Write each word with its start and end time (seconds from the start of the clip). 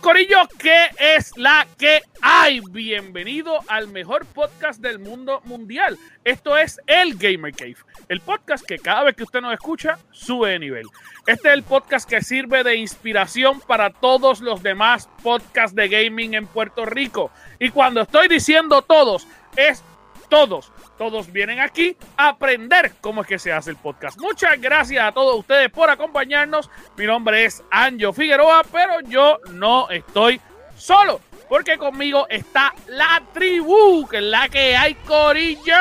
Corillo, 0.00 0.36
¿qué 0.58 0.90
es 0.98 1.36
la 1.36 1.66
que 1.78 2.02
hay? 2.20 2.60
Bienvenido 2.70 3.60
al 3.68 3.88
mejor 3.88 4.26
podcast 4.26 4.80
del 4.80 4.98
mundo 4.98 5.40
mundial. 5.44 5.98
Esto 6.24 6.56
es 6.56 6.80
el 6.86 7.16
Gamer 7.16 7.54
Cave, 7.54 7.76
el 8.08 8.20
podcast 8.20 8.64
que 8.64 8.78
cada 8.78 9.04
vez 9.04 9.14
que 9.14 9.22
usted 9.22 9.40
nos 9.40 9.52
escucha, 9.52 9.98
sube 10.10 10.50
de 10.50 10.58
nivel. 10.58 10.86
Este 11.26 11.48
es 11.48 11.54
el 11.54 11.62
podcast 11.62 12.08
que 12.08 12.22
sirve 12.22 12.64
de 12.64 12.76
inspiración 12.76 13.60
para 13.60 13.90
todos 13.90 14.40
los 14.40 14.62
demás 14.62 15.08
podcasts 15.22 15.76
de 15.76 15.88
gaming 15.88 16.34
en 16.34 16.46
Puerto 16.46 16.84
Rico. 16.86 17.30
Y 17.58 17.70
cuando 17.70 18.02
estoy 18.02 18.28
diciendo 18.28 18.82
todos, 18.82 19.26
es 19.56 19.82
todos. 20.28 20.72
Todos 20.98 21.32
vienen 21.32 21.58
aquí 21.60 21.96
a 22.16 22.28
aprender 22.28 22.92
cómo 23.00 23.22
es 23.22 23.26
que 23.26 23.38
se 23.38 23.52
hace 23.52 23.70
el 23.70 23.76
podcast. 23.76 24.18
Muchas 24.20 24.60
gracias 24.60 25.04
a 25.04 25.12
todos 25.12 25.36
ustedes 25.38 25.68
por 25.70 25.90
acompañarnos. 25.90 26.70
Mi 26.96 27.06
nombre 27.06 27.44
es 27.44 27.62
Anjo 27.70 28.12
Figueroa, 28.12 28.62
pero 28.70 29.00
yo 29.08 29.38
no 29.50 29.90
estoy 29.90 30.40
solo. 30.76 31.20
Porque 31.48 31.76
conmigo 31.76 32.26
está 32.30 32.74
la 32.86 33.22
tribu, 33.34 34.06
que 34.08 34.16
es 34.18 34.22
la 34.22 34.48
que 34.48 34.76
hay 34.76 34.94
Corillo. 34.94 35.74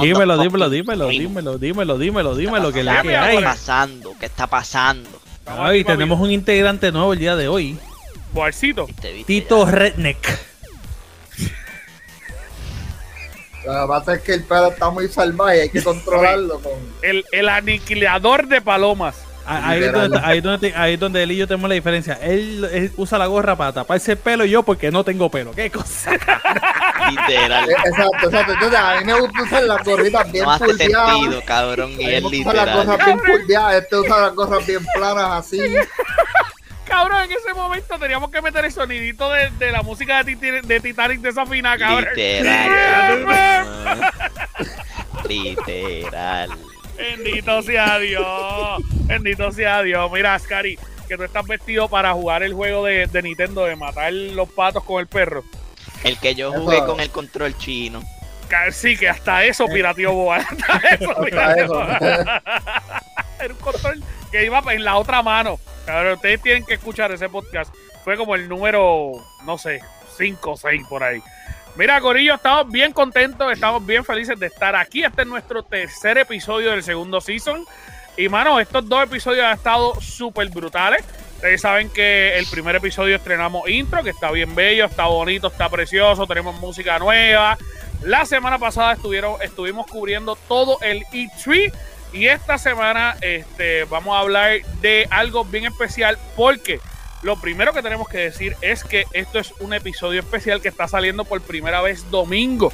Dímelo, 0.00 0.36
dímelo, 0.38 0.68
dímelo, 0.68 1.08
dímelo, 1.08 1.58
dímelo, 1.58 1.98
dímelo, 1.98 2.34
dímelo, 2.36 2.72
que 2.72 2.80
es 2.80 2.84
la 2.84 3.02
que 3.02 3.08
¿Qué 3.08 3.16
hay. 3.16 3.36
está 3.38 3.48
pasando? 3.50 4.14
¿Qué 4.18 4.26
está 4.26 4.46
pasando? 4.46 5.08
Ay, 5.46 5.84
tenemos 5.84 6.20
un 6.20 6.30
integrante 6.30 6.92
nuevo 6.92 7.12
el 7.12 7.18
día 7.18 7.34
de 7.34 7.48
hoy. 7.48 7.78
Boarcito. 8.32 8.86
Tito 9.26 9.64
Redneck. 9.66 10.49
Lo 13.64 13.72
que 13.82 13.88
pasa 13.88 14.14
es 14.14 14.22
que 14.22 14.34
el 14.34 14.44
perro 14.44 14.68
está 14.68 14.90
muy 14.90 15.08
salvaje 15.08 15.56
y 15.56 15.60
hay 15.60 15.68
que 15.70 15.82
controlarlo 15.82 16.60
con... 16.60 16.72
El, 17.02 17.24
el 17.32 17.48
aniquilador 17.48 18.46
de 18.46 18.60
palomas. 18.60 19.16
Ah, 19.46 19.70
Ahí 19.70 19.82
es, 19.82 19.92
donde, 19.92 20.20
ahí, 20.22 20.38
es 20.38 20.44
donde, 20.44 20.74
ahí 20.76 20.94
es 20.94 21.00
donde 21.00 21.22
él 21.22 21.32
y 21.32 21.36
yo 21.36 21.46
tenemos 21.48 21.68
la 21.68 21.74
diferencia. 21.74 22.18
Él, 22.22 22.68
él 22.72 22.92
usa 22.96 23.18
la 23.18 23.26
gorra 23.26 23.56
para 23.56 23.72
taparse 23.72 24.12
el 24.12 24.18
pelo 24.18 24.44
y 24.44 24.50
yo 24.50 24.62
porque 24.62 24.90
no 24.92 25.02
tengo 25.02 25.28
pelo. 25.30 25.50
¿Qué 25.52 25.70
cosa? 25.70 26.12
Literal. 27.10 27.68
Eh, 27.68 27.74
Exacto, 27.86 28.26
exacto. 28.26 28.52
Entonces 28.52 28.78
a 28.78 28.96
mí 29.00 29.04
me 29.06 29.20
gusta 29.20 29.42
usar 29.42 29.62
las 29.64 29.84
gorritas 29.84 30.30
bien 30.30 30.44
No 30.44 30.52
hace 30.52 30.66
sentido, 30.66 31.42
cabrón. 31.46 31.90
Y 31.98 32.04
es 32.10 32.22
me 32.22 32.28
gusta 32.28 32.52
las 32.52 32.66
literal. 32.66 32.86
cosas 32.86 33.06
bien 33.06 33.18
pulveadas. 33.18 33.74
Este 33.82 33.96
usa 33.96 34.20
las 34.20 34.32
cosas 34.32 34.66
bien 34.66 34.86
planas 34.94 35.30
así. 35.46 35.58
Cabrón, 36.90 37.22
en 37.24 37.30
ese 37.32 37.54
momento 37.54 37.98
teníamos 37.98 38.30
que 38.30 38.42
meter 38.42 38.64
el 38.64 38.72
sonidito 38.72 39.30
de, 39.30 39.50
de 39.50 39.70
la 39.70 39.82
música 39.82 40.22
de, 40.24 40.32
Titi- 40.36 40.60
de 40.66 40.80
Titanic 40.80 41.20
desafina, 41.20 41.78
cabrón. 41.78 42.08
Literal. 42.16 43.24
cabrón. 43.24 44.00
Literal. 45.28 46.50
Bendito 46.96 47.62
sea 47.62 47.98
Dios. 47.98 48.82
Bendito 49.06 49.52
sea 49.52 49.82
Dios. 49.82 50.10
Mira, 50.12 50.34
Ascari, 50.34 50.78
que 51.08 51.16
tú 51.16 51.22
estás 51.22 51.46
vestido 51.46 51.88
para 51.88 52.12
jugar 52.12 52.42
el 52.42 52.52
juego 52.54 52.84
de, 52.84 53.06
de 53.06 53.22
Nintendo 53.22 53.64
de 53.64 53.76
matar 53.76 54.12
los 54.12 54.48
patos 54.50 54.84
con 54.84 55.00
el 55.00 55.06
perro. 55.06 55.44
El 56.04 56.18
que 56.18 56.34
yo 56.34 56.52
jugué 56.52 56.78
con 56.84 57.00
el 57.00 57.10
control 57.10 57.56
chino. 57.58 58.02
Sí, 58.72 58.96
que 58.96 59.08
hasta 59.08 59.44
eso 59.44 59.66
pirateó 59.66 60.12
Boa. 60.12 60.36
Hasta 60.38 60.88
eso 60.88 61.10
Hasta 61.12 61.54
eso. 61.54 61.82
Era 63.40 63.54
un 63.54 63.60
control 63.60 64.02
que 64.32 64.44
iba 64.44 64.60
en 64.72 64.82
la 64.84 64.96
otra 64.96 65.22
mano. 65.22 65.60
Cabrón, 65.90 66.14
ustedes 66.14 66.40
tienen 66.40 66.64
que 66.64 66.74
escuchar 66.74 67.10
ese 67.10 67.28
podcast. 67.28 67.74
Fue 68.04 68.16
como 68.16 68.36
el 68.36 68.48
número, 68.48 69.12
no 69.44 69.58
sé, 69.58 69.80
5 70.16 70.52
o 70.52 70.56
6 70.56 70.82
por 70.88 71.02
ahí. 71.02 71.20
Mira, 71.74 72.00
Corillo, 72.00 72.34
estamos 72.34 72.70
bien 72.70 72.92
contentos, 72.92 73.50
estamos 73.52 73.84
bien 73.84 74.04
felices 74.04 74.38
de 74.38 74.46
estar 74.46 74.76
aquí. 74.76 75.02
Este 75.02 75.22
es 75.22 75.28
nuestro 75.28 75.64
tercer 75.64 76.16
episodio 76.18 76.70
del 76.70 76.84
segundo 76.84 77.20
season. 77.20 77.64
Y, 78.16 78.28
mano, 78.28 78.60
estos 78.60 78.88
dos 78.88 79.02
episodios 79.02 79.44
han 79.44 79.54
estado 79.54 80.00
súper 80.00 80.48
brutales. 80.50 81.04
Ustedes 81.34 81.60
saben 81.60 81.90
que 81.90 82.38
el 82.38 82.46
primer 82.46 82.76
episodio 82.76 83.16
estrenamos 83.16 83.68
intro, 83.68 84.04
que 84.04 84.10
está 84.10 84.30
bien 84.30 84.54
bello, 84.54 84.84
está 84.84 85.06
bonito, 85.06 85.48
está 85.48 85.68
precioso, 85.68 86.24
tenemos 86.24 86.54
música 86.60 87.00
nueva. 87.00 87.58
La 88.02 88.26
semana 88.26 88.58
pasada 88.58 88.92
estuvieron, 88.92 89.42
estuvimos 89.42 89.88
cubriendo 89.88 90.36
todo 90.36 90.78
el 90.82 91.02
E3 91.06 91.72
y 92.12 92.26
esta 92.26 92.58
semana 92.58 93.16
este, 93.20 93.84
vamos 93.84 94.16
a 94.16 94.20
hablar 94.20 94.60
de 94.80 95.06
algo 95.10 95.44
bien 95.44 95.66
especial 95.66 96.18
porque 96.36 96.80
lo 97.22 97.40
primero 97.40 97.72
que 97.72 97.82
tenemos 97.82 98.08
que 98.08 98.18
decir 98.18 98.56
es 98.62 98.82
que 98.84 99.04
esto 99.12 99.38
es 99.38 99.52
un 99.60 99.74
episodio 99.74 100.20
especial 100.20 100.60
que 100.60 100.68
está 100.68 100.88
saliendo 100.88 101.24
por 101.24 101.40
primera 101.42 101.80
vez 101.82 102.10
domingo. 102.10 102.72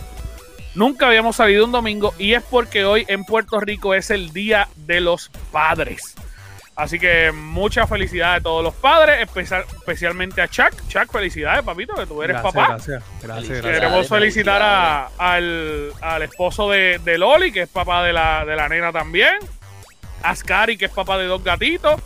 Nunca 0.75 1.07
habíamos 1.09 1.37
salido 1.37 1.65
un 1.65 1.73
domingo 1.73 2.15
y 2.19 2.35
es 2.35 2.43
porque 2.43 2.85
hoy 2.85 3.05
en 3.09 3.25
Puerto 3.25 3.59
Rico 3.61 3.95
es 3.95 4.11
el 4.11 4.33
Día 4.33 4.69
de 4.77 5.01
los 5.01 5.31
Padres. 5.51 6.15
Así 6.77 6.99
que 6.99 7.33
mucha 7.33 7.87
felicidad 7.87 8.35
a 8.35 8.41
todos 8.43 8.63
los 8.63 8.75
padres, 8.75 9.23
especial- 9.27 9.65
especialmente 9.79 10.43
a 10.43 10.49
Chuck. 10.49 10.75
Chuck, 10.89 11.11
felicidades, 11.11 11.63
papito, 11.65 11.95
que 11.95 12.05
tú 12.07 12.23
eres 12.23 12.35
Gracias, 12.37 12.53
papá. 12.55 12.69
gracias, 12.75 13.03
gracias, 13.03 13.23
Felicidades. 13.23 13.63
gracias. 13.63 13.81
Queremos 13.81 14.09
felicitar 14.09 14.63
a- 14.63 15.09
felicidades. 15.17 15.95
al, 16.03 16.11
al 16.17 16.23
esposo 16.23 16.71
de, 16.71 17.01
de 17.03 17.17
Loli, 17.17 17.51
que 17.51 17.63
es 17.63 17.69
papá 17.71 18.05
de 18.05 18.13
la, 18.13 18.45
de 18.45 18.57
la 18.57 18.69
nena 18.69 18.93
también. 18.93 19.39
Ascari, 20.23 20.77
que 20.77 20.85
es 20.85 20.91
papá 20.93 21.17
de 21.19 21.25
dos 21.27 21.43
gatitos. 21.43 21.99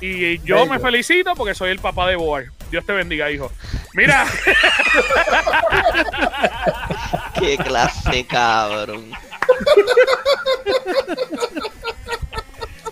Y 0.00 0.38
yo 0.40 0.56
Bello. 0.60 0.66
me 0.66 0.78
felicito 0.78 1.34
porque 1.34 1.54
soy 1.54 1.70
el 1.70 1.78
papá 1.78 2.06
de 2.08 2.16
Boar. 2.16 2.46
Dios 2.70 2.84
te 2.86 2.92
bendiga, 2.94 3.30
hijo. 3.30 3.52
Mira, 3.94 4.26
Qué 7.38 7.56
clase, 7.58 8.26
cabrón. 8.26 9.10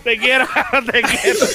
te 0.05 0.17
quiero, 0.17 0.45
te 0.91 1.01
quiero. 1.01 1.45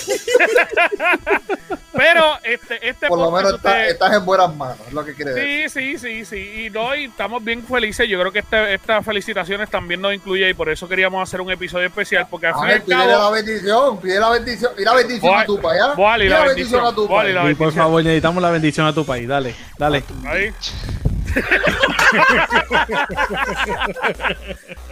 Pero 1.92 2.24
este, 2.44 2.88
este 2.88 3.08
Por 3.08 3.18
lo 3.18 3.30
menos 3.30 3.54
está- 3.54 3.68
usted- 3.70 3.88
estás 3.90 4.14
en 4.14 4.24
buenas 4.24 4.54
manos, 4.54 4.78
es 4.86 4.92
lo 4.92 5.04
que 5.04 5.14
quiere 5.14 5.32
decir. 5.32 5.68
Sí, 5.70 5.98
sí, 5.98 5.98
sí, 5.98 6.24
sí. 6.24 6.64
Y 6.66 6.70
no, 6.70 6.94
y 6.94 7.04
estamos 7.04 7.42
bien 7.44 7.62
felices. 7.64 8.08
Yo 8.08 8.18
creo 8.20 8.32
que 8.32 8.38
este- 8.40 8.74
estas 8.74 9.04
felicitaciones 9.04 9.68
también 9.70 10.00
nos 10.00 10.14
incluye 10.14 10.48
y 10.48 10.54
por 10.54 10.68
eso 10.70 10.88
queríamos 10.88 11.22
hacer 11.22 11.40
un 11.40 11.50
episodio 11.50 11.86
especial. 11.88 12.26
Porque 12.30 12.46
al 12.46 12.54
fin 12.54 12.62
y 12.62 12.66
Ángel, 12.66 12.76
al 12.80 12.82
pídele 12.86 13.12
cabo. 13.12 13.24
la 13.24 13.30
bendición, 13.30 14.00
pide 14.00 14.20
la 14.20 14.30
bendición. 14.30 14.72
Y 14.78 14.82
la 14.84 14.94
bendición 14.94 15.32
Voy- 15.32 15.42
a 15.42 15.46
tu 15.46 15.60
país. 15.60 15.82
¿ah? 15.84 15.94
Pide 16.16 16.28
la 16.28 16.44
bendición, 16.44 16.86
a 16.86 16.94
tu 16.94 17.06
voy 17.08 17.22
país. 17.32 17.34
la 17.34 17.54
por 17.56 17.72
favor, 17.72 18.02
necesitamos 18.04 18.42
la 18.42 18.50
bendición 18.50 18.86
a 18.86 18.92
tu 18.94 19.04
país. 19.04 19.28
Dale, 19.28 19.54
dale. 19.78 20.04
Ahí. 20.26 20.52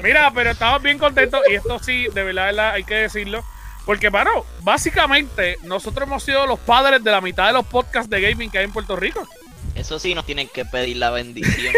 Mira, 0.02 0.30
pero 0.34 0.50
estamos 0.50 0.82
bien 0.82 0.98
contentos 0.98 1.40
y 1.50 1.54
esto 1.54 1.78
sí, 1.78 2.06
de 2.14 2.24
verdad, 2.24 2.46
de 2.46 2.52
verdad, 2.52 2.70
hay 2.74 2.84
que 2.84 2.94
decirlo. 2.94 3.44
Porque, 3.84 4.10
mano, 4.10 4.44
básicamente 4.60 5.56
nosotros 5.62 6.06
hemos 6.06 6.22
sido 6.22 6.46
los 6.46 6.58
padres 6.58 7.02
de 7.02 7.10
la 7.10 7.20
mitad 7.22 7.46
de 7.46 7.54
los 7.54 7.64
podcasts 7.66 8.10
de 8.10 8.20
gaming 8.20 8.50
que 8.50 8.58
hay 8.58 8.64
en 8.64 8.72
Puerto 8.72 8.96
Rico. 8.96 9.26
Eso 9.74 9.98
sí 9.98 10.14
nos 10.14 10.26
tienen 10.26 10.48
que 10.48 10.64
pedir 10.64 10.96
la 10.96 11.10
bendición. 11.10 11.72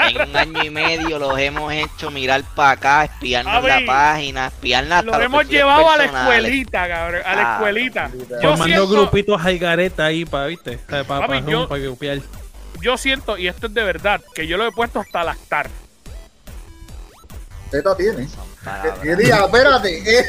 en 0.00 0.20
un 0.30 0.36
año 0.36 0.64
y 0.64 0.70
medio 0.70 1.18
los 1.18 1.38
hemos 1.38 1.72
hecho 1.72 2.10
mirar 2.10 2.42
para 2.56 2.70
acá, 2.72 3.04
espiarnos 3.04 3.62
la 3.64 3.80
página, 3.86 4.46
espiarnos 4.48 5.04
los 5.04 5.20
hemos 5.20 5.48
llevado 5.48 5.88
a 5.90 5.96
la 5.96 6.04
escuelita, 6.04 6.88
cabrón, 6.88 7.22
a 7.24 7.34
la 7.36 7.42
Ah, 7.42 7.54
escuelita. 7.54 8.10
Formando 8.40 8.64
siento, 8.64 8.88
grupitos 8.88 9.40
hay 9.44 9.58
gareta 9.58 10.04
ahí 10.06 10.24
para, 10.24 10.46
¿viste? 10.46 10.78
Para, 10.78 11.04
para, 11.04 11.38
yo- 11.40 11.68
para. 11.68 11.80
Yo 12.82 12.96
siento, 12.98 13.38
y 13.38 13.48
esto 13.48 13.66
es 13.68 13.74
de 13.74 13.82
verdad, 13.84 14.20
que 14.34 14.46
yo 14.46 14.56
lo 14.58 14.66
he 14.66 14.72
puesto 14.72 15.00
hasta 15.00 15.24
lactar. 15.24 15.70
Teta 17.70 17.96
tiene. 17.96 18.28
¿Qué 19.02 19.16
día? 19.16 19.44
Espérate. 19.44 20.18
eh, 20.20 20.24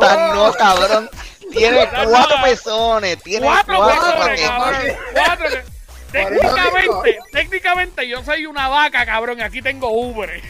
Tan 0.00 0.30
no, 0.34 0.52
cabrón. 0.54 1.08
Tiene 1.52 1.88
cuatro 2.10 2.36
pezones. 2.42 3.22
Tiene 3.22 3.46
Cuatro 3.46 3.76
cuatro, 3.76 4.02
pezones, 4.02 4.40
pezones. 4.40 4.48
cabrón. 4.48 4.96
Cuatro. 5.14 5.46
Técnicamente, 6.12 7.18
técnicamente 7.32 8.08
yo 8.08 8.24
soy 8.24 8.46
una 8.46 8.66
vaca, 8.68 9.04
cabrón, 9.04 9.38
y 9.40 9.42
aquí 9.42 9.60
tengo 9.60 9.90
ubre. 9.90 10.42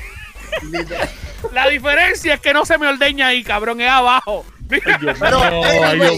La 1.52 1.68
diferencia 1.68 2.34
es 2.34 2.40
que 2.40 2.54
no 2.54 2.64
se 2.64 2.78
me 2.78 2.86
ordeña 2.86 3.26
ahí, 3.26 3.42
cabrón, 3.42 3.80
es 3.80 3.90
abajo. 3.90 4.46
Pero 4.68 4.98
Dios 5.00 5.18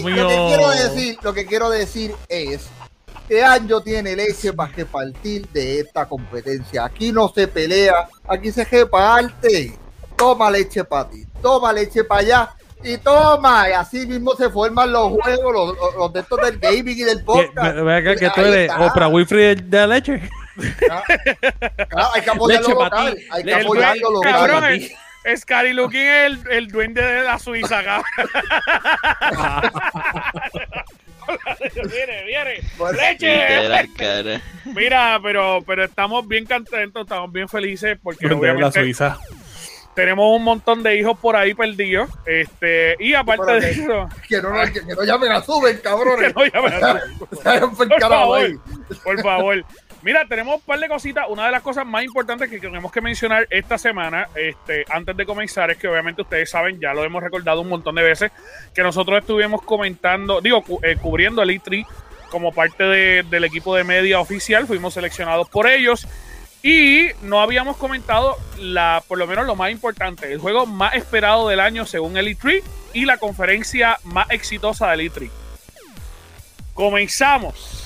lo 0.03 0.27
que 0.27 0.35
quiero 0.47 0.69
decir, 0.69 1.17
lo 1.23 1.33
que 1.33 1.45
quiero 1.47 1.69
decir 1.71 2.15
es 2.29 2.61
que 3.31 3.41
Anjo 3.41 3.81
tiene 3.81 4.13
leche 4.13 4.51
para 4.51 4.73
que 4.73 4.85
partir 4.85 5.47
de 5.53 5.79
esta 5.79 6.05
competencia. 6.05 6.83
Aquí 6.83 7.13
no 7.13 7.29
se 7.29 7.47
pelea, 7.47 8.09
aquí 8.27 8.51
se 8.51 8.65
reparte. 8.65 9.71
Toma 10.17 10.51
leche 10.51 10.83
para 10.83 11.09
ti, 11.09 11.25
toma 11.41 11.71
leche 11.71 12.03
para 12.03 12.19
allá 12.19 12.49
y 12.83 12.97
toma. 12.97 13.69
Y 13.69 13.71
así 13.71 14.05
mismo 14.05 14.35
se 14.35 14.49
forman 14.49 14.91
los 14.91 15.13
juegos, 15.13 15.53
los, 15.53 15.77
los- 15.77 15.95
los 15.95 16.11
de 16.11 16.19
estos 16.19 16.41
del 16.41 16.59
gaming 16.59 16.97
y 16.97 17.03
del 17.03 17.23
podcast. 17.23 17.73
Ve 17.77 17.81
ve 17.83 17.95
acá 17.95 18.15
que 18.17 18.29
tú 18.31 18.41
eres. 18.41 18.69
Oprah 18.77 19.07
Winfrey 19.07 19.55
de 19.55 19.77
la 19.77 19.87
leche. 19.87 20.29
Claro, 21.87 22.09
hay 22.13 22.21
que 22.21 22.29
apoyar 22.31 22.59
Leche 22.59 22.71
lo 22.73 22.77
pa' 22.79 22.83
local, 22.89 23.15
ti. 23.15 23.23
hay 23.31 23.43
que 23.45 23.53
apoyar 23.53 23.93
pa' 23.93 24.01
lo 24.01 24.11
local. 24.11 24.31
cabrón, 24.33 24.63
es, 25.23 25.39
Scary 25.39 25.71
Looking 25.71 26.01
es 26.01 26.25
el, 26.25 26.51
el 26.51 26.67
duende 26.67 27.01
de 27.01 27.23
la 27.23 27.39
Suiza, 27.39 27.81
cabrón. 27.81 28.03
viene, 31.91 32.23
viene. 32.25 32.61
¡Leche! 32.93 34.41
Mira, 34.65 35.19
pero, 35.21 35.59
pero 35.65 35.83
estamos 35.85 36.27
bien 36.27 36.45
contentos, 36.45 37.03
estamos 37.03 37.31
bien 37.31 37.47
felices 37.47 37.97
porque 38.01 38.27
la 38.59 38.71
Suiza. 38.71 39.17
tenemos 39.95 40.25
un 40.35 40.43
montón 40.43 40.83
de 40.83 40.95
hijos 40.97 41.17
por 41.19 41.35
ahí 41.35 41.53
perdidos. 41.53 42.09
Este, 42.25 42.95
y 42.99 43.13
aparte 43.13 43.51
de 43.53 43.59
que- 43.61 43.69
eso, 43.81 44.09
Que 44.27 44.41
no, 44.41 44.51
que, 44.71 44.73
que 44.85 44.95
no 44.95 45.03
llamen 45.03 45.31
a 45.31 45.41
Suben, 45.41 45.77
cabrones. 45.83 46.33
que 46.33 46.39
no 46.39 46.45
llamen 46.45 46.73
a 46.83 47.01
por 47.77 47.99
favor. 47.99 48.39
ahí. 48.39 48.55
Por 49.03 49.21
favor. 49.21 49.65
Mira, 50.03 50.25
tenemos 50.27 50.55
un 50.55 50.61
par 50.61 50.79
de 50.79 50.87
cositas. 50.87 51.25
Una 51.29 51.45
de 51.45 51.51
las 51.51 51.61
cosas 51.61 51.85
más 51.85 52.03
importantes 52.03 52.49
que 52.49 52.59
tenemos 52.59 52.91
que 52.91 53.01
mencionar 53.01 53.45
esta 53.51 53.77
semana, 53.77 54.27
este, 54.35 54.83
antes 54.89 55.15
de 55.15 55.25
comenzar, 55.27 55.69
es 55.69 55.77
que 55.77 55.87
obviamente 55.87 56.23
ustedes 56.23 56.49
saben, 56.49 56.79
ya 56.79 56.93
lo 56.93 57.03
hemos 57.03 57.21
recordado 57.21 57.61
un 57.61 57.69
montón 57.69 57.93
de 57.95 58.01
veces, 58.03 58.31
que 58.73 58.81
nosotros 58.81 59.19
estuvimos 59.19 59.61
comentando, 59.61 60.41
digo, 60.41 60.63
eh, 60.81 60.97
cubriendo 60.99 61.43
el 61.43 61.51
E3 61.51 61.85
como 62.31 62.51
parte 62.51 62.83
de- 62.83 63.23
del 63.23 63.43
equipo 63.43 63.75
de 63.75 63.83
media 63.83 64.19
oficial. 64.19 64.65
Fuimos 64.65 64.93
seleccionados 64.95 65.47
por 65.49 65.67
ellos. 65.67 66.07
Y 66.63 67.07
no 67.23 67.41
habíamos 67.41 67.75
comentado 67.77 68.37
la, 68.59 69.03
por 69.07 69.17
lo 69.17 69.25
menos 69.27 69.45
lo 69.47 69.55
más 69.55 69.71
importante, 69.71 70.31
el 70.31 70.39
juego 70.39 70.65
más 70.67 70.93
esperado 70.95 71.47
del 71.47 71.59
año 71.59 71.85
según 71.87 72.17
el 72.17 72.27
E3 72.27 72.63
y 72.93 73.05
la 73.05 73.17
conferencia 73.17 73.97
más 74.03 74.29
exitosa 74.29 74.89
del 74.91 75.01
E3. 75.11 75.29
Comenzamos. 76.73 77.80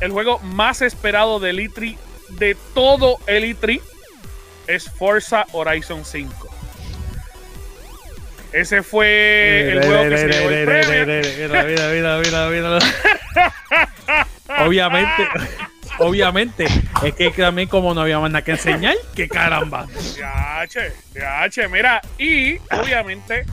El 0.00 0.12
juego 0.12 0.38
más 0.40 0.82
esperado 0.82 1.40
del 1.40 1.58
E3 1.58 1.96
de 2.30 2.56
todo 2.74 3.18
el 3.26 3.44
E3 3.44 3.80
es 4.66 4.90
Forza 4.90 5.46
Horizon 5.52 6.04
5. 6.04 6.48
Ese 8.52 8.82
fue 8.82 9.72
el 9.72 9.84
juego 9.84 10.08
que 10.08 10.18
se 10.18 10.28
llevó 10.28 10.50
el 10.50 10.64
premio. 10.64 11.06
Mira, 11.38 11.64
mira, 11.64 12.18
mira, 12.20 12.48
mira, 12.48 12.48
mira. 12.48 12.78
Obviamente, 14.64 15.28
obviamente, 15.98 16.66
es 17.02 17.14
que 17.14 17.30
también 17.30 17.68
como 17.68 17.92
no 17.92 18.00
había 18.00 18.18
más 18.18 18.30
nada 18.30 18.44
que 18.44 18.52
enseñar, 18.52 18.94
que 19.14 19.28
caramba. 19.28 19.86
DH, 19.86 20.78
DH, 21.12 21.68
mira, 21.68 22.00
y 22.18 22.56
obviamente 22.70 23.44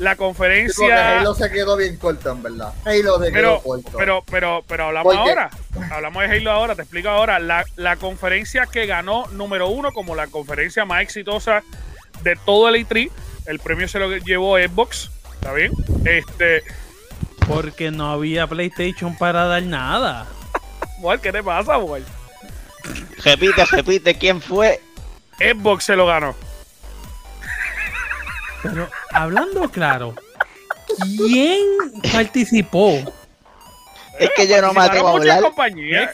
la 0.00 0.16
conferencia. 0.16 1.20
Halo 1.20 1.34
se 1.34 1.50
quedó 1.50 1.76
bien 1.76 1.96
corto, 1.96 2.30
en 2.30 2.42
verdad. 2.42 2.72
Halo 2.84 3.18
se 3.22 3.30
Pero, 3.30 3.60
quedó 3.60 3.62
corto. 3.62 3.98
pero, 3.98 4.24
pero, 4.28 4.64
pero 4.66 4.84
hablamos 4.86 5.14
ahora. 5.14 5.50
Hablamos 5.92 6.22
de 6.22 6.36
Halo 6.36 6.50
ahora, 6.50 6.74
te 6.74 6.82
explico 6.82 7.08
ahora. 7.10 7.38
La, 7.38 7.64
la 7.76 7.96
conferencia 7.96 8.66
que 8.66 8.86
ganó 8.86 9.26
número 9.32 9.68
uno 9.68 9.92
como 9.92 10.16
la 10.16 10.26
conferencia 10.26 10.84
más 10.86 11.02
exitosa 11.02 11.62
de 12.22 12.34
todo 12.44 12.68
el 12.70 12.86
E3. 12.86 13.10
El 13.46 13.58
premio 13.58 13.86
se 13.88 13.98
lo 13.98 14.16
llevó 14.16 14.56
Xbox. 14.58 15.10
¿Está 15.34 15.52
bien? 15.52 15.72
Este. 16.04 16.62
Porque 17.46 17.90
no 17.90 18.10
había 18.10 18.46
PlayStation 18.46 19.16
para 19.16 19.44
dar 19.44 19.62
nada. 19.62 20.26
Boy, 21.00 21.18
¿qué 21.18 21.30
te 21.32 21.42
pasa, 21.42 21.76
boy? 21.76 22.02
Repite, 23.24 23.64
repite, 23.66 24.14
¿quién 24.16 24.40
fue? 24.40 24.80
Xbox 25.38 25.84
se 25.84 25.96
lo 25.96 26.06
ganó. 26.06 26.34
Pero 28.62 28.88
hablando 29.12 29.68
claro, 29.70 30.14
¿quién 31.16 31.64
participó? 32.12 32.98
Es 34.18 34.30
que 34.36 34.46
yo 34.46 34.60
no 34.60 34.72
me 34.74 34.80
atrevo 34.82 35.08
a 35.08 35.12
hablar. 35.12 35.42
compañías. 35.42 36.10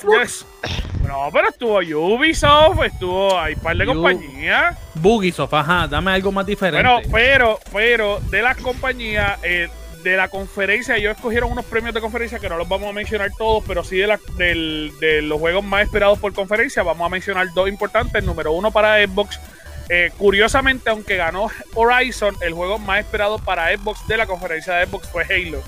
No, 1.06 1.28
pero 1.32 1.48
estuvo 1.48 1.78
Ubisoft, 2.14 2.82
estuvo. 2.84 3.38
Hay 3.38 3.54
un 3.54 3.60
par 3.60 3.76
de 3.76 3.86
compañías. 3.86 4.76
Bugisoft, 4.94 5.54
ajá, 5.54 5.86
dame 5.88 6.12
algo 6.12 6.32
más 6.32 6.46
diferente. 6.46 6.82
Bueno, 6.82 7.00
pero, 7.12 7.58
pero 7.72 8.20
de 8.30 8.42
las 8.42 8.56
compañías, 8.58 9.38
eh, 9.42 9.68
de 10.02 10.16
la 10.16 10.28
conferencia, 10.28 10.96
ellos 10.96 11.16
escogieron 11.16 11.50
unos 11.50 11.64
premios 11.64 11.94
de 11.94 12.00
conferencia 12.00 12.38
que 12.38 12.48
no 12.48 12.56
los 12.56 12.68
vamos 12.68 12.88
a 12.88 12.92
mencionar 12.92 13.30
todos, 13.36 13.64
pero 13.66 13.82
sí 13.82 13.96
de, 13.98 14.06
la- 14.06 14.20
del- 14.36 14.92
de 15.00 15.22
los 15.22 15.38
juegos 15.40 15.64
más 15.64 15.82
esperados 15.84 16.18
por 16.18 16.32
conferencia, 16.32 16.82
vamos 16.84 17.06
a 17.06 17.08
mencionar 17.08 17.46
dos 17.54 17.68
importantes. 17.68 18.22
Número 18.22 18.52
uno 18.52 18.70
para 18.70 19.04
Xbox. 19.04 19.40
Eh, 19.88 20.10
curiosamente, 20.16 20.90
aunque 20.90 21.16
ganó 21.16 21.48
Horizon, 21.74 22.34
el 22.40 22.54
juego 22.54 22.78
más 22.78 23.00
esperado 23.00 23.38
para 23.38 23.76
Xbox 23.76 24.06
de 24.08 24.16
la 24.16 24.26
conferencia 24.26 24.74
de 24.74 24.86
Xbox 24.86 25.08
fue 25.08 25.24
Halo. 25.24 25.62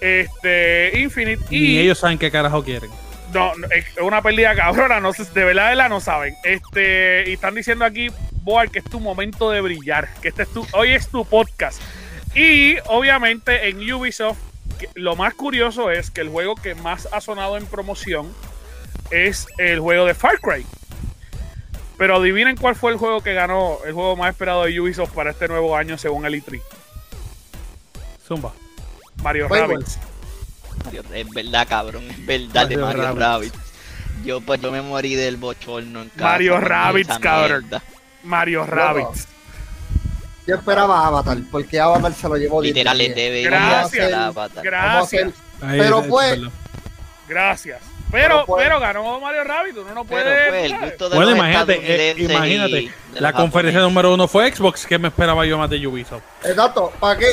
Este, 0.00 0.98
Infinite. 0.98 1.44
y 1.50 1.78
ellos 1.78 1.98
saben 1.98 2.18
qué 2.18 2.30
carajo 2.30 2.64
quieren. 2.64 2.90
No, 3.34 3.52
es 3.70 3.84
una 4.00 4.22
pérdida 4.22 4.54
cabrona, 4.56 4.98
no 4.98 5.12
sé, 5.12 5.24
de 5.24 5.44
verdad, 5.44 5.64
de 5.64 5.76
verdad 5.76 5.88
no 5.88 6.00
saben. 6.00 6.34
Este, 6.42 7.24
y 7.28 7.34
están 7.34 7.54
diciendo 7.54 7.84
aquí, 7.84 8.08
Boar, 8.42 8.70
que 8.70 8.78
es 8.80 8.84
tu 8.84 8.98
momento 8.98 9.50
de 9.50 9.60
brillar, 9.60 10.08
que 10.22 10.28
este 10.28 10.44
es 10.44 10.48
tu, 10.48 10.66
hoy 10.72 10.92
es 10.92 11.08
tu 11.08 11.24
podcast. 11.24 11.80
Y 12.34 12.76
obviamente 12.86 13.68
en 13.68 13.92
Ubisoft, 13.92 14.38
lo 14.94 15.14
más 15.16 15.34
curioso 15.34 15.90
es 15.90 16.10
que 16.10 16.22
el 16.22 16.28
juego 16.28 16.54
que 16.54 16.74
más 16.74 17.08
ha 17.12 17.20
sonado 17.20 17.56
en 17.56 17.66
promoción 17.66 18.32
es 19.10 19.46
el 19.58 19.80
juego 19.80 20.06
de 20.06 20.14
Far 20.14 20.40
Cry. 20.40 20.64
Pero 22.00 22.16
adivinen 22.16 22.56
cuál 22.56 22.74
fue 22.76 22.92
el 22.92 22.96
juego 22.96 23.20
que 23.20 23.34
ganó, 23.34 23.76
el 23.84 23.92
juego 23.92 24.16
más 24.16 24.30
esperado 24.30 24.64
de 24.64 24.80
Ubisoft 24.80 25.10
para 25.12 25.32
este 25.32 25.46
nuevo 25.48 25.76
año 25.76 25.98
según 25.98 26.24
el 26.24 26.32
E3. 26.42 26.58
Zumba. 28.26 28.54
Mario. 29.22 29.48
Mario- 29.50 31.04
Es 31.12 31.28
verdad, 31.28 31.66
cabrón. 31.68 32.04
Es 32.10 32.24
verdad 32.24 32.66
de 32.66 32.78
Mario. 32.78 33.14
Rabbids. 33.14 33.52
Yo 34.24 34.40
pues 34.40 34.62
yo 34.62 34.72
me 34.72 34.80
morí 34.80 35.14
del 35.14 35.36
bochorno 35.36 36.00
en 36.00 36.08
casa. 36.08 36.24
Mario 36.24 36.56
esa 36.56 37.20
cabrón. 37.20 37.60
mierda. 37.68 37.82
Mario 38.22 38.64
Rabbids. 38.64 39.28
Yo 40.46 40.54
esperaba 40.54 41.06
Avatar, 41.06 41.36
porque 41.50 41.78
Avatar 41.78 42.14
se 42.14 42.28
lo 42.30 42.36
llevó 42.38 42.62
Literal, 42.62 42.96
le 42.96 43.10
debe 43.12 43.42
Gracias. 43.42 44.10
Gracias. 44.62 45.32
Pero 45.60 46.00
es- 46.00 46.06
fue- 46.08 46.32
es 46.32 46.40
verdad. 46.40 46.52
Gracias. 47.28 47.82
Pero, 48.10 48.28
Pero 48.34 48.46
fue- 48.46 48.62
pero 48.64 48.80
ganó 48.80 49.20
Mario 49.20 49.44
Rabbit, 49.44 49.76
uno 49.78 49.94
no 49.94 50.04
puede. 50.04 50.24
Pero 50.24 50.50
pues 50.50 50.64
el 50.64 50.70
¿sabes? 50.72 50.88
gusto 50.90 51.08
de 51.10 51.16
Bueno, 51.16 51.30
imagínate, 51.36 51.80
eh, 52.10 52.14
imagínate, 52.18 52.92
de 53.14 53.20
la 53.20 53.32
conferencia 53.32 53.80
número 53.80 54.12
uno 54.14 54.26
fue 54.28 54.52
Xbox, 54.52 54.86
que 54.86 54.98
me 54.98 55.08
esperaba 55.08 55.44
yo 55.46 55.56
más 55.58 55.70
de 55.70 55.86
Ubisoft. 55.86 56.22
Exacto, 56.44 56.92
¿para 56.98 57.18
qué? 57.18 57.26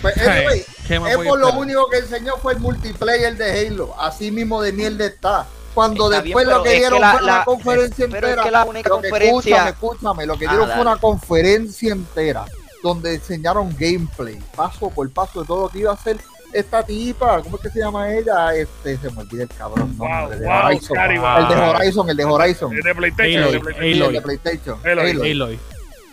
Pues, 0.00 0.16
anyway, 0.18 0.64
¿qué 0.86 0.96
a 0.96 1.00
Xbox 1.00 1.40
lo 1.40 1.52
único 1.54 1.88
que 1.90 1.98
enseñó 1.98 2.36
fue 2.40 2.52
el 2.54 2.60
multiplayer 2.60 3.36
de 3.36 3.66
Halo. 3.68 3.94
Así 4.00 4.30
mismo 4.30 4.62
de 4.62 4.72
mierda 4.72 5.06
está. 5.06 5.46
Cuando 5.74 6.10
Está 6.10 6.22
después 6.22 6.46
bien, 6.46 6.56
lo 6.56 6.62
que 6.64 6.68
es 6.68 6.74
que 6.74 6.80
dieron 6.80 7.00
la- 7.00 7.12
fue 7.12 7.22
una 7.22 7.38
la- 7.38 7.44
conferencia 7.44 8.04
es 8.06 8.12
entera. 8.14 8.42
que 8.42 8.50
la 8.50 8.64
única 8.64 8.88
Lo 8.88 9.00
que- 9.00 9.08
conferencia- 9.10 9.56
Escúchame, 9.56 9.70
escúchame. 9.70 10.26
Lo 10.26 10.38
que 10.38 10.46
Ah, 10.46 10.50
dieron 10.50 10.66
fue 10.66 10.76
dale. 10.76 10.90
una 10.90 10.96
conferencia 11.00 11.92
entera 11.92 12.44
donde 12.82 13.14
enseñaron 13.14 13.76
gameplay, 13.78 14.38
paso 14.56 14.90
por 14.90 15.08
paso 15.12 15.42
de 15.42 15.46
todo 15.46 15.62
lo 15.62 15.68
que 15.68 15.78
iba 15.80 15.90
a 15.92 15.94
hacer 15.94 16.16
esta 16.52 16.82
tipa. 16.84 17.42
¿Cómo 17.42 17.56
es 17.56 17.62
que 17.62 17.70
se 17.70 17.78
llama 17.80 18.12
ella? 18.12 18.54
Este, 18.54 18.96
se 18.98 19.10
me 19.10 19.20
olvida 19.22 19.42
el 19.44 19.48
cabrón. 19.48 19.96
Wow, 19.96 20.08
nombre, 20.08 20.38
de 20.38 20.46
wow, 20.46 20.66
Horizon. 20.66 20.94
Cari, 20.96 21.14
El 21.16 21.48
de 21.48 21.54
Horizon, 21.56 22.10
el 22.10 22.16
de 22.16 22.24
Horizon. 22.24 22.78
Es 22.78 22.84
de 22.84 22.94
PlayStation. 22.94 23.42
Aloy, 23.44 23.46
es 23.46 23.52
de 23.52 23.58
Sí, 23.58 23.62
PlayStation. 23.64 24.06
el 24.06 24.12
de 24.12 24.20
PlayStation. 24.22 24.78
Aloy. 24.84 25.10
Aloy. 25.10 25.30
Aloy. 25.30 25.58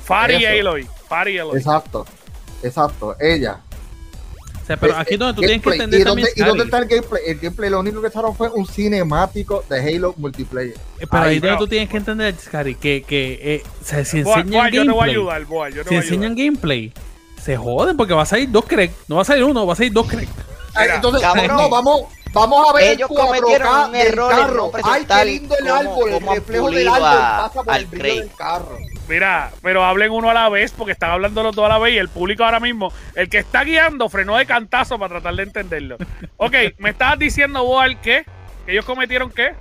Fari. 0.03 0.45
Aloy. 0.45 0.87
Fari 1.07 1.37
Aloy. 1.39 1.57
Exacto. 1.57 2.05
Exacto, 2.63 3.15
ella. 3.19 3.59
O 4.63 4.65
sea, 4.67 4.75
pero 4.77 4.93
Eh, 4.93 4.97
aquí 4.99 5.15
donde 5.15 5.33
tú 5.35 5.41
eh, 5.43 5.47
tienes 5.47 5.63
que 5.63 5.69
entender 5.69 6.01
¿Y 6.01 6.03
también, 6.03 6.27
dónde, 6.27 6.41
¿Y 6.41 6.45
dónde 6.45 6.63
está 6.65 6.77
el 6.79 6.85
gameplay? 6.87 7.21
El 7.27 7.39
gameplay 7.39 7.69
lo 7.69 7.79
único 7.79 8.01
que 8.01 8.07
echaron 8.07 8.35
fue 8.35 8.49
un 8.49 8.65
cinemático 8.67 9.63
de 9.69 9.79
Halo 9.79 10.13
multiplayer. 10.17 10.73
eh, 10.99 11.07
pero 11.09 11.23
ahí 11.23 11.29
Ahí, 11.35 11.39
donde 11.39 11.57
tú 11.57 11.67
tienes 11.67 11.87
que 11.87 11.97
entender, 11.97 12.35
Cari, 12.51 12.75
que, 12.75 13.01
que 13.03 13.39
eh, 13.41 13.63
o 13.81 13.85
sea, 13.85 14.03
si 14.03 14.23
Boa, 14.23 14.39
enseñan 14.39 14.59
Boa, 14.63 14.69
yo 14.69 14.81
te 14.83 14.89
voy 14.89 14.95
a 14.95 15.05
gameplay, 15.05 15.09
ayudar, 15.11 15.45
Boa, 15.45 15.69
yo 15.69 15.83
te 15.83 15.83
si 15.83 15.87
voy 15.89 15.95
a 15.95 15.99
ayudar. 16.01 16.13
enseñan 16.13 16.35
gameplay, 16.35 16.93
se 17.41 17.55
joden 17.57 17.95
porque 17.97 18.13
va 18.13 18.23
a 18.23 18.25
salir 18.25 18.49
dos 18.51 18.65
cracks. 18.65 18.93
No 19.07 19.15
va 19.17 19.21
a 19.21 19.25
salir 19.25 19.43
uno, 19.43 19.65
va 19.65 19.73
a 19.73 19.75
salir 19.75 19.93
dos. 19.93 20.07
Ay, 20.11 20.27
Mira, 20.79 20.95
Entonces, 20.95 21.21
cabrón. 21.21 21.47
no, 21.47 21.69
vamos, 21.69 22.01
vamos 22.33 22.69
a 22.69 22.73
ver 22.73 22.83
Ellos 22.91 23.09
el 23.09 23.17
4K 23.17 23.25
cometieron 23.25 23.85
un 23.85 23.91
del 23.93 24.07
error 24.07 24.31
en 24.31 24.37
carro. 24.37 24.71
no 24.73 24.91
Ay, 24.91 25.05
qué 25.05 25.25
lindo 25.25 25.55
el 25.57 25.65
cómo- 25.65 25.75
árbol, 25.79 26.09
el 26.09 26.13
cómo 26.19 26.35
reflejo 26.35 26.69
del 26.71 26.87
árbol 26.87 26.99
pasa 27.01 27.63
por 27.63 27.73
al 27.73 27.79
el 27.81 27.85
brillo 27.87 28.03
Craig. 28.03 28.19
del 28.19 28.35
carro. 28.35 28.77
Mira, 29.07 29.51
pero 29.61 29.85
hablen 29.85 30.11
uno 30.11 30.29
a 30.29 30.33
la 30.33 30.49
vez 30.49 30.71
porque 30.71 30.91
están 30.91 31.11
hablando 31.11 31.41
los 31.41 31.55
dos 31.55 31.65
a 31.65 31.69
la 31.69 31.79
vez 31.79 31.93
y 31.93 31.97
el 31.97 32.09
público 32.09 32.43
ahora 32.43 32.59
mismo, 32.59 32.91
el 33.15 33.29
que 33.29 33.37
está 33.39 33.63
guiando, 33.63 34.09
frenó 34.09 34.35
de 34.37 34.45
cantazo 34.45 34.99
para 34.99 35.13
tratar 35.15 35.33
de 35.35 35.43
entenderlo. 35.43 35.97
Ok, 36.35 36.53
me 36.77 36.89
estabas 36.91 37.17
diciendo, 37.17 37.63
Boal, 37.63 37.99
¿qué? 38.01 38.25
¿Que 38.65 38.73
ellos 38.73 38.85
cometieron 38.85 39.31
qué? 39.31 39.55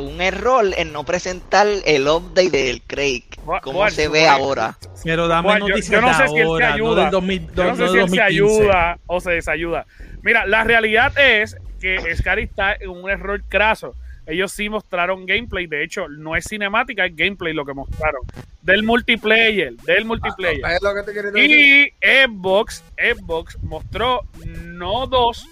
Un 0.00 0.20
error 0.20 0.66
en 0.76 0.92
no 0.92 1.04
presentar 1.04 1.66
el 1.84 2.08
update 2.08 2.50
del 2.50 2.82
Craig. 2.82 3.24
Boal, 3.44 3.92
se 3.92 4.08
ve 4.08 4.26
ahora. 4.28 4.76
Pero 5.04 5.28
dame 5.28 5.48
Boal, 5.48 5.60
yo- 5.60 5.68
noticias 5.68 5.90
yo 5.92 6.00
no 6.00 6.08
de 6.08 6.14
sé 6.14 6.28
si 6.28 6.34
él 6.36 6.40
se 6.40 6.42
ahora, 6.44 6.68
no 6.68 6.74
ayuda. 6.74 7.02
del 7.02 7.10
2000, 7.10 7.40
Yo 7.54 7.64
no 7.64 7.70
no 7.70 7.76
sé 7.76 7.76
si 7.76 7.82
él 7.82 7.90
se 7.90 7.98
2015. 8.00 8.22
ayuda 8.24 8.98
o 9.06 9.20
se 9.20 9.30
desayuda. 9.30 9.86
Mira, 10.22 10.46
la 10.46 10.64
realidad 10.64 11.12
es 11.18 11.56
que 11.80 11.98
Scary 12.16 12.42
está 12.44 12.74
en 12.74 12.90
un 12.90 13.08
error 13.10 13.42
craso. 13.48 13.94
Ellos 14.26 14.52
sí 14.52 14.68
mostraron 14.68 15.26
gameplay, 15.26 15.66
de 15.66 15.82
hecho, 15.82 16.06
no 16.08 16.36
es 16.36 16.44
cinemática, 16.44 17.06
es 17.06 17.16
gameplay 17.16 17.52
lo 17.54 17.64
que 17.64 17.72
mostraron. 17.74 18.20
Del 18.62 18.82
multiplayer, 18.84 19.74
del 19.78 20.04
multiplayer. 20.04 20.60
Es 20.70 20.82
lo 20.82 20.94
que 20.94 21.02
te 21.02 21.12
quería 21.14 21.30
decir. 21.30 21.50
Y 21.50 22.26
Xbox, 22.26 22.84
Xbox 22.96 23.58
mostró 23.62 24.20
no 24.44 25.06
dos, 25.06 25.48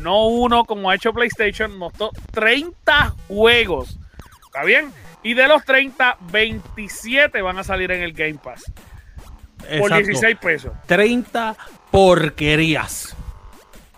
no 0.00 0.26
uno 0.26 0.64
como 0.64 0.90
ha 0.90 0.94
hecho 0.94 1.12
PlayStation, 1.12 1.76
mostró 1.76 2.10
30 2.32 3.14
juegos. 3.28 3.98
¿Está 4.46 4.64
bien? 4.64 4.92
Y 5.22 5.34
de 5.34 5.48
los 5.48 5.64
30, 5.64 6.18
27 6.30 7.42
van 7.42 7.58
a 7.58 7.64
salir 7.64 7.90
en 7.90 8.02
el 8.02 8.12
Game 8.12 8.38
Pass. 8.42 8.64
Por 9.58 9.68
Exacto. 9.68 9.96
16 9.96 10.36
pesos. 10.36 10.72
30 10.86 11.56
porquerías. 11.90 13.16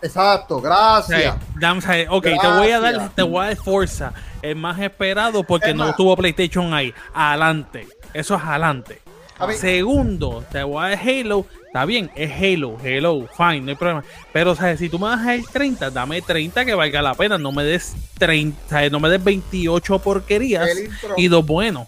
Exacto, 0.03 0.61
gracias. 0.61 1.37
sea, 1.83 2.07
ok, 2.09 2.25
te 2.25 2.49
voy 2.49 2.71
a 2.71 2.81
dar, 2.81 3.11
te 3.11 3.23
voy 3.23 3.45
a 3.45 3.49
dar 3.49 3.57
Forza, 3.57 4.13
el 4.41 4.57
más 4.57 4.79
esperado 4.81 5.45
porque 5.45 5.71
Es 5.71 5.77
no 5.77 5.89
más. 5.89 5.97
tuvo 5.97 6.17
PlayStation 6.17 6.73
ahí. 6.73 6.95
Adelante. 7.13 7.87
Eso 8.15 8.35
es 8.37 8.43
adelante. 8.43 9.03
A 9.41 9.53
Segundo, 9.53 10.45
te 10.51 10.63
voy 10.63 10.85
a 10.85 10.89
dar 10.91 10.99
Halo. 10.99 11.47
Está 11.67 11.85
bien, 11.85 12.11
es 12.17 12.31
Halo, 12.33 12.77
Halo, 12.85 13.29
fine, 13.37 13.61
no 13.61 13.69
hay 13.71 13.77
problema. 13.77 14.05
Pero, 14.33 14.55
¿sabes? 14.57 14.81
Si 14.81 14.89
tú 14.89 14.99
me 14.99 15.09
das 15.09 15.27
el 15.29 15.47
30, 15.47 15.91
dame 15.91 16.21
30 16.21 16.65
que 16.65 16.75
valga 16.75 17.01
la 17.01 17.15
pena. 17.15 17.39
No 17.39 17.53
me 17.53 17.63
des 17.65 17.95
30, 18.19 18.59
¿sabes? 18.69 18.91
no 18.91 18.99
me 19.01 19.09
des 19.09 19.23
28 19.23 19.99
porquerías 20.01 20.69
y 21.17 21.29
dos 21.29 21.47
buenos. 21.47 21.87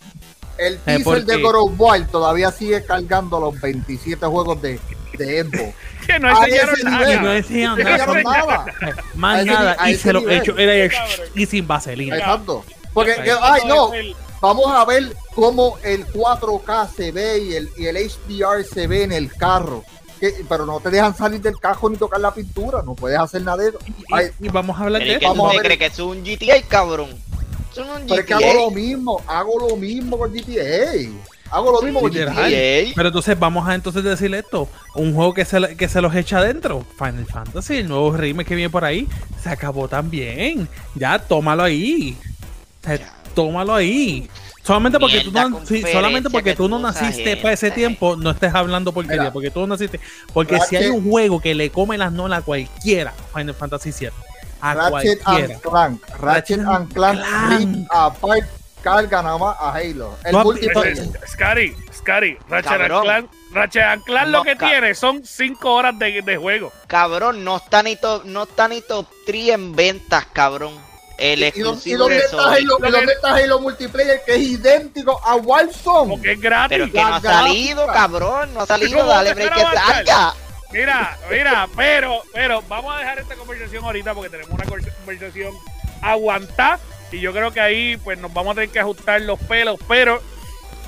El 0.59 0.79
teaser 0.79 1.03
porque- 1.05 1.23
de 1.25 1.43
God 1.43 1.55
of 1.57 1.73
War 1.79 2.07
todavía 2.07 2.53
sigue 2.53 2.85
cargando 2.85 3.41
los 3.41 3.61
27 3.61 4.25
juegos 4.27 4.63
de, 4.63 4.79
de 5.19 5.43
Xbox. 5.45 5.75
Que 6.07 6.19
no 6.19 6.29
enseñaron 6.31 6.75
nada. 6.85 7.21
no 7.21 7.29
decían 7.31 7.77
No 7.79 7.85
nada. 7.85 7.95
enseñaron 7.97 8.23
nada. 8.25 8.67
Más 9.15 9.47
nada. 9.47 9.89
Y 9.91 9.95
se 9.95 10.13
lo 10.13 10.29
he 10.29 10.39
hecho. 10.39 10.57
Era 10.59 10.93
y 11.35 11.47
sin 11.47 11.67
vaselina. 11.67 12.17
Exacto. 12.19 12.65
Porque, 12.93 13.15
ay, 13.41 13.63
no, 13.69 13.93
El- 13.95 14.15
vamos 14.43 14.67
a 14.71 14.85
ver 14.85 15.17
cómo 15.35 15.79
el 15.83 16.05
4K 16.09 16.89
se 16.95 17.13
ve 17.13 17.39
y 17.39 17.55
el, 17.55 17.71
y 17.79 17.87
el 17.87 17.97
HDR 17.97 18.63
se 18.65 18.87
ve 18.87 19.05
en 19.05 19.13
el 19.13 19.33
carro. 19.33 19.83
Que- 20.21 20.45
pero 20.49 20.67
no 20.67 20.79
te 20.81 20.91
dejan 20.91 21.17
salir 21.17 21.41
del 21.41 21.59
carro 21.59 21.89
ni 21.89 21.97
tocar 21.97 22.21
la 22.21 22.35
pintura, 22.35 22.83
no 22.85 22.95
puedes 22.95 23.19
hacer 23.19 23.41
nada 23.43 23.57
de 23.63 23.71
eso. 23.71 23.79
Y, 23.87 23.93
Ay, 24.13 24.27
y 24.41 24.49
vamos 24.51 24.79
a 24.79 24.85
hablar 24.85 25.01
de 25.03 25.13
es 25.13 25.19
que 25.19 25.25
esto. 25.25 25.29
vamos 25.35 25.45
tú 25.45 25.49
a 25.49 25.63
te 25.63 25.69
ver- 25.69 25.79
crees 25.79 25.79
que 25.79 25.87
eso 25.87 26.13
es 26.13 26.19
un 26.19 26.25
GTA, 26.25 26.63
cabrón. 26.69 27.09
Eso 27.73 27.83
es 27.83 27.89
un 27.89 28.07
pero 28.07 28.21
es 28.21 28.27
que 28.27 28.35
GTA. 28.35 28.51
hago 28.51 28.61
lo 28.67 28.71
mismo, 28.71 29.23
hago 29.27 29.69
lo 29.71 29.77
mismo 29.77 30.19
con 30.19 30.33
GTA. 30.33 31.09
Hago 31.51 31.73
lo 31.73 31.83
mismo 31.83 32.01
con. 32.01 32.11
GTA. 32.11 32.33
GTA. 32.33 32.93
Pero 32.95 33.09
entonces 33.09 33.39
vamos 33.39 33.67
a 33.69 33.75
entonces 33.75 34.05
decirle 34.05 34.41
esto. 34.41 34.69
Un 34.95 35.15
juego 35.15 35.35
que 35.35 35.45
se, 35.45 35.77
que 35.77 35.89
se 35.89 36.01
los 36.01 36.15
echa 36.15 36.39
adentro. 36.39 36.85
Final 36.99 37.27
Fantasy, 37.27 37.77
el 37.79 37.89
nuevo 37.89 38.13
remake 38.13 38.49
que 38.49 38.55
viene 38.55 38.71
por 38.71 38.85
ahí, 38.85 39.09
se 39.43 39.49
acabó 39.51 39.89
también. 39.89 40.69
Ya, 40.95 41.19
tómalo 41.19 41.63
ahí. 41.65 42.17
O 42.81 42.85
sea, 42.85 42.97
Ya. 42.97 43.15
Tómalo 43.35 43.75
ahí. 43.75 44.29
Solamente 44.63 45.01
porque, 45.01 45.21
tú 45.23 45.33
no, 45.33 45.67
sí, 45.67 45.83
solamente 45.91 46.31
porque 46.31 46.51
que 46.51 46.57
tú 46.57 46.69
no 46.69 46.79
naciste 46.79 47.37
para 47.37 47.53
ese 47.53 47.73
tiempo, 47.73 48.15
no 48.17 48.31
estés 48.31 48.55
hablando 48.55 48.93
porquería. 48.93 49.23
Mira. 49.23 49.33
porque 49.33 49.51
tú 49.51 49.61
no 49.61 49.67
naciste. 49.67 49.99
Porque 50.33 50.61
si 50.61 50.77
hay 50.77 50.89
un 50.89 51.09
juego 51.09 51.41
que 51.41 51.55
le 51.55 51.71
come 51.71 51.99
las 51.99 52.13
nolas 52.13 52.41
a 52.41 52.43
cualquiera, 52.43 53.13
Final 53.35 53.55
Fantasy 53.55 53.91
VII. 53.91 54.11
A 54.61 54.75
Ratchet 54.75 55.21
cualquiera. 55.21 55.55
and 55.55 55.63
Clank. 55.63 56.03
Ratchet 56.21 56.21
Ratchet 56.21 56.61
and 56.61 56.93
Clank 56.95 57.19
Clank. 57.19 57.59
rip 57.59 57.87
apart 57.91 58.45
carga 58.83 59.23
nada 59.23 59.39
más 59.39 59.57
a 59.59 59.73
Halo. 59.73 60.17
El 60.25 60.33
multiplayer. 60.37 61.09
Scary, 61.27 61.77
Scary, 61.93 62.39
Ratchet 62.49 62.81
and. 62.81 63.03
Clank, 63.03 63.31
Ratchet 63.53 63.83
and 63.83 64.05
Clank 64.05 64.29
lo 64.29 64.39
No, 64.39 64.45
que 64.45 64.57
tiene 64.57 64.95
son 64.95 65.25
5 65.25 65.73
horas 65.73 65.99
de, 65.99 66.23
de 66.23 66.37
juego. 66.37 66.73
Cabrón, 66.87 67.43
no 67.45 67.57
está 67.57 67.83
ni 67.83 67.97
top, 67.97 68.25
no 68.25 68.45
está 68.45 68.69
ni 68.69 68.81
top 68.81 69.07
3 69.27 69.49
en 69.49 69.75
ventas, 69.75 70.27
cabrón. 70.33 70.92
El 71.23 71.39
¿Y, 71.39 71.43
dónde- 71.43 71.45
y 71.45 71.49
exclusivo 71.49 71.99
dónde 71.99 72.15
de 72.17 72.29
Sony. 72.29 72.57
Y 72.59 72.91
dónde 72.91 73.13
está 73.13 73.35
Halo 73.35 73.61
multiplayer 73.61 74.23
que 74.27 74.35
es 74.35 74.41
idéntico 74.43 75.21
a 75.25 75.37
Warzone? 75.37 76.11
Porque 76.11 76.33
es 76.33 76.41
gratis. 76.41 76.69
Pero 76.71 76.85
es 76.87 76.91
que 76.93 77.01
no 77.01 77.15
ha 77.15 77.21
salido, 77.21 77.83
gráfica. 77.87 78.01
cabrón. 78.01 78.55
No 78.55 78.61
ha 78.63 78.67
salido, 78.67 78.99
¿Cómo 78.99 79.09
dale 79.11 79.35
break 79.35 79.55
que 79.55 79.61
salga. 79.61 80.35
Mira, 80.73 81.19
mira, 81.31 81.69
pero, 81.77 82.23
pero 82.33 82.63
vamos 82.69 82.95
a 82.95 82.99
dejar 82.99 83.19
esta 83.19 83.35
conversación 83.37 83.85
ahorita 83.85 84.15
porque 84.15 84.31
tenemos 84.31 84.53
una 84.53 84.65
conversación 84.65 85.53
aguantada 86.01 86.79
y 87.11 87.21
yo 87.21 87.33
creo 87.33 87.51
que 87.53 87.61
ahí 87.61 87.97
pues 87.99 88.19
nos 88.19 88.33
vamos 88.33 88.53
a 88.53 88.55
tener 88.55 88.71
que 88.71 88.81
ajustar 88.81 89.21
los 89.21 89.39
pelos, 89.41 89.79
pero 89.87 90.21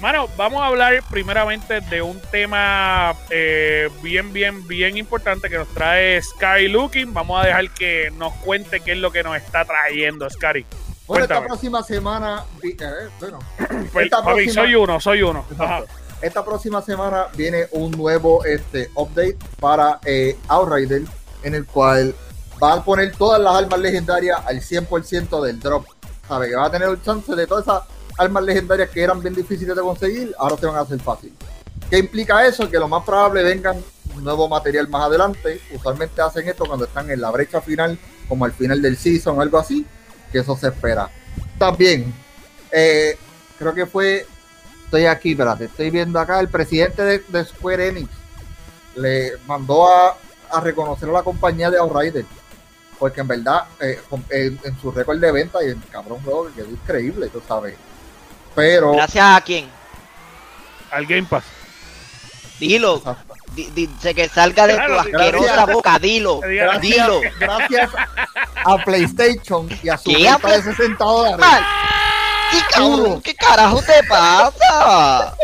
mano, 0.05 0.29
vamos 0.37 0.61
a 0.61 0.67
hablar 0.67 1.03
primeramente 1.11 1.81
de 1.81 2.03
un 2.03 2.21
tema 2.31 3.15
eh, 3.31 3.89
bien, 4.03 4.35
bien, 4.35 4.67
bien 4.67 4.99
importante 4.99 5.49
que 5.49 5.57
nos 5.57 5.69
trae 5.69 6.21
Sky 6.21 6.69
Looking. 6.69 7.15
Vamos 7.15 7.43
a 7.43 7.47
dejar 7.47 7.71
que 7.71 8.11
nos 8.11 8.35
cuente 8.35 8.81
qué 8.81 8.93
es 8.93 8.99
lo 8.99 9.11
que 9.11 9.23
nos 9.23 9.35
está 9.35 9.65
trayendo 9.65 10.29
Sky. 10.29 10.67
Bueno, 11.07 11.25
esta 11.25 11.43
próxima 11.43 11.83
semana, 11.83 12.45
eh, 12.63 12.77
bueno, 13.19 13.39
Pues, 13.95 14.05
Esta 14.05 14.19
papi, 14.19 14.43
próxima- 14.43 14.53
soy 14.53 14.75
uno, 14.75 15.01
soy 15.01 15.23
uno. 15.23 15.47
Esta 16.21 16.45
próxima 16.45 16.83
semana 16.83 17.29
viene 17.35 17.69
un 17.71 17.91
nuevo 17.93 18.45
este, 18.45 18.91
update 18.97 19.39
para 19.59 20.01
eh, 20.05 20.37
Outrider, 20.49 21.01
en 21.45 21.55
el 21.55 21.65
cual 21.65 22.15
va 22.63 22.75
a 22.75 22.85
poner 22.85 23.17
todas 23.17 23.41
las 23.41 23.55
armas 23.55 23.81
legendarias 23.81 24.39
al 24.45 24.61
100% 24.61 25.43
del 25.47 25.59
drop. 25.61 25.87
Sabe 26.29 26.51
que 26.51 26.57
va 26.57 26.67
a 26.67 26.71
tener 26.71 26.91
el 26.91 27.03
chance 27.03 27.35
de 27.35 27.47
todas 27.47 27.65
esas 27.65 27.85
armas 28.19 28.45
legendarias 28.45 28.91
que 28.91 29.03
eran 29.03 29.21
bien 29.21 29.35
difíciles 29.35 29.75
de 29.75 29.83
conseguir, 29.83 30.35
ahora 30.39 30.57
se 30.57 30.67
van 30.67 30.77
a 30.77 30.81
hacer 30.81 31.01
fácil. 31.01 31.33
¿Qué 31.91 31.99
implica 31.99 32.47
eso? 32.47 32.71
Que 32.71 32.79
lo 32.79 32.89
más 32.89 33.05
probable 33.05 33.43
vengan 33.43 33.83
nuevo 34.23 34.49
material 34.49 34.89
más 34.89 35.03
adelante. 35.03 35.61
Usualmente 35.73 36.23
hacen 36.23 36.49
esto 36.49 36.65
cuando 36.67 36.87
están 36.87 37.11
en 37.11 37.21
la 37.21 37.31
brecha 37.31 37.61
final, 37.61 37.99
como 38.29 38.45
al 38.45 38.53
final 38.53 38.81
del 38.81 38.97
season 38.97 39.41
algo 39.41 39.59
así, 39.59 39.87
que 40.33 40.39
eso 40.39 40.57
se 40.57 40.69
espera. 40.69 41.11
También, 41.59 42.13
eh, 42.71 43.19
creo 43.59 43.75
que 43.75 43.87
fue, 43.87 44.27
estoy 44.85 45.07
aquí, 45.07 45.33
espérate, 45.33 45.67
estoy 45.67 45.91
viendo 45.91 46.19
acá, 46.19 46.41
el 46.41 46.49
presidente 46.49 47.03
de, 47.03 47.45
Square 47.45 47.89
Enix 47.89 48.11
le 48.97 49.33
mandó 49.47 49.89
a, 49.89 50.17
reconocer 50.63 51.09
a 51.09 51.13
la 51.13 51.23
compañía 51.23 51.71
de 51.71 51.79
Outrider. 51.79 52.25
Porque 52.99 53.21
en 53.21 53.29
verdad, 53.29 53.65
eh, 53.81 54.01
en, 54.31 54.81
su 54.81 54.93
récord 54.93 55.19
de 55.19 55.33
venta 55.33 55.63
y 55.65 55.69
el 55.69 55.83
cabrón 55.91 56.21
juego 56.23 56.47
que 56.47 56.63
quedó 56.63 56.71
increíble, 56.71 57.29
tú 57.29 57.43
sabes. 57.47 57.75
Pero, 58.55 58.93
Gracias 58.93 59.25
a 59.37 59.41
quién. 59.41 59.69
Al 60.91 61.07
Game 61.07 61.25
Pass. 61.29 61.45
Dilo. 62.59 63.03
Di- 63.53 63.71
di- 63.71 63.91
sé 64.01 64.15
que 64.15 64.29
salga 64.29 64.67
de 64.67 64.75
tu 64.75 64.79
Claro, 64.79 65.01
asquerosa 65.01 65.53
gracias. 65.55 65.73
boca. 65.73 65.99
Dilo. 65.99 66.41
Gracias, 66.41 66.81
Dilo. 66.83 67.21
gracias 67.39 67.91
a 68.65 68.79
PlayStation 68.85 69.69
y 69.83 69.89
a 69.89 69.99
su 69.99 70.11
¿Qué? 70.11 70.25
venta 70.25 70.51
de 70.53 70.63
60 70.63 71.05
dólares. 71.05 71.39
Mal. 71.39 71.65
¿Qué 72.51 72.59
cabrón? 72.71 73.23
¿Qué 73.23 73.35
carajo 73.35 73.83
te 73.83 74.03
pasa? 74.09 75.35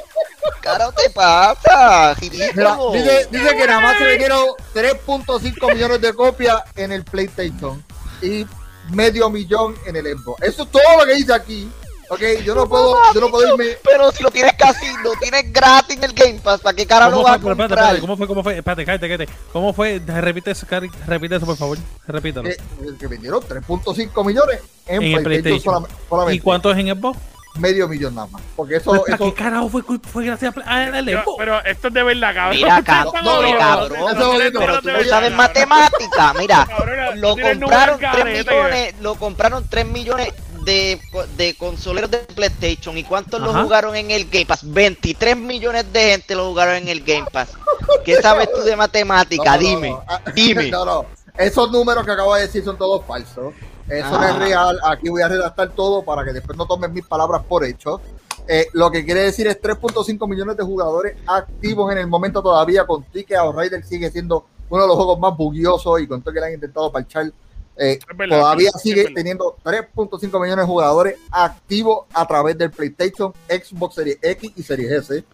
¿Qué 0.54 0.60
carajo 0.60 0.92
te 0.92 1.10
pasa? 1.10 2.16
Mira, 2.20 2.76
dice, 2.92 3.28
dice 3.30 3.56
que 3.56 3.66
nada 3.66 3.80
más 3.80 3.98
se 3.98 4.04
vendieron 4.04 4.46
3.5 4.74 5.74
millones 5.74 6.00
de 6.00 6.14
copias 6.14 6.62
en 6.76 6.92
el 6.92 7.04
PlayStation 7.04 7.84
y 8.22 8.46
medio 8.90 9.28
millón 9.30 9.76
en 9.86 9.96
el 9.96 10.16
Xbox. 10.16 10.42
Eso 10.42 10.62
es 10.62 10.70
todo 10.70 10.82
lo 11.00 11.06
que 11.06 11.14
dice 11.14 11.32
aquí. 11.34 11.70
Ok, 12.12 12.20
yo 12.44 12.56
no 12.56 12.68
puedo, 12.68 12.96
yo 13.14 13.20
no 13.20 13.30
puedo 13.30 13.54
irme. 13.54 13.76
Pero 13.84 14.10
si 14.10 14.24
lo 14.24 14.32
tienes 14.32 14.54
casi, 14.54 14.84
lo 15.04 15.12
tienes 15.20 15.52
gratis 15.52 15.96
en 15.96 16.02
el 16.02 16.12
Game 16.12 16.40
Pass, 16.42 16.60
¿para 16.60 16.74
qué 16.74 16.84
carajo 16.84 17.10
lo 17.12 17.16
¿Cómo 17.18 17.28
vas 17.28 17.36
a? 17.36 17.38
Pero 17.38 17.52
espérate, 17.52 17.68
comprar? 17.68 17.84
espérate, 17.86 18.00
¿Cómo 18.00 18.16
fue? 18.16 18.26
¿Cómo 18.26 18.42
fue? 18.42 18.58
Espérate, 18.58 18.84
cállate, 18.84 19.08
cállate. 19.08 19.32
¿Cómo 19.52 19.72
fue? 19.72 20.02
Repite 20.04 20.50
eso, 20.50 20.66
Cari, 20.66 20.90
repite 21.06 21.36
eso, 21.36 21.46
por 21.46 21.56
favor. 21.56 21.78
Repítalo. 22.08 22.48
eh, 22.48 22.56
que 22.98 23.06
vendieron 23.06 23.40
3.5 23.40 24.26
millones 24.26 24.60
en, 24.88 25.02
En 25.04 25.18
el 25.18 25.22
PlayStation, 25.22 25.42
PlayStation. 25.42 25.84
solam- 25.84 26.08
solamente. 26.08 26.34
¿Y 26.36 26.40
cuánto 26.40 26.72
es 26.72 26.78
en 26.78 26.88
Xbox? 26.96 27.18
Medio 27.58 27.86
millón 27.86 28.14
nada 28.16 28.26
más. 28.26 28.42
Porque 28.56 28.76
eso, 28.76 28.90
¿Para 28.90 29.14
eso 29.14 29.24
qué 29.24 29.34
carajo 29.34 29.68
fue, 29.68 29.82
fue 29.82 30.24
gracias 30.24 30.56
a 30.56 30.62
ah, 30.66 30.90
Xbox? 31.00 31.36
pero 31.38 31.64
esto 31.64 31.88
es 31.88 31.94
de 31.94 32.02
verdad, 32.02 32.34
cabrón. 32.34 32.56
Mira, 32.56 32.82
cabrón, 32.82 33.24
no, 33.24 33.42
no, 33.42 33.58
cabrón, 33.58 33.98
no, 34.00 34.32
no, 34.32 34.50
Pero 34.52 34.80
tú 34.80 34.90
no 34.90 35.04
sabes 35.04 35.32
matemática, 35.32 36.34
mira. 36.36 36.66
Cabrón, 36.68 37.20
Lo 37.20 37.36
compraron 37.36 37.60
números 37.60 37.98
3 37.98 38.10
carete, 38.12 38.50
millones, 38.50 38.94
lo 39.00 39.14
compraron 39.14 39.68
3 39.68 39.86
millones 39.86 40.32
de, 40.64 41.00
de 41.36 41.54
consoleros 41.56 42.10
de 42.10 42.18
PlayStation. 42.18 42.96
¿Y 42.98 43.04
cuántos 43.04 43.40
lo 43.40 43.50
Ajá. 43.50 43.62
jugaron 43.64 43.96
en 43.96 44.10
el 44.10 44.28
Game 44.28 44.46
Pass? 44.46 44.60
23 44.62 45.36
millones 45.36 45.92
de 45.92 46.00
gente 46.10 46.34
lo 46.34 46.48
jugaron 46.48 46.74
en 46.76 46.88
el 46.88 47.02
Game 47.04 47.26
Pass. 47.32 47.50
¿Qué 48.04 48.20
sabes 48.20 48.48
tú 48.52 48.60
de 48.62 48.76
matemática? 48.76 49.44
No, 49.44 49.52
no, 49.52 49.58
dime, 49.58 49.90
no, 49.90 50.32
dime. 50.34 50.70
No, 50.70 50.84
no. 50.84 51.06
Esos 51.38 51.70
números 51.70 52.04
que 52.04 52.10
acabo 52.12 52.34
de 52.34 52.42
decir 52.42 52.62
son 52.64 52.76
todos 52.76 53.04
falsos. 53.06 53.54
Eso 53.88 54.10
no 54.10 54.20
Ah. 54.20 54.30
es 54.30 54.36
real. 54.38 54.78
Aquí 54.84 55.08
voy 55.08 55.22
a 55.22 55.28
redactar 55.28 55.70
todo 55.70 56.02
para 56.02 56.24
que 56.24 56.32
después 56.32 56.56
no 56.56 56.66
tomen 56.66 56.92
mis 56.92 57.04
palabras 57.06 57.42
por 57.48 57.64
hecho. 57.64 58.00
Eh, 58.46 58.66
lo 58.72 58.90
que 58.90 59.04
quiere 59.04 59.20
decir 59.22 59.46
es 59.46 59.60
3.5 59.60 60.28
millones 60.28 60.56
de 60.56 60.64
jugadores 60.64 61.16
activos 61.26 61.90
en 61.92 61.98
el 61.98 62.06
momento 62.06 62.42
todavía. 62.42 62.84
Con 62.86 63.04
que 63.04 63.36
Outrider 63.36 63.84
sigue 63.84 64.10
siendo 64.10 64.44
uno 64.68 64.82
de 64.82 64.88
los 64.88 64.96
juegos 64.96 65.18
más 65.18 65.36
bugiosos 65.36 66.00
y 66.00 66.06
con 66.06 66.20
todo 66.22 66.32
que 66.34 66.40
le 66.40 66.46
han 66.46 66.52
intentado 66.54 66.90
parchar. 66.92 67.32
Eh, 67.80 67.98
verdad, 68.14 68.38
todavía 68.40 68.70
sigue 68.72 69.06
teniendo 69.14 69.56
3.5 69.64 70.20
millones 70.40 70.64
de 70.64 70.66
jugadores 70.66 71.16
activos 71.30 72.06
a 72.12 72.26
través 72.26 72.56
del 72.58 72.70
PlayStation, 72.70 73.32
Xbox 73.48 73.94
Series 73.94 74.18
X 74.20 74.52
y 74.54 74.62
Series 74.62 74.90
S, 74.92 75.24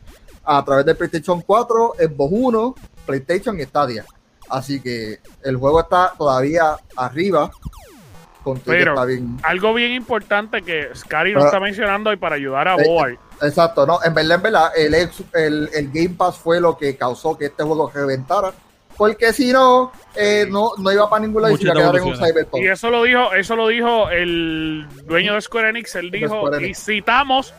a 0.45 0.65
través 0.65 0.87
del 0.87 0.97
PlayStation 0.97 1.41
4, 1.43 1.95
Xbox 1.99 2.33
One, 2.33 2.75
PlayStation 3.05 3.59
y 3.59 3.65
Stadia. 3.65 4.05
Así 4.49 4.81
que 4.81 5.19
el 5.43 5.57
juego 5.57 5.81
está 5.81 6.13
todavía 6.17 6.77
arriba. 6.97 7.51
Pero- 8.65 8.93
está 8.93 9.05
bien. 9.07 9.37
Algo 9.43 9.75
bien 9.75 9.91
importante 9.93 10.63
que 10.63 10.89
Scary 10.95 11.35
Ah. 11.37 11.41
está 11.47 11.59
mencionando 11.59 12.13
y 12.13 12.17
para 12.17 12.37
ayudar 12.37 12.69
a 12.69 12.77
Eh. 12.77 13.19
Exacto, 13.43 13.85
no, 13.85 13.99
en 14.05 14.15
verdad, 14.15 14.37
en 14.37 14.43
verdad, 14.43 14.71
el, 14.77 14.95
ex- 14.95 15.25
el, 15.35 15.69
el 15.75 15.91
Game 15.93 16.11
Pass 16.17 16.39
fue 16.39 16.61
lo 16.61 16.79
que 16.79 16.97
causó 16.97 17.37
que 17.37 17.47
este 17.47 17.65
juego 17.65 17.91
reventara. 17.93 18.53
Porque 18.97 19.33
si 19.33 19.53
no, 19.53 19.93
eh, 20.15 20.47
no, 20.49 20.71
no 20.79 20.93
iba 20.93 21.09
para 21.11 21.25
ningún 21.27 21.43
lado 21.43 21.55
y 21.55 21.59
se 21.59 21.65
iba 21.65 21.73
a 21.73 21.75
Muchas 21.77 21.91
quedar 21.93 22.03
en 22.03 22.09
un. 22.13 22.17
Cyberpunk. 22.17 22.63
Y 22.65 22.69
eso 22.69 22.91
lo 22.91 23.03
dijo, 23.03 23.33
eso 23.35 23.57
lo 23.57 23.69
dijo 23.69 24.09
el 24.11 24.87
dueño 25.05 25.35
de 25.35 25.41
Square 25.43 25.69
Enix. 25.71 25.95
Él 25.97 26.11
dijo, 26.11 26.51
y 26.59 26.65
Enix. 26.65 26.85
citamos, 26.85 27.53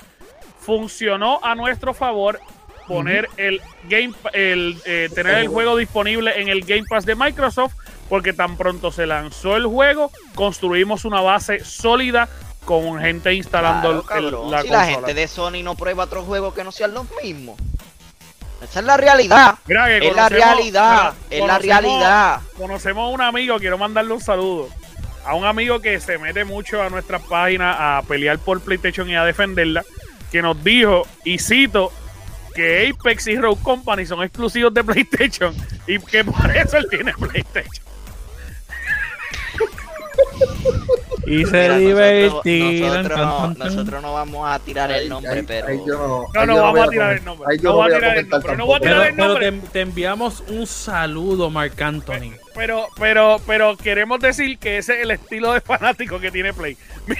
funcionó 0.59 1.39
a 1.43 1.55
nuestro 1.55 1.93
favor 1.93 2.39
poner 2.87 3.27
el 3.37 3.61
Game 3.89 4.13
el 4.33 4.77
eh, 4.85 5.09
tener 5.13 5.35
el 5.39 5.47
juego 5.49 5.75
disponible 5.75 6.39
en 6.41 6.47
el 6.47 6.61
Game 6.61 6.85
Pass 6.89 7.05
de 7.05 7.15
Microsoft 7.15 7.73
porque 8.07 8.31
tan 8.31 8.55
pronto 8.55 8.91
se 8.93 9.05
lanzó 9.05 9.57
el 9.57 9.65
juego 9.65 10.09
construimos 10.35 11.03
una 11.03 11.19
base 11.19 11.63
sólida 11.65 12.29
con 12.63 12.97
gente 12.99 13.33
instalando 13.33 14.03
Claro, 14.03 14.45
el- 14.45 14.51
la 14.51 14.61
si 14.61 14.67
la 14.69 14.77
consola. 14.79 14.95
gente 15.07 15.13
de 15.13 15.27
Sony 15.27 15.63
no 15.63 15.75
prueba 15.75 16.05
otros 16.05 16.25
juegos 16.25 16.53
que 16.53 16.63
no 16.63 16.71
sean 16.71 16.93
los 16.93 17.05
mismos. 17.21 17.57
Esa 18.61 18.79
es 18.79 18.85
la 18.85 18.97
realidad. 18.97 19.55
Mira 19.67 19.85
que 19.87 20.07
Es 20.07 20.15
la 20.15 20.29
realidad. 20.29 21.13
mira, 21.13 21.13
Es 21.29 21.39
la 21.39 21.45
conocemos- 21.45 21.61
realidad. 21.81 22.41
Conocemos 22.57 23.03
a 23.03 23.07
un 23.13 23.21
amigo, 23.21 23.57
quiero 23.59 23.77
mandarle 23.77 24.13
un 24.13 24.21
saludo. 24.21 24.69
A 25.25 25.35
un 25.35 25.45
amigo 25.45 25.79
que 25.81 25.99
se 25.99 26.17
mete 26.17 26.43
mucho 26.45 26.81
a 26.81 26.89
nuestras 26.89 27.21
páginas 27.23 27.75
a 27.79 28.01
pelear 28.07 28.39
por 28.39 28.59
PlayStation 28.61 29.09
y 29.09 29.15
a 29.15 29.23
defenderla. 29.25 29.83
Que 30.31 30.41
nos 30.41 30.61
dijo, 30.63 31.05
y 31.23 31.37
cito, 31.37 31.91
que 32.55 32.89
Apex 32.89 33.27
y 33.27 33.35
Rogue 33.37 33.61
Company 33.61 34.05
son 34.05 34.23
exclusivos 34.23 34.73
de 34.73 34.83
PlayStation. 34.83 35.55
Y 35.85 35.99
que 35.99 36.23
por 36.23 36.49
eso 36.55 36.77
él 36.77 36.87
tiene 36.89 37.13
PlayStation. 37.13 37.85
Y 41.29 41.45
se 41.45 41.61
Mira, 41.61 41.77
divertirán. 41.77 43.03
Nosotros, 43.03 43.17
tan, 43.17 43.25
no, 43.27 43.37
tan, 43.37 43.55
tan. 43.55 43.67
nosotros 43.67 44.01
no 44.01 44.13
vamos 44.13 44.49
a 44.49 44.59
tirar 44.59 44.91
el 44.91 45.09
nombre, 45.09 45.31
ahí- 45.31 45.43
pero. 45.45 45.67
no, 46.33 46.45
No, 46.45 46.61
vamos 46.61 46.87
a 46.87 46.89
tirar 46.89 47.17
el 47.17 47.25
nombre. 47.25 47.47
ahí 47.51 47.57
yo 47.59 47.63
No 47.63 47.69
no 47.69 47.75
voy 47.83 47.91
a 47.91 47.95
tirar 47.99 48.17
el 48.17 48.29
nombre, 48.29 48.55
no 48.57 48.65
voy 48.65 48.75
a 48.75 48.79
tampoco. 48.79 48.79
tirar 48.79 48.97
Pero, 48.97 49.03
el 49.09 49.15
pero 49.15 49.27
nombre. 49.27 49.51
te, 49.51 49.67
te 49.73 49.81
enviamos 49.81 50.43
un 50.47 50.65
saludo, 50.67 51.49
Mark 51.49 51.73
Anthony. 51.83 52.31
Pero, 52.55 52.87
pero, 52.97 53.41
pero 53.45 53.75
queremos 53.77 54.19
decir 54.19 54.57
que 54.57 54.77
ese 54.77 54.95
es 54.95 55.03
el 55.03 55.11
estilo 55.11 55.51
de 55.53 55.61
fanático 55.61 56.19
que 56.19 56.31
tiene 56.31 56.53
Play. 56.53 56.77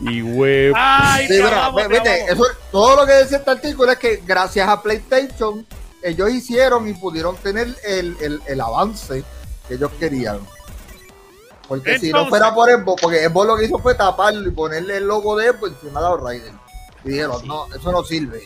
Y 0.00 0.20
huevo. 0.22 0.74
Ay, 0.76 1.28
Sí, 1.28 1.40
vete, 1.88 2.24
eso, 2.24 2.44
todo 2.72 2.96
lo 2.96 3.06
que 3.06 3.22
dice 3.22 3.36
este 3.36 3.50
artículo 3.50 3.92
es 3.92 3.98
que 3.98 4.20
gracias 4.26 4.68
a 4.68 4.82
PlayStation 4.82 5.64
ellos 6.02 6.30
hicieron 6.30 6.88
y 6.88 6.94
pudieron 6.94 7.36
tener 7.36 7.68
el, 7.84 8.16
el- 8.20 8.42
el 8.46 8.60
avance 8.60 9.24
que 9.68 9.74
ellos 9.74 9.90
querían. 9.98 10.40
Porque 11.68 11.98
si 11.98 12.12
no 12.12 12.28
fuera 12.28 12.54
por 12.54 12.68
Xbox, 12.70 13.00
porque 13.02 13.28
Xbox 13.28 13.46
lo 13.46 13.56
que 13.56 13.64
hizo 13.64 13.78
fue 13.78 13.94
taparlo 13.94 14.46
y 14.46 14.50
ponerle 14.52 14.96
el 14.98 15.06
logo 15.06 15.36
de 15.36 15.48
Xbox 15.50 15.72
encima 15.82 16.02
de 16.02 16.08
los 16.10 16.20
Raiden. 16.22 16.58
Y 17.04 17.10
dijeron, 17.10 17.40
Sí. 17.40 17.48
no, 17.48 17.66
eso 17.74 17.92
no 17.92 18.02
sirve. 18.04 18.42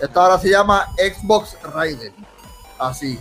Esto 0.00 0.20
ahora 0.20 0.38
se 0.38 0.48
llama 0.50 0.88
Xbox 0.96 1.56
Raiden. 1.62 2.14
Así. 2.78 3.18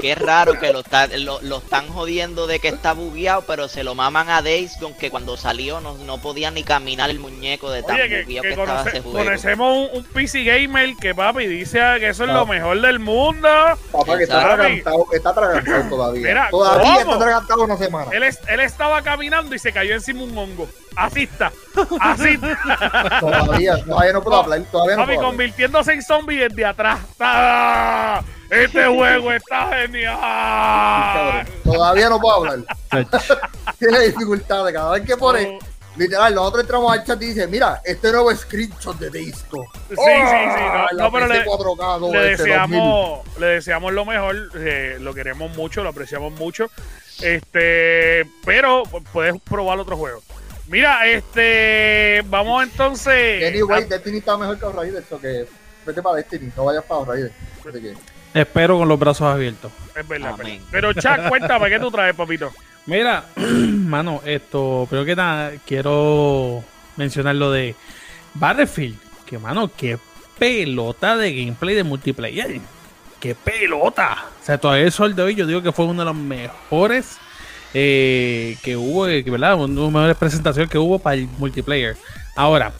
Qué 0.00 0.14
raro 0.16 0.58
que 0.58 0.72
lo, 0.72 0.80
está- 0.80 1.06
lo, 1.06 1.40
lo 1.42 1.58
están 1.58 1.86
jodiendo 1.88 2.46
de 2.48 2.58
que 2.58 2.68
está 2.68 2.92
bugueado, 2.92 3.42
pero 3.46 3.68
se 3.68 3.84
lo 3.84 3.94
maman 3.94 4.28
a 4.30 4.42
Days 4.42 4.76
con 4.80 4.94
que 4.94 5.10
cuando 5.10 5.36
salió 5.36 5.80
no, 5.80 5.94
no 5.98 6.18
podía 6.18 6.50
ni 6.50 6.64
caminar 6.64 7.08
el 7.10 7.20
muñeco 7.20 7.70
de 7.70 7.82
tan 7.84 7.96
Oye, 7.96 8.08
que, 8.08 8.22
bugueado 8.22 8.42
que 8.42 8.48
que, 8.54 8.60
estaba 8.60 8.78
conoce- 8.84 8.88
ese 8.88 9.00
juego. 9.00 9.18
conocemos 9.24 9.76
un, 9.92 9.98
un 9.98 10.04
PC 10.04 10.42
gamer 10.44 10.96
que 11.00 11.14
papi 11.14 11.46
dice 11.46 11.78
que 12.00 12.08
eso 12.08 12.24
es 12.24 12.30
Ah. 12.30 12.32
lo 12.34 12.46
mejor 12.46 12.80
del 12.80 12.98
mundo. 12.98 13.48
Papá 13.92 14.16
que 14.18 14.24
está 14.24 14.40
atragantado, 14.52 15.06
está 15.12 15.30
atragantado 15.30 15.88
todavía. 15.88 16.26
Mira, 16.28 16.48
todavía 16.50 16.82
¿cómo? 16.84 17.00
está 17.00 17.14
atragantado 17.14 17.62
una 17.64 17.76
semana. 17.76 18.10
Él, 18.12 18.22
es- 18.24 18.40
él 18.48 18.60
estaba 18.60 19.02
caminando 19.02 19.54
y 19.54 19.58
se 19.60 19.72
cayó 19.72 19.94
encima 19.94 20.22
un 20.24 20.36
hongo. 20.36 20.68
Así 20.96 21.22
está. 21.24 21.52
Así 22.00 22.30
está. 22.30 23.18
Todavía, 23.20 23.82
todavía 23.84 24.12
no 24.12 24.22
puedo 24.22 24.36
hablar. 24.42 24.62
Todavía 24.70 24.96
no 24.96 25.02
Papi, 25.02 25.14
puedo 25.14 25.18
hablar. 25.20 25.30
convirtiéndose 25.30 25.92
en 25.92 26.02
zombie 26.02 26.36
desde 26.38 26.64
atrás. 26.64 27.00
¡Ah! 27.20 28.20
Este 28.52 28.84
juego 28.84 29.32
está 29.32 29.70
genial. 29.74 31.46
Todavía 31.64 32.10
no 32.10 32.20
puedo 32.20 32.36
hablar. 32.36 32.58
Tiene 33.78 34.00
dificultades. 34.00 34.74
Cada 34.74 34.92
vez 34.92 35.06
que 35.06 35.16
pone, 35.16 35.58
literal, 35.96 36.34
nosotros 36.34 36.64
entramos 36.64 36.92
al 36.92 37.02
chat 37.02 37.22
y 37.22 37.26
dice, 37.28 37.46
mira, 37.46 37.80
este 37.82 38.12
nuevo 38.12 38.30
screenshot 38.34 38.98
de 38.98 39.08
disco. 39.08 39.64
Sí, 39.88 39.94
sí, 39.96 39.96
sí. 39.96 40.96
No, 40.98 41.04
no, 41.04 41.12
pero 41.12 41.26
le, 41.28 41.46
4K, 41.46 42.00
no, 42.00 42.12
le 42.12 42.32
este 42.32 42.42
deseamos, 42.42 43.38
le 43.38 43.46
deseamos 43.46 43.92
lo 43.94 44.04
mejor, 44.04 44.36
eh, 44.56 44.98
lo 45.00 45.14
queremos 45.14 45.56
mucho, 45.56 45.82
lo 45.82 45.88
apreciamos 45.88 46.34
mucho. 46.34 46.70
Este, 47.22 48.26
pero 48.44 48.82
puedes 49.14 49.40
probar 49.40 49.78
otro 49.78 49.96
juego. 49.96 50.22
Mira, 50.68 51.06
este, 51.06 52.22
vamos 52.26 52.64
entonces. 52.64 53.40
2000. 53.40 53.46
Anyway, 53.46 53.84
Destiny 53.86 54.18
está 54.18 54.36
mejor 54.36 54.58
que 54.58 54.68
Raiders, 54.68 55.06
eso 55.06 55.18
que 55.18 55.46
vete 55.86 56.02
para 56.02 56.16
Destiny, 56.16 56.52
no 56.54 56.66
vayas 56.66 56.84
para 56.84 57.06
Raiders. 57.06 57.32
Espero 58.34 58.78
con 58.78 58.88
los 58.88 58.98
brazos 58.98 59.26
abiertos. 59.26 59.70
Es 59.94 60.06
verdad, 60.06 60.34
Amén. 60.38 60.62
Pero 60.70 60.92
Chuck, 60.92 61.18
cuéntame, 61.28 61.68
¿qué 61.68 61.78
tú 61.78 61.90
traes, 61.90 62.14
papito? 62.14 62.50
Mira, 62.86 63.24
mano, 63.36 64.20
esto, 64.24 64.86
primero 64.88 65.06
que 65.06 65.16
nada, 65.16 65.52
quiero 65.66 66.64
mencionar 66.96 67.36
lo 67.36 67.50
de 67.50 67.74
Battlefield. 68.34 68.96
Que, 69.26 69.38
mano, 69.38 69.70
qué 69.76 69.98
pelota 70.38 71.16
de 71.16 71.34
gameplay 71.34 71.74
de 71.74 71.84
multiplayer. 71.84 72.60
Qué 73.20 73.34
pelota. 73.34 74.24
O 74.42 74.44
sea, 74.44 74.58
todavía 74.58 74.86
el 74.86 74.92
sol 74.92 75.14
de 75.14 75.22
hoy 75.22 75.34
yo 75.34 75.46
digo 75.46 75.62
que 75.62 75.72
fue 75.72 75.84
uno 75.84 76.00
de 76.00 76.06
los 76.06 76.16
mejores 76.16 77.18
eh, 77.72 78.56
que 78.62 78.76
hubo, 78.76 79.06
eh, 79.06 79.22
¿verdad? 79.22 79.54
Una 79.54 79.74
de 79.74 79.80
las 79.80 79.92
mejores 79.92 80.16
presentaciones 80.16 80.70
que 80.70 80.78
hubo 80.78 80.98
para 80.98 81.14
el 81.14 81.28
multiplayer. 81.38 81.96
Ahora, 82.34 82.72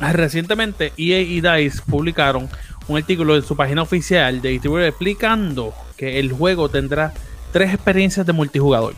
recientemente 0.00 0.92
EA 0.96 1.20
y 1.20 1.40
DICE 1.40 1.82
publicaron 1.88 2.48
un 2.88 2.96
artículo 2.98 3.36
en 3.36 3.42
su 3.42 3.56
página 3.56 3.82
oficial 3.82 4.40
de 4.42 4.50
distribuidor 4.50 4.88
explicando 4.88 5.74
que 5.96 6.18
el 6.20 6.32
juego 6.32 6.68
tendrá 6.68 7.12
tres 7.52 7.72
experiencias 7.72 8.26
de 8.26 8.32
multijugador. 8.32 8.94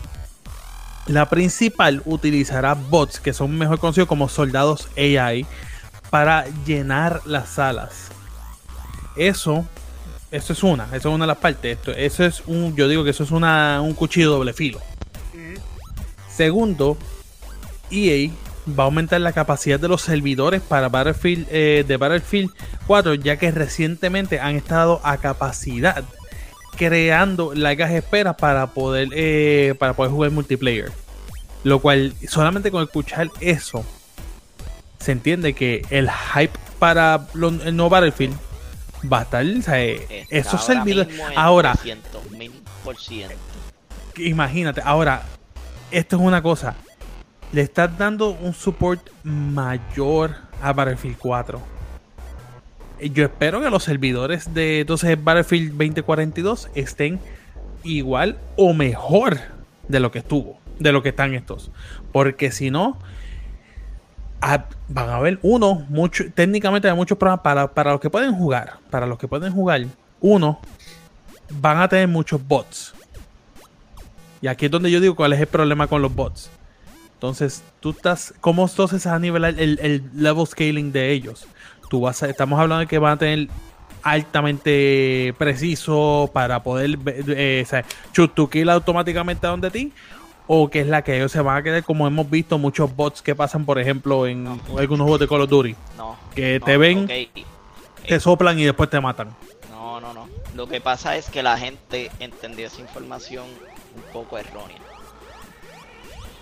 La 1.06 1.28
principal 1.28 2.02
utilizará 2.04 2.74
bots 2.74 3.20
que 3.20 3.32
son 3.32 3.56
mejor 3.56 3.78
conocidos 3.78 4.08
como 4.08 4.28
soldados 4.28 4.88
AI 4.96 5.46
para 6.10 6.46
llenar 6.64 7.22
las 7.26 7.50
salas. 7.50 8.08
Eso, 9.16 9.64
eso 10.30 10.52
es 10.52 10.62
una, 10.62 10.84
eso 10.86 10.96
es 10.96 11.14
una 11.14 11.24
de 11.24 11.28
las 11.28 11.38
partes. 11.38 11.78
Esto, 11.78 11.92
eso 11.92 12.24
es 12.24 12.42
un, 12.46 12.74
yo 12.74 12.88
digo 12.88 13.04
que 13.04 13.10
eso 13.10 13.22
es 13.22 13.30
una, 13.30 13.80
un 13.82 13.94
cuchillo 13.94 14.30
doble 14.30 14.52
filo. 14.52 14.80
Segundo, 16.28 16.98
EA 17.90 18.30
va 18.68 18.82
a 18.84 18.86
aumentar 18.86 19.20
la 19.20 19.32
capacidad 19.32 19.78
de 19.78 19.88
los 19.88 20.02
servidores 20.02 20.60
para 20.60 20.88
Battlefield 20.88 21.46
eh, 21.50 21.84
de 21.86 21.96
Battlefield 21.96 22.50
4, 22.86 23.14
ya 23.14 23.36
que 23.36 23.50
recientemente 23.50 24.40
han 24.40 24.56
estado 24.56 25.00
a 25.04 25.16
capacidad 25.18 26.04
creando 26.76 27.54
largas 27.54 27.90
esperas 27.92 28.36
para 28.36 28.66
poder 28.68 29.08
eh, 29.12 29.74
para 29.78 29.94
poder 29.94 30.12
jugar 30.12 30.30
multiplayer. 30.30 30.90
Lo 31.64 31.80
cual 31.80 32.12
solamente 32.28 32.70
con 32.70 32.82
escuchar 32.82 33.28
eso 33.40 33.84
se 34.98 35.12
entiende 35.12 35.54
que 35.54 35.82
el 35.90 36.10
hype 36.10 36.52
para 36.78 37.26
lo- 37.34 37.48
el 37.48 37.74
nuevo 37.76 37.90
Battlefield 37.90 38.36
va 39.10 39.20
a 39.20 39.22
estar, 39.22 39.44
o 39.46 39.62
sea, 39.62 39.82
eh, 39.84 40.26
esos 40.30 40.64
servidores 40.64 41.18
ahora 41.36 41.72
200.000 41.74 42.50
por 42.84 42.96
ciento. 42.98 43.34
imagínate, 44.16 44.80
ahora, 44.84 45.22
esto 45.90 46.16
es 46.16 46.22
una 46.22 46.42
cosa. 46.42 46.74
Le 47.56 47.62
estás 47.62 47.96
dando 47.96 48.32
un 48.32 48.52
support 48.52 49.00
mayor 49.24 50.34
a 50.60 50.74
Battlefield 50.74 51.16
4. 51.16 51.58
Eh, 52.98 53.08
Yo 53.08 53.24
espero 53.24 53.62
que 53.62 53.70
los 53.70 53.82
servidores 53.82 54.52
de 54.52 54.80
entonces 54.80 55.16
Battlefield 55.24 55.70
2042 55.70 56.68
estén 56.74 57.18
igual 57.82 58.36
o 58.56 58.74
mejor 58.74 59.38
de 59.88 60.00
lo 60.00 60.10
que 60.10 60.18
estuvo, 60.18 60.58
de 60.78 60.92
lo 60.92 61.02
que 61.02 61.08
están 61.08 61.32
estos. 61.32 61.70
Porque 62.12 62.50
si 62.50 62.70
no, 62.70 62.98
ah, 64.42 64.66
van 64.88 65.08
a 65.08 65.16
haber 65.16 65.38
uno, 65.40 65.86
mucho, 65.88 66.24
técnicamente 66.34 66.90
hay 66.90 66.94
muchos 66.94 67.16
programas 67.16 67.42
para, 67.42 67.72
para 67.72 67.92
los 67.92 68.02
que 68.02 68.10
pueden 68.10 68.34
jugar. 68.34 68.80
Para 68.90 69.06
los 69.06 69.18
que 69.18 69.28
pueden 69.28 69.54
jugar, 69.54 69.86
uno, 70.20 70.60
van 71.58 71.78
a 71.78 71.88
tener 71.88 72.06
muchos 72.06 72.46
bots. 72.46 72.94
Y 74.42 74.46
aquí 74.46 74.66
es 74.66 74.70
donde 74.70 74.90
yo 74.90 75.00
digo 75.00 75.16
cuál 75.16 75.32
es 75.32 75.40
el 75.40 75.46
problema 75.46 75.86
con 75.86 76.02
los 76.02 76.14
bots. 76.14 76.50
Entonces, 77.16 77.64
tú 77.80 77.90
estás. 77.90 78.34
¿Cómo 78.40 78.66
entonces 78.66 79.06
a 79.06 79.18
nivelar 79.18 79.54
el, 79.58 79.78
el 79.80 80.02
level 80.14 80.46
scaling 80.46 80.92
de 80.92 81.12
ellos? 81.12 81.46
Tú 81.88 82.02
vas 82.02 82.22
a, 82.22 82.28
estamos 82.28 82.60
hablando 82.60 82.80
de 82.80 82.86
que 82.86 82.98
van 82.98 83.14
a 83.14 83.16
tener 83.16 83.48
altamente 84.02 85.34
preciso 85.38 86.30
para 86.32 86.62
poder 86.62 86.96
eh, 87.06 87.64
o 87.64 87.68
sea, 87.68 87.84
automáticamente 88.70 89.46
a 89.46 89.50
donde 89.50 89.70
ti. 89.70 89.92
O 90.46 90.68
que 90.68 90.80
es 90.80 90.86
la 90.86 91.02
que 91.02 91.16
ellos 91.16 91.32
se 91.32 91.40
van 91.40 91.56
a 91.56 91.62
quedar, 91.62 91.82
como 91.82 92.06
hemos 92.06 92.30
visto 92.30 92.56
muchos 92.56 92.94
bots 92.94 93.20
que 93.20 93.34
pasan, 93.34 93.64
por 93.64 93.80
ejemplo, 93.80 94.28
en 94.28 94.46
algunos 94.78 95.04
juegos 95.06 95.20
de 95.20 95.26
Call 95.26 95.40
of 95.40 95.50
Duty. 95.50 95.74
No. 95.96 96.16
Que 96.36 96.60
no, 96.60 96.66
te 96.66 96.76
ven, 96.76 97.08
te 98.06 98.20
soplan 98.20 98.56
y 98.58 98.64
después 98.64 98.88
te 98.88 99.00
matan. 99.00 99.34
No, 99.70 100.00
no, 100.00 100.12
no. 100.12 100.28
Lo 100.54 100.68
que 100.68 100.80
pasa 100.80 101.16
es 101.16 101.30
que 101.30 101.42
la 101.42 101.58
gente 101.58 102.12
entendió 102.20 102.68
esa 102.68 102.80
información 102.80 103.46
un 103.96 104.12
poco 104.12 104.38
errónea. 104.38 104.85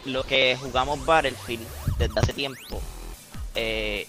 Lo 0.05 0.23
que 0.25 0.57
jugamos 0.61 1.05
Battlefield 1.05 1.67
desde 1.99 2.21
hace 2.21 2.33
tiempo, 2.33 2.81
eh, 3.55 4.07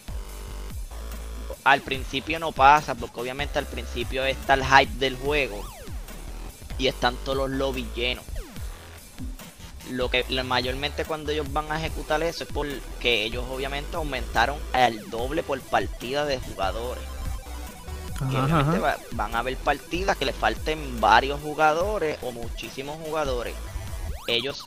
al 1.64 1.82
principio 1.82 2.40
no 2.40 2.52
pasa, 2.52 2.96
porque 2.96 3.22
obviamente 3.22 3.58
al 3.60 3.66
principio 3.66 4.26
está 4.26 4.56
el 4.56 4.66
hype 4.66 4.94
del 5.00 5.16
juego 5.18 5.64
y 6.78 6.88
están 6.88 7.16
todos 7.24 7.38
los 7.38 7.50
lobbies 7.50 7.88
llenos. 7.96 8.26
Lo 9.92 10.10
que 10.10 10.26
mayormente 10.44 11.06
cuando 11.06 11.32
ellos 11.32 11.52
van 11.54 11.72
a 11.72 11.78
ejecutar 11.80 12.22
eso 12.24 12.44
es 12.44 12.50
porque 12.52 13.24
ellos 13.24 13.46
obviamente 13.50 13.96
aumentaron 13.96 14.58
al 14.74 15.10
doble 15.10 15.44
por 15.44 15.60
partida 15.62 16.26
de 16.26 16.40
jugadores. 16.40 17.04
Ajá, 18.20 18.60
ajá. 18.62 18.80
va- 18.80 18.98
van 19.12 19.36
a 19.36 19.40
haber 19.40 19.58
partidas 19.58 20.18
que 20.18 20.26
le 20.26 20.34
falten 20.34 21.00
varios 21.00 21.40
jugadores 21.42 22.18
o 22.22 22.32
muchísimos 22.32 22.98
jugadores. 23.06 23.54
Ellos 24.28 24.66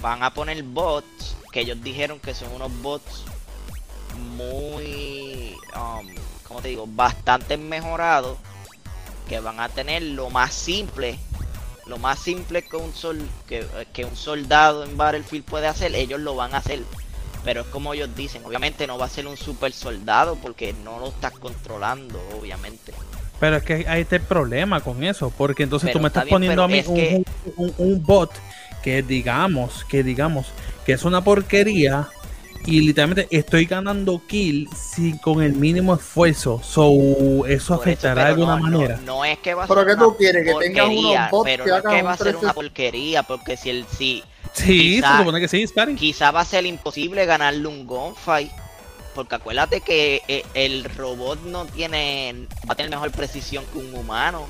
van 0.00 0.22
a 0.22 0.32
poner 0.32 0.62
bots 0.62 1.36
que 1.52 1.60
ellos 1.60 1.82
dijeron 1.82 2.20
que 2.20 2.34
son 2.34 2.52
unos 2.52 2.70
bots 2.82 3.24
muy, 4.36 5.54
um, 5.74 6.06
¿cómo 6.46 6.60
te 6.60 6.68
digo? 6.68 6.86
Bastante 6.86 7.56
mejorados 7.56 8.36
que 9.28 9.40
van 9.40 9.60
a 9.60 9.68
tener 9.68 10.02
lo 10.02 10.30
más 10.30 10.52
simple, 10.54 11.18
lo 11.86 11.98
más 11.98 12.18
simple 12.18 12.62
que 12.62 12.76
un, 12.76 12.92
sol, 12.94 13.20
que, 13.46 13.66
que 13.92 14.04
un 14.04 14.16
soldado 14.16 14.84
en 14.84 14.96
Battlefield 14.96 15.44
puede 15.44 15.66
hacer, 15.66 15.94
ellos 15.94 16.20
lo 16.20 16.34
van 16.34 16.54
a 16.54 16.58
hacer. 16.58 16.80
Pero 17.44 17.60
es 17.62 17.66
como 17.68 17.94
ellos 17.94 18.10
dicen, 18.16 18.44
obviamente 18.44 18.86
no 18.86 18.98
va 18.98 19.06
a 19.06 19.08
ser 19.10 19.26
un 19.26 19.36
super 19.36 19.72
soldado 19.72 20.36
porque 20.36 20.72
no 20.84 20.98
lo 20.98 21.08
estás 21.08 21.32
controlando, 21.38 22.20
obviamente. 22.38 22.92
Pero 23.38 23.56
es 23.56 23.62
que 23.62 23.86
hay 23.88 24.00
este 24.02 24.18
problema 24.18 24.80
con 24.80 25.02
eso, 25.04 25.30
porque 25.30 25.62
entonces 25.62 25.88
Pero 25.88 25.98
tú 25.98 26.02
me 26.02 26.08
está 26.08 26.20
estás 26.20 26.24
bien, 26.24 26.34
poniendo 26.34 26.62
a 26.64 26.68
mí 26.68 26.78
es 26.78 26.86
un, 26.88 26.94
que- 26.96 27.24
un- 27.56 27.74
un 27.78 28.02
bot 28.02 28.32
que 28.88 29.02
digamos, 29.02 29.84
que 29.84 30.02
digamos, 30.02 30.46
que 30.86 30.92
es 30.92 31.04
una 31.04 31.22
porquería 31.22 32.08
y 32.64 32.80
literalmente 32.80 33.28
estoy 33.30 33.66
ganando 33.66 34.22
kill 34.26 34.66
sin 34.74 35.18
con 35.18 35.42
el 35.42 35.52
mínimo 35.52 35.94
esfuerzo. 35.94 36.62
So, 36.64 36.90
eso 36.94 37.44
Por 37.44 37.50
eso, 37.50 37.74
afectará 37.74 38.24
de 38.24 38.28
alguna 38.30 38.56
no, 38.56 38.66
no, 38.66 38.70
manera. 38.78 39.00
No, 39.04 39.24
es 39.26 39.38
que 39.40 39.52
va 39.52 39.64
a 39.64 39.66
¿Pero 39.66 39.82
ser 39.84 39.90
una 39.94 40.02
tú 40.04 40.16
quieres? 40.16 40.42
¿Que 40.46 40.54
tengas 40.54 40.88
unos 40.88 41.28
porquería, 41.30 41.30
pero 41.44 41.64
que 41.64 41.70
no 41.70 41.76
es 41.76 41.82
que 41.82 42.02
va 42.02 42.12
a 42.12 42.16
ser 42.16 42.36
una 42.36 42.52
360? 42.52 42.54
porquería, 42.54 43.22
porque 43.24 43.56
si 43.58 43.68
el 43.70 43.84
si 43.86 44.24
Sí, 44.54 44.96
quizá- 44.96 45.12
se 45.12 45.18
supone 45.18 45.40
que 45.40 45.48
sí, 45.48 45.66
Spari. 45.66 45.94
quizá 45.94 46.30
va 46.30 46.40
a 46.40 46.44
ser 46.46 46.64
imposible 46.64 47.26
ganarle 47.26 47.66
un 47.68 47.86
gunfight. 47.86 48.50
Porque 49.14 49.34
acuérdate 49.34 49.82
que 49.82 50.22
eh, 50.28 50.44
el 50.54 50.84
robot 50.84 51.42
no 51.42 51.66
tiene. 51.66 52.46
va 52.66 52.72
a 52.72 52.74
tener 52.74 52.90
mejor 52.90 53.10
precisión 53.10 53.64
que 53.70 53.78
un 53.80 53.92
humano. 53.94 54.46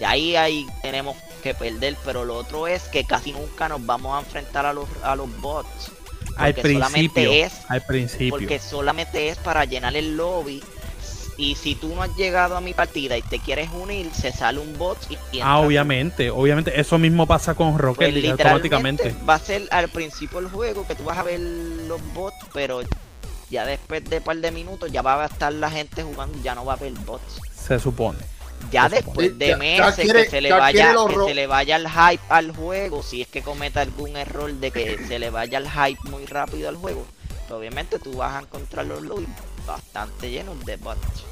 Y 0.00 0.04
ahí, 0.04 0.34
ahí 0.36 0.66
tenemos 0.80 1.16
que 1.42 1.52
perder. 1.54 1.96
Pero 2.04 2.24
lo 2.24 2.36
otro 2.36 2.66
es 2.66 2.84
que 2.84 3.04
casi 3.04 3.32
nunca 3.32 3.68
nos 3.68 3.84
vamos 3.84 4.16
a 4.16 4.20
enfrentar 4.20 4.64
a 4.64 4.72
los, 4.72 4.88
a 5.02 5.14
los 5.16 5.28
bots. 5.40 5.90
Al 6.36 6.54
principio. 6.54 7.30
es- 7.32 7.52
Al 7.68 7.82
principio. 7.84 8.30
Porque 8.30 8.58
solamente 8.58 9.28
es 9.28 9.36
para 9.38 9.64
llenar 9.66 9.94
el 9.96 10.16
lobby. 10.16 10.62
Y 11.38 11.54
si 11.56 11.74
tú 11.74 11.94
no 11.94 12.02
has 12.02 12.14
llegado 12.16 12.56
a 12.56 12.60
mi 12.60 12.74
partida 12.74 13.16
y 13.16 13.22
te 13.22 13.38
quieres 13.38 13.70
unir, 13.72 14.10
se 14.14 14.32
sale 14.32 14.58
un 14.60 14.76
bot 14.78 14.98
y, 15.32 15.40
Ah, 15.40 15.56
tú. 15.60 15.66
obviamente, 15.66 16.30
obviamente. 16.30 16.78
Eso 16.78 16.98
mismo 16.98 17.26
pasa 17.26 17.54
con 17.54 17.78
Rocket 17.78 18.12
Pues 18.12 18.30
automáticamente. 18.30 19.14
va 19.28 19.34
a 19.34 19.38
ser 19.38 19.66
al 19.70 19.88
principio 19.88 20.40
del 20.40 20.50
juego 20.50 20.86
que 20.86 20.94
tú 20.94 21.04
vas 21.04 21.18
a 21.18 21.22
ver 21.22 21.40
los 21.40 22.00
bots, 22.12 22.36
pero 22.52 22.82
ya 23.50 23.64
después 23.64 24.04
de 24.08 24.18
un 24.18 24.22
par 24.24 24.36
de 24.36 24.50
minutos 24.50 24.92
ya 24.92 25.00
va 25.02 25.22
a 25.22 25.26
estar 25.26 25.52
la 25.52 25.70
gente 25.70 26.02
jugando, 26.02 26.38
ya 26.42 26.54
no 26.54 26.64
va 26.66 26.74
a 26.74 26.76
haber 26.76 26.92
bots. 26.92 27.40
Se 27.56 27.78
supone. 27.80 28.18
Ya 28.72 28.88
después 28.88 29.38
de 29.38 29.46
Ya- 29.48 29.52
ya 29.52 29.56
meses 29.58 29.94
quiere- 29.96 30.24
que 30.24 30.30
se 30.30 30.40
le 30.40 30.48
ya 30.48 30.56
vaya 30.58 30.94
que 31.08 31.24
se 31.26 31.34
le 31.34 31.46
vaya 31.46 31.76
el 31.76 31.88
hype 31.88 32.22
al 32.30 32.56
juego, 32.56 33.02
si 33.02 33.22
es 33.22 33.28
que 33.28 33.42
cometa 33.42 33.82
algún 33.82 34.16
error 34.16 34.50
de 34.52 34.70
que 34.70 34.98
se 35.06 35.18
le 35.18 35.30
vaya 35.30 35.58
el 35.58 35.68
hype 35.70 36.00
muy 36.10 36.24
rápido 36.26 36.68
al 36.68 36.76
juego, 36.76 37.04
pues 37.28 37.50
obviamente 37.50 37.98
tú 37.98 38.14
vas 38.16 38.34
a 38.34 38.40
encontrar 38.40 38.86
los 38.86 39.02
lobbies 39.02 39.28
bastante 39.66 40.30
llenos 40.30 40.64
de 40.64 40.76
bots. 40.76 41.24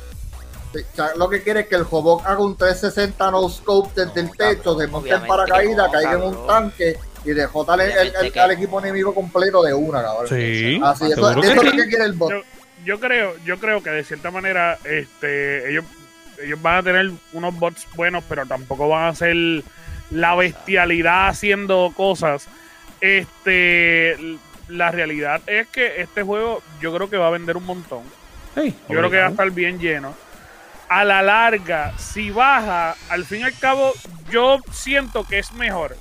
Lo 1.17 1.29
que 1.29 1.43
quiere 1.43 1.61
es 1.61 1.67
que 1.69 1.75
el 1.75 1.85
robot 1.85 2.23
haga 2.25 2.39
un 2.41 2.57
360 2.57 3.31
no 3.33 3.49
scope 3.49 3.91
desde 4.05 4.23
No, 4.23 4.29
el 4.31 4.37
techo, 4.37 4.79
se 4.79 4.87
monte 4.87 5.11
en 5.11 5.27
paracaídas, 5.27 5.87
no, 5.87 5.93
caiga 5.93 6.13
en 6.13 6.23
un 6.23 6.47
tanque 6.47 6.97
y 7.25 7.31
dejó 7.31 7.65
tal 7.65 7.81
el, 7.81 7.91
el- 7.91 7.93
Obviamente 7.99 8.27
el- 8.27 8.33
que- 8.33 8.41
al 8.41 8.51
equipo 8.53 8.79
enemigo 8.79 9.13
completo 9.13 9.63
de 9.63 9.75
una, 9.75 10.01
cabrón. 10.03 10.29
Sí. 10.29 10.81
Así, 10.85 11.07
eso, 11.07 11.15
seguro 11.15 11.31
eso 11.31 11.41
que 11.41 11.49
es 11.49 11.57
lo 11.57 11.71
sí. 11.73 11.77
que 11.77 11.89
quiere 11.89 12.05
el 12.05 12.13
bot. 12.13 12.31
Yo, 12.31 12.41
yo 12.85 13.01
creo, 13.01 13.35
yo 13.45 13.59
creo 13.59 13.83
que 13.83 13.91
de 13.91 14.05
cierta 14.05 14.31
manera, 14.31 14.79
este, 14.85 15.71
ellos, 15.73 15.85
ellos 16.43 16.61
van 16.61 16.79
a 16.79 16.83
tener 16.83 17.11
unos 17.33 17.59
bots 17.59 17.87
buenos, 17.95 18.25
pero 18.29 18.47
tampoco 18.47 18.89
van 18.89 19.09
a 19.09 19.15
ser 19.15 19.37
la 20.11 20.35
bestialidad 20.35 21.29
haciendo 21.29 21.93
cosas. 21.97 22.49
Este, 23.01 24.17
la 24.69 24.91
realidad 24.91 25.41
es 25.47 25.69
que 25.69 26.01
este 26.01 26.23
juego, 26.23 26.63
yo 26.81 26.95
creo 26.95 27.09
que 27.11 27.17
va 27.17 27.29
a 27.29 27.31
vender 27.31 27.57
un 27.57 27.67
montón. 27.67 28.03
Yo 28.57 28.73
creo 28.89 29.11
que 29.11 29.19
va 29.19 29.27
a 29.27 29.31
estar 29.31 29.51
bien 29.51 29.79
lleno. 29.79 30.15
A 30.89 31.05
la 31.05 31.23
larga, 31.23 31.97
si 31.99 32.31
baja, 32.31 32.97
al 33.09 33.25
fin 33.25 33.41
y 33.41 33.43
al 33.45 33.57
cabo, 33.57 33.93
yo 34.31 34.59
siento 34.73 35.25
que 35.25 35.39
es 35.39 35.53
mejor 35.53 35.97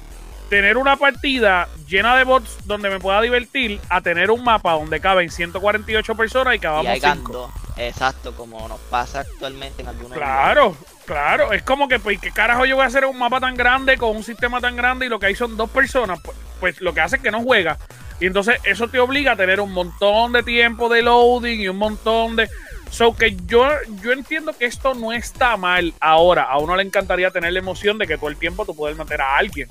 tener 0.50 0.78
una 0.78 0.96
partida 0.96 1.70
llena 1.88 2.18
de 2.18 2.24
bots 2.24 2.58
donde 2.66 2.90
me 2.90 3.00
pueda 3.00 3.22
divertir 3.22 3.80
a 3.88 4.02
tener 4.02 4.32
un 4.32 4.44
mapa 4.44 4.74
donde 4.74 5.00
caben 5.00 5.30
148 5.30 6.16
personas 6.16 6.56
y 6.56 6.58
Y 6.58 6.60
cabamos 6.60 6.92
hagan 6.92 7.18
5. 7.20 7.54
Exacto, 7.80 8.36
como 8.36 8.68
nos 8.68 8.80
pasa 8.82 9.22
actualmente 9.22 9.82
en 9.82 9.88
algunos 9.88 10.18
Claro, 10.18 10.76
claro. 11.06 11.54
Es 11.54 11.64
como 11.64 11.88
que, 11.88 11.98
pues, 11.98 12.20
¿qué 12.20 12.30
carajo 12.32 12.66
yo 12.66 12.76
voy 12.76 12.84
a 12.84 12.88
hacer 12.88 13.06
un 13.06 13.18
mapa 13.18 13.40
tan 13.40 13.56
grande 13.56 13.98
con 13.98 14.18
un 14.18 14.24
sistema 14.24 14.60
tan 14.60 14.76
grande 14.76 15.06
y 15.06 15.10
lo 15.10 15.18
que 15.18 15.28
hay 15.28 15.36
son 15.36 15.56
dos 15.56 15.70
personas? 15.70 16.20
Pues, 16.22 16.38
pues 16.60 16.82
lo 16.82 16.94
que 16.94 17.00
hace 17.00 17.16
es 17.16 17.22
que 17.22 17.32
no 17.32 17.42
juega. 17.42 17.78
Y 18.20 18.26
entonces 18.26 18.60
eso 18.66 18.90
te 18.90 19.00
obliga 19.00 19.32
a 19.32 19.36
tener 19.38 19.62
un 19.62 19.72
montón 19.72 20.34
de 20.34 20.44
tiempo 20.44 20.90
de 20.90 21.04
loading 21.04 21.62
y 21.62 21.70
un 21.70 21.78
montón 21.78 22.36
de... 22.36 22.50
So 22.92 23.16
que 23.16 23.38
yo, 23.46 23.70
yo 24.02 24.12
entiendo 24.12 24.52
que 24.52 24.66
esto 24.66 24.94
no 24.94 25.14
está 25.14 25.56
mal 25.56 25.94
ahora. 26.02 26.44
A 26.44 26.58
uno 26.58 26.76
le 26.76 26.84
encantaría 26.84 27.32
tener 27.32 27.54
la 27.54 27.60
emoción 27.60 27.98
de 27.98 28.08
que 28.08 28.18
todo 28.18 28.30
el 28.30 28.36
tiempo 28.36 28.66
tú 28.66 28.76
puedes 28.76 28.98
meter 28.98 29.22
a 29.22 29.38
alguien. 29.38 29.70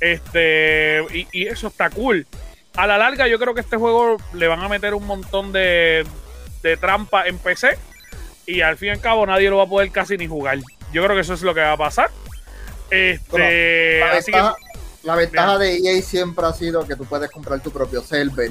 Este, 0.00 1.02
y, 1.14 1.28
y 1.32 1.46
eso 1.46 1.68
está 1.68 1.88
cool. 1.88 2.26
A 2.76 2.86
la 2.86 2.98
larga, 2.98 3.26
yo 3.26 3.38
creo 3.38 3.54
que 3.54 3.60
este 3.60 3.76
juego 3.76 4.18
le 4.34 4.48
van 4.48 4.60
a 4.60 4.68
meter 4.68 4.92
un 4.92 5.06
montón 5.06 5.52
de, 5.52 6.04
de 6.62 6.76
trampa 6.76 7.26
en 7.26 7.38
PC. 7.38 7.78
Y 8.46 8.60
al 8.60 8.76
fin 8.76 8.88
y 8.88 8.90
al 8.92 9.00
cabo, 9.00 9.24
nadie 9.26 9.48
lo 9.50 9.58
va 9.58 9.64
a 9.64 9.68
poder 9.68 9.90
casi 9.90 10.16
ni 10.16 10.26
jugar. 10.26 10.58
Yo 10.92 11.02
creo 11.04 11.14
que 11.14 11.20
eso 11.22 11.34
es 11.34 11.42
lo 11.42 11.54
que 11.54 11.60
va 11.60 11.72
a 11.72 11.76
pasar. 11.76 12.10
Este, 12.90 14.00
La 14.00 14.12
así 14.12 14.30
que 14.32 14.36
ventaja, 14.38 14.56
la 15.02 15.16
ventaja 15.16 15.58
de 15.58 15.76
EA 15.78 16.02
siempre 16.02 16.44
ha 16.46 16.52
sido 16.52 16.86
que 16.86 16.94
tú 16.96 17.04
puedes 17.04 17.30
comprar 17.30 17.60
tu 17.60 17.70
propio 17.70 18.02
server 18.02 18.50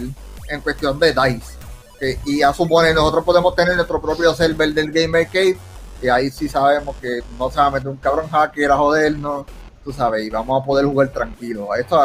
en 0.50 0.62
cuestión 0.62 1.00
de 1.00 1.13
DICE. 1.13 1.54
Que- 2.00 2.17
y 2.26 2.39
ya 2.39 2.52
supone, 2.54 2.93
nosotros 2.93 3.24
podemos 3.24 3.56
tener 3.56 3.76
nuestro 3.76 4.02
propio 4.02 4.34
server 4.34 4.74
del 4.74 4.91
Gamer 4.91 5.28
Cave. 5.28 5.58
Y 6.02 6.08
ahí 6.10 6.32
sí 6.32 6.50
sabemos 6.50 6.95
que 7.00 7.19
no 7.38 7.52
se 7.52 7.58
va 7.58 7.67
a 7.67 7.71
meter 7.71 7.88
un 7.88 7.97
cabrón 7.97 8.28
hacker 8.30 8.71
a 8.71 8.78
jodernos. 8.78 9.45
Tú 9.84 9.91
sabes, 9.93 10.26
y 10.26 10.30
vamos 10.32 10.62
a 10.62 10.65
poder 10.65 10.86
jugar 10.86 11.10
tranquilo. 11.10 11.76
Esto, 11.76 12.02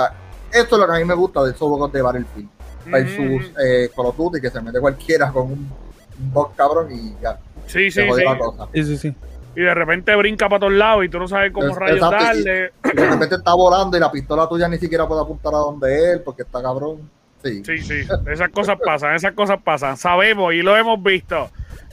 esto 0.53 0.77
es 0.77 0.81
lo 0.81 0.87
que 0.87 0.92
a 0.92 0.99
mí 0.99 1.05
me 1.05 1.14
gusta 1.14 1.42
de 1.45 1.51
esos 1.51 1.61
juegos 1.69 1.90
de 1.92 2.03
Battlefield. 2.03 2.49
Versus 2.85 3.51
Mm, 3.51 3.57
eh, 3.64 3.90
Call 3.97 4.07
of 4.07 4.16
Duty, 4.16 4.40
que 4.40 4.51
se 4.51 4.61
mete 4.61 4.79
cualquiera 4.79 5.33
con 5.33 5.45
un, 5.51 5.73
un 6.19 6.53
cabrón 6.57 6.89
y 6.93 7.15
ya. 7.23 7.39
sí, 7.67 7.91
sí, 7.91 8.03
sí. 8.15 8.25
la 8.25 8.39
cosa. 8.39 8.69
Sí, 8.75 8.85
sí, 8.85 8.97
sí. 8.97 9.15
Y 9.55 9.61
de 9.63 9.73
repente 9.75 10.15
brinca 10.17 10.49
para 10.51 10.61
todos 10.61 10.73
lados 10.75 11.05
y 11.05 11.09
tú 11.09 11.19
no 11.19 11.27
sabes 11.27 11.51
cómo 11.51 11.69
Es- 11.69 11.77
rayos 11.77 11.97
exacto, 11.97 12.25
darle. 12.25 12.73
Y 12.85 12.97
de 12.97 13.11
repente 13.11 13.35
está 13.37 13.55
volando 13.55 13.97
y 13.97 14.01
la 14.01 14.13
pistola 14.13 14.47
tuya 14.49 14.69
ni 14.69 14.77
siquiera 14.79 15.09
puede 15.09 15.23
apuntar 15.23 15.55
a 15.55 15.59
donde 15.59 16.13
él 16.13 16.21
porque 16.23 16.43
está 16.43 16.61
cabrón. 16.63 17.11
Sí. 17.43 17.63
Sí, 17.65 17.79
sí, 17.79 18.01
esas 18.31 18.49
cosas 18.51 18.77
pasan, 18.85 19.15
esas 19.15 19.33
cosas 19.33 19.63
pasan. 19.63 19.97
Sabemos 19.97 20.53
y 20.53 20.63
lo 20.63 20.77
hemos 20.77 21.03
visto. 21.03 21.51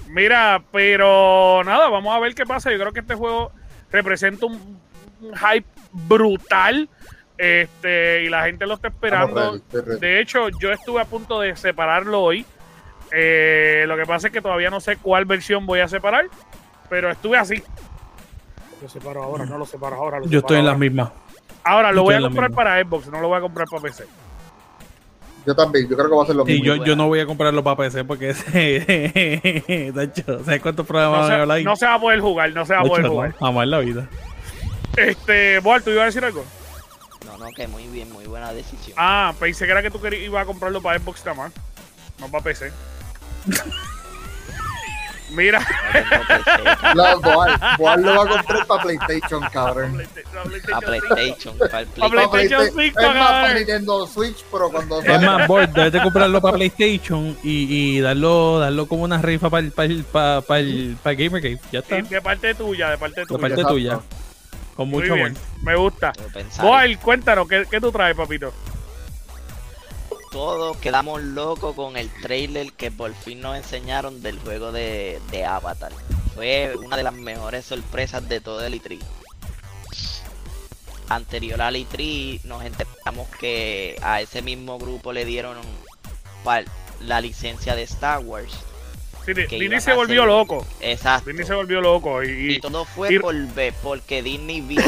Mira, 0.09 0.61
pero 0.71 1.61
nada, 1.63 1.89
vamos 1.89 2.13
a 2.15 2.19
ver 2.19 2.35
qué 2.35 2.45
pasa. 2.45 2.71
Yo 2.71 2.79
creo 2.79 2.91
que 2.91 2.99
este 2.99 3.15
juego 3.15 3.51
representa 3.91 4.45
un, 4.45 4.79
un 5.21 5.31
hype 5.35 5.67
brutal. 5.91 6.89
Este, 7.37 8.23
y 8.23 8.29
la 8.29 8.43
gente 8.45 8.65
lo 8.65 8.75
está 8.75 8.89
esperando. 8.89 9.41
ready, 9.41 9.57
estoy 9.57 9.81
ready. 9.81 9.99
De 9.99 10.19
hecho, 10.21 10.49
yo 10.49 10.71
estuve 10.71 11.01
a 11.01 11.05
punto 11.05 11.39
de 11.39 11.55
separarlo 11.55 12.21
hoy. 12.21 12.45
Eh, 13.11 13.85
lo 13.87 13.95
que 13.97 14.05
pasa 14.05 14.27
es 14.27 14.33
que 14.33 14.41
todavía 14.41 14.69
no 14.69 14.79
sé 14.79 14.97
cuál 14.97 15.25
versión 15.25 15.65
voy 15.65 15.79
a 15.81 15.87
separar. 15.87 16.25
Pero 16.89 17.09
estuve 17.11 17.37
así. 17.37 17.61
Lo 18.81 18.89
separo 18.89 19.23
ahora, 19.23 19.45
no 19.45 19.57
lo 19.57 19.65
separo 19.65 19.95
ahora. 19.95 20.19
lo 20.19 20.27
Yo 20.27 20.39
estoy 20.39 20.57
en 20.59 20.65
las 20.65 20.77
mismas. 20.77 21.09
Ahora 21.63 21.89
yo 21.89 21.95
lo 21.95 22.03
voy 22.03 22.15
a 22.15 22.21
comprar 22.21 22.51
para 22.51 22.83
Xbox, 22.83 23.07
no 23.07 23.21
lo 23.21 23.29
voy 23.29 23.37
a 23.37 23.41
comprar 23.41 23.67
para 23.69 23.81
PC. 23.83 24.05
Yo 25.45 25.55
también, 25.55 25.87
yo 25.89 25.95
creo 25.97 26.09
que 26.09 26.15
va 26.15 26.23
a 26.23 26.25
ser 26.25 26.35
lo 26.35 26.45
Sí, 26.45 26.51
mismo. 26.53 26.65
yo, 26.65 26.71
buena. 26.73 26.85
yo 26.85 26.95
no 26.95 27.07
voy 27.07 27.19
a 27.19 27.25
comprarlo 27.25 27.63
para 27.63 27.77
PC 27.77 28.03
porque 28.05 28.29
ese. 28.31 29.91
Tacho, 29.95 30.43
¿Sabes 30.43 30.61
cuántos 30.61 30.85
programas 30.85 31.17
No 31.19 31.21
van 31.23 31.31
a 31.31 31.35
se, 31.35 31.41
hablar 31.41 31.57
ahí? 31.57 31.63
no 31.63 31.75
se 31.75 31.85
va 31.85 31.93
a 31.95 31.99
poder 32.01 32.19
jugar, 32.21 32.51
no 32.53 32.65
se 32.65 32.73
va 32.73 32.79
a 32.81 32.83
poder 32.83 33.03
no, 33.05 33.09
jugar. 33.11 33.33
jamás 33.39 33.63
en 33.63 33.71
la 33.71 33.79
vida. 33.79 34.07
Este, 34.97 35.59
Boal, 35.59 35.81
¿tú 35.83 35.89
ibas 35.91 36.03
a 36.03 36.05
decir 36.07 36.23
algo? 36.25 36.45
No, 37.25 37.37
no, 37.37 37.51
que 37.55 37.67
muy 37.67 37.87
bien, 37.87 38.11
muy 38.11 38.25
buena 38.25 38.53
decisión. 38.53 38.95
Ah, 38.99 39.33
pensé 39.39 39.65
que 39.65 39.71
era 39.71 39.81
que 39.81 39.89
tú 39.91 39.99
querías, 40.01 40.23
ibas 40.23 40.43
a 40.43 40.45
comprarlo 40.45 40.81
para 40.81 40.99
Xbox 40.99 41.25
nada 41.25 41.37
más, 41.37 41.51
no 42.19 42.27
para 42.29 42.43
PC. 42.43 42.71
Mira, 45.35 45.59
No 46.95 47.19
Boal, 47.21 47.59
Boal 47.79 48.01
lo 48.03 48.15
va 48.15 48.23
a 48.23 48.27
comprar 48.37 48.67
para 48.67 48.83
PlayStation, 48.83 49.41
cabrón. 49.51 49.99
a 50.71 50.79
PlayStation, 50.81 51.57
para 51.57 51.79
el 51.79 51.87
PlayStation 51.87 52.61
Playsta- 52.71 52.71
5, 52.75 52.99
es 52.99 53.15
más, 53.15 53.29
para 53.31 53.53
Nintendo 53.55 54.05
Switch, 54.07 54.45
pero 54.51 54.69
cuando 54.69 55.01
Es 55.01 55.21
más, 55.23 55.47
Board, 55.47 55.69
debes 55.69 55.91
de 55.91 56.03
comprarlo 56.03 56.39
para 56.39 56.55
PlayStation 56.57 57.35
y, 57.43 57.95
y 57.97 57.99
darlo, 58.01 58.59
darlo 58.59 58.85
como 58.87 59.03
una 59.05 59.19
rifa 59.23 59.49
para 59.49 59.65
el, 59.65 59.71
para 59.71 59.85
el, 59.87 60.03
para, 60.03 60.41
para 60.41 60.59
el, 60.59 60.97
para 61.01 61.15
Gamer 61.15 61.41
Cave. 61.41 61.59
Ya 61.71 61.79
está. 61.79 61.99
De 61.99 62.21
parte 62.21 62.53
tuya, 62.53 62.91
de 62.91 62.97
parte 62.99 63.21
De 63.21 63.25
tuya. 63.25 63.39
parte 63.39 63.53
Exacto. 63.55 63.73
tuya. 63.73 63.99
Con 64.75 64.89
mucho 64.89 65.13
amor. 65.15 65.31
me 65.63 65.75
gusta. 65.75 66.13
Boal, 66.61 66.99
cuéntanos, 66.99 67.47
¿qué, 67.47 67.65
¿qué 67.71 67.81
tú 67.81 67.91
traes, 67.91 68.15
papito? 68.15 68.53
Todos 70.33 70.75
quedamos 70.77 71.21
locos 71.21 71.75
con 71.75 71.95
el 71.95 72.09
trailer 72.21 72.73
que 72.73 72.91
por 72.91 73.13
fin 73.13 73.39
nos 73.39 73.55
enseñaron 73.55 74.21
del 74.21 74.37
juego 74.39 74.71
de, 74.73 75.21
de 75.31 75.45
Avatar. 75.45 75.91
Fue 76.35 76.73
una 76.75 76.97
de 76.97 77.03
las 77.03 77.13
mejores 77.13 77.63
sorpresas 77.65 78.27
de 78.27 78.41
todo 78.41 78.65
el 78.65 78.73
E3. 78.81 78.99
Anterior 81.09 81.61
al 81.61 81.75
E3 81.75 82.43
nos 82.45 82.63
enteramos 82.65 83.27
que 83.39 83.97
a 84.01 84.21
ese 84.21 84.41
mismo 84.41 84.79
grupo 84.79 85.13
le 85.13 85.25
dieron 85.25 85.57
la 87.01 87.21
licencia 87.21 87.75
de 87.75 87.83
Star 87.83 88.19
Wars. 88.19 88.53
Sí, 89.25 89.33
Disney 89.33 89.79
se 89.79 89.93
volvió 89.93 90.23
hacer- 90.23 90.27
loco. 90.33 90.65
Exacto. 90.81 91.29
Disney 91.29 91.45
se 91.47 91.53
volvió 91.53 91.79
loco. 91.79 92.23
Y, 92.23 92.55
Y 92.55 92.59
todo 92.59 92.83
fue 92.85 93.13
y- 93.13 93.19
por, 93.19 93.35
porque 93.81 94.21
Disney 94.23 94.61
vio 94.61 94.81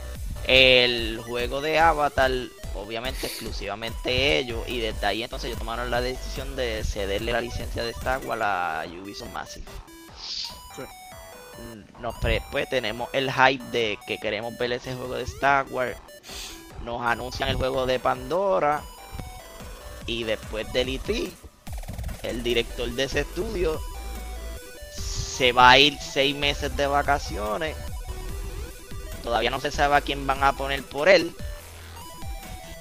el 0.46 1.18
juego 1.26 1.60
de 1.60 1.78
Avatar, 1.78 2.30
obviamente 2.74 3.26
exclusivamente 3.26 4.38
ellos, 4.38 4.66
y 4.68 4.80
desde 4.80 5.06
ahí 5.06 5.22
entonces 5.22 5.48
ellos 5.48 5.58
tomaron 5.58 5.90
la 5.90 6.00
decisión 6.00 6.56
de 6.56 6.82
cederle 6.84 7.32
la 7.32 7.40
licencia 7.40 7.82
de 7.82 7.90
Star 7.90 8.24
Wars 8.24 8.42
a 8.42 8.84
Ubisoft 9.02 9.32
Massive. 9.32 9.66
Nos 12.00 12.14
pre- 12.16 12.42
pues 12.50 12.68
tenemos 12.68 13.08
el 13.12 13.30
hype 13.30 13.62
de 13.70 13.98
que 14.06 14.18
queremos 14.18 14.56
ver 14.58 14.72
ese 14.72 14.94
juego 14.94 15.14
de 15.14 15.24
Star 15.24 15.66
Wars. 15.70 15.96
Nos 16.82 17.02
anuncian 17.02 17.48
el 17.48 17.56
juego 17.56 17.86
de 17.86 18.00
Pandora. 18.00 18.82
Y 20.06 20.24
después 20.24 20.72
del 20.72 20.88
E3, 20.88 21.30
el 22.24 22.42
director 22.42 22.90
de 22.90 23.04
ese 23.04 23.20
estudio 23.20 23.80
se 24.96 25.52
va 25.52 25.70
a 25.70 25.78
ir 25.78 25.96
seis 26.00 26.34
meses 26.34 26.76
de 26.76 26.88
vacaciones. 26.88 27.76
Todavía 29.22 29.50
no 29.50 29.60
se 29.60 29.70
sabe 29.70 29.94
a 29.94 30.00
quién 30.00 30.26
van 30.26 30.42
a 30.42 30.54
poner 30.54 30.82
por 30.82 31.08
él. 31.08 31.32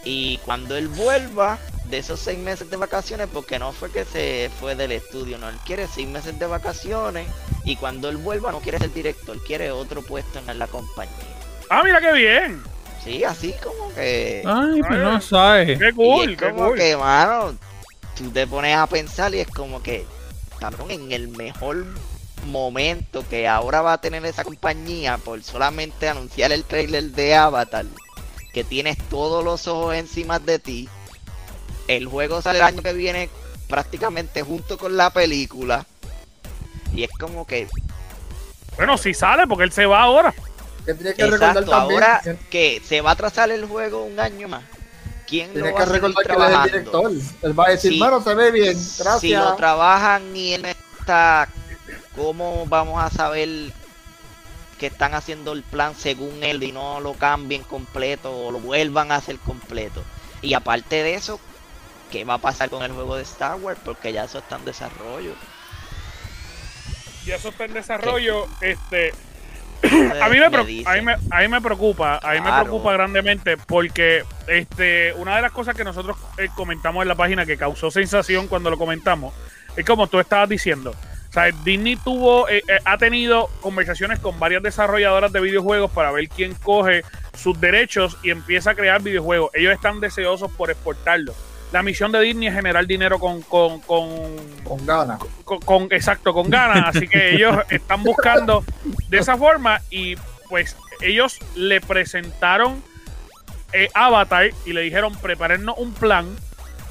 Y 0.04 0.38
cuando 0.40 0.76
él 0.76 0.88
vuelva 0.88 1.60
de 1.86 2.00
esos 2.00 2.20
seis 2.20 2.40
meses 2.40 2.70
de 2.70 2.78
vacaciones, 2.78 3.28
porque 3.32 3.60
no 3.60 3.72
fue 3.72 3.92
que 3.92 4.06
se 4.06 4.50
fue 4.60 4.76
del 4.76 4.94
estudio, 4.94 5.38
no, 5.38 5.50
él 5.50 5.58
quiere 5.66 5.88
seis 5.88 6.08
meses 6.08 6.38
de 6.40 6.48
vacaciones. 6.48 7.28
Y 7.64 7.76
cuando 7.76 8.10
él 8.10 8.18
vuelva, 8.18 8.52
no 8.52 8.60
quiere 8.60 8.80
ser 8.80 8.94
director, 8.94 9.38
quiere 9.44 9.72
otro 9.72 10.02
puesto 10.02 10.40
en 10.48 10.58
la 10.58 10.68
compañía. 10.68 11.14
Ah, 11.70 11.82
mira 11.84 12.02
qué 12.02 12.14
bien. 12.14 12.64
Sí, 13.04 13.24
así 13.24 13.54
como 13.64 13.94
que. 13.94 14.44
Ay, 14.46 14.82
pero 14.90 15.08
Ay, 15.08 15.14
no 15.14 15.22
sabes. 15.22 15.78
Qué 15.80 15.90
y 15.90 15.94
cool, 15.94 16.32
es 16.32 16.38
qué 16.38 16.50
como 16.50 16.68
cool. 16.68 16.78
que, 16.78 16.96
mano, 16.98 17.56
tú 18.16 18.30
te 18.32 18.48
pones 18.48 18.76
a 18.76 18.88
pensar 18.88 19.34
y 19.34 19.40
es 19.40 19.48
como 19.48 19.82
que, 19.82 20.06
cabrón, 20.60 20.92
en 20.92 21.12
el 21.12 21.28
mejor 21.30 21.86
momento 22.46 23.24
que 23.30 23.48
ahora 23.48 23.82
va 23.82 23.94
a 23.94 24.02
tener 24.02 24.26
esa 24.26 24.44
compañía 24.44 25.18
por 25.18 25.44
solamente 25.44 26.10
anunciar 26.10 26.52
el 26.52 26.64
trailer 26.64 27.06
de 27.12 27.36
Avatar, 27.36 27.86
que 28.54 28.64
tienes 28.64 28.98
todos 29.10 29.44
los 29.44 29.68
ojos 29.68 29.96
encima 29.96 30.40
de 30.40 30.60
ti, 30.60 30.90
el 31.88 32.08
juego 32.08 32.42
sale 32.42 32.60
el 32.60 32.66
año 32.66 32.82
que 32.82 32.94
viene 32.94 33.30
prácticamente 33.68 34.44
junto 34.44 34.78
con 34.78 34.98
la 34.98 35.10
película, 35.12 35.86
y 36.94 37.04
es 37.04 37.12
como 37.20 37.48
que, 37.48 37.68
Bueno, 38.78 38.98
si 38.98 39.14
sale, 39.14 39.48
porque 39.48 39.64
él 39.64 39.72
se 39.72 39.86
va 39.86 40.02
ahora. 40.02 40.34
Que 40.86 40.94
tienes 40.96 41.14
que 41.16 41.24
recordar 41.26 41.50
exacto, 41.52 41.72
también. 41.72 42.04
ahora 42.04 42.22
que 42.50 42.82
se 42.86 43.02
va 43.02 43.12
a 43.12 43.16
trazar 43.16 43.52
el 43.52 43.66
juego 43.66 44.04
un 44.04 44.20
año 44.20 44.48
más. 44.48 44.64
¿Quién 45.28 45.52
lo 45.54 45.66
va 45.66 45.76
que 45.78 45.84
a 45.84 45.86
recordar 45.86 46.26
que 46.26 46.34
él 46.34 46.42
es 46.42 46.56
el 46.56 46.64
director. 46.64 47.12
Él 47.44 47.60
va 47.60 47.66
a 47.68 47.70
decir, 47.70 47.94
Sí. 47.94 48.00
mano, 48.00 48.22
se 48.22 48.34
ve 48.34 48.52
bien. 48.52 48.74
Gracias. 48.74 49.20
Si 49.22 49.34
lo 49.34 49.56
trabajan 49.56 50.36
y 50.36 50.54
él 50.54 50.66
está, 50.66 51.48
¿cómo 52.16 52.66
vamos 52.68 53.02
a 53.02 53.10
saber 53.10 53.72
que 54.82 54.88
están 54.88 55.14
haciendo 55.14 55.54
el 55.54 55.62
plan 55.62 55.94
según 55.96 56.44
él 56.44 56.64
y 56.64 56.72
no 56.72 57.02
lo 57.02 57.14
cambien 57.14 57.62
completo 57.62 58.36
o 58.36 58.52
lo 58.52 58.60
vuelvan 58.60 59.12
a 59.12 59.18
hacer 59.18 59.38
completo? 59.38 60.04
Y 60.42 60.56
aparte 60.56 61.04
de 61.04 61.14
eso, 61.14 61.40
¿qué 62.10 62.26
va 62.26 62.34
a 62.34 62.38
pasar 62.40 62.72
con 62.72 62.82
el 62.82 62.92
juego 62.92 63.16
de 63.16 63.22
Star 63.22 63.58
Wars? 63.58 63.80
Porque 63.86 64.12
ya 64.12 64.24
eso 64.24 64.40
está 64.40 64.56
en 64.56 64.66
desarrollo. 64.66 65.36
Y 67.28 67.30
eso 67.30 67.50
está 67.50 67.66
en 67.66 67.74
desarrollo. 67.74 68.48
Este, 68.60 69.12
a 69.84 70.30
mí 70.30 70.40
me, 70.40 70.50
Me 70.50 70.58
a 70.58 70.64
mí 70.96 71.02
me, 71.04 71.14
a 71.30 71.42
mí 71.42 71.48
me 71.48 71.62
preocupa, 71.62 72.18
a 72.18 72.34
mí 72.34 72.42
me 72.42 72.52
preocupa 72.52 72.94
grandemente 72.94 73.58
porque 73.58 74.24
este 74.48 75.14
una 75.14 75.36
de 75.36 75.44
las 75.44 75.52
cosas 75.52 75.76
que 75.76 75.84
nosotros 75.84 76.18
eh, 76.40 76.50
comentamos 76.56 77.04
en 77.04 77.08
la 77.08 77.16
página 77.16 77.46
que 77.46 77.56
causó 77.56 77.92
sensación 77.92 78.48
cuando 78.48 78.72
lo 78.72 78.80
comentamos 78.80 79.32
es 79.76 79.86
como 79.86 80.08
tú 80.08 80.20
estabas 80.20 80.50
diciendo. 80.50 80.96
O 81.32 81.34
sea, 81.34 81.50
Disney 81.64 81.96
tuvo, 81.96 82.50
eh, 82.50 82.62
eh, 82.68 82.80
ha 82.84 82.98
tenido 82.98 83.50
conversaciones 83.62 84.20
con 84.20 84.38
varias 84.38 84.62
desarrolladoras 84.62 85.32
de 85.32 85.40
videojuegos 85.40 85.90
para 85.92 86.12
ver 86.12 86.28
quién 86.28 86.54
coge 86.56 87.04
sus 87.34 87.58
derechos 87.60 88.18
y 88.22 88.32
empieza 88.32 88.72
a 88.72 88.76
crear 88.76 89.02
videojuegos. 89.02 89.50
Ellos 89.54 89.72
están 89.74 90.02
deseosos 90.02 90.52
por 90.52 90.70
exportarlo. 90.72 91.34
La 91.72 91.84
misión 91.84 92.12
de 92.12 92.20
Disney 92.20 92.50
es 92.50 92.54
generar 92.54 92.86
dinero 92.86 93.18
con, 93.18 93.42
con, 93.44 93.80
con, 93.80 94.10
Con 94.66 94.86
ganas. 94.86 95.22
con, 95.46 95.60
con- 95.62 95.88
exacto, 95.92 96.34
con 96.34 96.50
ganas. 96.50 96.94
Así 96.98 97.08
que 97.08 97.34
ellos 97.36 97.56
están 97.70 98.04
buscando 98.04 98.66
de 99.08 99.18
esa 99.18 99.38
forma 99.38 99.80
y 99.90 100.18
pues 100.50 100.76
ellos 101.00 101.40
le 101.56 101.80
presentaron 101.80 102.84
eh, 103.72 103.88
Avatar 103.94 104.50
y 104.66 104.74
le 104.74 104.82
dijeron 104.82 105.16
prepárennos 105.16 105.78
un 105.78 105.94
plan. 105.94 106.28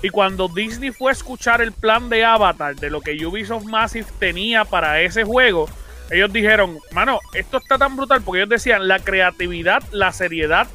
Y 0.02 0.08
cuando 0.08 0.48
Disney 0.48 0.90
fue 0.92 1.10
a 1.10 1.12
escuchar 1.12 1.60
el 1.60 1.72
plan 1.72 2.08
de 2.08 2.24
Avatar, 2.24 2.74
de 2.76 2.88
lo 2.90 3.00
que 3.02 3.24
Ubisoft 3.26 3.64
Massive 3.64 4.06
tenía 4.18 4.64
para 4.64 5.00
ese 5.02 5.24
juego, 5.24 5.68
ellos 6.10 6.32
dijeron, 6.32 6.78
mano, 6.92 7.20
esto 7.34 7.58
está 7.58 7.76
tan 7.78 7.96
brutal 7.96 8.22
porque 8.22 8.40
ellos 8.40 8.48
decían 8.48 8.88
la 8.88 8.98
creatividad, 8.98 9.82
la 9.92 10.12
seriedad 10.12 10.66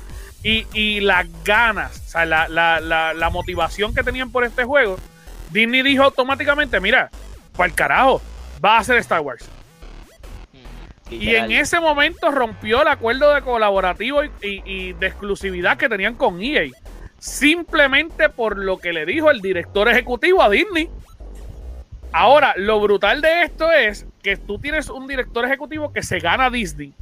y, 0.44 0.66
y 0.74 1.00
las 1.02 1.26
ganas, 1.44 2.04
o 2.06 2.10
sea, 2.10 2.26
la, 2.26 2.48
la, 2.48 2.80
la, 2.80 3.14
la 3.16 3.30
motivación 3.32 3.96
que 3.96 4.04
tenían 4.04 4.32
por 4.32 4.44
este 4.46 4.64
juego. 4.64 4.98
Disney 5.52 5.82
dijo 5.82 6.04
automáticamente, 6.04 6.80
mira, 6.80 7.10
para 7.58 7.68
el 7.68 7.74
carajo, 7.76 8.22
va 8.64 8.78
a 8.78 8.84
ser 8.84 8.98
Star 8.98 9.22
Wars. 9.22 9.50
Y 11.10 11.36
en 11.36 11.52
ese 11.52 11.80
momento 11.80 12.32
rompió 12.32 12.82
el 12.82 12.88
acuerdo 12.88 13.34
de 13.34 13.42
colaborativo 13.42 14.24
y, 14.24 14.32
y- 14.42 14.62
y 14.66 14.94
de 14.94 15.08
exclusividad 15.08 15.78
que 15.78 15.88
tenían 15.90 16.16
con 16.16 16.42
EA. 16.42 16.70
Simplemente 17.26 18.30
por 18.30 18.56
lo 18.60 18.78
que 18.78 18.94
le 18.94 19.04
dijo 19.04 19.32
el 19.32 19.42
director 19.42 19.90
ejecutivo 19.90 20.44
a 20.44 20.50
Disney. 20.50 20.90
Ahora, 22.12 22.54
lo 22.56 22.80
brutal 22.80 23.20
de 23.20 23.42
esto 23.42 23.72
es 23.72 24.06
que 24.22 24.38
tú 24.38 24.60
tienes 24.60 24.92
un 24.92 25.08
director 25.08 25.44
ejecutivo 25.44 25.92
que 25.92 26.04
se 26.04 26.20
gana 26.20 26.52
Disney, 26.52 26.94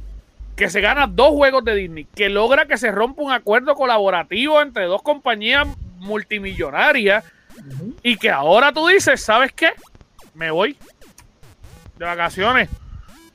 que 0.56 0.70
se 0.70 0.80
gana 0.80 1.06
dos 1.06 1.28
juegos 1.32 1.62
de 1.64 1.74
Disney, 1.74 2.06
que 2.14 2.30
logra 2.30 2.64
que 2.64 2.78
se 2.78 2.90
rompa 2.90 3.20
un 3.22 3.32
acuerdo 3.32 3.74
colaborativo 3.74 4.62
entre 4.62 4.86
dos 4.86 5.02
compañías 5.02 5.68
multimillonarias 5.98 7.22
y 8.02 8.16
que 8.16 8.30
ahora 8.30 8.72
tú 8.72 8.86
dices, 8.88 9.22
¿sabes 9.22 9.52
qué? 9.52 9.72
Me 10.32 10.50
voy 10.50 10.76
de 11.98 12.04
vacaciones 12.06 12.70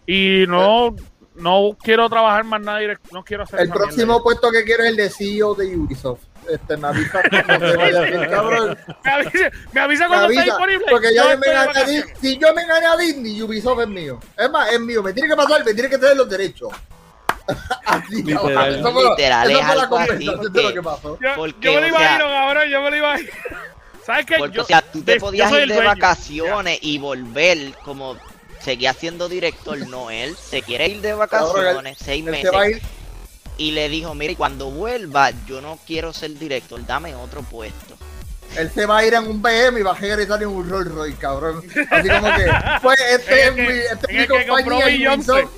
y 0.07 0.45
no 0.47 0.95
no 1.35 1.77
quiero 1.81 2.09
trabajar 2.09 2.43
más 2.43 2.59
nada 2.61 2.81
direct- 2.81 3.11
no 3.13 3.23
quiero 3.23 3.43
hacer 3.43 3.61
El 3.61 3.69
próximo 3.69 4.05
mierda. 4.07 4.23
puesto 4.23 4.51
que 4.51 4.63
quiero 4.65 4.83
es 4.83 4.89
el 4.89 4.95
de 4.97 5.09
CEO 5.09 5.53
de 5.55 5.77
Ubisoft. 5.77 6.23
Este, 6.51 6.77
me 6.77 6.87
avisa 6.87 7.21
cuando 7.45 7.71
te 7.71 7.77
vaya 7.77 8.01
bien, 8.01 8.29
cabrón. 8.29 8.77
me 9.03 9.11
avisa, 9.11 9.49
me 9.71 9.81
avisa 9.81 10.07
cuando 10.07 10.27
disponible 10.29 10.85
porque 10.89 11.13
ya 11.13 11.31
Yo 11.31 11.37
me 11.37 11.47
a 11.49 11.65
vacaciones. 11.67 12.05
Disney. 12.07 12.15
Si 12.33 12.37
yo 12.39 12.53
me 12.53 12.65
gané 12.65 12.85
a 12.87 12.97
Disney, 12.97 13.41
Ubisoft 13.41 13.81
es 13.81 13.87
mío. 13.87 14.19
Es 14.37 14.49
más, 14.49 14.71
es 14.71 14.79
mío. 14.79 15.03
Me 15.03 15.13
tiene 15.13 15.29
que 15.29 15.35
pasar, 15.35 15.63
me 15.65 15.73
tiene 15.73 15.89
que 15.89 15.97
tener 15.97 16.17
los 16.17 16.29
derechos. 16.29 16.69
Así, 17.85 18.23
Literal. 18.23 18.53
cabrón. 18.53 18.75
Eso 18.79 18.91
fue, 18.93 19.03
lo- 19.03 19.09
Literal, 19.11 19.49
eso 19.51 19.59
es 19.59 19.65
fue 19.65 19.75
la 19.75 19.81
algo 19.83 19.97
así, 19.97 20.07
compensación 20.09 20.53
de 20.53 20.61
lo 20.63 20.67
que- 20.69 20.73
que 20.75 20.81
pasó. 20.83 21.19
yo, 21.21 21.29
Porque, 21.35 21.73
yo 21.73 21.81
me 21.81 21.87
lo 21.89 21.95
o 21.95 21.99
sea- 21.99 22.15
imagino 22.15 22.29
cabrón 22.29 22.69
yo 22.69 22.81
me 22.81 22.89
lo 22.91 22.97
imagino 22.97 23.29
¿sabes 24.05 24.25
qué? 24.25 24.35
Porque, 24.37 24.55
Yo- 24.55 24.61
o 24.61 24.65
sea, 24.65 24.81
tú 24.81 25.01
te 25.03 25.13
de- 25.13 25.19
podías 25.19 25.51
ir 25.51 25.67
de 25.67 25.73
dueño. 25.75 25.83
vacaciones 25.89 26.79
y 26.81 26.97
volver 26.99 27.73
como 27.83 28.17
seguía 28.59 28.93
siendo 28.93 29.29
director, 29.29 29.77
no 29.87 30.09
él. 30.11 30.35
Se 30.35 30.61
quiere 30.61 30.87
ir 30.89 31.01
de 31.01 31.13
vacaciones 31.13 31.97
seis 31.99 32.23
se 32.25 32.49
va 32.51 32.61
a 32.61 32.65
meses 32.65 32.77
ir, 32.77 32.81
y 33.59 33.71
le 33.71 33.87
dijo, 33.89 34.15
mire, 34.15 34.35
cuando 34.35 34.71
vuelva 34.71 35.29
yo 35.45 35.61
no 35.61 35.77
quiero 35.85 36.11
ser 36.13 36.33
director, 36.39 36.83
dame 36.87 37.13
otro 37.13 37.41
puesto. 37.43 37.95
él 38.57 38.71
se 38.73 38.85
va 38.87 38.97
a 38.99 39.05
ir 39.05 39.13
en 39.13 39.27
un 39.27 39.41
BM 39.41 39.79
y 39.79 39.83
va 39.83 39.91
a 39.91 39.95
regresar 39.95 40.41
en 40.41 40.49
un 40.49 40.67
Rolls 40.67 40.91
Royce, 40.91 41.17
cabrón. 41.19 41.61
Así 41.91 42.09
como 42.09 42.35
que, 42.35 42.45
pues, 42.81 42.99
este 43.11 43.43
es 43.47 43.51
mi, 43.51 43.65
que- 43.67 43.85
este 43.85 44.07
es 44.09 44.29
mi 44.31 44.47
compañía 44.47 44.85
Beyoncé. 44.85 45.31
Ubisoft. 45.33 45.51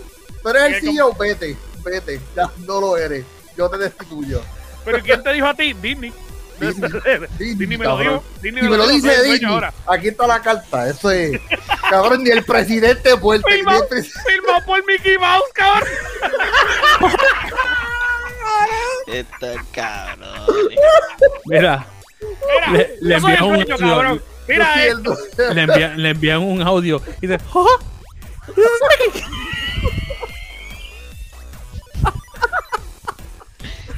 Tú 0.43 0.49
eres 0.49 0.63
el 0.63 0.81
CEO, 0.81 1.13
vete, 1.13 1.55
vete. 1.85 2.19
Ya 2.35 2.49
no 2.65 2.81
lo 2.81 2.97
eres. 2.97 3.23
Yo 3.55 3.69
te 3.69 3.77
destituyo. 3.77 4.41
pero 4.83 4.99
¿quién 5.01 5.21
te 5.23 5.31
dijo 5.33 5.45
a 5.47 5.53
ti? 5.53 5.73
Disney 5.73 6.11
Disney. 6.59 6.91
Disney 7.39 7.77
me 7.77 7.85
lo 7.85 7.97
dijo 7.97 8.23
Disney 8.41 8.63
Y 8.65 8.69
me 8.69 8.77
lo 8.77 8.87
dijo, 8.87 8.95
dice 9.07 9.17
dueño 9.17 9.31
Disney. 9.33 9.53
ahora. 9.53 9.73
Aquí 9.87 10.07
está 10.09 10.27
la 10.27 10.41
carta. 10.41 10.87
Eso 10.89 11.09
es. 11.11 11.39
Cabrón, 11.89 12.23
ni 12.23 12.29
el 12.29 12.43
presidente 12.43 13.11
Firmado, 13.17 13.87
pres- 13.89 14.11
firmado 14.27 14.65
por 14.65 14.85
Mickey 14.85 15.17
Mouse, 15.17 15.43
cabrón. 15.53 15.89
Este 19.11 19.55
cabrón. 19.73 20.45
Mira, 21.45 21.85
Mira, 22.51 22.67
Le- 22.71 22.97
yo 23.01 23.15
envió 23.17 23.45
un 23.45 23.53
dueño, 23.55 23.73
audio. 23.73 23.77
cabrón. 23.77 24.17
Yo 24.19 24.23
Mira, 24.47 24.85
eh, 24.85 24.93
le 25.53 25.61
envían, 25.61 26.01
le 26.01 26.09
envían 26.09 26.39
un 26.41 26.61
audio 26.61 27.01
y 27.21 27.27
dice, 27.27 27.43
"Oh, 27.53 27.67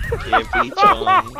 Qué 0.09 0.45
pichón. 0.61 1.33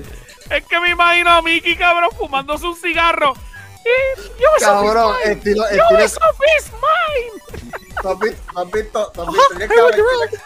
Es 0.50 0.64
que 0.66 0.80
me 0.80 0.90
imagino 0.90 1.30
a 1.30 1.42
Mickey, 1.42 1.76
cabrón, 1.76 2.10
fumándose 2.18 2.66
un 2.66 2.74
cigarro. 2.74 3.34
Y 3.84 4.20
yo 4.40 4.48
Cabrón, 4.58 5.14
estilo. 5.24 5.64
estilo 5.64 5.84
Ubisoft 5.92 6.40
is 6.58 6.72
mine. 6.72 7.40
¿Tú 8.02 8.08
has 8.08 8.18
visto? 8.18 8.42
¿Tú 8.52 8.62
has 8.62 8.70
visto? 8.70 9.12
¿Tú 9.12 9.22
has 9.22 9.96
visto? 10.30 10.44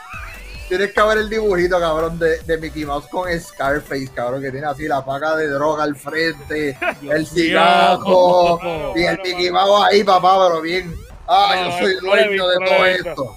Tienes 0.69 0.93
que 0.93 1.03
ver- 1.03 1.19
el 1.19 1.29
dibujito, 1.29 1.79
cabrón, 1.79 2.19
de, 2.19 2.39
de 2.41 2.59
Mickey 2.59 2.85
Mouse 2.85 3.07
con 3.09 3.29
Scarface, 3.39 4.09
cabrón, 4.15 4.43
que 4.43 4.51
tiene 4.51 4.67
así 4.67 4.89
la 4.89 5.05
paca 5.05 5.37
de 5.37 5.49
droga 5.49 5.85
al 5.85 5.95
frente, 5.97 6.77
el 7.03 7.27
cigarro 7.27 8.59
y 8.97 9.03
el 9.05 9.19
Mickey. 9.23 9.51
Mouse 9.51 9.87
ahí, 9.91 10.05
papá, 10.05 10.47
pero 10.49 10.61
bien. 10.63 10.95
Ah, 11.27 11.55
No, 11.57 11.71
yo 11.71 11.79
soy 11.87 11.95
no 12.03 12.11
dueño 12.11 12.31
visto, 12.31 12.49
de 12.49 12.59
no 12.61 12.67
todo 12.67 12.87
esto. 12.87 13.37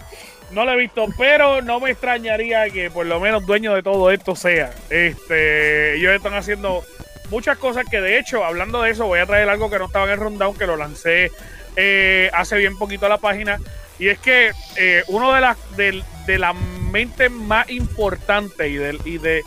No 0.52 0.64
lo 0.66 0.72
he 0.72 0.78
visto, 0.78 1.06
pero 1.18 1.62
no 1.62 1.80
me 1.82 1.92
extrañaría 1.92 2.70
que 2.70 2.90
por 2.90 3.06
lo 3.06 3.20
menos 3.20 3.46
dueño 3.46 3.74
de 3.76 3.84
todo 3.84 4.12
esto 4.12 4.36
sea. 4.36 4.72
Este, 4.90 5.96
ellos 5.98 6.14
están 6.14 6.34
haciendo 6.36 6.84
muchas 7.30 7.58
cosas 7.58 7.84
que 7.92 8.00
de 8.00 8.18
hecho, 8.18 8.46
hablando 8.46 8.82
de 8.82 8.92
eso, 8.92 9.06
voy 9.08 9.20
a 9.20 9.26
traer 9.26 9.50
algo 9.50 9.70
que 9.70 9.78
no 9.80 9.86
estaba 9.88 10.06
en 10.06 10.12
el 10.12 10.20
rundown, 10.20 10.58
que 10.58 10.66
lo 10.68 10.78
lancé 10.78 11.32
eh, 11.76 12.32
hace 12.34 12.56
bien 12.58 12.78
poquito 12.78 13.06
a 13.06 13.10
la 13.10 13.18
página. 13.18 13.60
Y 14.00 14.10
es 14.10 14.20
que 14.20 14.52
eh, 14.76 15.04
uno 15.08 15.34
de 15.34 15.42
las 15.42 15.58
de, 15.76 16.04
de 16.26 16.54
mentes 16.92 17.32
más 17.32 17.70
importantes 17.70 18.70
y, 18.70 18.78
de, 18.78 19.44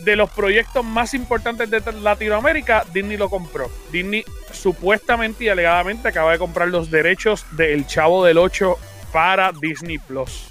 de 0.00 0.16
los 0.16 0.30
proyectos 0.30 0.84
más 0.84 1.14
importantes 1.14 1.70
de 1.70 1.80
Latinoamérica, 2.00 2.84
Disney 2.92 3.16
lo 3.16 3.28
compró. 3.28 3.70
Disney 3.90 4.24
supuestamente 4.52 5.44
y 5.44 5.48
alegadamente 5.48 6.08
acaba 6.08 6.32
de 6.32 6.38
comprar 6.38 6.68
los 6.68 6.90
derechos 6.90 7.44
del 7.52 7.86
Chavo 7.86 8.24
del 8.24 8.38
8 8.38 8.78
para 9.12 9.52
Disney 9.52 9.98
Plus. 9.98 10.48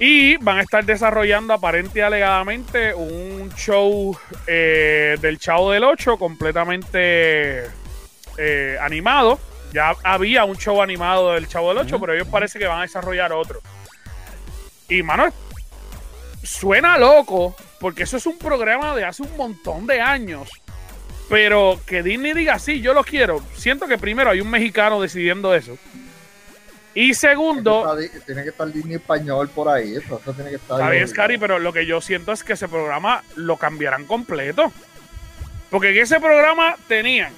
Y 0.00 0.36
van 0.36 0.58
a 0.58 0.62
estar 0.62 0.84
desarrollando 0.84 1.52
aparente 1.54 1.98
y 1.98 2.02
alegadamente 2.02 2.94
un 2.94 3.52
show 3.56 4.16
eh, 4.46 5.16
del 5.20 5.38
Chavo 5.38 5.72
del 5.72 5.82
8 5.82 6.18
completamente 6.18 7.64
eh, 8.36 8.78
animado. 8.80 9.40
Ya 9.72 9.94
había 10.02 10.44
un 10.44 10.56
show 10.56 10.80
animado 10.82 11.32
del 11.32 11.46
Chavo 11.48 11.68
del 11.74 11.78
8, 11.86 12.00
pero 12.00 12.14
ellos 12.14 12.28
parece 12.28 12.58
que 12.58 12.66
van 12.66 12.78
a 12.78 12.82
desarrollar 12.82 13.32
otro. 13.32 13.60
Y 14.88 15.02
mano, 15.02 15.26
suena 16.42 16.96
loco, 16.98 17.54
porque 17.80 18.04
eso 18.04 18.16
es 18.16 18.26
un 18.26 18.38
programa 18.38 18.94
de 18.96 19.04
hace 19.04 19.22
un 19.22 19.36
montón 19.36 19.86
de 19.86 20.00
años. 20.00 20.48
Pero 21.28 21.78
que 21.86 22.02
Disney 22.02 22.32
diga, 22.32 22.58
sí, 22.58 22.80
yo 22.80 22.94
lo 22.94 23.04
quiero. 23.04 23.42
Siento 23.54 23.86
que 23.86 23.98
primero 23.98 24.30
hay 24.30 24.40
un 24.40 24.48
mexicano 24.50 25.00
decidiendo 25.00 25.54
eso. 25.54 25.76
Y 26.94 27.12
segundo, 27.12 27.82
Tiene 27.94 28.08
que 28.10 28.16
estar- 28.16 28.26
Tiene 28.26 28.42
que 28.44 28.48
estar 28.48 28.72
Disney 28.72 28.94
español 28.96 29.48
por 29.50 29.68
ahí, 29.68 29.94
eso, 29.94 30.18
eso 30.20 30.32
tiene 30.32 30.50
que 30.50 30.56
estar. 30.56 30.78
Está 30.80 30.90
bien, 30.90 31.06
Scary, 31.06 31.36
pero 31.38 31.58
lo 31.58 31.72
que 31.72 31.84
yo 31.84 32.00
siento 32.00 32.32
es 32.32 32.42
que 32.42 32.54
ese 32.54 32.66
programa 32.66 33.22
lo 33.36 33.58
cambiarán 33.58 34.06
completo. 34.06 34.72
Porque 35.70 35.90
en 35.90 35.98
ese 35.98 36.18
programa 36.18 36.76
tenían 36.88 37.30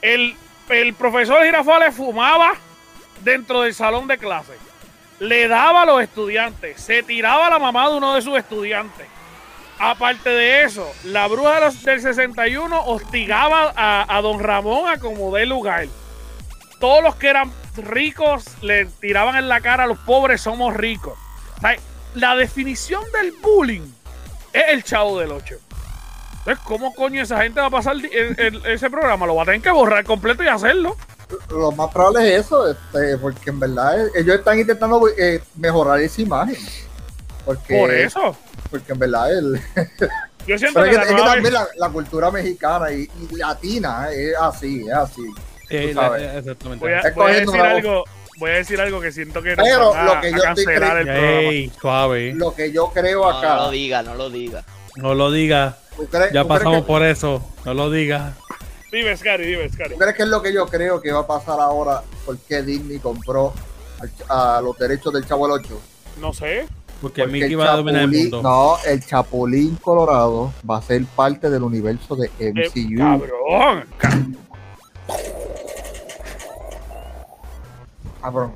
el, 0.00 0.36
el 0.68 0.94
profesor 0.94 1.44
Girafales 1.44 1.94
fumaba 1.94 2.54
dentro 3.22 3.62
del 3.62 3.74
salón 3.74 4.06
de 4.06 4.18
clase, 4.18 4.52
le 5.18 5.48
daba 5.48 5.82
a 5.82 5.86
los 5.86 6.02
estudiantes, 6.02 6.80
se 6.80 7.02
tiraba 7.02 7.50
la 7.50 7.58
mamá 7.58 7.88
de 7.88 7.96
uno 7.96 8.14
de 8.14 8.22
sus 8.22 8.36
estudiantes. 8.36 9.06
Aparte 9.78 10.30
de 10.30 10.62
eso, 10.62 10.90
la 11.04 11.26
bruja 11.26 11.60
de 11.60 11.70
del 11.70 12.00
61 12.00 12.84
hostigaba 12.86 13.74
a, 13.76 14.20
don 14.22 14.40
Ramón 14.40 14.88
a 14.88 14.98
como 14.98 15.34
dé 15.34 15.44
lugar. 15.44 15.86
Todos 16.80 17.02
los 17.02 17.16
que 17.16 17.28
eran 17.28 17.52
ricos 17.76 18.44
le 18.62 18.86
tiraban 18.86 19.36
en 19.36 19.48
la 19.48 19.60
cara 19.60 19.84
a 19.84 19.86
los 19.86 19.98
pobres 19.98 20.40
somos 20.40 20.74
ricos. 20.74 21.18
La 22.14 22.34
definición 22.36 23.02
del 23.12 23.32
bullying 23.42 23.92
es 24.54 24.64
el 24.68 24.82
chavo 24.82 25.18
del 25.18 25.32
8. 25.32 25.65
Entonces, 26.46 26.64
¿cómo 26.64 26.94
coño 26.94 27.22
esa 27.22 27.42
gente 27.42 27.60
va 27.60 27.66
a 27.66 27.70
pasar 27.70 27.96
el- 27.96 28.38
el- 28.38 28.66
ese 28.66 28.88
programa? 28.88 29.26
Lo 29.26 29.34
va 29.34 29.42
a 29.42 29.46
tener 29.46 29.60
que 29.60 29.70
borrar 29.70 30.04
completo 30.04 30.44
y 30.44 30.48
hacerlo. 30.48 30.96
Lo 31.50 31.72
más 31.72 31.90
probable 31.92 32.36
es 32.36 32.44
eso, 32.46 32.70
este, 32.70 33.18
porque 33.18 33.50
en 33.50 33.58
verdad 33.58 34.06
eh, 34.06 34.10
ellos 34.14 34.36
están 34.36 34.56
intentando 34.60 35.02
eh, 35.18 35.42
mejorar 35.56 35.98
esa 36.00 36.22
imagen. 36.22 36.56
Porque, 37.44 37.76
Por 37.76 37.92
eso. 37.92 38.36
Porque 38.70 38.92
en 38.92 38.98
verdad 39.00 39.36
el, 39.36 39.60
Yo 40.46 40.56
siento 40.56 40.80
Pero 40.80 40.86
es 40.86 40.90
que, 40.92 40.96
la 40.98 41.02
es 41.02 41.08
que 41.08 41.14
nueva 41.14 41.32
también 41.32 41.54
la, 41.54 41.66
la 41.78 41.88
cultura 41.88 42.30
mexicana 42.30 42.92
y, 42.92 43.10
y 43.28 43.34
latina 43.36 44.08
es 44.12 44.36
así, 44.40 44.86
es 44.86 44.94
así. 44.94 45.22
Sabes. 45.94 46.22
eh, 46.22 46.38
exactamente. 46.38 46.84
voy 46.84 46.92
a, 46.94 47.02
voy 47.12 47.32
a 47.32 47.40
decir 47.40 47.60
algo. 47.60 48.04
Voy 48.38 48.50
a 48.50 48.54
decir 48.54 48.80
algo 48.80 49.00
que 49.00 49.10
siento 49.10 49.42
que 49.42 49.56
Pero 49.56 49.94
a, 49.94 50.04
lo 50.04 50.20
que 50.20 50.26
a 50.28 50.30
yo 50.30 50.36
estoy 50.36 50.64
cancelar 50.66 50.98
el 50.98 51.06
programa. 51.06 51.80
Suave. 51.80 52.32
Lo 52.34 52.54
que 52.54 52.70
yo 52.70 52.92
creo 52.92 53.22
No, 53.22 53.30
acá. 53.38 53.48
no 53.56 53.62
lo 53.62 53.70
diga, 53.70 54.02
no 54.02 54.14
lo 54.14 54.30
diga. 54.30 54.62
No 54.96 55.14
lo 55.14 55.30
digas. 55.30 55.76
¿tú 55.96 56.06
crees, 56.06 56.32
Ya 56.32 56.44
pasamos 56.44 56.80
que, 56.82 56.86
por 56.86 57.02
eso. 57.04 57.42
No 57.64 57.74
lo 57.74 57.90
digas. 57.90 58.34
Dime, 58.92 59.16
Scary, 59.16 59.46
dime, 59.46 59.68
Scary. 59.68 59.90
¿Tú 59.94 59.98
crees 59.98 60.14
que 60.16 60.22
es 60.22 60.28
lo 60.28 60.42
que 60.42 60.52
yo 60.52 60.66
creo 60.66 61.00
que 61.00 61.12
va 61.12 61.20
a 61.20 61.26
pasar 61.26 61.58
ahora? 61.60 62.02
Porque 62.24 62.62
Disney 62.62 62.98
compró 62.98 63.52
a 64.28 64.60
los 64.62 64.76
derechos 64.78 65.12
del 65.12 65.26
Chavo 65.26 65.46
el 65.46 65.52
8. 65.52 65.80
No 66.20 66.32
sé. 66.32 66.66
Porque, 67.00 67.22
Porque 67.22 67.32
Mickey 67.32 67.52
el 67.52 67.60
va 67.60 67.72
a 67.72 67.76
dominar 67.76 68.02
el 68.04 68.10
Chapulín- 68.10 68.22
mundo. 68.30 68.42
No, 68.42 68.76
el 68.86 69.04
Chapulín 69.04 69.76
Colorado 69.76 70.52
va 70.68 70.78
a 70.78 70.82
ser 70.82 71.04
parte 71.04 71.50
del 71.50 71.62
universo 71.62 72.16
de 72.16 72.30
Eh, 72.38 72.52
MCU. 72.54 72.98
cabrón. 72.98 73.84
Ca- 73.98 74.26
Cabrón. 78.22 78.52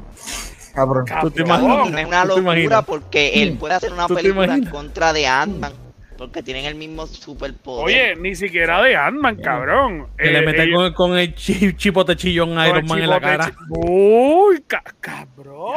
Cabrón. 0.75 1.05
¿Tú 1.21 1.31
te 1.31 1.45
cabrón. 1.45 1.65
imaginas? 1.65 1.91
No 1.93 1.99
es 1.99 2.07
una 2.07 2.23
¿Tú 2.23 2.29
te 2.29 2.35
locura 2.37 2.53
imaginas? 2.55 2.85
porque 2.87 3.43
él 3.43 3.59
puede 3.59 3.75
hacer 3.75 3.93
una 3.93 4.07
¿Tú 4.07 4.15
te 4.15 4.23
película 4.23 4.55
en 4.55 4.65
contra 4.67 5.13
de 5.13 5.27
Ant-Man. 5.27 5.73
Porque 6.21 6.43
tienen 6.43 6.67
el 6.67 6.75
mismo 6.75 7.07
superpoder. 7.07 7.87
Oye, 7.87 8.15
ni 8.17 8.35
siquiera 8.37 8.83
de 8.83 8.95
Ant-Man, 8.95 9.37
cabrón. 9.37 10.07
Que 10.19 10.29
Eh, 10.29 10.33
le 10.33 10.43
mete 10.43 10.65
ellos- 10.65 10.93
con, 10.93 10.93
con 11.11 11.19
el 11.19 11.35
chi- 11.35 11.75
chipote 11.75 12.15
chillón 12.15 12.59
a 12.59 12.69
Iron 12.69 12.85
Man 12.87 12.99
en 12.99 13.09
la 13.09 13.19
cara. 13.21 13.51
Uy, 13.71 14.63
ca- 14.67 14.85
cabrón. 15.01 15.73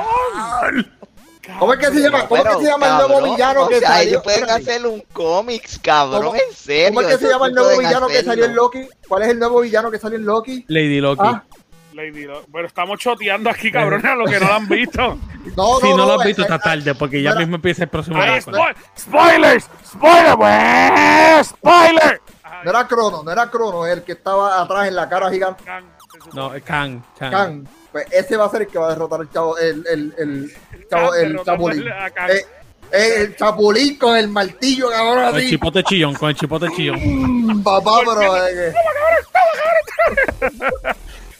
¿Cómo 1.60 1.74
es 1.74 1.80
que 1.80 1.86
se 1.94 2.00
llama? 2.02 2.28
¿Cómo 2.28 2.42
es 2.44 2.56
que 2.58 2.62
se 2.64 2.70
llama 2.70 2.88
el 2.88 3.08
nuevo 3.08 3.32
villano 3.32 3.64
o 3.64 3.70
que 3.70 3.80
sea, 3.80 3.88
salió? 3.88 4.10
ellos 4.10 4.24
pueden 4.24 4.50
hacer 4.50 4.86
un 4.86 5.02
cómics, 5.14 5.80
cabrón, 5.82 6.24
¿Cómo- 6.24 6.36
en 6.36 6.54
serio. 6.54 6.88
¿Cómo 6.90 7.02
es 7.02 7.08
que 7.18 7.26
se 7.26 7.30
llama 7.32 7.48
el 7.48 7.54
nuevo 7.54 7.78
villano 7.80 8.08
que 8.08 8.24
salió 8.24 8.46
en. 8.46 8.56
Loki? 8.56 8.80
¿Cuál 9.08 9.24
es 9.24 9.30
el 9.30 9.40
nuevo 9.40 9.62
villano 9.62 9.92
que 9.92 9.98
salió 9.98 10.18
en 10.20 10.26
Loki? 10.26 10.66
Lady 10.68 11.00
Loki. 11.00 11.22
Ah, 11.24 11.44
Lady 11.94 12.26
Lo- 12.26 12.44
Pero 12.52 12.68
estamos 12.68 13.00
choteando 13.00 13.50
aquí, 13.50 13.72
cabrón, 13.72 14.06
a 14.06 14.16
los 14.16 14.30
que 14.30 14.40
no 14.42 14.48
lo 14.48 14.54
han 14.56 14.68
visto. 14.68 15.18
no, 15.56 15.80
si 15.80 15.90
no, 15.90 15.98
lo 16.06 16.14
has 16.20 16.26
eh, 16.26 16.28
visto, 16.28 16.42
eh, 16.42 16.46
está 16.46 16.60
tarde, 16.60 16.96
porque 16.96 17.22
ya 17.22 17.36
mismo 17.36 17.56
empieza 17.56 17.84
el 17.84 17.90
próximo 17.90 18.18
Ay, 18.22 18.30
arco. 18.38 18.52
spoil- 18.52 18.76
spoilers, 18.98 19.70
spoiler, 19.86 21.46
spoiler. 21.46 22.22
No 22.64 22.70
era 22.70 22.88
Crono, 22.88 23.24
no 23.24 23.32
era 23.32 23.50
Crono, 23.50 23.86
el 23.86 24.04
que 24.04 24.14
estaba 24.14 24.62
atrás 24.62 24.88
en 24.88 24.96
la 24.96 25.10
cara 25.10 25.30
gigante. 25.30 25.64
No, 26.34 26.54
es 26.54 26.64
Kang. 26.64 27.02
Kang. 27.20 27.32
Kang. 27.32 27.68
Pues 27.92 28.06
ese 28.12 28.38
va 28.38 28.46
a 28.46 28.50
ser 28.50 28.62
el 28.64 28.68
que 28.68 28.80
va 28.80 28.88
a 28.88 28.90
derrotar 28.92 29.20
al 29.20 29.30
chavo, 29.30 29.58
el, 29.58 29.86
el, 29.88 30.16
el, 30.18 30.88
chavo, 30.90 31.14
el 31.14 31.40
chapulín. 31.44 31.88
Eh, 31.88 32.46
eh, 32.92 33.14
el 33.18 33.36
chapulín 33.36 33.98
con 33.98 34.16
el 34.16 34.30
martillo, 34.30 34.90
cabrón, 34.90 35.32
Con 35.32 35.40
el 35.42 35.50
chipote 35.50 35.84
chillón, 35.84 36.14
con 36.16 36.30
el 36.30 36.36
chipote 36.36 36.68
chillón. 36.76 37.62
Papá, 37.64 38.00
pero. 38.06 38.48
eh, 38.48 38.74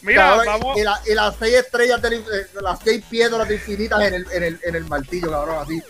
Mira, 0.04 0.22
cabrón, 0.30 0.46
vamos. 0.46 0.78
y, 0.78 0.84
la- 0.84 1.02
y 1.10 1.14
las 1.16 1.36
seis 1.38 1.54
estrellas, 1.56 2.02
del, 2.02 2.14
eh, 2.14 2.48
las 2.62 2.80
seis 2.84 3.04
piedras 3.10 3.50
infinitas 3.50 4.02
en 4.02 4.14
el, 4.14 4.26
en 4.32 4.44
el, 4.44 4.60
en 4.64 4.76
el 4.76 4.86
martillo, 4.86 5.32
cabrón, 5.32 5.58
así. 5.64 5.82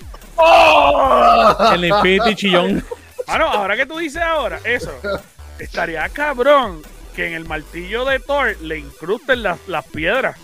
El 1.73 1.85
Infinity 1.85 2.35
chillón. 2.35 2.85
Mano, 3.27 3.47
ahora 3.47 3.75
que 3.75 3.85
tú 3.85 3.97
dices 3.97 4.21
ahora, 4.21 4.59
eso, 4.63 4.91
estaría 5.59 6.07
cabrón 6.09 6.81
que 7.15 7.27
en 7.27 7.33
el 7.33 7.45
martillo 7.45 8.05
de 8.05 8.19
Thor 8.19 8.55
le 8.61 8.79
incrusten 8.79 9.43
las, 9.43 9.59
las 9.67 9.85
piedras 9.85 10.37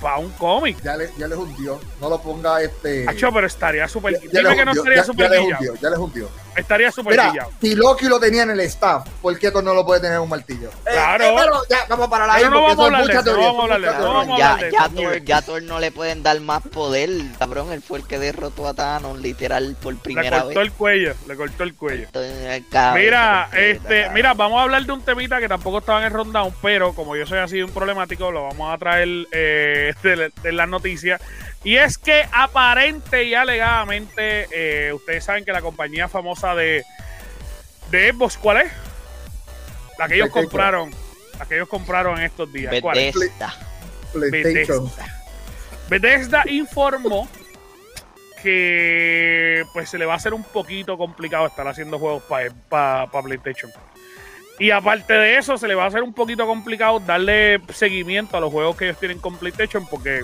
para 0.00 0.16
un 0.18 0.30
cómic. 0.32 0.80
Ya 0.82 0.96
le, 0.96 1.10
ya 1.18 1.28
le 1.28 1.36
hundió. 1.36 1.80
No 2.00 2.08
lo 2.08 2.20
ponga 2.20 2.60
este. 2.62 3.04
Hacho, 3.08 3.30
pero 3.32 3.46
estaría 3.46 3.86
súper. 3.88 4.14
ya, 4.14 4.20
ya 4.20 4.28
Dime 4.40 4.50
le 4.50 4.56
que 4.56 4.64
no 4.64 4.70
hundió, 4.72 4.82
estaría 4.82 4.96
ya- 4.98 5.04
súper 5.04 5.24
ya 5.26 5.30
le 5.30 5.40
guillado. 5.42 5.58
hundió, 5.60 5.74
ya 5.82 5.90
le 5.90 5.96
hundió. 5.98 6.28
Estaría 6.56 6.90
súper 6.90 7.20
si 7.60 7.74
Loki 7.76 8.06
lo 8.06 8.18
tenía 8.18 8.42
en 8.42 8.50
el 8.50 8.60
staff, 8.60 9.06
¿por 9.22 9.38
qué 9.38 9.52
tú 9.52 9.62
no 9.62 9.72
lo 9.72 9.86
puede 9.86 10.00
tener 10.00 10.16
en 10.16 10.22
un 10.22 10.28
martillo? 10.28 10.68
Eh, 10.84 10.90
Claro. 10.92 11.24
eh, 11.24 11.34
pero 11.38 11.62
ya, 11.70 11.78
vamos 11.88 12.08
para 12.08 12.26
la 12.26 12.34
Pero 12.34 12.50
no 12.50 12.62
vamos 12.62 12.78
a 12.80 12.86
hablar 12.86 13.06
de 13.06 13.12
eso, 13.12 13.22
no 13.36 13.40
vamos 13.40 13.60
a 13.70 13.74
hablar 13.74 13.80
de 13.80 13.98
no 14.00 14.38
ya, 14.38 14.58
ya, 14.70 14.88
Thor, 14.88 15.24
ya 15.24 15.42
Thor 15.42 15.62
no 15.62 15.78
le 15.78 15.92
pueden 15.92 16.22
dar 16.24 16.40
más 16.40 16.62
poder, 16.62 17.08
cabrón. 17.38 17.72
Él 17.72 17.80
fue 17.82 17.98
el 18.00 18.06
que 18.06 18.18
derrotó 18.18 18.66
a 18.66 18.74
Thanos, 18.74 19.20
literal, 19.20 19.76
por 19.80 19.94
Le 19.94 20.00
primera 20.00 20.42
cortó 20.42 20.48
vez. 20.48 20.66
el 20.66 20.72
cuello, 20.72 21.14
le 21.28 21.36
cortó 21.36 21.62
el 21.62 21.74
cuello. 21.74 22.04
Entonces, 22.06 22.62
cabrón, 22.70 23.00
Mira, 23.04 23.48
este, 23.52 23.78
cabrón. 24.00 24.14
mira, 24.14 24.34
vamos 24.34 24.58
a 24.58 24.62
hablar 24.64 24.84
de 24.84 24.92
un 24.92 25.02
temita 25.02 25.38
que 25.38 25.48
tampoco 25.48 25.78
estaba 25.78 26.00
en 26.00 26.06
el 26.06 26.12
rundown, 26.12 26.52
pero 26.60 26.92
como 26.94 27.14
yo 27.14 27.26
soy 27.26 27.38
así 27.38 27.62
un 27.62 27.70
problemático, 27.70 28.32
lo 28.32 28.42
vamos 28.42 28.74
a 28.74 28.76
traer 28.76 29.08
eh, 29.30 29.89
de, 30.02 30.32
de 30.42 30.52
las 30.52 30.68
noticias. 30.68 31.20
Y 31.62 31.76
es 31.76 31.98
que 31.98 32.26
aparente 32.32 33.24
y 33.24 33.34
alegadamente, 33.34 34.46
eh, 34.50 34.92
ustedes 34.92 35.24
saben 35.24 35.44
que 35.44 35.52
la 35.52 35.60
compañía 35.60 36.08
famosa 36.08 36.54
de, 36.54 36.84
de 37.90 38.12
Xbox, 38.12 38.38
¿cuál 38.38 38.62
es? 38.62 38.72
La 39.98 40.08
que 40.08 40.14
ellos 40.14 40.30
compraron, 40.30 40.90
la 41.38 41.46
que 41.46 41.56
ellos 41.56 41.68
compraron 41.68 42.18
en 42.18 42.24
estos 42.24 42.50
días. 42.50 42.74
¿Cuál 42.80 42.98
es? 42.98 43.14
Bethesda. 43.14 43.54
Bethesda. 44.14 45.20
Bethesda 45.90 46.44
informó 46.46 47.28
que 48.42 49.64
pues 49.74 49.90
se 49.90 49.98
le 49.98 50.06
va 50.06 50.14
a 50.14 50.16
hacer 50.16 50.32
un 50.32 50.44
poquito 50.44 50.96
complicado 50.96 51.46
estar 51.46 51.68
haciendo 51.68 51.98
juegos 51.98 52.22
para 52.70 53.10
PlayStation. 53.10 53.70
Y 54.60 54.70
aparte 54.72 55.14
de 55.14 55.38
eso, 55.38 55.56
se 55.56 55.66
le 55.66 55.74
va 55.74 55.84
a 55.84 55.86
hacer 55.86 56.02
un 56.02 56.12
poquito 56.12 56.46
complicado 56.46 57.00
darle 57.00 57.62
seguimiento 57.72 58.36
a 58.36 58.40
los 58.40 58.52
juegos 58.52 58.76
que 58.76 58.84
ellos 58.84 59.00
tienen 59.00 59.18
con 59.18 59.38
PlayStation 59.38 59.86
porque 59.86 60.20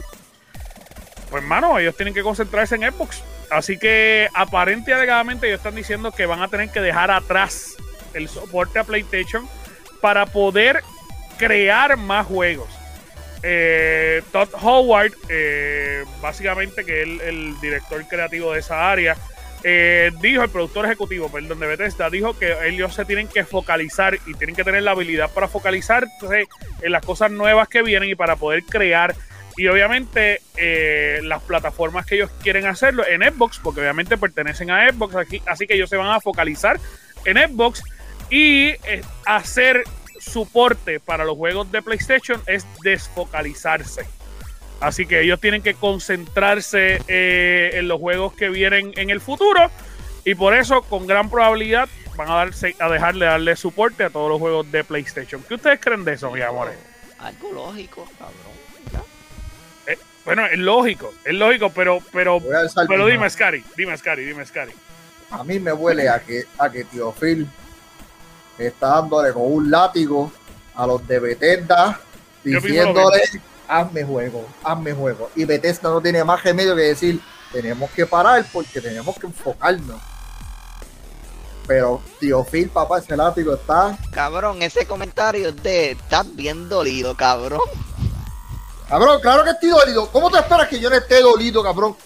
pues 1.30 1.42
mano, 1.42 1.78
ellos 1.78 1.96
tienen 1.96 2.12
que 2.12 2.22
concentrarse 2.22 2.74
en 2.74 2.82
Xbox. 2.82 3.24
Así 3.50 3.78
que 3.78 4.28
aparente 4.34 4.90
y 4.90 4.94
alegadamente 4.94 5.46
ellos 5.46 5.60
están 5.60 5.74
diciendo 5.74 6.12
que 6.12 6.26
van 6.26 6.42
a 6.42 6.48
tener 6.48 6.68
que 6.68 6.80
dejar 6.80 7.10
atrás 7.10 7.76
el 8.12 8.28
soporte 8.28 8.78
a 8.78 8.84
PlayStation 8.84 9.48
para 10.02 10.26
poder 10.26 10.82
crear 11.38 11.96
más 11.96 12.26
juegos. 12.26 12.68
Eh, 13.42 14.22
Todd 14.32 14.50
Howard, 14.60 15.12
eh, 15.30 16.04
básicamente 16.20 16.84
que 16.84 17.00
es 17.00 17.08
el, 17.08 17.20
el 17.22 17.60
director 17.62 18.06
creativo 18.06 18.52
de 18.52 18.60
esa 18.60 18.90
área, 18.90 19.16
eh, 19.68 20.12
dijo, 20.20 20.44
el 20.44 20.48
productor 20.48 20.84
ejecutivo, 20.84 21.28
perdón, 21.28 21.58
de 21.58 21.66
Bethesda, 21.66 22.08
dijo 22.08 22.38
que 22.38 22.54
ellos 22.68 22.94
se 22.94 23.04
tienen 23.04 23.26
que 23.26 23.42
focalizar 23.42 24.16
y 24.24 24.34
tienen 24.34 24.54
que 24.54 24.62
tener 24.62 24.84
la 24.84 24.92
habilidad 24.92 25.28
para 25.34 25.48
focalizarse 25.48 26.46
en 26.82 26.92
las 26.92 27.04
cosas 27.04 27.32
nuevas 27.32 27.66
que 27.66 27.82
vienen 27.82 28.10
y 28.10 28.14
para 28.14 28.36
poder 28.36 28.62
crear. 28.62 29.16
Y 29.56 29.66
obviamente 29.66 30.40
eh, 30.56 31.18
las 31.24 31.42
plataformas 31.42 32.06
que 32.06 32.14
ellos 32.14 32.30
quieren 32.44 32.64
hacerlo 32.68 33.04
en 33.08 33.24
Xbox, 33.24 33.58
porque 33.58 33.80
obviamente 33.80 34.16
pertenecen 34.16 34.70
a 34.70 34.88
Xbox, 34.88 35.16
aquí, 35.16 35.42
así 35.46 35.66
que 35.66 35.74
ellos 35.74 35.90
se 35.90 35.96
van 35.96 36.12
a 36.12 36.20
focalizar 36.20 36.78
en 37.24 37.36
Xbox 37.36 37.82
y 38.30 38.68
eh, 38.68 39.02
hacer 39.24 39.82
soporte 40.20 41.00
para 41.00 41.24
los 41.24 41.36
juegos 41.36 41.72
de 41.72 41.82
PlayStation 41.82 42.40
es 42.46 42.64
desfocalizarse. 42.84 44.06
Así 44.80 45.06
que 45.06 45.22
ellos 45.22 45.40
tienen 45.40 45.62
que 45.62 45.74
concentrarse 45.74 47.00
eh, 47.08 47.70
en 47.74 47.88
los 47.88 47.98
juegos 47.98 48.34
que 48.34 48.48
vienen 48.48 48.92
en 48.96 49.10
el 49.10 49.20
futuro. 49.20 49.70
Y 50.24 50.34
por 50.34 50.54
eso, 50.54 50.82
con 50.82 51.06
gran 51.06 51.30
probabilidad, 51.30 51.88
van 52.16 52.28
a, 52.30 52.34
darse, 52.34 52.74
a 52.78 52.88
dejarle 52.88 53.26
darle 53.26 53.56
soporte 53.56 54.04
a 54.04 54.10
todos 54.10 54.28
los 54.28 54.38
juegos 54.38 54.70
de 54.70 54.84
PlayStation. 54.84 55.42
¿Qué 55.42 55.54
ustedes 55.54 55.80
creen 55.80 56.04
de 56.04 56.14
eso, 56.14 56.30
mis 56.30 56.42
amores? 56.42 56.76
Algo 57.18 57.52
lógico, 57.52 58.06
cabrón. 58.18 58.36
Eh, 59.86 59.98
bueno, 60.24 60.46
es 60.46 60.58
lógico, 60.58 61.14
es 61.24 61.34
lógico, 61.34 61.70
pero, 61.70 62.00
pero, 62.12 62.40
pero 62.88 63.06
dime. 63.06 63.30
Scary, 63.30 63.64
dime, 63.76 63.96
Scary, 63.96 64.24
dime, 64.24 64.44
Scary. 64.44 64.72
A 65.30 65.42
mí 65.42 65.58
me 65.58 65.72
huele 65.72 66.08
a 66.08 66.20
que, 66.20 66.44
a 66.58 66.70
que 66.70 66.84
Tío 66.84 67.12
Phil 67.12 67.48
está 68.58 68.88
dándole 68.88 69.32
con 69.32 69.42
un 69.44 69.70
látigo 69.70 70.32
a 70.74 70.86
los 70.86 71.06
de 71.06 71.18
Bethesda 71.18 72.00
Yo 72.44 72.60
pienso 72.60 72.92
lo 72.92 73.10
diciéndole 73.10 73.22
hazme 73.68 74.04
juego, 74.04 74.44
hazme 74.62 74.92
juego. 74.92 75.30
Y 75.36 75.44
Bethesda 75.44 75.90
no 75.90 76.00
tiene 76.00 76.22
más 76.24 76.42
remedio 76.42 76.74
que 76.74 76.82
decir 76.82 77.20
tenemos 77.52 77.90
que 77.90 78.06
parar 78.06 78.44
porque 78.52 78.80
tenemos 78.80 79.16
que 79.18 79.26
enfocarnos. 79.26 80.00
Pero 81.66 82.00
Tío 82.20 82.44
Phil, 82.44 82.68
papá, 82.68 82.98
ese 82.98 83.16
látigo 83.16 83.54
está. 83.54 83.98
Cabrón, 84.12 84.62
ese 84.62 84.86
comentario 84.86 85.48
es 85.48 85.62
de 85.62 85.92
estás 85.92 86.34
bien 86.34 86.68
dolido, 86.68 87.16
cabrón. 87.16 87.60
Cabrón, 88.88 89.20
claro 89.20 89.42
que 89.42 89.50
estoy 89.50 89.70
dolido. 89.70 90.08
¿Cómo 90.12 90.30
te 90.30 90.38
esperas 90.38 90.68
que 90.68 90.78
yo 90.78 90.88
no 90.88 90.96
esté 90.96 91.20
dolido, 91.20 91.62
cabrón? 91.62 91.96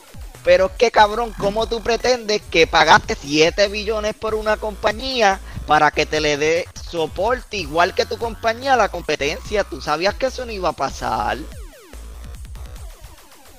Pero 0.43 0.67
es 0.67 0.73
que, 0.73 0.91
cabrón, 0.91 1.35
¿cómo 1.39 1.67
tú 1.67 1.83
pretendes 1.83 2.41
que 2.51 2.67
pagaste 2.67 3.15
7 3.15 3.69
billones 3.69 4.15
por 4.15 4.35
una 4.35 4.57
compañía 4.57 5.39
para 5.71 5.93
que 5.93 6.05
te 6.05 6.21
le 6.21 6.37
dé 6.37 6.67
soporte 6.91 7.57
igual 7.57 7.95
que 7.95 8.05
tu 8.05 8.17
compañía 8.19 8.75
a 8.75 8.77
la 8.77 8.89
competencia? 8.89 9.63
¿Tú 9.63 9.81
sabías 9.81 10.15
que 10.17 10.27
eso 10.27 10.45
no 10.45 10.51
iba 10.51 10.71
a 10.71 10.73
pasar? 10.73 11.39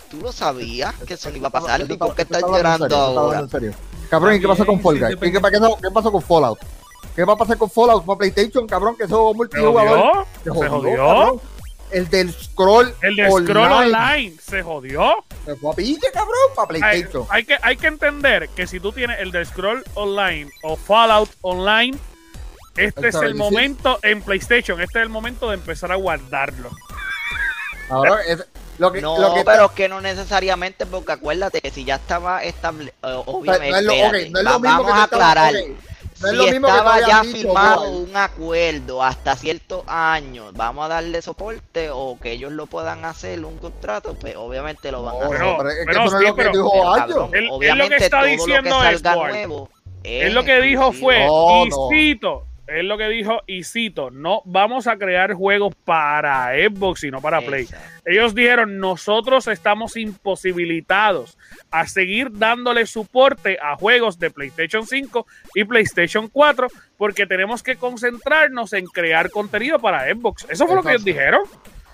¿Tú 0.09 0.17
lo 0.17 0.33
sabías 0.33 0.93
que 1.07 1.13
eso 1.13 1.29
no 1.29 1.37
iba 1.37 1.47
a 1.47 1.51
pasar? 1.51 1.89
¿Y 1.89 1.95
por 1.95 2.13
qué 2.13 2.23
estás 2.23 2.41
llorando 2.41 2.93
ahora? 2.97 3.47
Cabrón, 4.09 4.35
¿y 4.35 4.41
qué 4.41 4.47
pasó 4.49 4.65
con 4.65 4.81
Fall 4.81 4.99
Guys? 4.99 5.09
depende. 5.11 5.39
¿Y 5.39 5.41
qué, 5.41 5.51
qué- 5.51 5.75
qué 5.83 5.91
pasó 5.93 6.11
con 6.11 6.21
Fallout? 6.21 6.59
¿Qué 7.15 7.23
va 7.23 7.31
a 7.31 7.37
pasar 7.37 7.57
con 7.57 7.69
Fallout 7.69 8.05
para 8.05 8.17
PlayStation, 8.17 8.67
cabrón? 8.67 8.97
Que 8.97 9.05
eso 9.05 9.27
es 9.29 9.31
¿Se 9.31 9.37
multijugador. 9.37 9.99
jodió? 10.01 10.25
¿Se 10.43 10.69
jodió? 10.69 11.41
El 11.91 12.09
del 12.09 12.31
scroll. 12.33 12.93
El 13.01 13.15
de 13.15 13.29
Scroll 13.29 13.57
Online 13.71 14.33
se 14.41 14.61
jodió. 14.63 15.25
Se 15.45 15.55
fue 15.55 15.71
a 15.71 15.75
pique, 15.75 16.07
cabrón, 16.13 16.35
para 16.55 16.73
Hay, 16.73 16.79
PlayStation. 16.79 17.25
hay 17.29 17.43
que, 17.45 17.57
hay 17.61 17.77
que 17.77 17.87
entender 17.87 18.49
que 18.49 18.67
si 18.67 18.79
tú 18.79 18.91
tienes 18.91 19.19
el 19.19 19.31
de 19.31 19.43
Scroll 19.45 19.83
Online 19.95 20.49
o 20.63 20.75
Fallout 20.77 21.29
Online, 21.41 21.97
este 22.77 23.09
es 23.09 23.15
el 23.15 23.35
momento 23.35 23.99
en 24.03 24.21
PlayStation, 24.21 24.79
este 24.81 24.99
es 24.99 25.03
el 25.03 25.09
momento 25.09 25.49
de 25.49 25.55
empezar 25.55 25.91
a 25.91 25.95
guardarlo. 25.95 26.69
Cabrón, 27.89 28.19
es- 28.27 28.45
lo 28.77 28.91
que, 28.91 29.01
No, 29.01 29.19
lo 29.19 29.33
que 29.35 29.43
pero 29.43 29.65
es 29.65 29.71
que 29.73 29.89
no 29.89 30.01
necesariamente, 30.01 30.85
porque 30.87 31.11
acuérdate 31.11 31.61
que 31.61 31.69
si 31.69 31.83
ya 31.83 31.95
estaba 31.95 32.43
estable, 32.43 32.93
eh, 33.03 33.21
obviamente, 33.25 33.69
no 33.69 33.77
es 33.77 33.83
lo- 33.83 33.91
ok, 33.93 33.97
espérate, 33.99 34.29
no 34.31 34.39
es 34.39 34.45
lo 34.45 34.51
va- 34.51 34.59
mismo 34.59 34.77
vamos 34.83 34.93
que 34.93 34.99
a 34.99 35.03
aclarar. 35.03 35.53
No 36.21 36.27
es 36.27 36.31
si 36.31 36.37
lo 36.37 36.43
mismo 36.51 36.67
que 36.67 36.73
te 36.73 36.77
estaba 36.79 36.99
ya 37.07 37.21
dicho, 37.21 37.37
firmado 37.37 37.81
Boy. 37.91 38.03
un 38.09 38.17
acuerdo 38.17 39.03
hasta 39.03 39.35
ciertos 39.35 39.83
años, 39.87 40.53
vamos 40.53 40.85
a 40.85 40.87
darle 40.89 41.21
soporte 41.21 41.89
o 41.91 42.17
que 42.21 42.31
ellos 42.33 42.51
lo 42.51 42.65
puedan 42.67 43.05
hacer 43.05 43.43
un 43.45 43.57
contrato, 43.57 44.15
pues 44.19 44.35
obviamente 44.35 44.91
lo 44.91 45.03
van 45.03 45.15
a 45.15 45.19
No, 45.19 45.25
hacer. 45.25 45.37
Pero- 45.39 45.57
pero 45.57 45.69
es 45.69 45.75
que 45.77 45.85
pero 45.85 46.01
eso 46.03 46.11
no 46.11 46.17
es 46.21 46.27
lo 46.29 46.35
que 46.35 46.41
pero- 46.41 46.51
dijo 46.53 46.95
cabrón, 46.95 47.29
Él- 47.33 47.37
él 47.39 47.43
lo 47.45 47.49
que 47.49 47.55
obviamente 47.55 47.95
está 47.97 48.17
todo 48.19 48.25
diciendo 48.27 48.69
lo 48.69 48.81
que 48.81 48.87
es, 48.93 49.01
salga 49.01 49.17
Ward, 49.17 49.31
nuevo 49.33 49.69
Él 50.03 50.33
lo 50.33 50.43
que 50.43 50.61
dijo 50.61 50.91
fue, 50.93 51.25
No, 51.27 51.65
y 51.65 51.69
no. 51.69 51.87
cito, 51.91 52.43
él 52.79 52.87
lo 52.87 52.97
que 52.97 53.07
dijo, 53.09 53.41
y 53.47 53.63
cito, 53.63 54.09
no 54.11 54.41
vamos 54.45 54.87
a 54.87 54.97
crear 54.97 55.33
juegos 55.33 55.73
para 55.85 56.51
Xbox 56.53 57.03
y 57.03 57.11
no 57.11 57.21
para 57.21 57.41
Play. 57.41 57.63
Exacto. 57.63 57.87
Ellos 58.05 58.33
dijeron, 58.35 58.79
nosotros 58.79 59.47
estamos 59.47 59.95
imposibilitados 59.97 61.37
a 61.69 61.87
seguir 61.87 62.29
dándole 62.31 62.85
soporte 62.85 63.57
a 63.61 63.75
juegos 63.75 64.19
de 64.19 64.31
PlayStation 64.31 64.85
5 64.85 65.25
y 65.55 65.63
PlayStation 65.63 66.27
4 66.27 66.67
porque 66.97 67.25
tenemos 67.25 67.63
que 67.63 67.75
concentrarnos 67.75 68.73
en 68.73 68.85
crear 68.85 69.29
contenido 69.29 69.79
para 69.79 70.11
Xbox. 70.13 70.45
Eso 70.49 70.65
fue 70.67 70.75
lo 70.75 70.83
que 70.83 70.89
ellos 70.91 71.03
dijeron. 71.05 71.41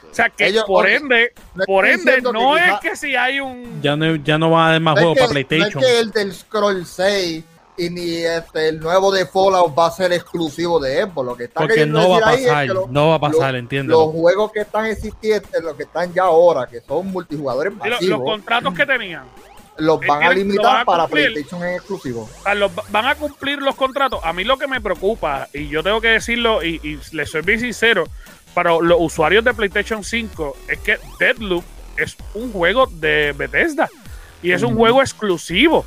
O 0.09 0.13
sea 0.17 0.29
que 0.29 0.47
Ellos- 0.47 0.63
por 0.65 0.87
ende, 0.89 1.33
No 1.53 1.65
por 1.65 1.85
ende, 1.85 2.15
que 2.15 2.21
no 2.21 2.57
es 2.57 2.63
quizá- 2.63 2.79
que 2.79 2.95
si 2.95 3.15
hay 3.15 3.39
un... 3.41 3.81
Ya 3.81 3.95
no, 3.95 4.15
ya 4.15 4.37
no 4.37 4.49
va 4.51 4.65
a 4.65 4.69
haber 4.69 4.81
más 4.81 4.93
juegos 4.95 5.15
que- 5.15 5.19
para 5.21 5.31
PlayStation. 5.31 5.81
No 5.81 5.87
es 5.87 5.93
que 5.93 5.99
el 5.99 6.11
del 6.11 6.33
Scroll 6.33 6.85
6 6.85 7.43
y 7.77 7.89
ni 7.89 8.15
este, 8.17 8.69
el 8.69 8.79
nuevo 8.79 9.11
de 9.11 9.25
Fallout 9.25 9.77
va 9.77 9.87
a 9.87 9.91
ser 9.91 10.11
exclusivo 10.13 10.79
de 10.79 11.03
Xbox. 11.03 11.25
Lo 11.27 11.35
que 11.37 11.43
está 11.45 11.59
porque 11.61 11.85
no 11.85 12.09
va 12.09 12.29
a 12.29 12.31
decir 12.31 12.39
ahí 12.39 12.43
es 12.43 12.47
pasar, 12.49 12.67
que 12.67 12.73
lo- 12.73 12.87
no 12.89 13.07
va 13.09 13.15
a 13.15 13.19
pasar, 13.19 13.51
lo- 13.53 13.59
entiéndelo. 13.59 13.99
los 14.05 14.11
juegos 14.13 14.51
que 14.51 14.59
están 14.61 14.85
existiendo, 14.87 15.47
los 15.61 15.75
que 15.75 15.83
están 15.83 16.13
ya 16.13 16.23
ahora, 16.23 16.65
que 16.67 16.81
son 16.81 17.07
multijugadores 17.11 17.73
masivos, 17.75 18.03
los 18.03 18.21
contratos 18.21 18.73
que 18.73 18.85
tenían. 18.85 19.23
los 19.77 19.99
van 20.07 20.23
a 20.23 20.33
limitar 20.33 20.63
van 20.65 20.81
a 20.81 20.85
para. 20.85 21.07
PlayStation 21.07 21.63
en 21.63 21.75
exclusivo. 21.75 22.27
O 22.39 22.43
sea, 22.43 22.55
los- 22.55 22.71
van 22.89 23.05
a 23.05 23.13
cumplir 23.15 23.59
los 23.61 23.75
contratos. 23.75 24.19
A 24.23 24.33
mí 24.33 24.43
lo 24.43 24.57
que 24.57 24.65
me 24.67 24.81
preocupa, 24.81 25.47
y 25.53 25.67
yo 25.69 25.83
tengo 25.83 26.01
que 26.01 26.07
decirlo, 26.07 26.63
y, 26.63 26.79
y 26.83 26.99
les 27.15 27.29
soy 27.29 27.41
bien 27.43 27.59
sincero, 27.59 28.05
para 28.55 28.71
los 28.81 28.97
usuarios 28.99 29.43
de 29.45 29.53
PlayStation 29.53 30.03
5, 30.03 30.57
es 30.67 30.79
que 30.79 30.97
Deadloop 31.19 31.63
es 31.95 32.17
un 32.33 32.51
juego 32.51 32.87
de 32.87 33.33
Bethesda. 33.37 33.87
Y 34.41 34.51
es 34.51 34.63
un 34.63 34.75
juego 34.75 35.01
exclusivo. 35.01 35.83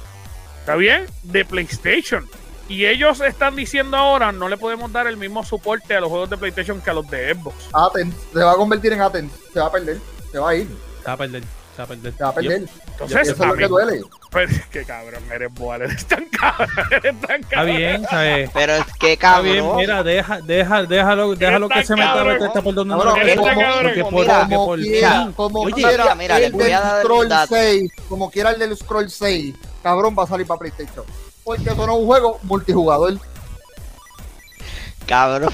¿Está 0.61 0.76
bien? 0.76 1.06
De 1.24 1.44
PlayStation. 1.44 2.28
Y 2.68 2.86
ellos 2.86 3.20
están 3.20 3.56
diciendo 3.56 3.96
ahora, 3.96 4.30
no 4.30 4.48
le 4.48 4.56
podemos 4.56 4.92
dar 4.92 5.08
el 5.08 5.16
mismo 5.16 5.44
soporte 5.44 5.96
a 5.96 6.00
los 6.00 6.08
juegos 6.08 6.30
de 6.30 6.36
PlayStation 6.36 6.80
que 6.80 6.90
a 6.90 6.92
los 6.94 7.08
de 7.11 7.34
Xbox. 7.34 7.56
Aten, 7.72 8.14
se 8.32 8.38
va 8.38 8.52
a 8.52 8.56
convertir 8.56 8.92
en 8.92 9.00
Aten, 9.02 9.28
se 9.52 9.58
va 9.58 9.66
a 9.66 9.72
perder, 9.72 9.98
se 10.30 10.38
va 10.38 10.50
a 10.50 10.54
ir, 10.54 10.68
Se 11.02 11.06
va 11.08 11.12
a 11.14 11.16
perder, 11.16 11.42
se 11.74 11.78
va 11.78 11.84
a 11.84 11.86
perder. 11.88 12.12
se 12.16 12.22
va 12.22 12.28
a 12.30 12.34
perder. 12.34 12.62
Entonces, 12.92 13.18
Eso 13.22 13.32
es 13.32 13.38
lo 13.38 13.46
mí- 13.54 13.58
que 13.58 13.66
duele. 13.66 14.00
Pero 14.30 14.48
es 14.52 14.66
que 14.66 14.84
cabrón, 14.84 15.22
eres 15.34 15.52
boal, 15.52 15.82
eres 15.82 16.06
tan 16.06 16.24
cabrón, 16.26 16.68
eres 16.92 17.20
tan 17.20 17.40
Está 17.40 17.56
cabrón. 17.56 17.76
bien, 17.76 18.04
¿sabes? 18.08 18.50
Pero 18.54 18.72
es 18.74 18.84
que 19.00 19.12
Está 19.14 19.40
bien, 19.40 19.56
cabrón. 19.64 19.76
mira, 19.78 20.02
deja, 20.04 20.40
deja, 20.40 20.82
déjalo, 20.84 21.34
déjalo 21.34 21.68
que 21.68 21.84
se 21.84 21.96
meta 21.96 22.14
cabrón. 22.14 22.34
Bethesda 22.38 22.62
por 22.62 22.74
donde 22.74 22.94
no 22.94 23.02
Cabrón, 23.02 23.26
le 23.26 23.34
como- 23.36 23.48
porque 23.50 23.56
como- 23.56 23.66
por, 23.66 23.82
mira, 23.82 23.82
porque 23.82 24.02
como 24.04 24.66
por 24.66 24.78
quiera, 24.80 25.32
como 25.34 25.64
quiera, 25.64 26.14
mira, 26.14 26.38
el 26.38 26.52
voy 26.52 26.62
a 26.62 26.64
del 26.66 26.72
dar 26.84 26.96
el 26.98 27.02
Scroll 27.02 27.28
dato. 27.28 27.54
6, 27.56 27.92
como 28.08 28.30
quiera 28.30 28.50
el 28.52 28.58
del 28.61 28.76
Scroll 28.76 29.11
6, 29.11 29.54
cabrón, 29.82 30.14
va 30.18 30.24
a 30.24 30.26
salir 30.26 30.46
para 30.46 30.58
PlayStation. 30.60 31.04
Porque 31.44 31.62
eso 31.64 31.86
no 31.86 31.92
es 31.94 31.98
un 32.00 32.06
juego 32.06 32.38
multijugador. 32.42 33.18
Cabrón, 35.06 35.50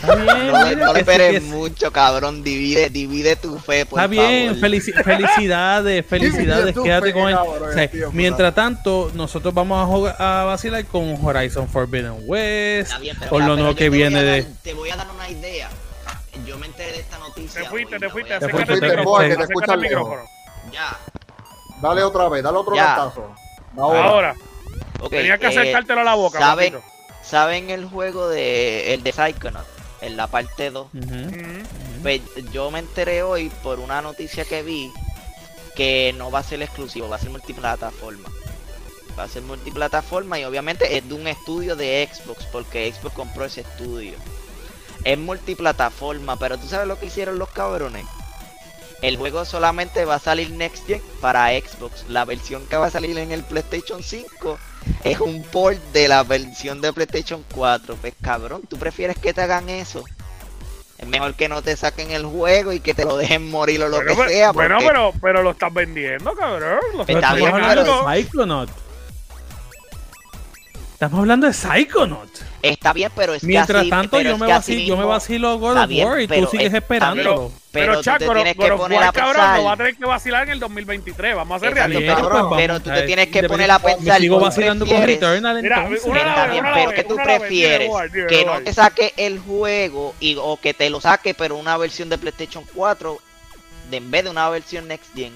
Está 0.00 0.16
bien, 0.16 0.26
no, 0.48 0.64
le- 0.64 0.74
mira, 0.74 0.86
no 0.86 0.92
le 0.94 0.98
que 0.98 1.04
sí, 1.04 1.10
esperes 1.12 1.42
mucho, 1.44 1.92
cabrón. 1.92 2.42
Divide, 2.42 2.90
divide 2.90 3.36
tu 3.36 3.56
fe, 3.60 3.86
por 3.86 4.00
Está 4.00 4.08
bien, 4.08 4.54
favor. 4.56 4.68
felici- 4.68 4.92
felicidades, 5.04 6.04
felicidades, 6.06 6.74
quédate 6.76 7.12
con 7.12 7.28
él. 7.28 7.36
cabrón, 7.36 7.68
O 7.68 7.72
sea, 7.72 7.88
tío, 7.88 8.06
puta. 8.06 8.16
mientras 8.16 8.52
tanto, 8.54 9.12
nosotros 9.14 9.54
vamos 9.54 9.80
a, 9.80 9.86
jugar, 9.86 10.16
a 10.20 10.42
vacilar 10.44 10.84
con 10.86 11.16
Horizon 11.24 11.68
Forbidden 11.68 12.14
West, 12.26 12.88
Está 12.90 12.98
bien, 12.98 13.16
pero 13.16 13.30
con 13.30 13.46
lo 13.46 13.54
nuevo 13.54 13.74
que 13.76 13.84
te 13.84 13.88
voy 13.90 14.02
a 14.02 14.08
viene 14.08 14.22
de... 14.24 14.42
dar- 14.42 14.52
Te 14.62 14.74
voy 14.74 14.90
a 14.90 14.96
dar 14.96 15.06
una 15.14 15.28
idea. 15.28 15.68
Yo 16.46 16.58
me 16.58 16.66
enteré 16.66 16.92
de 16.92 17.00
esta 17.00 17.18
noticia. 17.18 17.62
Te 17.62 17.68
fuiste, 17.68 17.94
hoy, 17.94 18.00
te 18.00 18.08
fuiste, 18.08 18.38
Te 18.40 18.48
fuiste, 18.48 18.74
te 18.74 18.80
te 18.80 18.86
al 18.86 19.80
lejos. 19.80 19.80
micrófono. 19.80 20.22
Ya. 20.72 20.98
Dale 21.82 22.04
otra 22.04 22.28
vez, 22.28 22.44
dale 22.44 22.58
otro 22.58 22.76
Ya. 22.76 22.94
Ahora. 23.76 24.04
Ahora, 24.04 24.34
Ok, 25.00 25.10
tenía 25.10 25.36
que 25.36 25.46
eh, 25.46 25.48
acercártelo 25.48 26.02
a 26.02 26.04
la 26.04 26.14
boca, 26.14 26.38
¿saben. 26.38 26.78
¿Saben 27.22 27.70
el 27.70 27.86
juego 27.86 28.28
de 28.28 28.94
el 28.94 29.02
de 29.02 29.12
Psychonaut? 29.12 29.66
En 30.00 30.16
la 30.16 30.28
parte 30.28 30.70
2. 30.70 30.86
Ujú. 30.94 31.02
Ujú. 31.02 32.02
Pues 32.02 32.20
yo 32.52 32.70
me 32.70 32.78
enteré 32.78 33.22
hoy 33.22 33.50
por 33.62 33.80
una 33.80 34.00
noticia 34.00 34.44
que 34.44 34.62
vi 34.62 34.92
que 35.74 36.14
no 36.16 36.30
va 36.30 36.40
a 36.40 36.42
ser 36.44 36.62
exclusivo, 36.62 37.08
va 37.08 37.16
a 37.16 37.18
ser 37.18 37.30
multiplataforma. 37.30 38.28
Va 39.18 39.24
a 39.24 39.28
ser 39.28 39.42
multiplataforma 39.42 40.38
y 40.38 40.44
obviamente 40.44 40.96
es 40.96 41.08
de 41.08 41.14
un 41.14 41.26
estudio 41.26 41.76
de 41.76 42.08
Xbox 42.12 42.44
porque 42.46 42.92
Xbox 42.92 43.14
compró 43.14 43.44
ese 43.44 43.62
estudio. 43.62 44.14
Es 45.04 45.18
multiplataforma, 45.18 46.36
pero 46.36 46.58
tú 46.58 46.68
sabes 46.68 46.86
lo 46.86 46.98
que 46.98 47.06
hicieron 47.06 47.38
los 47.38 47.48
cabrones. 47.50 48.06
El 49.02 49.16
juego 49.16 49.44
solamente 49.44 50.04
va 50.04 50.14
a 50.14 50.18
salir 50.20 50.50
Next 50.52 50.86
Gen 50.86 51.02
para 51.20 51.48
Xbox. 51.50 52.04
La 52.08 52.24
versión 52.24 52.64
que 52.66 52.76
va 52.76 52.86
a 52.86 52.90
salir 52.90 53.18
en 53.18 53.32
el 53.32 53.42
PlayStation 53.42 54.02
5 54.02 54.58
es 55.04 55.18
un 55.20 55.42
port 55.42 55.78
de 55.92 56.06
la 56.08 56.22
versión 56.22 56.80
de 56.80 56.92
PlayStation 56.92 57.44
4. 57.54 57.96
Pues 58.00 58.14
cabrón, 58.22 58.62
¿tú 58.68 58.78
prefieres 58.78 59.18
que 59.18 59.34
te 59.34 59.40
hagan 59.42 59.68
eso? 59.68 60.04
Es 60.98 61.08
mejor 61.08 61.34
que 61.34 61.48
no 61.48 61.62
te 61.62 61.76
saquen 61.76 62.12
el 62.12 62.24
juego 62.24 62.72
y 62.72 62.78
que 62.78 62.94
te 62.94 63.04
lo 63.04 63.16
dejen 63.16 63.50
morir 63.50 63.82
o 63.82 63.88
lo 63.88 63.96
Bueno, 63.96 64.10
que 64.12 64.16
pero- 64.18 64.28
sea. 64.30 64.52
bueno, 64.52 64.76
porque- 64.76 64.86
pero, 64.88 65.12
pero 65.20 65.42
lo 65.42 65.50
estás 65.50 65.74
vendiendo, 65.74 66.32
cabrón. 66.34 66.78
Lo 66.94 67.00
Está 67.00 67.12
estás 67.12 67.34
vendiendo. 67.34 68.06
Estamos 71.02 71.18
hablando 71.18 71.48
de 71.48 71.52
Psychonaut. 71.52 72.30
Está 72.62 72.92
bien, 72.92 73.10
pero 73.16 73.34
es 73.34 73.40
que 73.40 73.48
Mientras 73.48 73.80
así- 73.80 73.90
tanto, 73.90 74.16
pero 74.18 74.22
yo 74.30 74.34
es 74.36 74.40
me, 74.40 74.46
que 74.46 74.52
así 74.52 74.72
vacilo, 74.74 74.86
yo 74.86 74.96
me 74.96 75.04
vacilo 75.04 75.58
God 75.58 75.76
of 75.78 75.88
bien, 75.88 76.06
War 76.06 76.20
y 76.20 76.28
pero 76.28 76.44
tú 76.44 76.50
sigues 76.52 76.66
está 76.66 76.78
esperándolo. 76.78 77.38
bien, 77.40 77.52
pero 77.72 77.90
Pero, 77.92 78.02
Chaco, 78.04 78.18
te 78.18 78.24
pero, 78.26 78.34
tienes 78.34 78.54
que 78.54 78.62
pero 78.62 78.76
poner 78.76 79.02
a 79.02 79.12
pensar. 79.12 79.56
lo 79.58 79.64
va 79.64 79.72
a 79.72 79.76
tener 79.76 79.96
que 79.96 80.04
vacilar 80.04 80.42
en 80.44 80.50
el 80.50 80.60
2023. 80.60 81.34
Vamos 81.34 81.56
a 81.56 81.58
ser 81.58 81.68
Exacto, 81.70 81.88
realistas. 81.90 82.14
pero- 82.22 82.28
cabrón. 82.28 82.56
pero 82.56 82.80
tú 82.80 82.90
te 82.90 83.02
tienes 83.02 83.28
que 83.30 83.42
poner 83.48 83.70
a 83.72 83.78
pensar, 83.80 84.14
Me 84.14 84.20
sigo 84.20 84.38
¿tú 84.38 84.44
vacilando 84.44 84.86
con? 84.86 85.02
Returnal 85.02 85.60
Mira, 85.60 85.80
una 86.04 86.46
bien, 86.46 86.64
una 86.66 86.74
pero 86.74 86.90
¿qué 86.92 87.02
tú 87.02 87.16
prefieres? 87.16 87.90
que 88.28 88.44
no 88.44 88.60
te 88.62 88.72
saque 88.72 89.12
el 89.16 89.40
juego 89.40 90.14
y, 90.20 90.36
o 90.40 90.56
que 90.56 90.72
te 90.72 90.88
lo 90.88 91.00
saque, 91.00 91.34
pero 91.34 91.56
una 91.56 91.76
versión 91.78 92.08
de 92.10 92.16
PlayStation 92.18 92.64
4 92.76 93.18
de, 93.90 93.96
en 93.96 94.08
vez 94.08 94.22
de 94.22 94.30
una 94.30 94.48
versión 94.50 94.86
Next 94.86 95.12
Gen. 95.16 95.32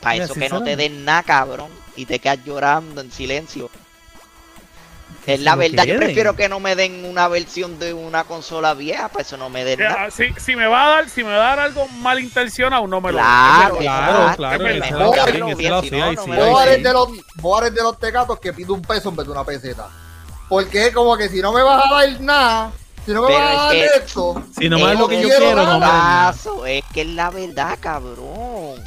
Para 0.00 0.16
eso 0.16 0.34
que 0.34 0.48
no 0.48 0.62
te 0.62 0.76
den 0.76 1.04
nada, 1.04 1.22
cabrón, 1.22 1.70
y 1.96 2.06
te 2.06 2.18
quedas 2.18 2.38
llorando 2.44 3.00
en 3.00 3.12
silencio. 3.12 3.70
Es 5.26 5.40
la 5.40 5.52
lo 5.52 5.58
verdad, 5.58 5.84
yo 5.84 5.96
prefiero 5.96 6.34
que 6.34 6.48
no 6.48 6.60
me 6.60 6.74
den 6.74 7.04
una 7.04 7.28
versión 7.28 7.78
de 7.78 7.92
una 7.92 8.24
consola 8.24 8.74
vieja, 8.74 9.08
para 9.08 9.22
eso 9.22 9.36
no 9.36 9.50
me 9.50 9.64
den 9.64 9.84
nada. 9.84 10.10
Si, 10.10 10.32
si 10.38 10.56
me 10.56 10.66
va 10.66 10.86
a 10.86 10.88
dar, 10.88 11.08
si 11.10 11.22
me 11.22 11.30
va 11.36 11.52
a 11.52 11.56
dar 11.56 11.58
algo 11.60 11.86
malintencionado, 11.88 12.86
no 12.86 13.00
me 13.00 13.12
lo 13.12 13.18
Claro, 13.18 13.76
den. 13.78 13.78
Claro, 13.78 14.32
claro, 14.36 14.66
es 14.66 14.76
ese 14.78 14.80
mejor 14.80 14.98
lo 14.98 15.12
que 15.12 15.20
hacen, 15.20 15.42
hacerlo 15.42 15.52
ese 15.52 15.54
bien, 15.54 15.70
lo 15.70 15.78
si 15.78 15.88
hacen, 15.88 15.98
no, 15.98 16.02
ahí 16.02 16.16
no 16.16 16.24
sí, 16.24 16.30
me 16.30 16.36
ahí 16.36 16.44
lo 16.44 16.50
Vos 16.50 16.62
sí. 16.62 16.62
eres 16.62 16.82
den. 16.82 16.82
de 16.82 16.92
los, 16.92 17.08
vos 17.36 17.60
eres 17.62 17.74
de 17.74 17.82
los 17.82 17.98
tecatos 17.98 18.40
que 18.40 18.52
pide 18.52 18.72
un 18.72 18.82
peso 18.82 19.10
en 19.10 19.16
vez 19.16 19.26
de 19.26 19.32
una 19.32 19.44
peseta. 19.44 19.88
Porque 20.48 20.86
es 20.88 20.94
como 20.94 21.16
que 21.16 21.28
si 21.28 21.40
no 21.42 21.52
me 21.52 21.62
vas 21.62 21.84
a 21.90 21.94
dar 21.94 22.20
nada, 22.20 22.72
si 23.04 23.12
no 23.12 23.22
me 23.22 23.28
Pero 23.28 23.38
vas 23.40 23.58
a 23.58 23.74
es 23.74 23.92
dar 23.92 24.02
esto, 24.02 24.44
Si 24.58 24.68
no 24.68 24.78
me 24.80 24.86
das 24.86 24.98
lo 24.98 25.08
que 25.08 25.20
yo 25.20 25.30
quiero 25.30 25.54
no 25.54 25.66
me 25.66 25.66
das 25.66 25.78
nada. 25.78 26.32
Paso, 26.32 26.66
es 26.66 26.84
que 26.92 27.02
es 27.02 27.08
la 27.08 27.30
verdad, 27.30 27.78
cabrón. 27.80 28.82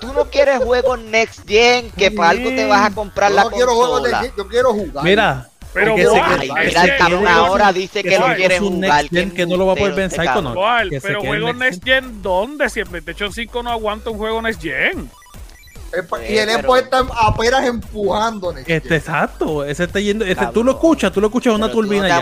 Tú 0.00 0.12
no 0.12 0.24
quieres 0.24 0.58
juegos 0.62 0.98
Next 1.00 1.46
Gen, 1.46 1.90
que 1.92 2.10
para 2.10 2.30
algo 2.30 2.48
te 2.50 2.66
vas 2.66 2.90
a 2.90 2.94
comprar 2.94 3.30
yo 3.30 3.36
la 3.36 3.44
no 3.44 3.50
quiero 3.50 3.74
juegos 3.74 4.02
de 4.02 4.10
consola. 4.10 4.32
yo 4.36 4.48
quiero 4.48 4.72
jugar. 4.72 5.04
Mira, 5.04 5.46
Pero 5.72 5.94
se- 5.96 6.20
Ay, 6.20 6.50
Ay, 6.56 6.66
mira, 6.66 6.84
el 6.84 6.96
cabrón 6.98 7.26
ahora 7.28 7.72
dice 7.72 8.02
que 8.02 8.16
Juan, 8.16 8.34
quiere 8.36 8.58
jugar. 8.58 8.78
Next 9.04 9.10
Gen 9.14 9.30
que 9.30 9.46
no 9.46 9.56
lo 9.56 9.66
va 9.66 9.72
a 9.74 9.76
poder 9.76 9.92
en 9.92 10.10
este. 10.10 10.54
¿Cuál? 10.54 10.90
que 10.90 11.00
se 11.00 11.06
Pero 11.08 11.20
juego 11.20 11.48
en 11.50 11.58
Next 11.58 11.84
Gen, 11.84 12.22
¿dónde? 12.22 12.68
Si 12.70 12.80
el 12.80 12.86
PlayStation 12.86 13.32
5 13.32 13.62
no 13.62 13.70
aguanta 13.70 14.10
un 14.10 14.18
juego 14.18 14.42
Next 14.42 14.62
Gen. 14.62 15.08
Sí, 15.92 15.96
y 16.34 16.38
el 16.38 16.46
pero- 16.46 16.60
Xbox 16.62 16.82
está 16.82 17.06
apenas 17.20 17.64
empujando. 17.66 18.52
Next 18.52 18.68
Este, 18.70 18.88
Gen. 18.88 18.98
exacto, 18.98 19.64
ese 19.64 19.84
está 19.84 20.00
yendo, 20.00 20.24
este, 20.24 20.46
tú 20.48 20.64
lo 20.64 20.72
escuchas, 20.72 21.12
tú 21.12 21.20
lo 21.20 21.26
escuchas 21.28 21.50
en 21.52 21.56
una 21.56 21.66
Pero 21.66 21.76
tú 21.76 21.82
turbina 21.82 22.02
no 22.02 22.08
te 22.08 22.14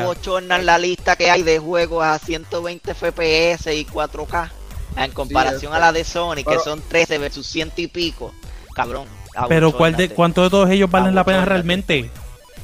la 0.67 0.79
lista 0.79 1.17
que 1.17 1.31
hay 1.31 1.43
de 1.43 1.59
juegos 1.59 2.03
a 2.05 2.19
120 2.19 2.93
FPS 2.95 3.75
y 3.75 3.85
4K. 3.85 4.51
En 5.05 5.13
comparación 5.13 5.73
Sí, 5.73 5.77
a 5.77 5.81
la 5.81 5.93
de 5.93 6.05
Sony, 6.05 6.45
que 6.47 6.59
son 6.63 6.81
13 6.89 7.19
versus 7.19 7.47
ciento 7.47 7.81
y 7.81 7.87
pico. 7.87 8.33
Cabrón. 8.75 9.07
Pero 9.49 9.73
¿cuál 9.73 9.95
de. 9.97 10.09
¿cuántos 10.09 10.45
de 10.45 10.51
todos 10.51 10.71
ellos 10.71 10.91
valen 10.91 11.15
la 11.15 11.25
pena 11.25 11.45
realmente? 11.45 12.11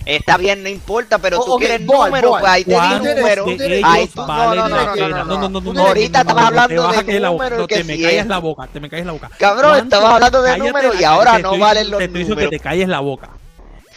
Está 0.07 0.37
bien, 0.37 0.63
no 0.63 0.69
importa, 0.69 1.17
pero 1.19 1.41
Oh, 1.41 1.45
tú 1.45 1.57
quieres 1.57 1.81
números, 1.81 2.33
pues 2.39 2.45
ahí 2.45 2.65
te 2.65 2.71
di 2.73 2.77
¿Cuántos 2.77 2.99
números. 3.17 3.49
ellos 3.61 3.89
Ahí 3.91 4.07
tú- 4.09 4.21
no, 4.21 4.27
valen 4.27 4.59
no, 4.59 4.69
la 4.69 4.85
no, 4.85 4.93
pena? 4.93 5.09
no, 5.09 5.25
No, 5.25 5.25
no, 5.25 5.49
no, 5.49 5.61
no, 5.61 5.73
no, 5.73 5.87
Ahorita 5.87 6.19
no, 6.25 6.31
estabas 6.31 6.43
no, 6.43 6.47
hablando 6.49 6.89
de 6.93 7.05
caer 7.07 7.23
la 7.23 7.29
boca, 7.31 7.45
números 7.45 7.59
no, 7.61 7.67
que 7.67 7.75
te 7.77 7.85
me 7.85 7.95
calles 8.03 8.21
es- 8.21 8.27
la 8.27 8.39
boca, 8.39 8.67
te 8.71 8.81
me 8.81 8.91
calles 8.91 9.07
la 9.07 9.13
boca. 9.13 9.31
Cabrón, 9.39 9.71
¿Cuántos- 9.71 9.85
estabas 9.99 10.15
hablando 10.15 10.43
de 10.43 10.59
números 10.59 11.01
y 11.01 11.05
ahora 11.05 11.31
no 11.33 11.37
estoy 11.39 11.59
valen 11.59 11.91
los 11.91 11.99
Te 11.99 12.05
estoy 12.05 12.19
diciendo 12.19 12.37
que 12.37 12.45
números. 12.45 12.51
te 12.51 12.69
calles 12.69 12.89
la 12.89 13.01
boca. 13.01 13.31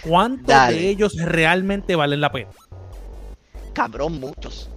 ¿Cuántos 0.01 0.67
de 0.69 0.89
ellos 0.89 1.13
realmente 1.17 1.95
valen 1.97 2.21
la 2.21 2.31
pena? 2.31 2.49
Cabrón, 3.73 4.19
muchos. 4.19 4.69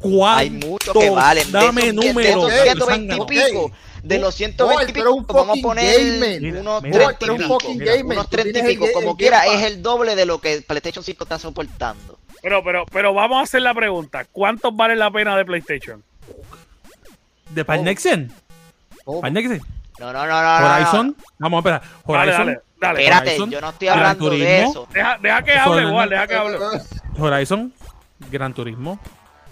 ¿Cuántos? 0.00 0.38
Hay 0.38 0.50
muchos 0.50 0.94
que 0.96 1.10
valen. 1.10 1.46
De 1.52 1.58
Dame 1.58 1.82
de 1.82 1.92
números. 1.92 2.52
esos 2.52 2.62
120 2.62 3.16
y 3.16 3.20
pico. 3.26 3.72
De 4.02 4.18
los 4.18 4.34
120 4.34 4.90
y 4.90 4.94
pico, 4.94 5.12
un 5.12 5.26
vamos 5.26 5.58
a 5.58 5.62
poner. 5.62 6.40
Mira, 6.40 6.60
unos 6.60 6.82
mira, 6.82 6.96
30 6.98 7.16
pero 7.18 7.32
y 7.32 7.36
un 7.36 7.42
pico. 7.42 7.58
Unos 8.12 8.24
tú 8.24 8.30
30 8.30 8.58
y 8.58 8.62
pico. 8.62 8.86
el- 8.86 8.92
Como 8.92 9.10
el 9.10 9.16
quiera, 9.16 9.46
es 9.46 9.62
el 9.64 9.82
doble 9.82 10.14
de 10.14 10.24
lo 10.26 10.40
que 10.40 10.62
PlayStation 10.62 11.02
5 11.04 11.24
está 11.24 11.38
soportando. 11.38 12.18
Pero, 12.40 12.62
pero, 12.62 12.86
pero 12.92 13.12
vamos 13.12 13.38
a 13.40 13.42
hacer 13.42 13.62
la 13.62 13.74
pregunta. 13.74 14.24
¿Cuántos 14.30 14.74
vale 14.76 14.94
la 14.94 15.10
pena 15.10 15.36
de 15.36 15.44
PlayStation? 15.44 16.02
¿De 17.50 17.64
el 17.64 17.80
Oh. 17.80 17.84
Next 17.84 18.06
Gen? 18.06 18.32
Oh. 19.04 19.20
No, 19.98 20.12
no, 20.12 20.26
no, 20.26 20.26
no. 20.26 20.60
no, 20.60 20.74
¿Horizon? 20.76 21.16
Vamos 21.38 21.56
a 21.56 21.60
esperar. 21.60 21.82
Dale, 22.06 22.20
¿Horizon? 22.22 22.46
dale, 22.46 22.60
dale. 22.80 23.00
Espérate, 23.02 23.28
Horizon, 23.30 23.50
yo 23.50 23.60
no 23.60 23.68
estoy 23.70 23.88
hablando 23.88 24.30
de 24.30 24.62
eso. 24.62 24.88
Deja, 24.92 25.18
deja 25.20 25.42
que 25.42 25.52
hable, 25.52 25.82
igual, 25.82 26.10
deja 26.10 26.26
que 26.28 26.34
hable. 26.36 26.58
Horizon, 27.18 27.72
Gran 28.30 28.54
Turismo, 28.54 29.00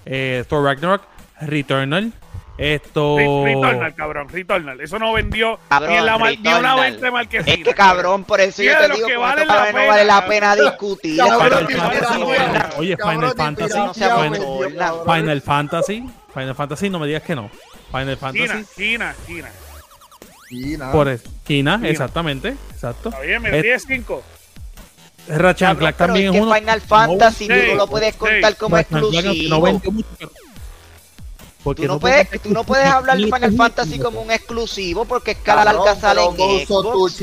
eh, 0.07 0.45
Thor 0.49 0.65
Ragnarok, 0.65 1.03
Returnal. 1.41 2.13
Esto. 2.59 3.19
Returnal, 3.19 3.95
cabrón, 3.95 4.29
Returnal. 4.31 4.81
Eso 4.81 4.99
no 4.99 5.13
vendió 5.13 5.59
cabrón, 5.69 5.91
ni, 5.91 5.97
en 5.97 6.07
la 6.07 6.17
ni, 6.17 6.55
una 6.55 6.75
vez 6.77 7.01
de 7.01 7.11
marquesina. 7.11 7.55
Es 7.55 7.63
que 7.63 7.75
cabrón, 7.75 8.25
por 8.25 8.41
eso 8.41 8.63
yo 8.63 8.79
te 8.79 8.95
digo 8.95 9.07
que 9.07 9.17
vale 9.17 9.45
la 9.45 9.67
pena, 9.67 9.83
no 9.83 9.89
vale 9.89 10.05
la 10.05 10.27
pena 10.27 10.57
discutir. 10.57 11.19
Cabrón, 11.19 11.67
Final 11.67 12.71
oye, 12.79 12.97
Final 12.97 13.35
Fantasy, 13.35 13.79
Final, 15.05 15.43
Fantasy, 15.43 16.09
Final 16.33 16.55
Fantasy, 16.55 16.89
no 16.89 16.99
me 16.99 17.07
digas 17.07 17.23
que 17.23 17.35
no. 17.35 17.51
Final 17.93 18.17
Fantasy. 18.17 18.65
China, 18.75 19.15
China, 19.27 19.51
China. 20.49 20.93
Por 20.93 21.19
Kina, 21.45 21.81
exactamente, 21.85 22.57
exacto. 22.73 23.11
Está 23.11 23.21
bien, 23.21 23.43
me 23.43 23.79
5. 23.79 24.25
Rachancla 25.29 25.93
también 25.93 26.35
es 26.35 26.41
uno. 26.41 26.55
Final 26.55 26.81
Fantasy 26.81 27.49
no, 27.49 27.57
no 27.57 27.75
lo 27.75 27.87
puedes 27.87 28.15
contar 28.17 28.53
sí, 28.53 28.59
como 28.59 28.79
exclusivo. 28.79 29.81
Tú 31.75 31.85
no, 31.85 31.99
puedes, 31.99 32.43
tú 32.43 32.51
no 32.51 32.63
puedes 32.63 32.87
hablar 32.87 33.19
de 33.19 33.25
Final 33.25 33.57
Fantasy 33.57 33.99
como 33.99 34.21
un 34.21 34.31
exclusivo 34.31 35.05
porque 35.05 35.33
es 35.33 35.39
cada 35.39 35.65
larga 35.65 35.97
sale 35.97 36.23
en 36.25 36.67
Xbox. 36.67 37.19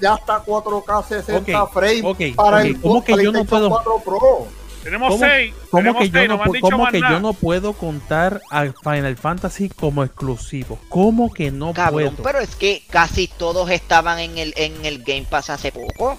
ya 0.00 0.14
hasta 0.14 0.42
4K 0.42 1.08
60 1.08 1.66
frames 1.66 2.04
okay, 2.04 2.32
para 2.32 2.58
okay. 2.58 2.70
el 2.70 2.80
¿Cómo 2.80 3.04
que 3.04 3.22
yo 3.22 3.32
no 3.32 3.44
puedo? 3.44 3.68
4 3.68 4.02
Pro. 4.02 4.48
Tenemos 4.82 5.18
6. 5.18 5.54
¿Cómo, 5.70 5.98
que, 5.98 6.10
yo 6.10 6.26
no, 6.26 6.40
¿cómo 6.60 6.88
que 6.88 7.00
yo 7.00 7.20
no 7.20 7.34
puedo 7.34 7.72
contar 7.74 8.40
a 8.50 8.64
Final 8.82 9.16
Fantasy 9.16 9.68
como 9.68 10.02
exclusivo? 10.02 10.78
¿Cómo 10.88 11.32
que 11.32 11.50
no 11.50 11.72
Cabrón, 11.72 12.14
puedo? 12.16 12.22
Pero 12.24 12.40
es 12.40 12.56
que 12.56 12.82
casi 12.90 13.28
todos 13.28 13.70
estaban 13.70 14.18
en 14.18 14.38
el, 14.38 14.54
en 14.56 14.84
el 14.84 15.02
Game 15.04 15.26
Pass 15.28 15.50
hace 15.50 15.70
poco. 15.70 16.18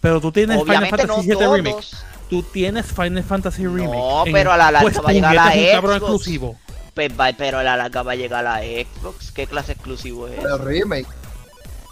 Pero 0.00 0.20
tú 0.20 0.30
tienes 0.32 0.58
Final 0.62 0.76
Obviamente 0.76 1.06
no 1.06 1.14
Fantasy 1.16 1.28
VII 1.38 1.46
Remake. 1.56 1.86
Tú 2.30 2.42
tienes 2.42 2.86
Final 2.86 3.22
Fantasy 3.24 3.66
Remake. 3.66 3.96
No, 3.98 4.24
pero 4.32 4.52
a 4.52 4.56
la 4.56 4.70
larga 4.72 4.80
pues 4.82 4.98
va 5.04 5.10
a 5.10 5.12
llegar 5.12 5.38
a 5.38 5.52
cabrón 5.72 5.98
Xbox. 5.98 6.02
exclusivo. 6.02 6.56
Pues 6.94 7.10
va, 7.20 7.30
pero 7.36 7.58
a 7.58 7.62
la 7.62 7.76
larga 7.76 8.02
va 8.02 8.12
a 8.12 8.16
llegar 8.16 8.46
a 8.46 8.60
Xbox. 8.60 9.30
¿Qué 9.32 9.46
clase 9.46 9.72
exclusivo 9.72 10.26
es? 10.28 10.38
El 10.38 10.58
remake. 10.58 11.06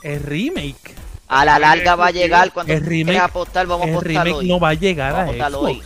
El 0.02 0.20
remake. 0.22 0.94
A 1.28 1.44
la 1.44 1.58
larga 1.58 1.94
va 1.96 2.08
a 2.08 2.10
llegar 2.10 2.52
cuando 2.52 2.72
El 2.72 2.84
remake- 2.84 3.12
quieras 3.12 3.30
apostar, 3.30 3.66
vamos 3.66 3.86
a 3.86 3.88
El 3.90 3.94
apostar 3.96 4.12
remake 4.24 4.36
hoy. 4.36 4.48
no 4.48 4.60
va 4.60 4.68
a 4.70 4.74
llegar 4.74 5.10
a 5.10 5.18
Vamos 5.18 5.28
a 5.28 5.32
votarlo 5.32 5.58
Xbox. 5.60 5.70
hoy. 5.70 5.82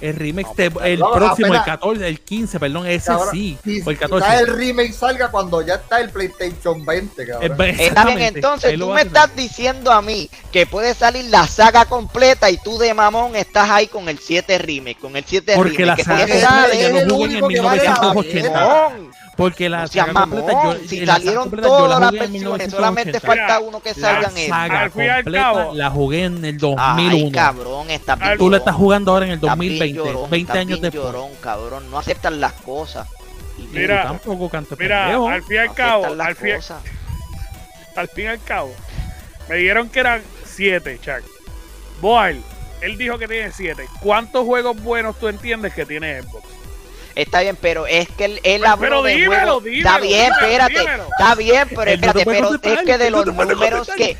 El 0.00 0.14
remake, 0.14 0.46
Vamos 0.46 0.56
te- 0.82 0.92
el 0.92 0.98
No, 1.00 1.12
próximo, 1.12 1.46
el 1.46 1.52
apenas- 1.56 1.64
14, 1.66 2.08
el 2.08 2.20
15, 2.20 2.60
perdón, 2.60 2.86
ese 2.86 3.06
Cabrón, 3.06 3.28
sí. 3.32 3.58
Si- 3.64 3.80
o 3.80 3.90
el 3.90 3.96
quizás 3.96 4.10
14. 4.10 4.38
el 4.40 4.46
remake 4.56 4.92
salga 4.92 5.30
cuando 5.30 5.62
ya 5.62 5.74
está 5.76 6.00
el 6.00 6.10
PlayStation 6.10 6.84
20, 6.84 7.22
Eh, 7.22 7.26
cabrón. 7.26 7.60
Está 7.78 8.04
bien, 8.04 8.20
entonces 8.20 8.78
tú 8.78 8.90
me 8.90 9.02
estás 9.02 9.34
diciendo 9.34 9.90
a 9.90 10.02
mí 10.02 10.28
que 10.52 10.66
puede 10.66 10.94
salir 10.94 11.24
la 11.26 11.46
saga 11.46 11.86
completa 11.86 12.50
y 12.50 12.58
tú 12.58 12.78
de 12.78 12.92
mamón 12.94 13.36
estás 13.36 13.70
ahí 13.70 13.86
con 13.86 14.08
el 14.08 14.18
7 14.18 14.58
remake, 14.58 14.98
con 14.98 15.16
el 15.16 15.24
7 15.24 15.54
Porque 15.56 15.78
remake. 15.78 15.86
la 15.86 15.96
que 15.96 16.04
saga 16.04 16.18
completa 16.20 16.48
sale, 16.50 16.86
es 16.86 16.90
lo 16.92 16.98
el 16.98 17.04
en 17.04 17.12
único 17.12 17.48
que 17.48 17.60
vale 17.60 17.82
la 19.36 19.36
1980. 19.36 19.36
pena. 19.36 19.36
mamón. 19.36 19.36
Porque 19.36 19.68
la 19.68 19.86
saga 19.86 20.12
completa, 20.12 20.52
yo, 20.64 20.88
si 20.88 21.00
la 21.00 21.06
saga 21.06 21.18
salieron 21.18 21.42
completa 21.44 21.68
la 21.68 21.76
todas 21.76 22.00
las 22.00 22.12
versiones, 22.12 22.70
solamente 22.72 23.12
1980. 23.12 23.20
falta 23.26 23.58
uno 23.60 23.80
que 23.80 23.88
la 23.90 23.94
salgan 23.94 24.34
La 24.34 24.40
en. 24.40 24.48
saga 24.48 24.80
Al 24.80 24.90
fin 24.90 25.02
y 25.02 25.08
al 25.08 25.14
completa 25.24 25.44
cabo- 25.44 25.74
la 25.74 25.90
jugué 25.90 26.24
en 26.24 26.44
el 26.44 26.54
Ay, 26.54 26.58
2001. 26.58 27.32
cabrón, 27.32 27.90
está 27.90 28.16
bien 28.16 28.38
Tú 28.38 28.50
la 28.50 28.56
estás 28.56 28.74
jugando 28.74 29.12
ahora 29.12 29.26
en 29.26 29.32
el 29.32 29.36
estás 29.38 29.58
bien 29.58 29.72
2020, 29.78 29.96
llorón, 30.12 30.30
20 30.30 30.52
estás 30.52 30.60
años 30.60 30.80
después. 30.80 31.04
llorón, 31.04 31.30
cabrón, 31.40 31.90
no 31.90 31.98
aceptan 31.98 32.40
las 32.40 32.52
cosas. 32.54 33.08
Y 33.58 33.62
Mira, 33.68 34.02
tampoco 34.04 34.48
cantes 34.50 34.78
Mira, 34.78 35.04
pendejo. 35.04 35.28
al 35.28 35.42
fin 35.42 35.56
y 35.56 35.58
al 35.58 35.74
cabo, 35.74 36.06
al 36.06 36.34
fin, 36.36 36.52
al 37.96 38.08
fin 38.08 38.24
y 38.24 38.28
al 38.28 38.42
cabo, 38.42 38.74
me 39.48 39.56
dijeron 39.56 39.88
que 39.88 40.00
eran 40.00 40.22
7, 40.44 40.98
Chuck. 41.02 41.22
Boyle, 42.00 42.42
él 42.82 42.98
dijo 42.98 43.16
que 43.18 43.26
tiene 43.28 43.50
7. 43.52 43.86
¿Cuántos 44.00 44.44
juegos 44.44 44.82
buenos 44.82 45.18
tú 45.18 45.28
entiendes 45.28 45.72
que 45.72 45.86
tiene 45.86 46.22
Xbox? 46.22 46.44
Está 47.16 47.40
bien, 47.40 47.56
pero 47.60 47.86
es 47.88 48.08
que 48.10 48.26
él, 48.26 48.40
él 48.44 48.64
habló 48.64 48.80
pero 48.88 49.02
de 49.02 49.14
dímelo, 49.16 49.40
juegos- 49.60 49.64
dímelo, 49.64 49.88
Está 49.88 49.98
bien, 50.00 50.24
dímelo, 50.24 50.34
espérate. 50.46 50.78
dímelo. 50.80 51.02
Está 51.18 51.34
bien, 51.34 51.68
pero 51.70 51.84
no 51.84 51.90
espérate, 51.90 52.24
puede 52.24 52.36
pero 52.36 52.48
contestar, 52.48 52.78
es 52.78 52.84
que 52.86 52.98
de 52.98 53.10
no 53.10 53.16
los 53.24 53.34
puede 53.34 53.54
números 53.54 53.86
contestar. 53.88 53.96
que 54.06 54.16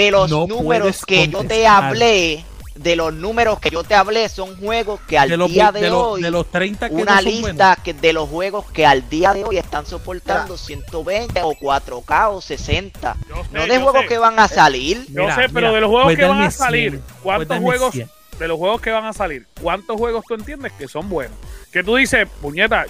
de 0.00 0.10
los 0.10 0.30
No 0.30 0.46
números 0.46 1.04
que 1.06 1.16
yo 1.28 1.30
te 1.30 1.34
contestar. 1.36 1.84
hablé, 1.84 2.44
de 2.74 2.94
los 2.94 3.14
números 3.14 3.58
que 3.58 3.70
yo 3.70 3.84
te 3.84 3.94
hablé 3.94 4.28
son 4.28 4.54
juegos 4.60 5.00
que 5.08 5.16
al 5.18 5.30
de 5.30 5.38
los, 5.38 5.50
día 5.50 5.72
de, 5.72 5.80
de, 5.80 5.88
los, 5.88 6.02
hoy 6.02 6.22
de 6.22 6.30
los 6.30 6.50
30 6.50 6.90
que 6.90 6.94
no 6.94 7.00
una 7.00 7.22
lista 7.22 7.78
que 7.82 7.94
de 7.94 8.12
los 8.12 8.28
juegos 8.28 8.66
que 8.70 8.84
al 8.84 9.08
día 9.08 9.32
de 9.32 9.44
hoy 9.44 9.56
están 9.56 9.86
soportando 9.86 10.58
120 10.58 11.40
o 11.42 11.54
4K 11.54 12.28
o 12.32 12.42
60. 12.42 13.16
Yo 13.30 13.34
sé, 13.36 13.48
No 13.52 13.66
de 13.66 13.78
juegos 13.80 14.02
sé. 14.02 14.08
que 14.08 14.18
van 14.18 14.38
a 14.38 14.46
salir. 14.46 15.06
Yo 15.08 15.22
Mira, 15.22 15.34
sé, 15.36 15.40
pero 15.48 15.52
mira, 15.54 15.72
de 15.72 15.80
los 15.80 15.88
juegos 15.88 16.04
puedes 16.04 16.18
que 16.18 16.24
van 16.26 16.42
a 16.42 16.50
salir, 16.50 16.90
100, 16.90 17.02
¿cuántos 17.22 17.46
puedes 17.46 17.48
darme 17.48 17.64
juegos 17.64 17.92
100. 17.94 18.10
De 18.38 18.48
los 18.48 18.58
juegos 18.58 18.80
que 18.80 18.90
van 18.90 19.04
a 19.06 19.12
salir, 19.12 19.46
cuántos 19.60 19.96
juegos 19.96 20.24
tú 20.26 20.34
entiendes 20.34 20.72
que 20.72 20.88
son 20.88 21.08
buenos? 21.08 21.36
Que 21.72 21.82
tú 21.82 21.96
dices, 21.96 22.28
puñeta, 22.40 22.86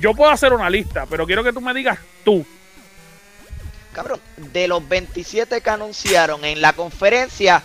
yo 0.00 0.14
puedo 0.14 0.30
hacer 0.30 0.52
una 0.52 0.70
lista, 0.70 1.06
pero 1.08 1.26
quiero 1.26 1.42
que 1.44 1.52
tú 1.52 1.60
me 1.60 1.74
digas 1.74 1.98
tú. 2.24 2.44
Cabrón, 3.92 4.20
de 4.36 4.66
los 4.66 4.86
27 4.88 5.60
que 5.60 5.70
anunciaron 5.70 6.44
en 6.44 6.60
la 6.60 6.72
conferencia, 6.72 7.62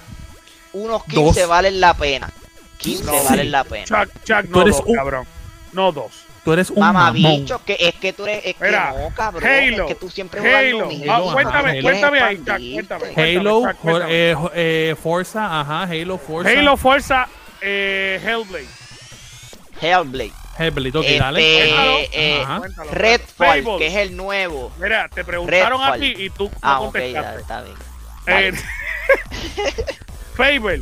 unos 0.73 1.03
15 1.05 1.41
Dos. 1.41 1.49
valen 1.49 1.79
la 1.81 1.95
pena. 1.95 2.29
15 2.77 3.03
Sí. 3.03 3.25
valen 3.27 3.51
la 3.51 3.63
pena. 3.63 3.85
Chuck, 3.85 4.13
Chuck, 4.23 4.45
Tú 4.45 4.51
no 4.51 4.61
eres 4.61 4.77
dos, 4.77 4.85
un- 4.85 4.95
cabrón. 4.95 5.25
No 5.73 5.91
dos. 5.91 6.11
Tú 6.43 6.53
eres 6.53 6.69
un 6.69 6.79
Mamá 6.79 7.11
mamón. 7.11 7.41
bicho, 7.41 7.61
que 7.65 7.75
es 7.79 7.95
que 7.95 8.13
tú 8.13 8.25
eres, 8.25 8.45
es 8.45 8.55
que 8.55 8.65
Mira, 8.65 8.93
no, 8.97 9.13
cabrón, 9.15 9.43
Halo, 9.49 9.83
es 9.83 9.87
que 9.89 9.95
tú 9.95 10.09
siempre 10.09 10.39
Halo. 10.39 10.79
lo 10.79 10.85
mismo. 10.87 11.11
Ah, 11.11 11.15
Halo, 11.17 11.33
cuéntame, 11.33 11.69
Halo. 11.71 11.81
cuéntame 11.81 12.21
ahí, 12.21 12.35
Expandirte. 12.35 12.87
cuéntame. 12.95 13.37
Halo, 13.37 13.61
Chuck, 13.67 13.75
cuéntame. 13.79 14.11
eh, 14.13 14.35
eh, 14.55 14.95
Forza, 15.01 15.59
ajá, 15.59 15.83
Halo, 15.83 16.17
Forza. 16.17 16.49
Halo, 16.49 16.77
Forza, 16.77 17.27
eh, 17.61 18.21
Hellblade. 18.23 18.65
Hellblade. 19.81 20.31
Hellblade, 20.57 20.97
ok, 20.97 21.05
Este, 21.05 21.19
dale. 21.19 21.41
Cuéntalo. 21.41 21.97
eh, 22.11 22.41
Ajá. 22.43 22.57
Cuéntalo. 22.59 22.91
Redfall, 22.91 23.63
Fable. 23.63 23.77
que 23.77 23.87
es 23.87 23.95
el 23.95 24.17
nuevo. 24.17 24.71
Mira, 24.79 25.07
te 25.09 25.23
preguntaron 25.23 25.81
a 25.81 25.91
Redfall. 25.91 25.99
ti 26.15 26.23
y 26.23 26.29
tú 26.29 26.45
no 26.45 26.51
Ah, 26.61 26.79
ok, 26.81 26.95
ya, 26.95 27.01
contestaste. 27.33 27.41
está 27.41 27.61
bien. 27.63 27.75
Eh, 28.27 28.51
Dale. 28.51 28.57
Fable. 30.35 30.81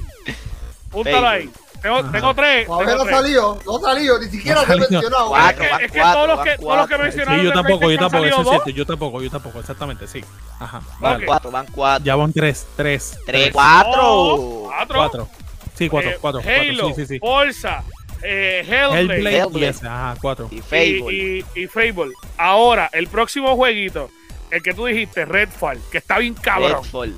Púntalo 0.91 1.15
Fable. 1.21 1.27
ahí. 1.29 1.49
Tengo, 1.81 1.97
Ajá. 1.97 2.11
tengo 2.11 2.33
tres. 2.33 2.65
Tengo 2.67 2.83
no 2.85 3.03
tres. 3.03 3.15
salió, 3.15 3.59
no 3.65 3.79
salió, 3.79 4.19
ni 4.19 4.29
siquiera 4.29 4.61
No 4.61 4.67
se 4.67 4.75
mencionado. 4.77 5.27
Cuatro. 5.29 5.63
Es 5.63 5.69
que, 5.69 5.69
van 5.71 5.81
es 5.83 5.91
que 5.91 5.99
cuatro, 5.99 6.13
todos 6.23 6.27
los 6.37 6.45
que, 6.45 6.57
todos 6.57 6.77
los 6.77 6.87
que 6.87 6.97
mencionaron 6.97 7.39
Sí, 7.39 7.45
yo 7.45 7.53
tampoco, 7.53 7.91
yo 7.91 7.97
tampoco, 7.99 8.25
eso 8.25 8.41
es 8.41 8.49
cierto, 8.49 8.69
yo 8.71 8.85
tampoco, 8.85 9.21
yo 9.21 9.29
tampoco, 9.29 9.59
exactamente, 9.59 10.07
sí. 10.07 10.23
Ajá, 10.59 10.81
Van 10.99 11.21
cuatro, 11.25 11.51
van 11.51 11.65
cuatro. 11.71 12.05
Ya 12.05 12.15
van 12.15 12.33
tres, 12.33 12.65
tres, 12.75 13.17
Tres, 13.25 13.51
cuatro. 13.53 14.63
cuatro. 14.67 14.95
cuatro. 14.97 15.29
Sí, 15.75 15.89
cuatro, 15.89 16.09
Eh, 16.11 16.17
cuatro, 16.19 16.41
Halo, 16.41 16.79
cuatro, 16.81 16.87
sí, 16.95 17.01
sí, 17.01 17.05
sí. 17.13 17.19
Forza, 17.19 17.83
eh, 18.23 18.65
Hellblade, 18.67 19.01
Hellblade 19.01 19.31
y 19.31 19.39
Hellblade. 19.39 19.67
ese, 19.69 19.87
ajá, 19.87 20.15
cuatro. 20.19 20.47
Y 20.51 20.59
Fable. 20.61 21.13
y, 21.13 21.45
y, 21.55 21.63
y 21.63 21.67
Fable. 21.67 22.13
Ahora, 22.37 22.89
el 22.93 23.07
próximo 23.07 23.55
jueguito, 23.55 24.09
el 24.49 24.63
que 24.63 24.73
tú 24.73 24.85
dijiste, 24.85 25.25
Redfall, 25.25 25.79
que 25.91 25.99
está 25.99 26.17
bien 26.17 26.33
cabrón. 26.33 26.81
Redfall. 26.83 27.13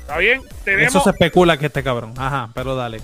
¿Está 0.00 0.18
bien? 0.18 0.42
Tenemos. 0.64 0.88
Eso 0.94 1.00
se 1.04 1.10
especula 1.10 1.56
que 1.58 1.66
este 1.66 1.82
cabrón. 1.82 2.14
Ajá, 2.16 2.48
pero 2.54 2.74
dale. 2.76 3.00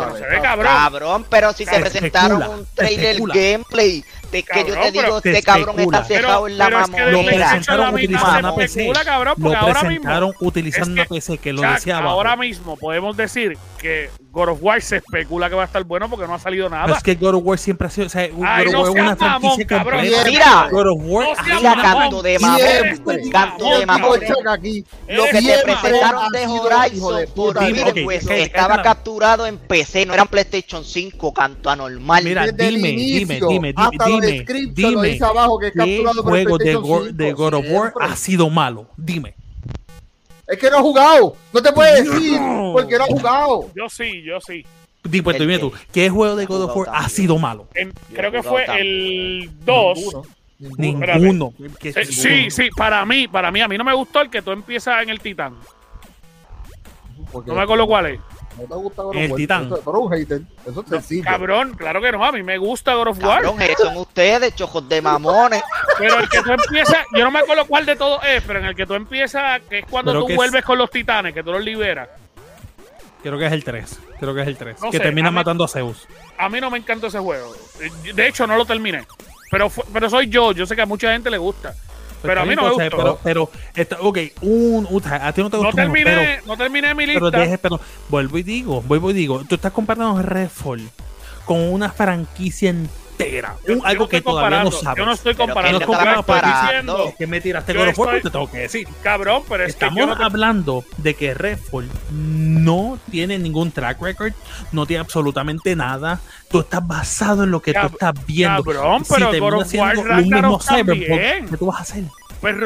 Pero 0.00 0.12
se 0.12 0.18
¿sabes? 0.20 0.34
ve 0.36 0.40
cabrón. 0.42 0.66
Cabrón, 0.66 1.26
pero 1.28 1.52
si 1.52 1.64
te 1.64 1.70
Se 1.74 1.80
presentaron 1.80 2.42
especula, 2.42 2.58
un 2.58 2.66
trailer 2.74 3.06
especula. 3.06 3.34
gameplay, 3.34 4.04
es 4.32 4.44
que 4.44 4.64
yo 4.66 4.74
te 4.80 4.90
digo, 4.90 5.16
este 5.18 5.42
cabrón 5.42 5.80
está 5.80 6.04
cejado 6.04 6.46
en 6.48 6.58
la 6.58 6.64
pero 6.66 6.80
es 6.80 6.90
que 6.90 7.00
de 7.04 7.12
Lo 7.12 7.18
mamona. 7.18 7.30
PlayStation 7.32 7.50
presentaron 7.50 7.84
la 7.86 7.92
mitad 7.92 8.02
utilizando 8.04 8.32
se 8.32 8.38
una 8.38 8.54
PC. 8.54 8.80
especula, 8.80 9.04
cabrón, 9.04 9.34
Lo 9.36 9.42
porque 9.42 9.56
ahora 9.56 9.82
mismo. 9.84 10.02
presentaron 10.02 10.34
utilizando 10.40 10.90
es 10.90 10.94
que, 10.94 11.00
una 11.00 11.04
PC 11.20 11.38
que 11.38 11.52
lo 11.52 11.62
abajo. 11.92 12.10
ahora 12.10 12.36
mismo 12.36 12.76
podemos 12.76 13.16
decir 13.16 13.58
que 13.78 14.10
God 14.32 14.48
of 14.48 14.58
War 14.62 14.80
se 14.80 14.96
especula 14.96 15.48
que 15.50 15.54
va 15.54 15.62
a 15.62 15.66
estar 15.66 15.84
bueno 15.84 16.08
porque 16.08 16.26
no 16.26 16.34
ha 16.34 16.38
salido 16.38 16.68
Pero 16.70 16.80
nada. 16.80 16.96
es 16.96 17.02
que 17.02 17.14
God 17.16 17.34
of 17.34 17.42
War 17.44 17.58
siempre 17.58 17.86
ha 17.86 17.90
sido. 17.90 18.06
O 18.06 18.10
sea, 18.10 18.28
God 18.28 18.44
Ay, 18.46 18.66
of 18.66 18.72
no 18.72 18.80
War 18.80 18.88
es 18.88 18.92
seas 18.94 19.04
una 19.04 19.14
mamón, 19.16 19.40
franquicia 19.40 19.66
cabrón. 19.66 20.00
completa. 20.00 20.30
Mira. 20.30 20.68
God 20.70 20.86
of 20.86 20.98
War 21.02 21.26
No 21.26 21.44
Mira, 21.44 21.74
mamón. 21.74 21.82
canto 22.00 22.22
de 22.22 22.38
mamón. 22.38 22.60
Siempre, 22.60 23.30
Canto 23.30 23.78
de 23.78 23.86
mamón. 23.86 24.20
Aquí. 24.48 24.84
Lo 25.08 25.24
que 25.26 25.42
te 25.42 25.58
presentaron 25.64 26.32
de 26.32 26.46
Horizon 26.46 26.96
hijo 26.96 27.12
de 27.14 27.26
por 27.26 27.34
puta. 27.54 27.66
Dime, 27.66 27.82
Twitter, 27.82 27.92
ok, 28.02 28.04
pues 28.04 28.24
ok, 28.24 28.30
estaba 28.32 28.74
espera. 28.74 28.82
capturado 28.82 29.46
en 29.46 29.58
PC, 29.58 30.06
no 30.06 30.14
era 30.14 30.22
en 30.22 30.28
PlayStation 30.28 30.84
5, 30.84 31.34
canto 31.34 31.68
anormal. 31.70 32.24
Mira, 32.24 32.46
Desde 32.46 32.70
dime, 32.70 32.88
inicio, 32.90 33.48
dime, 33.48 33.72
dime, 33.74 33.74
dime, 33.96 34.72
dime. 34.74 35.08
dice 35.08 35.24
abajo 35.24 35.58
que 35.58 35.66
es 35.66 35.72
¿Qué 35.72 35.78
capturado 35.78 36.24
por 36.24 36.38
el 36.38 36.44
juego 36.44 36.58
de, 36.58 36.64
PlayStation 36.64 36.82
Go- 36.88 37.04
5, 37.04 37.16
de 37.16 37.32
God 37.34 37.54
of 37.54 37.64
War 37.68 37.92
ha 38.00 38.16
sido 38.16 38.48
malo? 38.50 38.86
Dime. 38.96 39.34
Es 40.52 40.58
que 40.58 40.70
no 40.70 40.78
ha 40.78 40.82
jugado. 40.82 41.36
No 41.52 41.62
te 41.62 41.72
puedes 41.72 42.04
decir 42.04 42.40
No. 42.40 42.72
porque 42.74 42.98
no 42.98 43.04
ha 43.04 43.06
jugado. 43.06 43.70
Yo 43.74 43.88
sí, 43.88 44.22
yo 44.22 44.38
sí. 44.40 44.64
Dime, 45.02 45.24
pues, 45.24 45.36
que- 45.38 45.58
tú. 45.58 45.72
¿Qué 45.92 46.08
juego 46.10 46.36
de 46.36 46.46
God 46.46 46.62
of 46.64 46.76
War 46.76 46.88
ha 46.92 47.08
sido 47.08 47.38
malo? 47.38 47.66
En- 47.74 47.92
creo 48.14 48.30
que 48.30 48.42
fue 48.42 48.64
el 48.78 49.50
2. 49.64 49.98
Ninguno, 50.78 51.06
ninguno. 51.18 51.54
Eh, 51.82 52.04
sí, 52.04 52.50
sí, 52.50 52.68
para 52.76 53.04
mí, 53.04 53.26
para 53.26 53.50
mí, 53.50 53.60
a 53.62 53.66
mí 53.66 53.76
no 53.76 53.82
me 53.82 53.94
gustó 53.94 54.20
el 54.20 54.30
que 54.30 54.42
tú 54.42 54.52
empiezas 54.52 55.02
en 55.02 55.08
el 55.08 55.18
Titán. 55.20 55.56
No 57.32 57.54
me 57.54 57.62
acuerdo 57.62 57.86
cuál 57.86 58.06
es. 58.06 58.20
No 58.58 58.64
te 58.64 58.74
gusta 58.74 59.02
God 59.02 59.10
of 59.10 59.16
El 59.16 59.30
War, 59.30 59.36
Titán. 59.38 59.64
Eso, 59.66 59.80
pero 59.84 59.98
un 60.00 60.12
hater. 60.12 60.40
Eso 60.66 60.80
es 60.82 60.88
sencillo. 60.88 61.24
Cabrón, 61.24 61.74
claro 61.74 62.00
que 62.02 62.12
no, 62.12 62.24
a 62.24 62.32
mí 62.32 62.42
me 62.42 62.58
gusta 62.58 62.94
God 62.94 63.08
of 63.08 63.18
War. 63.24 63.42
Cabrón, 63.42 63.62
esos 63.62 63.86
son 63.88 63.96
ustedes, 63.96 64.54
chojos 64.54 64.88
de 64.88 65.00
mamones. 65.00 65.62
Pero 65.98 66.18
el 66.18 66.28
que 66.28 66.42
tú 66.42 66.52
empiezas, 66.52 66.98
yo 67.14 67.24
no 67.24 67.30
me 67.30 67.38
acuerdo 67.40 67.64
cuál 67.66 67.86
de 67.86 67.96
todos 67.96 68.20
es, 68.24 68.42
pero 68.46 68.58
en 68.58 68.66
el 68.66 68.74
que 68.76 68.84
tú 68.86 68.94
empiezas, 68.94 69.62
que 69.62 69.78
es 69.80 69.86
cuando 69.88 70.12
Pero 70.12 70.20
tú 70.20 70.26
que 70.26 70.32
es- 70.34 70.36
vuelves 70.36 70.64
con 70.64 70.76
los 70.78 70.90
titanes, 70.90 71.32
que 71.34 71.42
tú 71.42 71.50
los 71.52 71.64
liberas. 71.64 72.08
Creo 73.22 73.38
que 73.38 73.46
es 73.46 73.52
el 73.52 73.62
3. 73.64 73.98
Creo 74.18 74.34
que 74.34 74.42
es 74.42 74.48
el 74.48 74.56
3. 74.56 74.80
No 74.82 74.90
que 74.90 74.96
sé, 74.98 75.02
termina 75.02 75.28
a 75.28 75.30
mí- 75.30 75.36
matando 75.36 75.64
a 75.64 75.68
Zeus. 75.68 76.06
A 76.36 76.48
mí 76.48 76.60
no 76.60 76.70
me 76.70 76.78
encantó 76.78 77.06
ese 77.06 77.18
juego. 77.20 77.54
De 78.14 78.26
hecho, 78.28 78.46
no 78.46 78.56
lo 78.56 78.64
terminé. 78.64 79.06
Pero, 79.50 79.70
pero 79.92 80.10
soy 80.10 80.28
yo, 80.28 80.52
yo 80.52 80.66
sé 80.66 80.74
que 80.74 80.82
a 80.82 80.86
mucha 80.86 81.12
gente 81.12 81.30
le 81.30 81.38
gusta. 81.38 81.74
Pero 82.22 82.40
a 82.40 82.44
mí 82.44 82.54
no 82.54 82.62
me 82.62 82.68
gustó. 82.70 82.96
Pero, 82.96 83.18
pero 83.22 83.50
está, 83.74 83.98
ok, 84.00 84.18
un, 84.42 84.86
un- 84.88 85.02
a 85.12 85.32
ti 85.32 85.42
no 85.42 85.50
te 85.50 85.56
No 85.56 85.64
gustó 85.64 85.82
uno, 85.82 85.92
terminé, 85.92 86.04
pero, 86.04 86.46
no 86.46 86.56
terminé 86.56 86.94
mi 86.94 87.06
pero 87.06 87.26
lista. 87.26 87.40
deje, 87.40 87.58
pero 87.58 87.80
vuelvo 88.08 88.38
y 88.38 88.42
digo, 88.42 88.80
vuelvo 88.82 89.10
y 89.10 89.14
digo, 89.14 89.42
tú 89.48 89.56
estás 89.56 89.72
comparando 89.72 90.22
Redfall 90.22 90.88
con 91.44 91.58
una 91.60 91.90
franquicia 91.90 92.70
entera, 92.70 93.01
Yo- 93.66 93.74
un- 93.74 93.80
yo 93.80 93.86
algo 93.86 94.04
no 94.04 94.08
que 94.08 94.20
todavía 94.20 94.64
no 94.64 94.70
sabes. 94.70 94.98
Yo 94.98 95.06
no 95.06 95.12
estoy 95.12 95.34
comparando. 95.34 95.78
que 95.78 95.86
no 95.86 96.14
comparando. 96.14 97.08
Es 97.08 97.14
que 97.16 97.26
me 97.26 97.40
tiraste 97.40 97.72
estoy- 97.72 97.92
pues 97.94 98.22
te 98.22 98.30
tengo 98.30 98.50
que 98.50 98.58
decir. 98.58 98.88
cabrón, 99.02 99.42
pero 99.48 99.64
es 99.64 99.68
que 99.68 99.84
Estamos 99.84 99.98
yo 99.98 100.06
no 100.06 100.16
te- 100.16 100.24
hablando 100.24 100.84
de 100.98 101.14
que 101.14 101.34
Redfall 101.34 101.88
no 102.10 102.98
tiene 103.10 103.38
ningún 103.38 103.72
track 103.72 104.00
record, 104.00 104.32
no 104.72 104.86
tiene 104.86 105.00
absolutamente 105.00 105.74
nada. 105.76 106.20
Tú 106.50 106.60
estás 106.60 106.86
basado 106.86 107.44
en 107.44 107.50
lo 107.50 107.60
que 107.60 107.72
Cab- 107.72 107.88
tú 107.88 107.94
estás 107.94 108.26
viendo. 108.26 108.62
cabrón, 108.64 109.04
si 109.04 109.14
pero 109.14 109.30
termina 109.30 109.56
God 109.56 109.62
of 109.64 109.74
War 109.74 109.96
Ragnarok 109.96 110.64
también. 110.64 111.46
¿qué 111.48 111.56
tú 111.56 111.66
vas 111.66 111.78
a 111.78 111.82
hacer? 111.82 112.04
Pues 112.40 112.56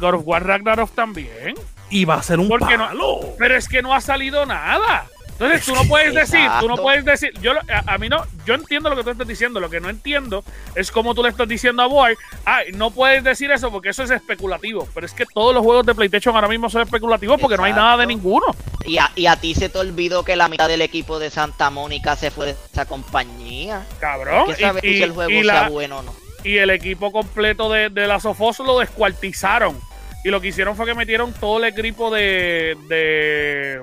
God 0.00 0.14
of 0.14 0.22
War 0.24 0.46
Ragnarok 0.46 0.90
también. 0.94 1.54
Y 1.90 2.04
va 2.04 2.14
a 2.14 2.22
ser 2.22 2.38
un 2.38 2.48
Porque 2.48 2.78
no-. 2.78 3.20
Pero 3.38 3.56
es 3.56 3.68
que 3.68 3.82
no 3.82 3.94
ha 3.94 4.00
salido 4.00 4.46
nada. 4.46 5.06
Entonces 5.40 5.64
tú 5.64 5.74
no 5.74 5.84
puedes 5.84 6.14
decir, 6.14 6.46
tú 6.60 6.68
no 6.68 6.76
puedes 6.76 7.02
decir, 7.02 7.32
yo 7.40 7.52
a, 7.52 7.94
a 7.94 7.96
mí 7.96 8.10
no, 8.10 8.26
yo 8.44 8.52
entiendo 8.52 8.90
lo 8.90 8.96
que 8.96 9.04
tú 9.04 9.10
estás 9.10 9.26
diciendo, 9.26 9.58
lo 9.58 9.70
que 9.70 9.80
no 9.80 9.88
entiendo 9.88 10.44
es 10.74 10.90
cómo 10.90 11.14
tú 11.14 11.22
le 11.22 11.30
estás 11.30 11.48
diciendo 11.48 11.82
a 11.82 11.86
Boy, 11.86 12.14
ay, 12.44 12.72
no 12.74 12.90
puedes 12.90 13.24
decir 13.24 13.50
eso 13.50 13.70
porque 13.72 13.88
eso 13.88 14.02
es 14.02 14.10
especulativo, 14.10 14.86
pero 14.92 15.06
es 15.06 15.14
que 15.14 15.24
todos 15.24 15.54
los 15.54 15.64
juegos 15.64 15.86
de 15.86 15.94
PlayStation 15.94 16.34
ahora 16.34 16.48
mismo 16.48 16.68
son 16.68 16.82
especulativos 16.82 17.40
porque 17.40 17.56
no 17.56 17.64
hay 17.64 17.72
nada 17.72 17.96
de 17.96 18.06
ninguno. 18.06 18.44
Y 18.84 18.98
a, 18.98 19.10
y 19.16 19.26
a 19.26 19.36
ti 19.36 19.54
se 19.54 19.70
te 19.70 19.78
olvidó 19.78 20.24
que 20.24 20.36
la 20.36 20.48
mitad 20.48 20.68
del 20.68 20.82
equipo 20.82 21.18
de 21.18 21.30
Santa 21.30 21.70
Mónica 21.70 22.16
se 22.16 22.30
fue 22.30 22.46
de 22.46 22.56
esa 22.70 22.84
compañía. 22.84 23.86
Cabrón. 23.98 24.48
¿Qué 24.48 24.56
sabes 24.56 24.84
y, 24.84 24.96
si 24.96 25.02
el 25.02 25.12
juego 25.12 25.42
sea 25.42 25.70
bueno 25.70 26.00
o 26.00 26.02
no? 26.02 26.14
y 26.44 26.56
el 26.56 26.70
equipo 26.70 27.12
completo 27.12 27.70
de, 27.70 27.90
de 27.90 28.06
la 28.06 28.20
Sofos 28.20 28.58
lo 28.60 28.78
descuartizaron. 28.78 29.78
Y 30.24 30.28
lo 30.28 30.40
que 30.40 30.48
hicieron 30.48 30.76
fue 30.76 30.86
que 30.86 30.94
metieron 30.94 31.32
todo 31.32 31.58
el 31.58 31.64
equipo 31.64 32.10
de. 32.10 32.76
de 32.88 33.80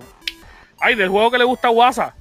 ay, 0.79 0.95
del 0.95 1.09
juego 1.09 1.31
que 1.31 1.37
le 1.37 1.43
gusta 1.43 1.67
a 1.69 1.71
WhatsApp. 1.71 2.13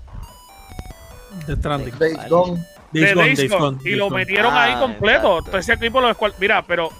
The 1.46 1.56
Stranding. 1.56 1.98
Days 1.98 2.28
Gone. 2.28 2.64
de 2.92 3.00
Days 3.00 3.14
Gone, 3.50 3.76
Days 3.76 3.86
y 3.86 3.90
lo 3.96 4.10
metieron 4.10 4.54
Ah, 4.54 4.64
ahí 4.64 4.74
completo. 4.76 5.16
exacto. 5.38 5.38
Entonces 5.46 5.60
ese 5.68 5.72
equipo 5.74 6.00
lo 6.00 6.08
descual- 6.08 6.34
Mira, 6.38 6.62
pero 6.62 6.90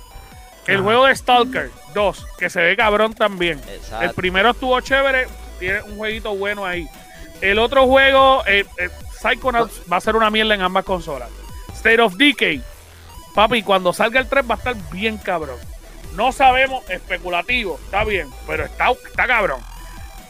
el 0.67 0.77
Ajá. 0.77 0.85
juego 0.85 1.07
de 1.07 1.17
Stalker 1.17 1.71
2, 1.95 2.27
que 2.39 2.51
se 2.51 2.61
ve 2.61 2.77
cabrón 2.77 3.15
también. 3.15 3.61
El 3.69 3.75
Exacto. 3.77 4.15
primero 4.15 4.51
estuvo 4.51 4.79
chévere, 4.81 5.27
tiene 5.59 5.81
un 5.83 5.97
jueguito 5.97 6.35
bueno 6.37 6.65
ahí. 6.67 6.87
El 7.41 7.59
otro 7.59 7.87
juego, 7.87 8.43
eh, 8.47 8.65
eh, 8.79 8.91
Psychonauts, 9.21 9.83
va 9.91 9.97
a 9.97 10.01
ser 10.01 10.17
una 10.17 10.29
mierda 10.31 10.55
en 10.55 10.61
ambas 10.63 10.85
consolas. 10.85 11.31
State 11.75 12.01
of 12.01 12.15
Decay, 12.17 12.63
papi, 13.35 13.63
cuando 13.63 13.93
salga 13.93 14.21
el 14.21 14.29
3 14.29 14.45
va 14.49 14.55
a 14.55 14.59
estar 14.59 14.75
bien 14.91 15.17
cabrón. 15.19 15.57
No 16.15 16.33
sabemos, 16.33 16.89
especulativo, 16.91 17.79
está 17.85 18.05
bien, 18.05 18.29
pero 18.47 18.65
está, 18.65 18.91
está 18.91 19.27
cabrón. 19.27 19.61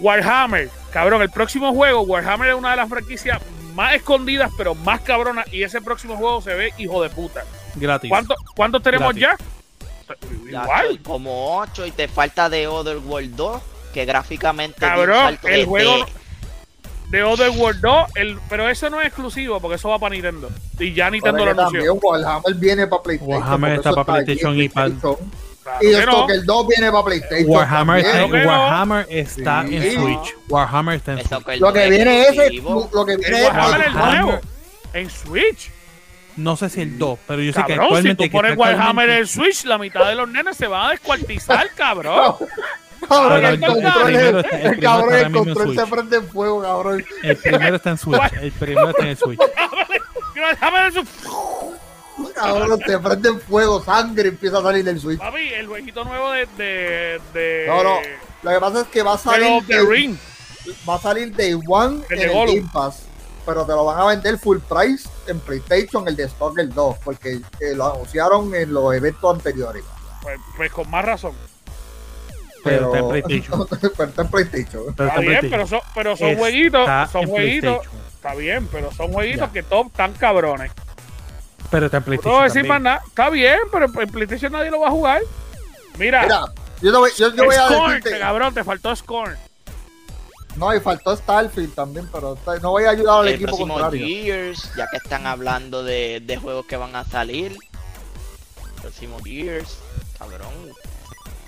Warhammer, 0.01 0.71
cabrón, 0.93 1.23
el 1.23 1.31
próximo 1.31 1.73
juego, 1.73 2.03
Warhammer 2.03 2.51
es 2.51 2.55
una 2.55 2.71
de 2.73 2.77
las 2.77 2.89
franquicias 2.89 3.41
más 3.75 3.95
escondidas, 3.95 4.51
pero 4.57 4.75
más 4.75 5.01
cabronas, 5.03 5.53
y 5.53 5.63
ese 5.63 5.81
próximo 5.81 6.17
juego 6.17 6.41
se 6.41 6.55
ve 6.55 6.73
hijo 6.79 7.03
de 7.03 7.11
puta. 7.11 7.45
Gratis. 7.75 8.09
¿Cuántos 8.09 8.37
cuántos 8.55 8.83
tenemos 8.83 9.15
Gratis. 9.15 9.39
ya? 10.49 10.63
Igual. 10.63 11.01
como 11.03 11.59
8 11.59 11.87
y 11.87 11.91
te 11.91 12.09
falta 12.09 12.49
de 12.49 12.67
Other 12.69 12.99
World 12.99 13.35
2, 13.37 13.63
que 13.93 14.05
gráficamente 14.05 14.79
Cabrón, 14.81 15.39
el 15.43 15.61
de- 15.61 15.65
juego 15.67 16.07
de- 17.11 17.23
Other 17.25 17.51
World 17.51 17.81
2, 17.81 18.11
el, 18.17 18.39
pero 18.49 18.69
eso 18.69 18.89
no 18.91 19.01
es 19.01 19.09
exclusivo 19.09 19.61
porque 19.61 19.77
eso 19.77 19.89
va 19.89 19.99
para 19.99 20.15
Nintendo. 20.15 20.49
Y 20.79 20.93
ya 20.95 21.11
Nintendo 21.11 21.45
lo 21.45 21.51
anunció. 21.51 21.81
también 21.81 21.99
Warhammer 22.03 22.55
viene 22.55 22.87
para 22.87 23.03
PlayStation. 23.03 23.37
Warhammer 23.43 23.73
está 23.75 23.93
para 23.93 24.05
PlayStation 24.05 24.61
y 24.61 24.69
para-. 24.69 24.93
Claro 25.67 25.79
Y 25.83 25.91
que 25.91 25.99
esto 25.99 26.11
no. 26.13 26.27
que 26.29 26.33
el 26.35 26.47
2 26.47 26.67
viene 26.69 26.93
para 26.93 27.05
PlayStation. 27.05 27.51
Warhammer. 27.51 28.03
Claro 28.05 28.29
no. 28.29 28.35
Warhammer 28.47 29.07
está 29.11 29.65
Sí. 29.67 29.77
en 29.77 29.93
Switch. 29.95 30.37
Warhammer 30.49 30.95
está 30.97 31.13
en 31.15 31.27
Switch. 31.27 31.45
que 31.45 31.57
Lo 31.57 31.73
que 31.73 31.91
viene 31.91 32.23
es 32.23 32.29
ese, 32.31 32.51
lo 32.63 33.05
que 33.05 33.17
viene 33.17 33.39
es 33.41 33.45
Warhammer 33.49 33.87
el 33.89 33.93
nuevo. 33.95 34.41
En 34.93 35.11
Switch. 35.11 35.71
No 36.37 36.55
sé 36.57 36.69
si 36.69 36.83
el 36.83 36.99
2, 36.99 37.19
pero 37.27 37.41
yo 37.43 37.53
sé 37.53 37.61
que 37.67 37.75
Cabrón, 37.75 37.79
si 37.79 37.85
actualmente. 37.85 38.25
tú 38.27 38.31
pones 38.31 38.51
está 38.53 38.61
Warhammer 38.63 38.87
actualmente- 39.11 39.19
en 39.19 39.27
Switch, 39.27 39.65
la 39.65 39.79
mitad 39.79 40.07
de 40.07 40.15
los 40.15 40.29
nenes 40.29 40.57
se 40.57 40.67
van 40.67 40.87
a 40.87 40.91
descuartizar, 40.91 41.69
cabrón. 41.77 42.35
Cabrón, 43.09 43.45
el 43.45 43.55
el 43.55 43.61
control, 43.61 44.17
el, 44.17 44.37
está- 44.37 44.61
el 44.61 44.81
cabrón, 44.81 45.15
está 45.15 45.27
el 45.27 45.33
control 45.33 45.69
se 45.69 45.75
Switch. 45.81 45.91
prende 45.91 46.17
en 46.19 46.29
fuego, 46.29 46.63
cabrón. 46.63 47.05
El 47.23 47.37
primero 47.37 47.77
está 47.77 47.91
en 47.91 47.99
Switch. 47.99 48.33
El 48.41 48.53
primero 48.53 48.91
está 48.91 49.03
en 49.03 49.09
el 49.09 49.17
Switch. 49.17 49.41
Warhammer 50.37 50.87
en 50.87 50.93
su... 50.93 51.07
Cabrón, 52.37 52.81
se 52.87 52.99
prende 52.99 53.29
en 53.31 53.41
fuego, 53.41 53.83
sangre 53.83 54.29
empieza 54.29 54.59
a 54.59 54.63
salir 54.63 54.85
del 54.85 55.01
switch. 55.01 55.19
Papi, 55.19 55.49
el 55.55 55.67
jueguito 55.67 56.05
nuevo 56.05 56.31
de... 56.33 56.47
de, 56.57 57.21
de 57.33 57.65
No, 57.67 57.83
no. 57.83 57.99
Lo 58.43 58.51
que 58.51 58.61
pasa 58.61 58.81
es 58.83 58.87
que 58.89 59.03
va 59.03 59.15
a 59.15 59.19
salir, 59.19 59.63
de- 59.65 59.85
Ring. 59.87 60.17
va 60.89 60.97
a 60.97 61.01
salir 61.01 61.35
Day 61.35 61.55
One 61.67 62.03
El 62.11 62.21
en 62.23 62.29
de 62.29 62.43
el. 62.43 62.57
Game 62.61 62.71
Pass. 62.73 63.03
Pero 63.47 63.65
te 63.65 63.73
lo 63.73 63.85
van 63.85 63.99
a 64.01 64.07
vender 64.07 64.39
full 64.39 64.59
price 64.59 65.09
en 65.29 65.39
PlayStation, 65.41 66.07
el 66.09 66.17
de 66.17 66.29
Stalker 66.29 66.69
2, 66.69 66.97
porque 67.05 67.41
eh, 67.61 67.75
lo 67.75 67.93
anunciaron 67.95 68.53
en 68.55 68.73
los 68.73 68.93
eventos 68.95 69.35
anteriores. 69.35 69.85
Pues, 70.23 70.37
pues 70.57 70.73
con 70.73 70.91
más 70.91 71.05
razón. 71.05 71.33
Pero 72.65 72.91
Pero, 72.93 72.95
está 72.95 72.99
en 72.99 73.09
PlayStation. 73.23 73.67
pero 73.97 74.09
está 74.11 74.23
en 74.23 74.29
PlayStation. 74.29 74.83
Pero 74.83 74.91
Está 74.91 75.07
está 75.07 75.21
en 75.21 75.27
bien, 75.29 75.51
pero 75.51 75.67
son, 75.69 75.81
pero 75.95 76.17
son 76.17 76.29
Está 76.29 76.41
jueguitos, 76.41 76.89
son 77.13 77.27
jueguitos, 77.29 77.79
está 78.17 78.35
bien, 78.35 78.67
pero 78.73 78.93
son 78.93 79.13
jueguitos 79.13 79.51
que 79.51 79.63
top 79.63 79.87
están 79.87 80.13
cabrones. 80.15 80.73
Pero 81.71 81.87
está 81.87 81.99
en 81.99 82.05
No 82.05 82.05
te 82.05 82.11
voy 82.11 82.19
PlayStation. 82.19 82.41
a 82.41 82.45
decir 82.45 82.63
más 82.65 82.69
también. 82.77 82.83
nada, 82.83 83.03
está 83.07 83.31
bien, 83.31 83.59
pero 83.73 83.87
en 83.87 84.09
PlayStation 84.11 84.53
nadie 84.53 84.71
lo 84.71 84.81
va 84.81 84.89
a 84.89 84.91
jugar. 84.93 85.23
Mira, 85.99 86.23
Mira, 86.23 86.45
yo, 86.83 86.93
te 86.93 86.99
voy, 86.99 87.11
yo, 87.17 87.35
yo 87.35 87.45
voy 87.45 87.55
a 87.57 87.69
decirte, 87.69 88.19
cabrón, 88.19 88.55
te 88.55 88.63
faltó 88.65 88.95
Scorn. 88.95 89.37
no, 90.57 90.75
y 90.75 90.81
faltó 90.81 91.17
Starfield 91.17 91.75
también, 91.75 92.09
pero 92.13 92.39
no 92.63 92.71
voy 92.71 92.85
a 92.85 92.91
ayudar 92.91 93.21
al 93.21 93.29
el 93.29 93.35
equipo 93.35 93.57
contrario. 93.59 94.07
Gears, 94.07 94.71
ya 94.77 94.87
que 94.91 94.99
están 94.99 95.27
hablando 95.27 95.83
de, 95.83 96.21
de 96.25 96.37
juegos 96.37 96.67
que 96.67 96.77
van 96.77 96.95
a 96.97 97.05
salir. 97.05 97.57
Próximo 98.81 99.19
Gears, 99.25 99.79
cabrón. 100.19 100.49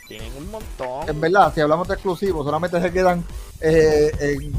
Tienen 0.09 0.35
un 0.39 0.51
montón. 0.51 1.09
En 1.09 1.21
verdad, 1.21 1.53
si 1.55 1.61
hablamos 1.61 1.87
de 1.87 1.95
exclusivos, 1.95 2.45
solamente 2.45 2.81
se 2.81 2.91
quedan 2.91 3.23
eh, 3.61 4.11
en 4.21 4.53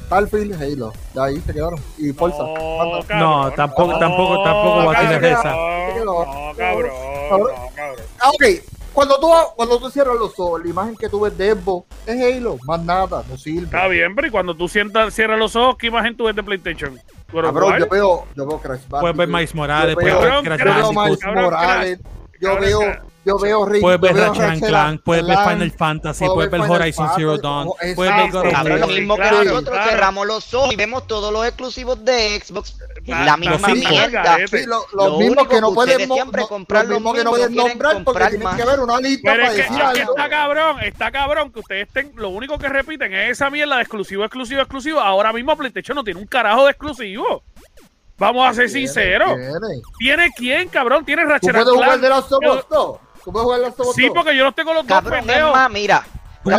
Starfield 0.00 0.50
y 0.60 0.72
Halo. 0.74 0.92
De 1.14 1.22
ahí 1.22 1.40
se 1.40 1.52
quedaron. 1.52 1.78
Y 1.98 2.12
Forza. 2.12 2.38
No, 2.42 2.82
Anda. 2.82 3.06
cabrón, 3.06 3.18
No, 3.20 3.50
tampoco- 3.52 3.98
tampoco- 3.98 4.42
tampoco 4.42 4.84
va 4.86 4.92
a 4.92 5.00
tirar 5.00 5.20
cabrón, 5.20 5.32
esa. 5.32 6.04
No, 6.04 6.54
cabrón, 6.56 6.92
no, 7.30 7.30
cabrón. 7.30 7.50
Ah, 8.20 8.30
ok, 8.30 8.44
cuando 8.92 9.18
tú, 9.18 9.28
cuando 9.56 9.78
tú 9.78 9.90
cierras 9.90 10.14
los 10.16 10.38
ojos, 10.38 10.62
la 10.62 10.68
imagen 10.70 10.96
que 10.96 11.08
tú 11.08 11.20
ves 11.20 11.36
de 11.36 11.52
Xbox 11.54 11.86
es 12.06 12.36
Halo, 12.36 12.56
más 12.66 12.80
nada, 12.82 13.22
no 13.28 13.36
sirve. 13.36 13.64
Está 13.64 13.88
bien, 13.88 14.14
pero 14.14 14.28
y 14.28 14.30
cuando 14.30 14.54
tú 14.54 14.68
sientas, 14.68 15.12
cierras 15.14 15.38
los 15.38 15.56
ojos, 15.56 15.76
¿qué 15.78 15.88
imagen 15.88 16.16
tú 16.16 16.24
ves 16.24 16.36
de 16.36 16.42
PlayStation? 16.42 16.98
¿Tú 17.30 17.38
eres 17.40 17.50
Cabrón, 17.50 17.74
igual? 17.74 17.80
yo 17.80 17.88
veo, 17.88 18.24
yo 18.36 18.46
veo 18.46 18.58
Crash 18.60 18.80
Puedes 18.88 19.02
ver 19.16 19.26
Bandicoot, 19.26 19.28
Miles 19.28 19.54
Morales, 19.54 19.94
puedes 19.94 20.14
ver 20.14 20.42
Crash 20.44 20.58
Yo 20.58 20.64
veo 20.64 20.92
Bandicoot. 20.92 21.34
Morales, 21.34 21.98
yo 22.44 22.58
veo, 22.60 22.80
yo 23.24 23.38
veo 23.38 23.64
Ring, 23.64 23.80
Puedes 23.80 24.00
ver 24.00 24.16
Ratchet 24.16 24.66
Clank, 24.66 25.00
puedes 25.02 25.26
ver 25.26 25.38
Final 25.38 25.72
Fantasy, 25.72 26.26
puedes 26.26 26.50
ver 26.50 26.60
Horizon 26.60 27.08
Zero 27.16 27.38
Dawn, 27.38 27.68
oh, 27.68 27.76
puedes 27.94 28.14
ver. 28.14 28.30
God 28.30 28.44
lo 28.80 28.86
mismo 28.86 29.16
que 29.16 29.30
nosotros 29.30 29.78
cerramos 29.88 30.26
los 30.26 30.54
ojos 30.54 30.72
y 30.72 30.76
vemos 30.76 31.06
todos 31.06 31.32
los 31.32 31.46
exclusivos 31.46 32.04
de 32.04 32.40
Xbox. 32.40 32.76
La 33.06 33.36
misma 33.36 33.68
mierda. 33.68 34.38
Lo, 34.66 34.86
Lo 34.92 35.08
los 35.08 35.18
mismos 35.18 35.46
único 35.46 35.48
que 35.48 35.60
no 35.60 35.72
pueden 35.74 36.08
los 36.08 36.88
lo 36.88 37.00
mismos 37.00 37.14
que 37.14 37.24
no 37.24 37.30
mismo, 37.30 37.30
pueden 37.30 37.54
nombrar 37.54 38.04
porque 38.04 38.04
comprar 38.04 38.30
tienen 38.30 38.56
que 38.56 38.64
ver 38.64 38.80
una 38.80 39.00
lista 39.00 39.32
Pero 39.32 39.42
para 39.42 39.48
es 39.48 39.56
que, 39.56 39.62
decir 39.62 39.82
es 39.82 39.90
que 39.92 40.00
algo. 40.00 40.16
está 40.16 40.28
cabrón, 40.30 40.80
está 40.82 41.10
cabrón 41.12 41.52
que 41.52 41.60
ustedes 41.60 41.86
estén, 41.88 42.12
lo 42.16 42.28
único 42.30 42.58
que 42.58 42.68
repiten 42.68 43.12
es 43.14 43.32
esa 43.32 43.50
mierda 43.50 43.76
de 43.76 43.82
exclusivo, 43.82 44.24
exclusivo, 44.24 44.60
exclusivo. 44.60 45.00
Ahora 45.00 45.32
mismo 45.32 45.56
PlayStation 45.56 45.94
no 45.96 46.04
tiene 46.04 46.20
un 46.20 46.26
carajo 46.26 46.64
de 46.64 46.70
exclusivo. 46.70 47.42
Vamos 48.18 48.48
a 48.48 48.54
ser 48.54 48.70
sinceros. 48.70 49.34
tiene. 49.36 49.82
¿Tiene 49.98 50.30
quién, 50.36 50.68
cabrón? 50.68 51.04
¿Tiene 51.04 51.22
¿Tú 51.24 51.28
Ratchet 51.30 51.50
puedes 51.52 51.66
and 51.66 51.74
jugar 51.76 51.88
Clank? 51.90 52.02
de 52.02 52.08
las 52.08 52.18
of 52.32 52.32
Us 52.32 52.40
Yo- 52.42 52.66
2? 52.70 52.98
¿Tú 53.24 53.32
puedes 53.32 53.44
jugar 53.44 53.60
de 53.60 53.66
las 53.66 53.80
of 53.80 53.86
Us 53.88 53.94
Sí, 53.96 54.06
2? 54.06 54.14
porque 54.14 54.36
yo 54.36 54.44
los 54.44 54.54
tengo 54.54 54.72
los 54.74 54.86
dos 54.86 54.96
Cabrón, 54.96 55.18
es 55.20 55.26
pendejos. 55.26 55.52
más, 55.52 55.70
mira. 55.70 56.06
Sí, 56.44 56.50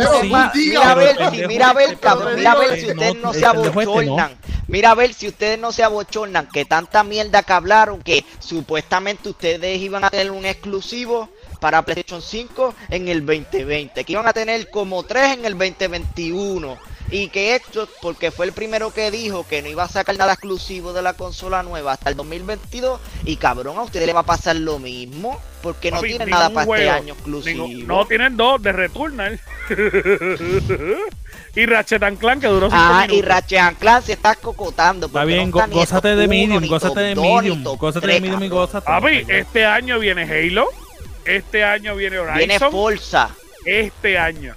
mira 0.68 0.90
a 0.90 0.94
ver, 0.96 1.16
si, 1.30 1.46
mira 1.46 1.70
a 1.70 1.72
ver, 1.72 1.96
cabrón, 2.00 2.34
mira 2.34 2.52
a 2.52 2.56
ver 2.56 2.74
si 2.80 2.86
pendejo, 2.86 2.92
ustedes 3.12 3.14
no, 3.14 3.20
no 3.28 3.32
se 3.32 3.40
pendejo 3.40 3.80
este 3.80 3.84
no. 3.84 3.92
abochornan. 3.92 4.36
Mira 4.66 4.90
a 4.90 4.94
ver 4.96 5.14
si 5.14 5.28
ustedes 5.28 5.58
no 5.60 5.70
se 5.70 5.84
abochornan, 5.84 6.48
que 6.48 6.64
tanta 6.64 7.04
mierda 7.04 7.44
que 7.44 7.52
hablaron, 7.52 8.02
que 8.02 8.24
supuestamente 8.40 9.28
ustedes 9.28 9.80
iban 9.80 10.02
a 10.02 10.10
tener 10.10 10.32
un 10.32 10.44
exclusivo 10.44 11.28
para 11.60 11.82
PlayStation 11.82 12.20
5 12.20 12.74
en 12.90 13.06
el 13.06 13.24
2020, 13.24 14.02
que 14.02 14.12
iban 14.12 14.26
a 14.26 14.32
tener 14.32 14.68
como 14.70 15.04
tres 15.04 15.34
en 15.34 15.44
el 15.44 15.56
2021. 15.56 16.76
Y 17.10 17.28
que 17.28 17.60
Xbox, 17.64 17.92
porque 18.02 18.30
fue 18.32 18.46
el 18.46 18.52
primero 18.52 18.92
que 18.92 19.10
dijo 19.12 19.46
que 19.46 19.62
no 19.62 19.68
iba 19.68 19.84
a 19.84 19.88
sacar 19.88 20.16
nada 20.16 20.32
exclusivo 20.32 20.92
de 20.92 21.02
la 21.02 21.12
consola 21.14 21.62
nueva 21.62 21.92
hasta 21.92 22.10
el 22.10 22.16
2022. 22.16 23.00
Y 23.24 23.36
cabrón, 23.36 23.78
a 23.78 23.82
ustedes 23.82 24.06
les 24.06 24.14
va 24.14 24.20
a 24.20 24.26
pasar 24.26 24.56
lo 24.56 24.78
mismo, 24.80 25.40
porque 25.62 25.90
no 25.92 26.00
tienen 26.00 26.28
nada 26.28 26.50
para 26.50 26.64
este 26.72 26.90
año 26.90 27.14
exclusivo. 27.14 27.66
Ningún- 27.68 27.86
no, 27.86 28.06
tienen 28.06 28.36
dos 28.36 28.60
de 28.62 28.72
Returnal. 28.72 29.40
y 31.54 31.66
Ratchet 31.66 32.02
and 32.02 32.18
Clank 32.18 32.40
que 32.40 32.46
duró 32.48 32.66
cinco 32.68 32.82
Ah, 32.82 33.04
y 33.06 33.12
minutos. 33.12 33.28
Ratchet 33.28 33.58
and 33.58 33.78
Clank 33.78 34.04
se 34.04 34.12
está 34.12 34.34
cocotando. 34.34 35.06
Está 35.06 35.24
bien, 35.24 35.50
no 35.50 35.68
gózate 35.68 36.16
de 36.16 36.28
medium, 36.28 36.66
gózate 36.66 37.00
de 37.00 37.14
medium, 37.14 37.62
gózate 37.62 38.06
de 38.06 38.20
medium 38.20 38.42
y 38.42 38.48
gózate. 38.48 38.86
Papi, 38.86 39.24
este 39.28 39.64
año 39.64 39.98
viene 39.98 40.22
Halo. 40.24 40.66
Este 41.24 41.64
año 41.64 41.96
viene 41.96 42.18
Horizon. 42.18 42.38
Viene 42.38 42.58
Forza 42.58 43.30
este 43.64 44.18
año. 44.18 44.54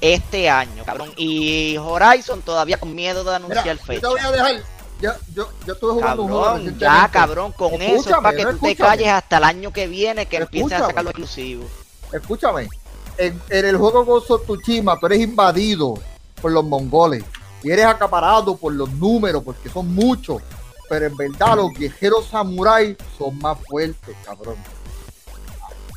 Este 0.00 0.48
año, 0.50 0.84
cabrón. 0.84 1.12
Y 1.16 1.76
Horizon 1.76 2.42
todavía 2.42 2.78
con 2.78 2.94
miedo 2.94 3.18
de 3.24 3.30
Mira, 3.30 3.36
anunciar 3.36 3.76
yo 3.76 3.84
te 3.84 3.86
fecha. 3.86 4.08
voy 4.08 4.20
a 4.20 4.30
dejar. 4.32 4.62
Yo, 5.00 5.12
yo, 5.34 5.48
yo 5.66 5.72
estuve 5.72 5.92
jugando 5.94 6.22
un 6.24 6.28
juego 6.28 6.44
Cabrón, 6.44 6.78
ya, 6.78 7.08
cabrón, 7.10 7.52
con 7.52 7.72
eso 7.74 7.84
es 7.84 7.90
Escúchame, 8.00 8.22
para 8.22 8.36
que 8.36 8.44
no, 8.44 8.50
tú 8.50 8.58
te 8.58 8.70
escúchame. 8.72 8.88
calles 8.90 9.08
hasta 9.08 9.36
el 9.38 9.44
año 9.44 9.72
que 9.72 9.86
viene 9.86 10.26
que 10.26 10.36
empiecen 10.36 10.72
a 10.72 10.76
Escúchame. 10.76 10.86
sacar 10.90 11.04
lo 11.04 11.10
exclusivo. 11.10 11.64
Escúchame. 12.12 12.68
En, 13.16 13.40
en 13.48 13.64
el 13.66 13.76
juego 13.78 14.04
Ghost 14.04 14.30
of 14.30 14.42
Tsushima 14.44 14.98
tú 14.98 15.06
eres 15.06 15.20
invadido 15.20 15.94
por 16.40 16.52
los 16.52 16.64
mongoles 16.64 17.24
y 17.62 17.70
eres 17.70 17.86
acaparado 17.86 18.56
por 18.56 18.74
los 18.74 18.90
números 18.92 19.42
porque 19.42 19.70
son 19.70 19.94
muchos. 19.94 20.42
Pero 20.90 21.06
en 21.06 21.16
verdad 21.16 21.56
los 21.56 21.72
guerreros 21.72 22.26
samuráis 22.26 22.96
son 23.16 23.38
más 23.38 23.56
fuertes, 23.68 24.14
cabrón. 24.24 24.56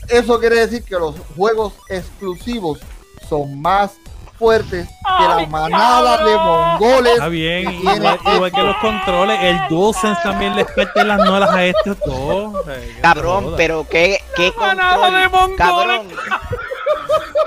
Eso 0.08 0.40
quiere 0.40 0.58
decir 0.68 0.84
que 0.84 0.96
los 0.96 1.16
juegos 1.36 1.74
exclusivos 1.90 2.80
son 3.28 3.62
más 3.62 3.92
fuertes 4.38 4.88
que 4.88 4.94
¡Ay, 5.06 5.44
la 5.44 5.48
manada 5.48 6.24
de 6.26 6.36
mongoles. 6.36 7.14
Está 7.14 7.28
bien, 7.30 7.72
igual, 7.72 8.20
igual 8.34 8.52
que 8.52 8.62
los 8.62 8.76
controles, 8.78 9.40
el 9.42 9.58
DualSense 9.70 10.22
también 10.24 10.56
les 10.56 10.66
parte 10.72 11.04
las 11.04 11.20
nolas 11.20 11.50
a 11.52 11.64
estos 11.66 11.98
dos. 12.06 12.54
Cabrón, 13.02 13.54
pero 13.56 13.88
qué, 13.90 14.20
qué 14.36 14.52
manada 14.60 15.10
de 15.12 15.30
control, 15.30 15.50
mongoles. 15.50 15.58
cabrón. 15.58 16.08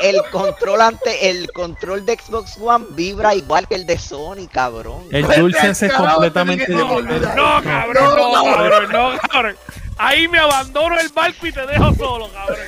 El 0.01 0.23
control 0.31 0.81
ante 0.83 1.31
el 1.31 1.51
control 1.53 2.05
de 2.05 2.19
Xbox 2.19 2.59
One 2.61 2.85
vibra 2.91 3.35
igual 3.35 3.67
que 3.67 3.75
el 3.75 3.87
de 3.87 3.99
Sony, 3.99 4.47
cabrón. 4.51 5.05
El 5.11 5.27
DualSense 5.27 5.87
es 5.87 5.93
completamente 5.93 6.67
diferente. 6.71 7.21
No, 7.35 7.63
cabrón, 7.63 8.05
No, 8.17 8.45
cabrón, 8.45 8.93
no, 8.93 9.19
cabrón. 9.31 9.57
Ahí 9.99 10.29
me 10.29 10.39
abandono 10.39 10.99
el 11.01 11.09
barco 11.09 11.47
y 11.47 11.53
te 11.53 11.67
dejo 11.67 11.95
solo, 11.95 12.29
cabrón. 12.31 12.59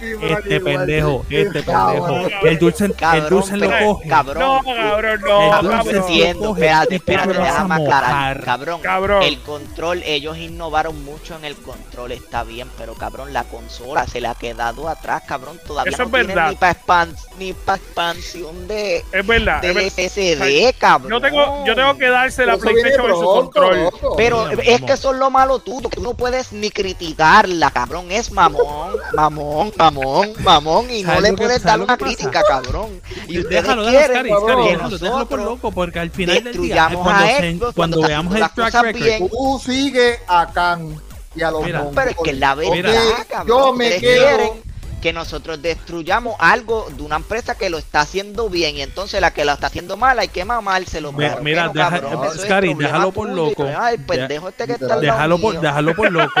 Este 0.00 0.60
pendejo, 0.60 1.24
este 1.28 1.62
pendejo. 1.62 1.72
Cabrón. 1.72 2.30
El 2.42 2.58
DualSense, 2.58 2.94
el 3.14 3.28
DualSense 3.28 3.56
lo 3.56 3.70
coge. 3.86 4.08
cabrón, 4.08 4.38
No, 4.38 4.60
cabrón, 4.64 5.20
no, 5.20 5.60
El 5.60 5.66
dulce 5.84 5.96
entiendo, 5.98 6.54
espérate, 6.54 6.94
espérate, 6.96 7.32
déjame 7.34 7.74
aclarar, 7.74 8.40
cabrón, 8.44 8.80
Cabrón. 8.80 9.22
el 9.22 9.40
control, 9.40 10.02
ellos 10.04 10.38
innovaron 10.38 11.04
mucho 11.04 11.36
en 11.36 11.44
el 11.44 11.56
control, 11.56 12.12
está 12.12 12.42
bien, 12.44 12.68
pero 12.78 12.94
cabrón, 12.94 13.32
la 13.32 13.44
consola 13.44 14.06
se 14.06 14.20
le 14.20 14.28
ha 14.28 14.34
quedado 14.34 14.88
atrás, 14.88 15.22
cabrón, 15.26 15.58
todavía 15.66 15.92
Eso 15.92 16.04
no 16.06 16.16
es 16.18 16.26
verdad. 16.26 16.50
ni 16.50 16.56
para 16.56 16.74
pa 16.74 17.74
expansión 17.76 18.66
de 18.68 19.04
Es 19.12 19.26
verdad. 19.26 19.64
es 19.64 19.74
verdad. 19.74 19.90
SSD, 19.96 20.78
cabrón. 20.78 21.10
Yo 21.12 21.20
tengo, 21.20 21.64
yo 21.66 21.74
tengo 21.74 21.96
que 21.98 22.08
darse 22.08 22.46
la 22.46 22.56
PlayStation 22.56 23.10
en 23.10 23.16
su 23.16 23.24
control. 23.24 23.84
loco. 23.84 24.14
pero 24.16 24.46
Mira, 24.46 24.62
es 24.62 24.82
que 24.82 24.92
eso 24.92 25.12
es 25.12 25.18
lo 25.18 25.30
malo 25.30 25.58
tuyo, 25.58 25.88
que 25.88 25.96
tú 25.96 26.02
no 26.02 26.14
puedes 26.14 26.52
ni 26.52 26.70
criticarla, 26.70 27.70
cabrón. 27.70 28.10
Es 28.10 28.32
mamón, 28.32 28.96
mamón, 29.14 29.72
mamón, 29.76 29.89
mamón. 29.90 30.90
Y 30.90 31.02
no 31.02 31.08
¿Sabes 31.14 31.22
le 31.30 31.36
puedes 31.36 31.62
dar 31.62 31.80
una 31.80 31.96
crítica, 31.96 32.42
cabrón. 32.42 33.00
Y 33.28 33.38
ustedes 33.40 33.62
Déjalo, 33.62 33.82
déjalo, 33.84 33.90
quieren 33.90 34.16
Scary, 34.16 34.30
cabrón, 34.30 34.66
déjalo, 34.68 34.98
déjalo 34.98 35.28
por 35.28 35.40
loco, 35.42 35.72
porque 35.72 35.98
al 35.98 36.10
final 36.10 36.44
del 36.44 36.60
día, 36.60 36.88
cuando, 36.92 37.10
a 37.10 37.26
se- 37.28 37.38
cuando 37.40 37.72
cuando 37.74 38.02
veamos 38.02 38.34
el 38.34 38.40
las 38.40 38.54
track 38.54 38.66
cosas 38.68 38.82
record, 38.82 39.02
bien. 39.04 39.28
Tú 39.28 39.60
sigue 39.64 40.18
a 40.26 40.46
Khan 40.52 41.00
y 41.34 41.42
a 41.42 41.50
los 41.50 41.64
Mira, 41.64 41.78
mongoles. 41.82 41.96
Pero 42.04 42.10
es 42.10 42.16
que 42.24 42.32
la 42.38 42.54
verdad, 42.54 43.08
Ok, 43.20 43.26
cabrón, 43.28 43.46
yo 43.46 43.72
me 43.74 43.96
quedo 43.98 44.00
quieren 44.26 44.70
que 45.00 45.14
nosotros 45.14 45.62
destruyamos 45.62 46.34
algo 46.40 46.86
de 46.94 47.02
una 47.02 47.16
empresa 47.16 47.54
que 47.54 47.70
lo 47.70 47.78
está 47.78 48.02
haciendo 48.02 48.50
bien 48.50 48.76
y 48.76 48.82
entonces 48.82 49.18
la 49.22 49.30
que 49.32 49.46
lo 49.46 49.52
está 49.52 49.68
haciendo 49.68 49.96
mal 49.96 50.18
hay 50.18 50.28
que 50.28 50.44
mamárselo. 50.44 51.10
Mira, 51.12 51.30
claro 51.30 51.42
mira, 51.42 51.66
no, 51.68 51.72
deja- 51.72 51.90
cabrón, 52.00 52.28
problema 52.36 52.76
déjalo 52.86 53.10
por 53.12 53.28
tuyo. 53.30 53.36
loco. 53.46 53.66
Ay, 53.78 53.96
pendejo 53.96 54.48
este 54.50 54.66
que 54.66 54.72
está 54.74 54.84
al 54.84 54.90
lado 54.90 55.00
déjalo 55.00 55.38
por, 55.40 55.58
déjalo 55.60 55.96
por 55.96 56.12
loco, 56.12 56.40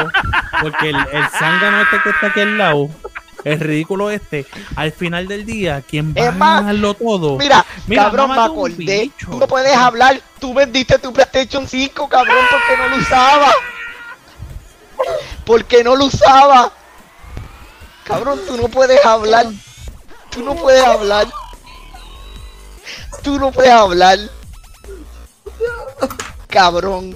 porque 0.60 0.90
el, 0.90 0.96
el 0.96 1.28
zángano 1.38 1.80
este 1.80 1.96
que 2.04 2.10
está 2.10 2.26
aquí 2.26 2.40
al 2.40 2.58
lado 2.58 2.90
el 3.44 3.60
ridículo 3.60 4.10
este, 4.10 4.46
al 4.76 4.92
final 4.92 5.26
del 5.28 5.46
día, 5.46 5.82
quien 5.82 6.14
va 6.14 6.20
Es 6.20 6.28
a 6.28 6.32
ganarlo 6.32 6.94
todo. 6.94 7.38
Mira, 7.38 7.64
Mira, 7.86 8.04
cabrón, 8.04 8.30
me 8.30 8.40
acordé. 8.40 9.10
Tú 9.18 9.38
no 9.38 9.46
puedes 9.46 9.74
hablar. 9.74 10.20
Tú 10.38 10.54
vendiste 10.54 10.98
tu 10.98 11.12
PlayStation 11.12 11.66
5, 11.66 12.08
cabrón, 12.08 12.36
porque 12.50 12.76
no 12.76 12.88
lo 12.88 12.96
usaba. 12.96 13.52
Porque 15.44 15.84
no 15.84 15.96
lo 15.96 16.04
usaba. 16.06 16.72
Cabrón, 18.04 18.40
tú 18.46 18.56
no 18.56 18.68
puedes 18.68 19.04
hablar. 19.04 19.46
Tú 20.30 20.42
no 20.42 20.54
puedes 20.54 20.84
hablar. 20.84 21.26
Tú 23.22 23.38
no 23.38 23.52
puedes 23.52 23.72
hablar. 23.72 24.18
Cabrón. 26.48 27.14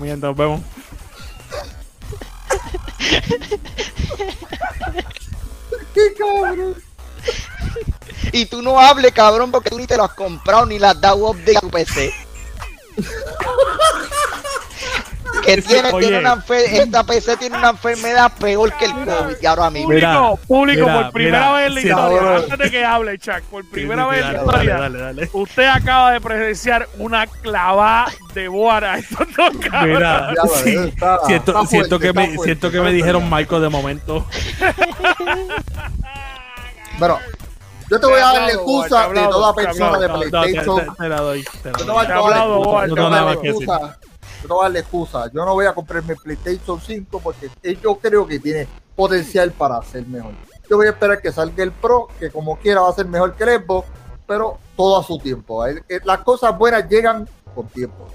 Mía, 0.00 0.16
nos 0.16 0.36
vemos. 0.36 0.60
¡Qué 5.94 6.14
cabrón! 6.18 6.74
Y 8.32 8.46
tú 8.46 8.62
no 8.62 8.78
hables, 8.78 9.12
cabrón, 9.12 9.50
porque 9.50 9.70
tú 9.70 9.78
ni 9.78 9.86
te 9.86 9.96
lo 9.96 10.04
has 10.04 10.14
comprado 10.14 10.66
ni 10.66 10.78
le 10.78 10.86
has 10.86 11.00
dado 11.00 11.30
update 11.30 11.56
a 11.56 11.60
tu 11.60 11.70
PC. 11.70 12.12
que 15.44 15.62
tiene, 15.62 15.90
Oye. 15.92 16.06
tiene 16.08 16.18
una 16.20 16.44
esta 16.48 17.04
PC 17.04 17.36
tiene 17.36 17.56
una 17.58 17.70
enfermedad 17.70 18.32
peor 18.38 18.72
que 18.78 18.84
el 18.86 18.92
COVID 18.92 19.36
y 19.40 19.46
ahora 19.46 19.70
mismo. 19.70 19.88
Público, 19.88 20.06
Mira, 20.08 20.46
público, 20.46 20.86
mira, 20.86 21.02
por 21.02 21.12
primera 21.12 21.38
mira, 21.38 21.52
vez 21.52 21.66
en 21.68 21.74
la 21.74 21.80
sí, 21.80 21.88
historia, 21.88 22.18
cabrón. 22.18 22.42
antes 22.42 22.58
de 22.58 22.70
que 22.70 22.84
hable, 22.84 23.18
Chuck, 23.18 23.40
por 23.50 23.64
primera 23.70 24.04
Sí, 24.04 24.08
sí, 24.10 24.16
vez 24.16 24.24
en 24.26 24.32
la 24.32 24.38
historia, 24.40 24.74
dale, 24.78 24.98
dale, 24.98 25.16
dale. 25.16 25.30
usted 25.32 25.66
acaba 25.66 26.12
de 26.12 26.20
presenciar 26.20 26.88
una 26.98 27.26
clavada 27.26 28.06
de 28.34 28.48
boara 28.48 28.92
a 28.94 28.98
estos 28.98 29.26
dos. 29.36 29.50
Mira, 29.84 30.34
sí, 30.62 30.74
está- 30.76 31.18
siento, 31.26 31.52
está 31.52 31.66
siento 31.66 31.66
fuerte, 31.66 31.98
que 31.98 32.12
me, 32.12 32.26
fuerte, 32.26 32.44
siento 32.44 32.70
que 32.70 32.80
me 32.80 32.92
dijeron. 32.92 33.28
Marco 33.28 33.60
de 33.60 33.68
momento. 33.68 34.26
Bueno, 36.98 37.18
yo 37.90 38.00
te 38.00 38.06
voy 38.06 38.16
a 38.20 38.24
dar 38.24 38.42
la 38.42 38.48
excusa 38.48 39.08
de 39.08 39.20
toda 39.28 39.54
persona 39.54 39.98
de 39.98 40.08
PlayStation. 40.08 40.80
te- 40.80 40.90
te 41.02 41.08
la 41.08 41.20
doy. 41.20 41.44
Te 41.62 41.70
la 41.70 41.78
Yo 41.78 41.84
doy. 41.84 42.06
te 42.06 42.14
voy 42.14 42.32
a 43.04 43.08
dar 43.08 43.24
la 43.24 43.32
excusa, 43.34 43.98
yo 44.42 44.48
te 44.48 44.54
voy 44.54 44.60
a 44.60 44.62
dar 44.64 44.72
la 44.72 44.78
aplaudo. 44.80 45.04
excusa. 45.04 45.30
Yo 45.32 45.44
no 45.44 45.54
voy 45.54 45.66
a 45.66 45.72
comprar 45.74 46.02
mi 46.04 46.14
PlayStation 46.14 46.80
5 46.80 47.20
porque 47.20 47.50
yo 47.82 47.96
creo 47.96 48.26
que 48.26 48.38
tiene 48.38 48.66
potencial 48.96 49.52
para 49.52 49.80
ser 49.82 50.06
mejor. 50.06 50.32
Yo 50.68 50.76
voy 50.76 50.86
a 50.86 50.90
esperar 50.90 51.20
que 51.22 51.32
salga 51.32 51.62
el 51.62 51.72
Pro, 51.72 52.08
que 52.18 52.30
como 52.30 52.56
quiera 52.58 52.80
va 52.82 52.90
a 52.90 52.92
ser 52.92 53.06
mejor 53.06 53.34
que 53.34 53.44
el 53.44 53.62
Xbox, 53.62 53.88
pero 54.26 54.58
todo 54.76 54.98
a 54.98 55.02
su 55.04 55.18
tiempo. 55.18 55.64
El- 55.64 55.82
el- 55.88 56.02
Las 56.04 56.18
cosas 56.18 56.56
buenas 56.58 56.88
llegan 56.88 57.28
con 57.54 57.66
tiempo. 57.68 58.06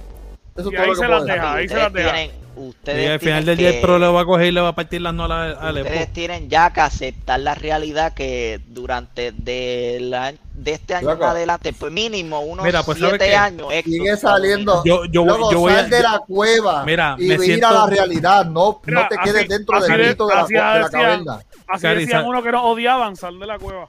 Eso 0.56 0.70
Y 0.70 0.76
todo 0.76 0.82
ahí 0.84 0.88
lo 0.90 0.94
que 0.94 1.00
se 1.00 1.08
las 1.08 1.26
deja. 1.26 1.54
ahí 1.54 1.68
se 1.68 1.74
ustedes 1.76 1.84
las 1.84 2.14
deja. 2.14 2.34
Ustedes 2.56 3.04
Y 3.08 3.12
al 3.12 3.20
final 3.20 3.44
tienen 3.44 3.46
del 3.46 3.58
día 3.58 3.70
el 3.70 3.76
que- 3.76 3.82
pro 3.82 4.00
le 4.00 4.08
va 4.08 4.22
a 4.22 4.26
coger 4.26 4.48
y 4.48 4.52
le 4.52 4.62
va 4.62 4.70
a 4.70 4.76
partir 4.76 5.02
las 5.02 5.14
nolas 5.14 5.58
al 5.60 5.78
Ustedes 5.78 6.14
tienen 6.14 6.50
ya 6.50 6.72
que 6.72 6.82
aceptar 6.82 7.40
la 7.40 7.56
realidad 7.56 8.14
que 8.14 8.60
durante 8.68 9.32
de, 9.32 9.98
la- 10.02 10.34
de 10.54 10.72
este 10.72 10.96
año 10.96 11.10
en 11.12 11.16
Loco. 11.20 11.26
adelante, 11.26 11.74
pues 11.74 11.92
mínimo 11.92 12.42
unos 12.42 12.64
Mira, 12.66 12.84
pues, 12.84 13.00
¿sabe 13.00 13.18
siete 13.18 13.36
años. 13.36 13.68
Xbox 13.70 13.84
Sigue 13.86 14.12
a 14.12 14.18
saliendo. 14.18 14.84
Yo- 14.86 15.06
yo 15.06 15.22
voy- 15.22 15.30
Luego 15.30 15.52
yo 15.52 15.60
voy 15.60 15.74
a- 15.74 15.76
sal 15.78 15.90
de 15.90 16.02
la 16.04 16.20
cueva 16.28 16.84
Mira, 16.86 17.16
y 17.18 17.28
me 17.28 17.40
siento- 17.40 17.68
a 17.68 17.72
la 17.74 17.86
realidad. 17.88 18.46
No, 18.46 18.80
Mira, 18.86 19.02
no 19.02 19.08
te 19.08 19.18
quedes 19.18 19.40
así- 19.42 19.48
dentro 19.48 19.78
así 19.78 19.92
del 19.92 20.02
de- 20.02 20.08
mito 20.10 20.28
de 20.28 20.36
la, 20.36 20.42
así 20.42 20.54
de 20.54 20.60
la 20.60 20.90
caverna. 20.90 21.40
Así 21.68 21.88
decían 21.88 22.26
uno 22.26 22.44
que 22.44 22.52
nos 22.52 22.62
odiaban, 22.66 23.16
sal 23.16 23.40
de 23.40 23.48
la 23.48 23.58
cueva. 23.58 23.88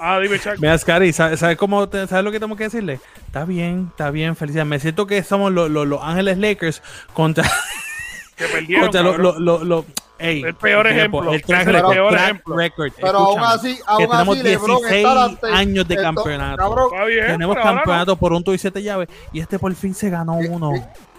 Ah, 0.00 0.18
dime, 0.20 0.38
Chuck. 0.38 0.54
Mira, 0.58 0.76
Scary, 0.78 1.12
¿sabes, 1.12 1.40
cómo 1.56 1.88
te- 1.88 2.06
¿sabes 2.06 2.24
lo 2.24 2.30
que 2.32 2.38
tenemos 2.38 2.58
que 2.58 2.64
decirle? 2.64 3.00
Está 3.26 3.44
bien, 3.44 3.88
está 3.90 4.10
bien, 4.10 4.36
felicidades. 4.36 4.68
Me 4.68 4.80
siento 4.80 5.06
que 5.06 5.22
somos 5.22 5.52
los 5.52 5.70
los- 5.70 5.86
los 5.86 6.00
Ángeles 6.02 6.38
Lakers 6.38 6.82
contra, 7.12 7.44
Que 8.36 8.46
perdieron, 8.46 8.86
contra 8.86 9.02
los... 9.02 9.12
cabrón. 9.16 9.34
los- 9.44 9.60
los- 9.60 9.62
los- 9.68 9.84
ey, 10.18 10.42
El 10.42 10.54
peor 10.54 10.86
ejemplo. 10.86 11.32
El 11.32 11.42
track 11.42 11.66
el 11.68 11.72
record. 11.74 11.92
peor 11.92 12.10
track 12.12 12.22
ejemplo. 12.24 12.56
record. 12.56 12.92
Pero 13.00 13.18
aún 13.18 13.40
así, 13.42 13.76
que 13.76 13.82
aún 13.86 14.08
tenemos 14.10 14.36
así, 14.38 14.42
LeBron 14.48 14.76
16 14.78 14.96
está 15.06 15.24
ante- 15.24 15.46
años 15.48 15.88
de 15.88 15.96
campeonato. 15.96 16.56
Cabrón, 16.56 16.88
Está 16.92 17.04
bien, 17.06 17.26
Tenemos 17.26 17.56
campeonato 17.56 18.16
por 18.16 18.32
un 18.32 18.42
tubo 18.44 18.54
y 18.54 18.58
siete 18.58 18.82
llaves. 18.82 19.08
Y 19.32 19.40
este 19.40 19.58
por 19.58 19.74
fin 19.74 19.94
se 19.94 20.10
ganó 20.10 20.34
uno. 20.36 20.72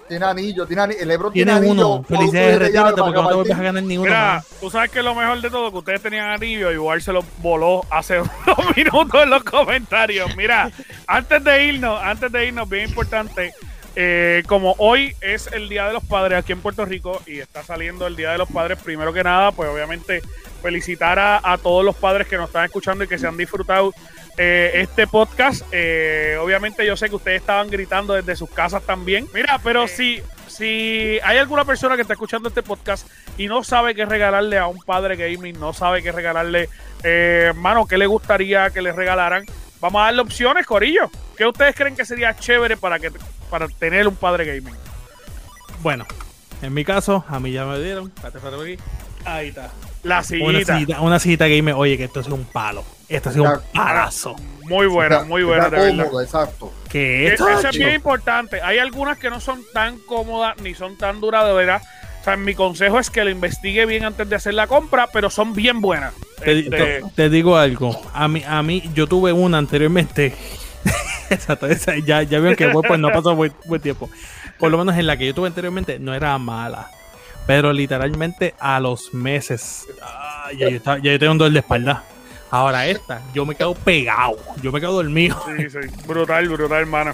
Tiene 0.07 0.25
anillo, 0.25 0.65
tiene 0.65 0.81
anillo. 0.83 0.99
El 1.01 1.07
LeBron 1.07 1.33
tiene, 1.33 1.51
Tiene 1.51 1.67
anillo. 1.67 1.87
uno. 1.89 2.03
Felicidades, 2.03 2.59
retírate 2.59 3.01
porque 3.01 3.21
no 3.21 3.27
te 3.27 3.33
vuelves 3.35 3.57
a 3.57 3.61
ganar 3.63 3.83
ni 3.83 3.95
no. 3.95 4.01
uno 4.01 4.09
Mira, 4.11 4.33
más. 4.35 4.45
tú 4.59 4.69
sabes 4.69 4.91
que 4.91 5.01
lo 5.01 5.15
mejor 5.15 5.41
de 5.41 5.49
todo 5.49 5.71
que 5.71 5.77
ustedes 5.77 6.01
tenían 6.01 6.29
anillo, 6.29 6.71
igual 6.71 7.01
se 7.01 7.11
lo 7.13 7.23
voló 7.39 7.81
hace 7.89 8.19
unos 8.47 8.75
minutos 8.77 9.23
en 9.23 9.29
los 9.29 9.43
comentarios. 9.43 10.35
Mira, 10.35 10.71
antes 11.07 11.43
de 11.43 11.65
irnos, 11.65 11.99
antes 12.01 12.31
de 12.31 12.45
irnos, 12.47 12.69
bien 12.69 12.89
importante, 12.89 13.53
eh, 13.97 14.43
como 14.47 14.75
hoy 14.77 15.15
es 15.21 15.47
el 15.53 15.69
Día 15.69 15.87
de 15.87 15.93
los 15.93 16.03
Padres 16.03 16.37
aquí 16.39 16.51
en 16.51 16.59
Puerto 16.61 16.83
Rico 16.85 17.21
y 17.25 17.39
está 17.39 17.63
saliendo 17.63 18.05
el 18.07 18.15
Día 18.15 18.31
de 18.31 18.37
los 18.37 18.49
Padres, 18.49 18.77
primero 18.83 19.13
que 19.13 19.23
nada, 19.23 19.51
pues 19.53 19.69
obviamente 19.69 20.21
felicitar 20.61 21.17
a, 21.17 21.39
a 21.43 21.57
todos 21.57 21.85
los 21.85 21.95
padres 21.95 22.27
que 22.27 22.37
nos 22.37 22.47
están 22.47 22.65
escuchando 22.65 23.03
y 23.03 23.07
que 23.07 23.17
se 23.19 23.27
han 23.27 23.37
disfrutado 23.37 23.93
eh, 24.37 24.71
este 24.75 25.07
podcast. 25.07 25.63
Eh, 25.71 26.37
obviamente 26.41 26.85
yo 26.85 26.95
sé 26.97 27.09
que 27.09 27.15
ustedes 27.15 27.41
estaban 27.41 27.69
gritando 27.69 28.13
desde 28.13 28.35
sus 28.35 28.49
casas 28.49 28.83
también. 28.83 29.27
Mira, 29.33 29.59
pero 29.63 29.87
si, 29.87 30.21
si 30.47 31.19
hay 31.23 31.37
alguna 31.37 31.65
persona 31.65 31.95
que 31.95 32.01
está 32.01 32.13
escuchando 32.13 32.49
este 32.49 32.63
podcast 32.63 33.07
y 33.37 33.47
no 33.47 33.63
sabe 33.63 33.95
qué 33.95 34.05
regalarle 34.05 34.57
a 34.57 34.67
un 34.67 34.79
padre 34.79 35.15
gaming, 35.15 35.59
no 35.59 35.73
sabe 35.73 36.01
qué 36.03 36.11
regalarle, 36.11 36.69
eh, 37.03 37.53
mano, 37.55 37.85
qué 37.85 37.97
le 37.97 38.07
gustaría 38.07 38.69
que 38.69 38.81
le 38.81 38.91
regalaran, 38.91 39.45
vamos 39.79 40.01
a 40.01 40.05
darle 40.05 40.21
opciones, 40.21 40.65
Corillo. 40.65 41.09
¿Qué 41.37 41.45
ustedes 41.45 41.75
creen 41.75 41.95
que 41.95 42.05
sería 42.05 42.35
chévere 42.35 42.77
para 42.77 42.99
que 42.99 43.11
para 43.49 43.67
tener 43.67 44.07
un 44.07 44.15
padre 44.15 44.45
gaming? 44.45 44.75
Bueno, 45.81 46.05
en 46.61 46.73
mi 46.73 46.83
caso, 46.85 47.23
a 47.27 47.39
mí 47.39 47.51
ya 47.51 47.65
me 47.65 47.79
dieron. 47.79 48.11
Ahí 49.25 49.49
está. 49.49 49.71
La 50.03 50.17
Una 50.17 50.23
sillita. 50.23 50.77
cita, 50.79 51.01
una 51.01 51.19
cita 51.19 51.47
gamer. 51.47 51.73
Oye, 51.75 51.97
que 51.97 52.05
esto 52.05 52.19
es 52.19 52.27
un 52.27 52.45
palo. 52.45 52.83
Esto 53.09 53.29
es 53.29 53.35
un 53.37 53.45
Está- 53.47 53.61
palazo. 53.73 54.35
Muy 54.63 54.87
buena, 54.87 55.23
muy 55.23 55.43
buena, 55.43 55.65
Está 55.65 55.77
de 55.79 55.85
verdad. 55.91 56.05
cómodo, 56.05 56.21
exacto. 56.23 56.73
Que 56.89 57.27
Eso 57.27 57.47
esto 57.47 57.69
es 57.69 57.77
bien 57.77 57.93
importante. 57.93 58.61
Hay 58.61 58.79
algunas 58.79 59.17
que 59.19 59.29
no 59.29 59.39
son 59.39 59.63
tan 59.73 59.99
cómodas 59.99 60.57
ni 60.61 60.73
son 60.73 60.97
tan 60.97 61.21
duraderas. 61.21 61.83
O 62.21 62.23
sea, 62.23 62.35
mi 62.35 62.55
consejo 62.55 62.97
es 62.97 63.11
que 63.11 63.23
lo 63.23 63.29
investigue 63.29 63.85
bien 63.85 64.03
antes 64.05 64.27
de 64.27 64.35
hacer 64.35 64.55
la 64.55 64.65
compra, 64.65 65.07
pero 65.13 65.29
son 65.29 65.53
bien 65.53 65.81
buenas. 65.81 66.13
Te, 66.43 66.59
Este, 66.61 66.69
te- 66.71 67.03
te 67.15 67.29
digo 67.29 67.55
algo. 67.57 68.01
A 68.13 68.27
mí, 68.27 68.43
a 68.47 68.63
mí, 68.63 68.89
yo 68.95 69.05
tuve 69.05 69.31
una 69.31 69.59
anteriormente. 69.59 70.33
Exacto, 71.29 71.67
esa- 71.67 71.97
ya, 71.97 72.23
ya 72.23 72.39
vieron 72.39 72.55
que 72.55 72.67
pues 72.69 72.99
no 72.99 73.09
pasó 73.11 73.35
buen, 73.35 73.53
buen 73.65 73.81
tiempo. 73.81 74.09
Por 74.57 74.71
lo 74.71 74.79
menos 74.79 74.97
en 74.97 75.05
la 75.05 75.15
que 75.17 75.27
yo 75.27 75.35
tuve 75.35 75.47
anteriormente 75.47 75.99
no 75.99 76.15
era 76.15 76.35
mala. 76.39 76.89
Pero 77.45 77.71
literalmente 77.71 78.55
a 78.59 78.79
los 78.79 79.13
meses. 79.13 79.85
ah, 80.01 80.49
ya, 80.57 80.69
yo 80.69 80.77
estaba- 80.77 80.97
ya 80.97 81.11
yo 81.11 81.19
tenía 81.19 81.31
un 81.31 81.37
dolor 81.37 81.53
de 81.53 81.59
espalda. 81.59 82.03
Ahora 82.51 82.85
esta, 82.87 83.21
yo 83.33 83.45
me 83.45 83.55
quedo 83.55 83.73
pegado. 83.73 84.37
Yo 84.61 84.71
me 84.71 84.79
quedo 84.79 84.93
dormido. 84.93 85.41
Sí, 85.57 85.69
sí. 85.69 85.79
Brutal, 86.07 86.47
brutal, 86.47 86.79
hermano. 86.81 87.13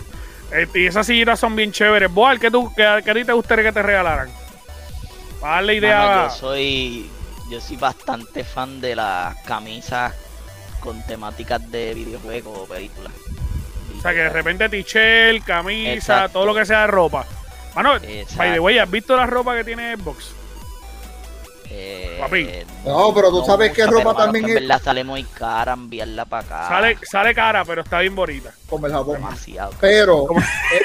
Este, 0.51 0.81
y 0.81 0.85
esas 0.87 1.05
sillitas 1.07 1.39
son 1.39 1.55
bien 1.55 1.71
chéveres. 1.71 2.13
Boal, 2.13 2.39
¿qué, 2.39 2.51
tú, 2.51 2.71
qué, 2.75 3.01
qué 3.03 3.11
a 3.11 3.13
ti 3.13 3.23
te 3.23 3.31
gustaría 3.33 3.63
que 3.63 3.71
te 3.71 3.81
regalaran? 3.81 4.29
Para 5.39 5.55
darle 5.55 5.75
idea. 5.75 5.97
Mano, 5.99 6.23
yo 6.27 6.35
soy 6.35 7.09
yo 7.49 7.59
soy 7.59 7.75
bastante 7.77 8.43
fan 8.43 8.79
de 8.79 8.95
las 8.95 9.35
camisas 9.43 10.13
con 10.79 11.01
temáticas 11.05 11.69
de 11.69 11.93
videojuegos 11.93 12.59
o 12.59 12.65
películas. 12.65 13.11
o 13.97 14.01
sea, 14.01 14.11
que 14.13 14.19
de 14.19 14.29
repente 14.29 14.69
t-shirt, 14.69 15.43
camisa, 15.45 15.93
Exacto. 15.93 16.33
todo 16.39 16.45
lo 16.45 16.55
que 16.55 16.65
sea 16.65 16.81
de 16.81 16.87
ropa. 16.87 17.25
Mano, 17.75 17.95
Exacto. 17.97 18.37
by 18.37 18.53
the 18.53 18.59
way, 18.59 18.77
¿has 18.77 18.89
visto 18.89 19.15
la 19.15 19.25
ropa 19.25 19.55
que 19.55 19.63
tiene 19.63 19.95
Xbox? 19.95 20.33
Eh, 21.73 22.17
Papi. 22.19 22.49
No, 22.85 23.13
pero 23.13 23.29
tú 23.29 23.45
sabes 23.45 23.71
que 23.71 23.85
ropa 23.85 24.13
también 24.13 24.43
que 24.45 24.51
en 24.51 24.57
es- 24.57 24.63
verdad 24.67 24.81
sale 24.83 25.03
muy 25.05 25.23
cara 25.23 25.71
enviarla 25.73 26.25
para 26.25 26.43
acá. 26.45 26.67
Sale, 26.67 26.97
sale 27.09 27.33
cara, 27.33 27.63
pero 27.63 27.81
está 27.83 27.99
bien 27.99 28.13
bonita. 28.15 28.51
como 28.69 28.87
el 28.87 28.91
jabón. 28.93 29.15
demasiado. 29.15 29.71
Pero, 29.79 30.25
eh, 30.35 30.81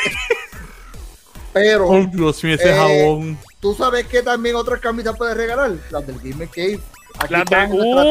pero, 1.52 1.88
Oh, 1.88 2.04
Dios 2.12 2.44
mío, 2.44 2.54
ese 2.54 2.70
Eh, 2.70 2.76
jabón. 2.76 3.38
tú 3.60 3.74
sabes 3.74 4.06
que 4.06 4.22
también 4.22 4.56
otras 4.56 4.80
camisas 4.80 5.16
puedes 5.16 5.36
regalar, 5.36 5.72
las 5.90 6.06
del 6.06 6.18
Gamer 6.20 6.48
Cave. 6.48 6.80
Aquí 7.18 7.32
Las 7.32 7.44
de- 7.46 7.56
están 7.56 7.70
en 7.72 7.78
nuestra 7.78 8.02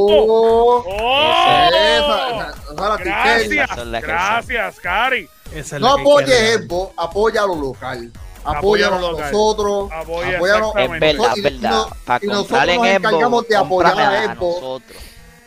¡Oh! 0.00 0.84
¡Oh! 0.86 1.64
Esa, 1.66 1.68
esa, 1.68 2.50
esa, 2.50 2.74
la 2.74 2.96
Gracias, 2.98 3.78
es 3.78 3.86
la 3.86 4.00
gracias, 4.00 4.80
Cari. 4.80 5.28
Es 5.54 5.72
No 5.72 5.78
la 5.96 6.02
apoyes. 6.02 6.56
Xbox, 6.66 6.92
apoya 6.98 7.46
lo 7.46 7.54
local. 7.56 8.12
Apóyanos 8.44 9.00
local. 9.00 9.32
nosotros. 9.32 9.90
Apoya 9.92 10.36
Apóyanos- 10.38 10.72
Es 10.76 10.90
verdad, 10.90 11.32
y- 11.34 11.38
es 11.38 11.42
verdad. 11.44 11.70
y 11.70 11.74
no- 11.74 11.88
para 12.04 12.24
y 12.24 12.28
nosotros 12.28 12.66
nos 12.76 12.86
encargamos 12.86 13.48
de 13.48 13.56
apoyar 13.56 13.98
a 14.00 14.34
nosotros. 14.34 14.98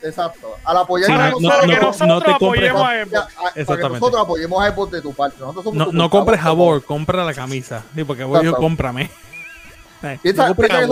Exacto. 0.03 0.55
Al 0.63 0.77
apoyar 0.77 1.07
Sí, 1.07 1.13
a 1.13 1.17
no- 1.17 1.23
nosotros, 1.23 1.41
no- 1.41 1.59
que 1.73 1.79
no- 1.79 1.81
nosotros 1.87 2.07
no 2.07 2.21
te 2.21 2.31
compres- 2.31 2.69
apoyemos 2.69 2.81
a 2.81 2.85
para 2.85 3.53
que 3.53 3.61
Exactamente. 3.61 3.99
nosotros 3.99 4.21
apoyemos 4.23 4.63
a 4.63 4.71
de 4.91 5.01
tu 5.01 5.13
parte. 5.13 5.35
Nosotros 5.39 5.63
somos 5.63 5.77
No, 5.77 5.85
tu 5.87 5.91
no 5.93 6.09
compres 6.09 6.39
jabón, 6.41 6.79
compra 6.81 7.25
la 7.25 7.33
camisa. 7.33 7.83
Sí, 7.95 8.03
porque 8.03 8.23
voy 8.23 8.43
yo, 8.45 8.55
cómprame. 8.55 9.09
Piensa, 10.21 10.43
no 10.47 10.55
compres 10.55 10.69
piensa 10.69 10.87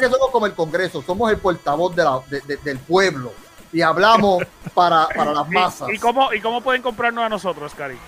que 0.00 0.06
que 0.06 0.10
somos 0.10 0.30
como 0.30 0.46
el 0.46 0.54
Congreso, 0.54 1.02
somos 1.06 1.30
el 1.30 1.36
portavoz 1.36 1.94
de 1.94 2.02
la- 2.04 2.20
de- 2.30 2.40
de- 2.40 2.56
del 2.56 2.78
pueblo 2.78 3.32
y 3.72 3.82
hablamos 3.82 4.42
para, 4.74 5.06
para 5.14 5.32
las 5.34 5.48
masas. 5.50 5.88
¿Y, 5.90 5.96
y 5.96 5.98
cómo, 5.98 6.32
¿Y 6.32 6.40
cómo 6.40 6.62
pueden 6.62 6.80
comprarnos 6.80 7.24
a 7.24 7.28
nosotros, 7.28 7.74
Cari? 7.74 7.98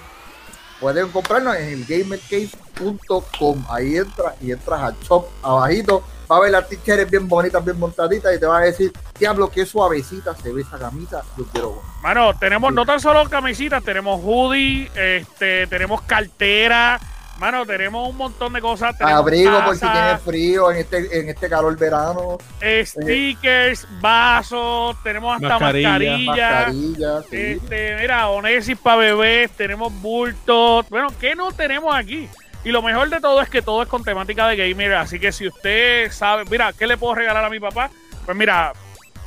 Pueden 0.80 1.08
comprarnos 1.08 1.56
en 1.56 1.68
el 1.68 1.84
gamercase.com. 1.84 3.64
Ahí 3.68 3.96
entras 3.96 4.34
y 4.40 4.52
entras 4.52 4.80
al 4.80 4.96
shop 5.00 5.26
abajito. 5.42 6.04
Va 6.30 6.38
a 6.38 6.40
ver 6.40 6.52
las 6.52 6.68
t-shirts 6.68 7.10
bien 7.10 7.28
bonitas, 7.28 7.62
bien 7.64 7.78
montaditas 7.78 8.34
y 8.34 8.40
te 8.40 8.46
va 8.46 8.58
a 8.58 8.62
decir, 8.62 8.92
diablo, 9.18 9.50
qué 9.50 9.66
suavecita 9.66 10.34
se 10.34 10.52
ve 10.52 10.62
esa 10.62 10.78
camisa. 10.78 11.22
Yo 11.36 11.44
quiero. 11.46 11.82
Mano, 12.02 12.34
tenemos 12.38 12.72
no 12.72 12.86
tan 12.86 12.98
solo 12.98 13.28
camisitas, 13.28 13.84
tenemos 13.84 14.20
hoodie, 14.22 14.90
este, 14.94 15.66
tenemos 15.66 16.00
cartera, 16.02 16.98
mano, 17.38 17.66
tenemos 17.66 18.08
un 18.08 18.16
montón 18.16 18.52
de 18.52 18.60
cosas. 18.60 18.96
Tenemos 18.96 19.20
Abrigo 19.20 19.64
por 19.64 19.74
si 19.74 19.80
tazas, 19.80 19.94
tienes 19.94 20.22
frío 20.22 20.70
en 20.70 20.78
este, 20.78 21.20
en 21.20 21.28
este 21.28 21.48
calor 21.48 21.76
verano. 21.76 22.38
stickers, 22.84 23.86
vasos, 24.00 24.96
tenemos 25.02 25.36
hasta 25.36 25.58
Mascarilla, 25.58 26.26
mascarillas. 26.26 27.24
Sí. 27.30 27.36
Este, 27.36 27.96
mira, 28.00 28.28
Onesis 28.28 28.78
para 28.78 28.96
bebés, 28.96 29.50
tenemos 29.52 29.92
bultos. 30.00 30.88
Bueno, 30.88 31.08
¿qué 31.20 31.34
no 31.34 31.52
tenemos 31.52 31.94
aquí? 31.94 32.28
Y 32.64 32.70
lo 32.70 32.80
mejor 32.80 33.10
de 33.10 33.20
todo 33.20 33.42
es 33.42 33.48
que 33.50 33.60
todo 33.60 33.82
es 33.82 33.88
con 33.88 34.02
temática 34.02 34.48
de 34.48 34.56
gamer. 34.56 34.94
Así 34.94 35.20
que 35.20 35.32
si 35.32 35.46
usted 35.46 36.10
sabe, 36.10 36.44
mira, 36.50 36.72
¿qué 36.72 36.86
le 36.86 36.96
puedo 36.96 37.14
regalar 37.14 37.44
a 37.44 37.50
mi 37.50 37.60
papá? 37.60 37.90
Pues 38.24 38.36
mira, 38.36 38.72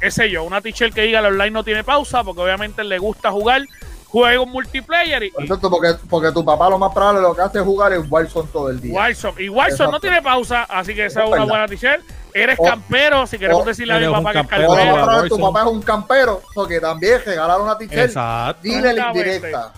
qué 0.02 0.10
sé 0.10 0.30
yo, 0.30 0.44
una 0.44 0.60
t-shirt 0.62 0.94
que 0.94 1.02
diga 1.02 1.20
el 1.20 1.28
online 1.28 1.52
no 1.52 1.64
tiene 1.64 1.84
pausa, 1.84 2.24
porque 2.24 2.42
obviamente 2.42 2.84
le 2.84 2.98
gusta 2.98 3.32
jugar 3.32 3.62
juegos 4.08 4.48
multiplayer 4.48 5.24
y, 5.24 5.28
Exacto, 5.38 5.70
porque, 5.70 5.94
porque 6.10 6.32
tu 6.32 6.44
papá 6.44 6.70
lo 6.70 6.80
más 6.80 6.94
probable 6.94 7.22
lo 7.22 7.36
que 7.36 7.42
hace 7.42 7.60
es 7.60 7.64
jugar 7.66 7.94
en 7.94 8.06
Warzone 8.10 8.50
todo 8.52 8.70
el 8.70 8.80
día. 8.82 8.94
Warzone. 8.94 9.42
Y 9.44 9.50
Warzone 9.50 9.78
no 9.92 9.98
Exacto. 9.98 10.00
tiene 10.00 10.22
pausa, 10.22 10.64
así 10.64 10.96
que 10.96 11.06
esa 11.06 11.20
Es 11.22 11.26
es 11.26 11.28
una 11.32 11.40
verdad. 11.42 11.50
buena 11.50 11.68
t-shirt. 11.68 12.02
Eres 12.34 12.60
O- 12.60 12.64
campero, 12.64 13.26
si 13.28 13.38
queremos 13.40 13.64
o- 13.64 13.66
decirle 13.66 13.94
a 13.94 14.00
mi 14.00 14.06
papá 14.14 14.32
que 14.32 14.40
es 14.40 14.48
campero. 14.48 15.28
Tu 15.28 15.40
papá 15.40 15.62
es 15.62 15.68
un 15.68 15.82
campero, 15.82 16.42
porque 16.54 16.80
también 16.80 17.20
regalar 17.26 17.60
una 17.60 17.78
t-shirt. 17.78 18.06
Exacto. 18.06 18.62
Dile 18.64 18.94
la 18.94 19.08
indirecta. 19.08 19.74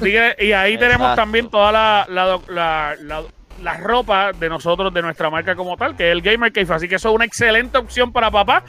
Que- 0.00 0.36
y 0.40 0.52
ahí 0.52 0.74
Exacto. 0.74 0.78
tenemos 0.92 1.16
también 1.16 1.48
toda 1.48 1.70
la, 1.72 2.06
la, 2.08 2.40
la, 2.48 2.96
la- 3.00 3.22
la 3.62 3.74
ropa 3.76 4.32
de 4.32 4.48
nosotros, 4.48 4.92
de 4.94 5.02
nuestra 5.02 5.30
marca 5.30 5.56
como 5.56 5.76
tal, 5.76 5.96
que 5.96 6.08
es 6.08 6.12
el 6.12 6.22
Gamer 6.22 6.52
Cave. 6.52 6.74
Así 6.74 6.88
que 6.88 6.94
eso 6.96 7.08
es 7.08 7.14
una 7.14 7.24
excelente 7.24 7.76
opción 7.78 8.12
para 8.12 8.30
papá. 8.30 8.62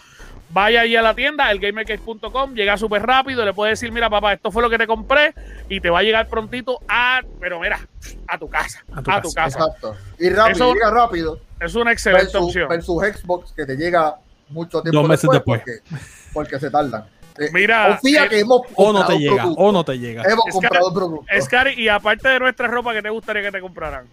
Vaya 0.51 0.81
ahí 0.81 0.95
a 0.95 1.01
la 1.03 1.13
tienda, 1.13 1.51
elgamercave.com, 1.51 2.53
llega 2.55 2.75
súper 2.75 3.03
rápido, 3.05 3.45
le 3.45 3.53
puede 3.53 3.71
decir, 3.71 3.91
mira 3.91 4.09
papá, 4.09 4.33
esto 4.33 4.49
fue 4.51 4.63
lo 4.63 4.69
que 4.69 4.79
te 4.79 4.87
compré 4.87 5.33
y 5.69 5.79
te 5.79 5.91
va 5.91 5.99
a 5.99 6.03
llegar 6.03 6.27
prontito 6.27 6.79
a, 6.87 7.21
pero 7.39 7.59
mira, 7.59 7.79
a 8.27 8.37
tu 8.39 8.49
casa, 8.49 8.83
a 8.91 8.99
A 8.99 9.21
tu, 9.21 9.29
tu 9.29 9.33
casa. 9.35 9.59
Exacto. 9.59 9.95
Y 10.17 10.29
rápido, 10.29 10.55
Eso- 10.55 10.73
llega 10.73 10.89
rápido. 10.91 11.39
Es 11.59 11.75
una 11.75 11.91
excelente 11.91 12.25
Versus, 12.25 12.41
opción. 12.41 12.67
versus 12.69 13.03
Xbox 13.03 13.51
que 13.53 13.65
te 13.65 13.75
llega 13.75 14.15
mucho 14.49 14.81
tiempo 14.81 14.99
Dos 15.01 15.07
meses 15.09 15.29
después. 15.31 15.61
Porque, 15.61 15.97
porque 16.33 16.59
se 16.59 16.71
tardan. 16.71 17.05
Eh, 17.37 17.49
Mira, 17.53 17.87
confía 17.89 18.25
eh, 18.25 18.29
que 18.29 18.39
hemos 18.39 18.61
O 18.75 18.91
no 18.91 19.05
te 19.05 19.17
llega, 19.19 19.45
o 19.45 19.71
no 19.71 19.83
te 19.85 19.99
llega. 19.99 20.23
Hemos 20.23 20.47
Es 20.47 20.53
comprado 20.55 20.91
productos. 20.93 21.27
Scary, 21.45 21.73
y 21.79 21.87
aparte 21.89 22.27
de 22.27 22.39
nuestra 22.39 22.67
ropa, 22.67 22.91
¿qué 22.93 23.01
te 23.03 23.09
gustaría 23.09 23.43
que 23.43 23.51
te 23.51 23.61
compraran? 23.61 24.05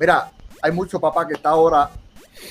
Mira, 0.00 0.30
hay 0.62 0.72
mucho 0.72 0.98
papá 1.00 1.28
que 1.28 1.34
está 1.34 1.50
ahora 1.50 1.88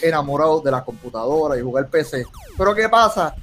enamorado 0.02 0.62
de 0.62 0.72
la 0.72 0.84
computadora 0.84 1.58
y 1.58 1.62
jugar 1.62 1.88
PC. 1.90 2.26
Pero 2.58 2.74
¿qué 2.76 2.88
pasa? 2.90 3.36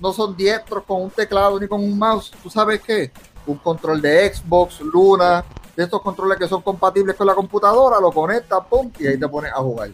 No 0.00 0.12
son 0.12 0.36
diestros 0.36 0.84
con 0.84 1.02
un 1.02 1.10
teclado 1.10 1.58
ni 1.60 1.66
con 1.68 1.80
un 1.82 1.98
mouse. 1.98 2.32
¿Tú 2.42 2.50
sabes 2.50 2.80
qué? 2.80 3.10
Un 3.46 3.58
control 3.58 4.00
de 4.00 4.32
Xbox, 4.34 4.80
Luna, 4.80 5.44
de 5.76 5.84
estos 5.84 6.00
controles 6.02 6.38
que 6.38 6.48
son 6.48 6.62
compatibles 6.62 7.14
con 7.16 7.26
la 7.26 7.34
computadora, 7.34 8.00
lo 8.00 8.10
conectas, 8.12 8.60
pum, 8.68 8.90
y 8.98 9.06
ahí 9.06 9.18
te 9.18 9.28
pones 9.28 9.52
a 9.52 9.56
jugar. 9.56 9.90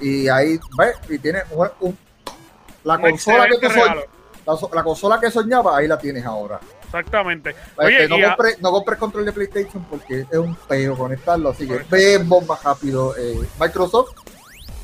Y 0.00 0.28
ahí, 0.28 0.58
¿ves? 0.76 0.96
Y 1.08 1.18
tienes 1.18 1.44
un, 1.52 1.68
un- 1.80 1.98
la 2.84 3.00
consola 3.00 3.46
que 3.46 3.54
excelente 3.54 3.68
tú 3.68 3.72
soñ- 3.72 3.82
regalo. 3.82 4.02
la, 4.70 4.76
la 4.76 4.84
consola 4.84 5.20
que 5.20 5.30
soñaba, 5.30 5.76
ahí 5.76 5.88
la 5.88 5.98
tienes 5.98 6.24
ahora. 6.24 6.60
Exactamente. 6.84 7.50
Este, 7.50 7.84
Oye, 7.84 8.08
no, 8.08 8.16
compres, 8.28 8.60
no 8.62 8.70
compres 8.70 8.98
control 8.98 9.24
de 9.24 9.32
PlayStation 9.32 9.84
porque 9.90 10.26
es 10.30 10.38
un 10.38 10.54
peo 10.54 10.96
conectarlo, 10.96 11.50
así 11.50 11.66
que 11.66 11.78
vemos 11.90 12.46
más 12.46 12.62
rápido. 12.62 13.14
eh, 13.16 13.40
Microsoft, 13.58 14.12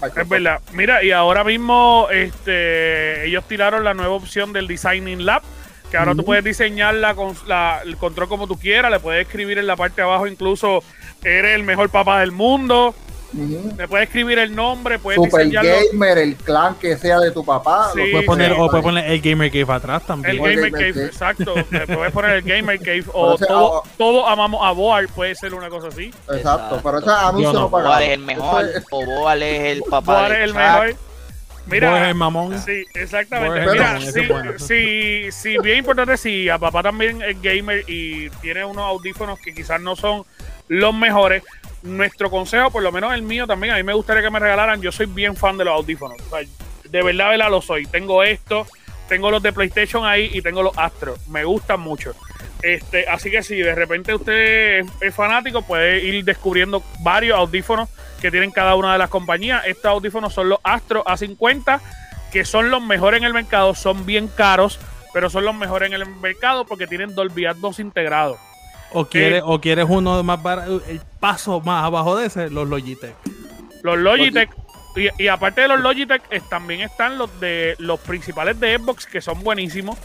Microsoft. 0.01 0.19
Es 0.23 0.29
verdad. 0.29 0.61
Mira, 0.73 1.03
y 1.05 1.11
ahora 1.13 1.45
mismo 1.45 2.09
este, 2.11 3.27
ellos 3.27 3.45
tiraron 3.47 3.85
la 3.85 3.95
nueva 3.95 4.15
opción 4.15 4.53
del 4.53 4.67
Designing 4.67 5.25
Lab, 5.27 5.43
que 5.91 5.97
ahora 5.97 6.15
tú 6.15 6.25
puedes 6.25 6.45
diseñar 6.45 6.95
la, 6.95 7.17
la- 7.47 7.81
el 7.85 7.97
control 7.97 8.29
como 8.29 8.47
tú 8.47 8.59
quieras, 8.59 8.91
le 8.91 9.01
puedes 9.01 9.27
escribir 9.27 9.59
en 9.59 9.67
la 9.67 9.77
parte 9.77 9.97
de 9.97 10.03
abajo 10.03 10.27
incluso, 10.27 10.83
eres 11.25 11.55
el 11.57 11.65
mejor 11.65 11.91
papá 11.91 12.21
del 12.21 12.33
mundo, 12.33 12.95
Ujú. 13.33 13.75
le 13.79 13.87
puedes 13.89 14.09
escribir 14.09 14.39
el 14.41 14.55
nombre, 14.55 14.99
puedes 14.99 15.17
Super. 15.23 15.49
Gamer, 15.51 16.19
el 16.19 16.35
clan 16.37 16.75
que 16.77 16.97
sea 16.97 17.19
de 17.21 17.31
tu 17.31 17.45
papá. 17.45 17.91
Sí, 17.95 18.01
Puedes 18.11 18.27
poner, 18.27 18.53
sí. 18.53 18.57
o 18.59 18.69
puedes 18.69 18.83
poner 18.85 19.11
el 19.11 19.21
Gamer 19.21 19.51
Cave 19.51 19.73
atrás 19.77 20.03
El 20.03 20.07
también. 20.07 20.37
Gamer 20.37 20.55
Gamer 20.57 20.73
Cave. 20.73 20.93
Cave, 20.95 21.07
exacto. 21.07 21.55
Le 21.71 21.87
puedes 21.87 22.13
poner 22.13 22.31
el 22.33 22.43
Gamer 22.43 22.79
Cave 22.79 23.05
o 23.13 23.37
todo, 23.39 23.83
todo 23.97 24.27
amamos 24.29 24.61
a 24.65 24.73
Boar, 24.73 25.07
puede 25.09 25.35
ser 25.35 25.55
una 25.55 25.69
cosa 25.69 25.89
así. 25.89 26.07
Exacto, 26.07 26.35
Exacto. 26.37 26.81
pero 26.83 26.99
ese 26.99 27.11
anuncio 27.11 27.43
Yo 27.43 27.53
no. 27.53 27.61
no, 27.61 27.71
pagado. 27.71 27.91
Boal 27.91 28.03
es 28.03 28.11
el 28.11 28.21
mejor, 28.21 28.65
Eso 28.65 28.79
es- 28.79 28.85
o 28.91 29.05
Boal 29.07 29.43
es 29.43 29.61
el 29.77 29.83
papá 29.83 30.13
Boar 30.13 30.33
es 30.33 30.39
el 30.39 30.51
Chuck. 30.51 30.59
mejor. 30.59 30.95
Mira, 31.67 32.09
el 32.09 32.15
mamón. 32.17 32.59
Sí, 32.61 32.85
exactamente. 32.95 33.61
Mira, 33.71 33.99
eso 33.99 34.11
sí, 34.13 34.27
bueno. 34.27 34.53
sí, 34.59 35.27
sí, 35.31 35.57
bien 35.63 35.79
importante, 35.79 36.17
si 36.17 36.49
a 36.49 36.59
papá 36.59 36.83
también 36.83 37.23
es 37.23 37.41
gamer 37.41 37.85
y 37.87 38.29
tiene 38.41 38.65
unos 38.65 38.85
audífonos 38.87 39.39
que 39.39 39.55
quizás 39.55 39.81
no 39.81 39.95
son 39.95 40.25
los 40.67 40.93
mejores, 40.95 41.45
nuestro 41.83 42.31
consejo, 42.31 42.71
por 42.71 42.83
lo 42.83 42.93
menos 42.93 43.15
el 43.15 43.23
mío 43.23 43.47
también, 43.47 43.75
a 43.75 43.77
mí 43.77 43.83
me 43.83 43.95
gustaría 43.95 44.23
que 44.23 44.31
me 44.31 44.39
regalaran, 44.39 44.81
yo 44.81 44.93
soy 44.93 45.07
bien 45.07 45.37
fan 45.37 45.57
de 45.57 45.65
los 45.65 45.75
audífonos. 45.75 46.19
O 46.21 46.31
sea, 46.31 46.47
de 46.85 47.03
verdad, 47.03 47.31
verdad 47.31 47.51
lo 47.51 47.63
soy. 47.63 47.87
Tengo 47.87 48.23
esto, 48.23 48.67
tengo 49.09 49.31
los 49.31 49.43
de 49.43 49.53
PlayStation 49.53 50.05
ahí 50.05 50.31
y 50.33 50.43
tengo 50.43 50.63
los 50.63 50.77
Astro. 50.77 51.17
Me 51.29 51.45
gustan 51.45 51.81
mucho. 51.81 52.15
Este, 52.63 53.09
así 53.09 53.31
que 53.31 53.43
si 53.43 53.57
de 53.57 53.75
repente 53.75 54.15
usted 54.15 54.81
es, 54.81 54.87
es 55.01 55.15
fanático, 55.15 55.63
puede 55.63 56.05
ir 56.05 56.25
descubriendo 56.25 56.83
varios 57.01 57.39
audífonos 57.39 57.89
que 58.21 58.31
tienen 58.31 58.51
cada 58.51 58.75
una 58.75 58.93
de 58.93 58.99
las 58.99 59.09
compañías. 59.09 59.65
Estos 59.67 59.87
audífonos 59.87 60.35
son 60.35 60.51
los 60.51 60.59
Astro 60.63 61.05
A50, 61.05 61.81
que 62.33 62.45
son 62.45 62.71
los 62.71 62.83
mejores 62.83 63.19
en 63.19 63.25
el 63.25 63.33
mercado, 63.33 63.75
son 63.75 64.05
bien 64.05 64.29
caros, 64.29 64.79
pero 65.13 65.31
son 65.31 65.45
los 65.45 65.55
mejores 65.55 65.89
en 65.89 65.95
el 65.95 66.07
mercado 66.07 66.67
porque 66.67 66.87
tienen 66.87 67.15
Dolby 67.15 67.47
Atmos 67.47 67.79
integrado. 67.79 68.39
O 68.93 69.05
quieres, 69.07 69.43
o 69.45 69.61
quieres 69.61 69.87
uno 69.89 70.23
más 70.25 70.43
barato, 70.43 70.83
el 70.89 71.01
paso 71.21 71.61
más 71.61 71.85
abajo 71.85 72.17
de 72.17 72.27
ese, 72.27 72.51
los 72.51 72.69
Logitech. 72.69 73.15
Los 73.83 73.99
Logitech, 73.99 74.51
y, 74.97 75.23
y 75.23 75.29
aparte 75.29 75.61
de 75.63 75.69
los 75.69 75.81
Logitech, 75.81 76.23
es- 76.31 76.49
también 76.49 76.81
están 76.81 77.17
los 77.19 77.39
de 77.41 77.77
los 77.79 78.01
principales 78.01 78.59
de 78.59 78.77
Xbox, 78.79 79.07
que 79.07 79.21
son 79.21 79.43
buenísimos, 79.43 79.97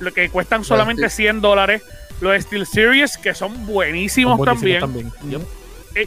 lo 0.00 0.12
que 0.12 0.30
cuestan 0.30 0.64
solamente 0.64 1.08
Steel. 1.10 1.34
100 1.34 1.40
dólares. 1.42 1.82
Los 2.22 2.32
de 2.32 2.40
Steel 2.42 2.66
Series, 2.66 3.16
que 3.18 3.32
son 3.34 3.66
buenísimos, 3.66 4.36
Son 4.36 4.44
buenísimos 4.46 4.80
también. 4.80 5.10
también. 5.10 5.46
Eh, 5.94 6.06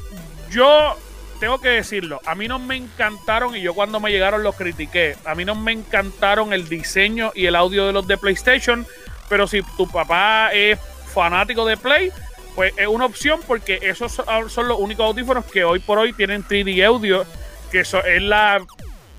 yo 0.52 0.96
tengo 1.40 1.60
que 1.60 1.70
decirlo, 1.70 2.22
a 2.26 2.36
mí 2.36 2.48
no 2.48 2.58
me 2.60 2.76
encantaron 2.76 3.56
y 3.56 3.62
yo 3.62 3.74
cuando 3.74 4.00
me 4.00 4.12
llegaron 4.12 4.44
los 4.44 4.56
critiqué. 4.56 5.16
A 5.26 5.34
mí 5.36 5.44
no 5.44 5.56
me 5.56 5.72
encantaron 5.72 6.54
el 6.54 6.70
diseño 6.70 7.32
y 7.36 7.48
el 7.48 7.56
audio 7.56 7.86
de 7.88 7.94
los 7.94 8.08
de 8.08 8.18
PlayStation, 8.18 8.86
pero 9.28 9.48
si 9.48 9.62
tu 9.76 9.88
papá 9.88 10.52
es 10.54 10.80
fanático 11.14 11.66
de 11.66 11.78
Play, 11.78 12.12
pues 12.56 12.74
es 12.78 12.88
una 12.88 13.06
opción 13.06 13.40
porque 13.48 13.80
esos 13.82 14.12
son 14.50 14.68
los 14.68 14.80
únicos 14.80 15.06
audífonos 15.06 15.46
que 15.46 15.64
hoy 15.64 15.80
por 15.80 15.98
hoy 15.98 16.14
tienen 16.14 16.44
3D 16.44 16.86
audio, 16.86 17.26
que 17.72 17.82
eso 17.82 18.04
es 18.04 18.22
la 18.22 18.64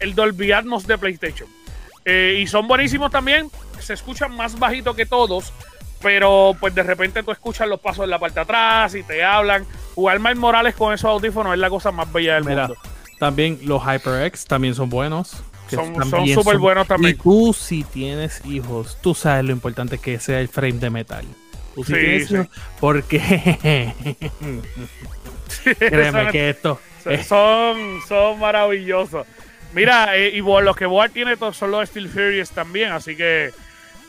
el 0.00 0.14
Dolby 0.14 0.52
Atmos 0.52 0.86
de 0.86 0.98
PlayStation. 0.98 1.48
Eh, 2.04 2.38
y 2.42 2.46
son 2.46 2.66
buenísimos 2.68 3.10
también, 3.10 3.50
se 3.80 3.94
escuchan 3.94 4.34
más 4.36 4.58
bajito 4.58 4.94
que 4.94 5.06
todos, 5.06 5.52
pero 6.02 6.54
pues 6.60 6.74
de 6.74 6.82
repente 6.82 7.22
tú 7.22 7.30
escuchas 7.32 7.66
los 7.66 7.80
pasos 7.80 8.04
en 8.04 8.10
la 8.10 8.18
parte 8.18 8.34
de 8.34 8.40
atrás 8.42 8.94
y 8.94 9.02
te 9.02 9.24
hablan. 9.24 9.64
Jugar 9.94 10.18
Miles 10.20 10.36
Morales 10.36 10.74
con 10.74 10.92
esos 10.92 11.08
audífonos 11.10 11.54
es 11.54 11.58
la 11.58 11.70
cosa 11.70 11.90
más 11.92 12.12
bella 12.12 12.34
del 12.34 12.44
Mira, 12.44 12.66
mundo. 12.68 12.82
también 13.18 13.58
los 13.62 13.82
HyperX 13.82 14.44
también 14.44 14.74
son 14.74 14.90
buenos. 14.90 15.36
que 15.70 15.76
Son- 15.76 15.94
también 15.94 16.34
son 16.34 16.44
súper 16.44 16.58
buenos 16.58 16.86
también. 16.86 17.14
Y 17.14 17.18
tú 17.18 17.54
si 17.58 17.84
tienes 17.84 18.42
hijos, 18.44 18.98
tú 19.00 19.14
sabes 19.14 19.46
lo 19.46 19.52
importante 19.52 19.96
que 19.96 20.20
sea 20.20 20.38
el 20.40 20.48
frame 20.48 20.74
de 20.74 20.90
metal. 20.90 21.24
Sí, 21.86 22.24
sí. 22.26 22.36
porque 22.80 23.18
créeme 25.78 26.22
Son- 26.24 26.30
que 26.32 26.50
esto 26.50 26.80
es 27.06 27.26
son, 27.26 28.00
son 28.08 28.38
maravillosos. 28.38 29.26
Mira, 29.74 30.16
eh, 30.16 30.30
y 30.32 30.38
los 30.40 30.76
que 30.76 30.86
Boar 30.86 31.10
tiene 31.10 31.36
todos 31.36 31.56
son 31.56 31.70
los 31.72 31.88
Steel 31.88 32.08
Furious 32.08 32.50
también, 32.50 32.92
así 32.92 33.14
que. 33.16 33.52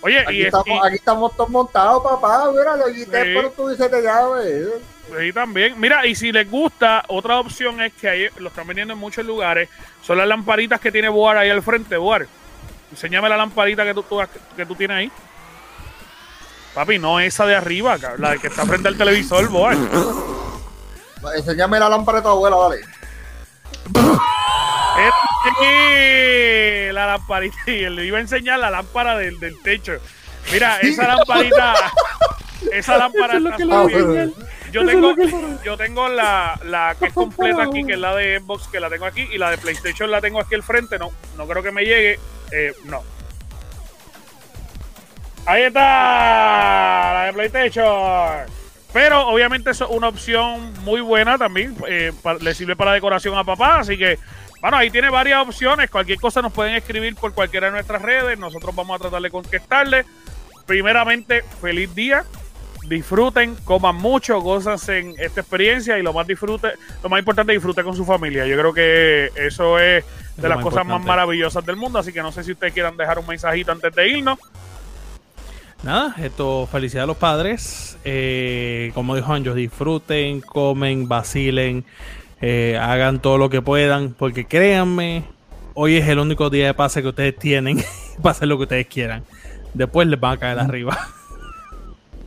Oye, 0.01 0.19
Aquí 0.19 0.35
y, 0.37 0.41
es- 0.41 0.45
estamos, 0.47 0.67
y- 0.67 0.87
aquí 0.87 0.95
estamos 0.95 1.35
todos 1.35 1.49
montados, 1.49 2.03
papá. 2.03 2.49
Mira, 2.51 2.75
lo 2.77 2.85
quité, 2.93 3.23
Sí. 3.23 3.31
pero 3.35 3.49
tú 3.51 3.67
dices 3.69 3.89
de 3.91 4.01
llave. 4.01 4.65
Sí, 5.19 5.33
también. 5.33 5.73
Mira, 5.79 6.05
y 6.05 6.13
si 6.15 6.31
les 6.31 6.49
gusta, 6.49 7.03
otra 7.07 7.39
opción 7.39 7.81
es 7.81 7.91
que 7.93 8.07
ahí 8.09 8.27
lo 8.37 8.47
están 8.49 8.65
vendiendo 8.67 8.93
en 8.93 8.99
muchos 8.99 9.25
lugares. 9.25 9.67
Son 10.03 10.17
las 10.17 10.27
lamparitas 10.27 10.79
que 10.79 10.91
tiene 10.91 11.09
Boar 11.09 11.37
ahí 11.37 11.49
al 11.49 11.63
frente, 11.63 11.97
Boar. 11.97 12.27
Enséñame 12.91 13.27
la 13.27 13.35
lamparita 13.37 13.83
que 13.83 13.93
tú, 13.93 14.03
tú- 14.03 14.21
que 14.55 14.65
tú 14.65 14.75
tienes 14.75 14.95
ahí. 14.97 15.11
Papi, 16.75 16.99
no 16.99 17.21
esa 17.21 17.45
de 17.45 17.55
arriba, 17.55 17.97
la 18.17 18.37
que 18.37 18.47
está 18.47 18.65
frente 18.65 18.89
al 18.89 18.97
televisor, 18.97 19.47
Boar. 19.47 19.77
Enséñame 21.37 21.79
la 21.79 21.87
lámpara 21.89 22.17
de 22.19 22.23
tu 22.23 22.29
abuela, 22.29 22.57
dale. 22.57 22.81
Este, 25.47 26.91
la 26.93 27.05
lamparita. 27.07 27.55
Y 27.65 27.89
le 27.89 28.05
iba 28.05 28.17
a 28.17 28.21
enseñar 28.21 28.59
la 28.59 28.69
lámpara 28.69 29.17
del, 29.17 29.39
del 29.39 29.61
techo. 29.61 29.93
Mira, 30.51 30.79
esa 30.81 31.07
lamparita. 31.07 31.73
Esa 32.71 32.97
lámpara. 32.97 33.37
Eso 33.37 33.49
es 33.57 33.65
lo 33.65 33.87
que 33.87 34.03
bien. 34.03 34.33
yo 34.71 34.81
es 34.81 34.87
tengo, 34.87 35.09
lo 35.09 35.15
que 35.15 35.29
son. 35.29 35.63
yo 35.63 35.77
tengo 35.77 36.09
la, 36.09 36.59
la 36.65 36.95
que 36.99 37.05
es 37.07 37.13
completa 37.13 37.63
aquí, 37.63 37.85
que 37.85 37.93
es 37.93 37.99
la 37.99 38.13
de 38.15 38.39
Xbox, 38.39 38.67
que 38.67 38.79
la 38.79 38.89
tengo 38.89 39.05
aquí, 39.05 39.27
y 39.31 39.37
la 39.37 39.49
de 39.49 39.57
PlayStation 39.57 40.11
la 40.11 40.19
tengo 40.19 40.41
aquí 40.41 40.55
al 40.55 40.63
frente. 40.63 40.99
No, 40.99 41.11
no 41.37 41.47
creo 41.47 41.63
que 41.63 41.71
me 41.71 41.83
llegue. 41.83 42.19
Eh, 42.51 42.73
no. 42.85 43.01
Ahí 45.45 45.63
está, 45.63 47.13
la 47.13 47.23
de 47.27 47.33
PlayStation. 47.33 48.45
Pero 48.91 49.27
obviamente 49.27 49.71
eso 49.71 49.85
es 49.85 49.91
una 49.91 50.07
opción 50.07 50.73
muy 50.83 51.01
buena 51.01 51.37
también. 51.37 51.75
eh, 51.87 52.11
le 52.39 52.53
sirve 52.55 52.75
para 52.75 52.93
decoración 52.93 53.37
a 53.37 53.43
papá. 53.43 53.79
Así 53.79 53.97
que, 53.97 54.17
bueno, 54.61 54.77
ahí 54.77 54.89
tiene 54.89 55.09
varias 55.09 55.41
opciones. 55.41 55.89
Cualquier 55.89 56.19
cosa 56.19 56.41
nos 56.41 56.53
pueden 56.53 56.75
escribir 56.75 57.15
por 57.15 57.33
cualquiera 57.33 57.67
de 57.67 57.73
nuestras 57.73 58.01
redes. 58.01 58.39
Nosotros 58.39 58.73
vamos 58.73 58.95
a 58.95 59.01
tratar 59.01 59.21
de 59.21 59.29
contestarle. 59.29 60.05
Primeramente, 60.65 61.43
feliz 61.61 61.93
día. 61.93 62.23
Disfruten, 62.87 63.55
coman 63.65 63.95
mucho, 63.95 64.39
gózanse 64.39 64.99
en 64.99 65.15
esta 65.19 65.41
experiencia 65.41 65.97
y 65.97 66.03
lo 66.03 66.13
más 66.13 66.27
disfrute, 66.27 66.73
lo 67.01 67.09
más 67.09 67.17
importante, 67.19 67.51
disfrute 67.51 67.83
con 67.83 67.95
su 67.95 68.05
familia. 68.05 68.45
Yo 68.45 68.55
creo 68.57 68.73
que 68.73 69.31
eso 69.35 69.79
es 69.79 70.05
de 70.37 70.49
las 70.49 70.59
cosas 70.59 70.85
más 70.85 71.03
maravillosas 71.03 71.65
del 71.65 71.75
mundo. 71.75 71.99
Así 71.99 72.13
que 72.13 72.21
no 72.21 72.31
sé 72.31 72.43
si 72.43 72.51
ustedes 72.51 72.73
quieran 72.73 72.95
dejar 72.95 73.19
un 73.19 73.27
mensajito 73.27 73.71
antes 73.71 73.93
de 73.93 74.07
irnos. 74.07 74.39
Nada, 75.85 76.15
esto, 76.17 76.65
felicidad 76.65 77.03
a 77.03 77.05
los 77.05 77.17
padres. 77.17 77.95
Eh, 78.03 78.89
como 78.95 79.15
dijo 79.15 79.31
Anjo, 79.31 79.53
disfruten, 79.53 80.41
comen, 80.41 81.07
vacilen, 81.07 81.85
eh, 82.41 82.75
hagan 82.81 83.21
todo 83.21 83.37
lo 83.37 83.51
que 83.51 83.61
puedan, 83.61 84.13
porque 84.13 84.45
créanme, 84.45 85.25
hoy 85.75 85.97
es 85.97 86.07
el 86.09 86.17
único 86.17 86.49
día 86.49 86.65
de 86.65 86.73
pase 86.73 87.03
que 87.03 87.09
ustedes 87.09 87.37
tienen 87.37 87.83
para 88.17 88.31
hacer 88.31 88.47
lo 88.47 88.57
que 88.57 88.63
ustedes 88.63 88.87
quieran. 88.87 89.23
Después 89.75 90.07
les 90.07 90.19
van 90.19 90.33
a 90.33 90.37
caer 90.37 90.57
arriba. 90.57 90.97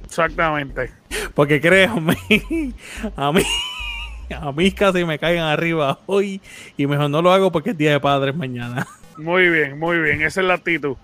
Exactamente. 0.04 0.92
Porque 1.34 1.60
créanme, 1.60 2.16
a 3.16 3.32
mí, 3.32 3.42
a 4.40 4.52
mí 4.52 4.70
casi 4.70 5.04
me 5.04 5.18
caigan 5.18 5.46
arriba 5.46 5.98
hoy 6.06 6.40
y 6.76 6.86
mejor 6.86 7.10
no 7.10 7.20
lo 7.22 7.32
hago 7.32 7.50
porque 7.50 7.70
es 7.70 7.76
día 7.76 7.90
de 7.90 7.98
padres 7.98 8.36
mañana. 8.36 8.86
Muy 9.16 9.50
bien, 9.50 9.80
muy 9.80 9.98
bien. 9.98 10.22
Esa 10.22 10.42
es 10.42 10.46
la 10.46 10.54
actitud. 10.54 10.96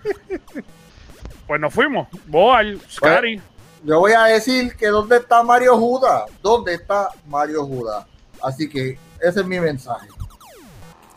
Pues 1.47 1.61
nos 1.61 1.73
fuimos. 1.73 2.09
Boal, 2.27 2.81
Scary. 2.91 3.41
Yo 3.85 4.01
voy 4.01 4.13
a 4.13 4.25
decir 4.25 4.75
que 4.77 4.87
¿dónde 4.87 5.19
está 5.19 5.43
Mario 5.43 5.77
Judas? 5.77 6.23
¿Dónde 6.43 6.75
está 6.75 7.09
Mario 7.29 7.67
Judas? 7.67 8.07
Así 8.43 8.69
que 8.69 8.99
ese 9.21 9.41
es 9.41 9.47
mi 9.47 9.61
mensaje. 9.61 10.09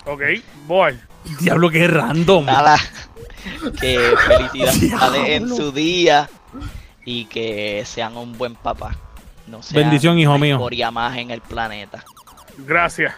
Ok, 0.05 0.21
Boal. 0.65 1.01
Diablo, 1.39 1.69
que 1.69 1.87
random. 1.87 2.45
Nada. 2.45 2.77
Que 3.79 4.13
felicidades 4.27 5.29
en 5.41 5.49
su 5.49 5.71
día 5.71 6.29
y 7.05 7.25
que 7.25 7.83
sean 7.85 8.17
un 8.17 8.37
buen 8.37 8.55
papá. 8.55 8.95
No 9.47 9.61
sean 9.61 9.83
Bendición, 9.83 10.19
hijo 10.19 10.37
mío. 10.37 10.59
más 10.91 11.17
en 11.17 11.31
el 11.31 11.41
planeta. 11.41 12.03
Gracias. 12.57 13.13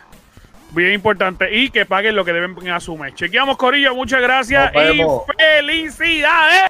Bien 0.71 0.93
importante. 0.93 1.55
Y 1.55 1.69
que 1.69 1.85
paguen 1.85 2.15
lo 2.15 2.23
que 2.23 2.33
deben 2.33 2.69
a 2.69 2.79
su 2.79 2.97
mes. 2.97 3.13
Chequeamos, 3.15 3.57
Corillo. 3.57 3.95
Muchas 3.95 4.21
gracias 4.21 4.71
y 4.75 5.01
felicidades. 5.37 6.69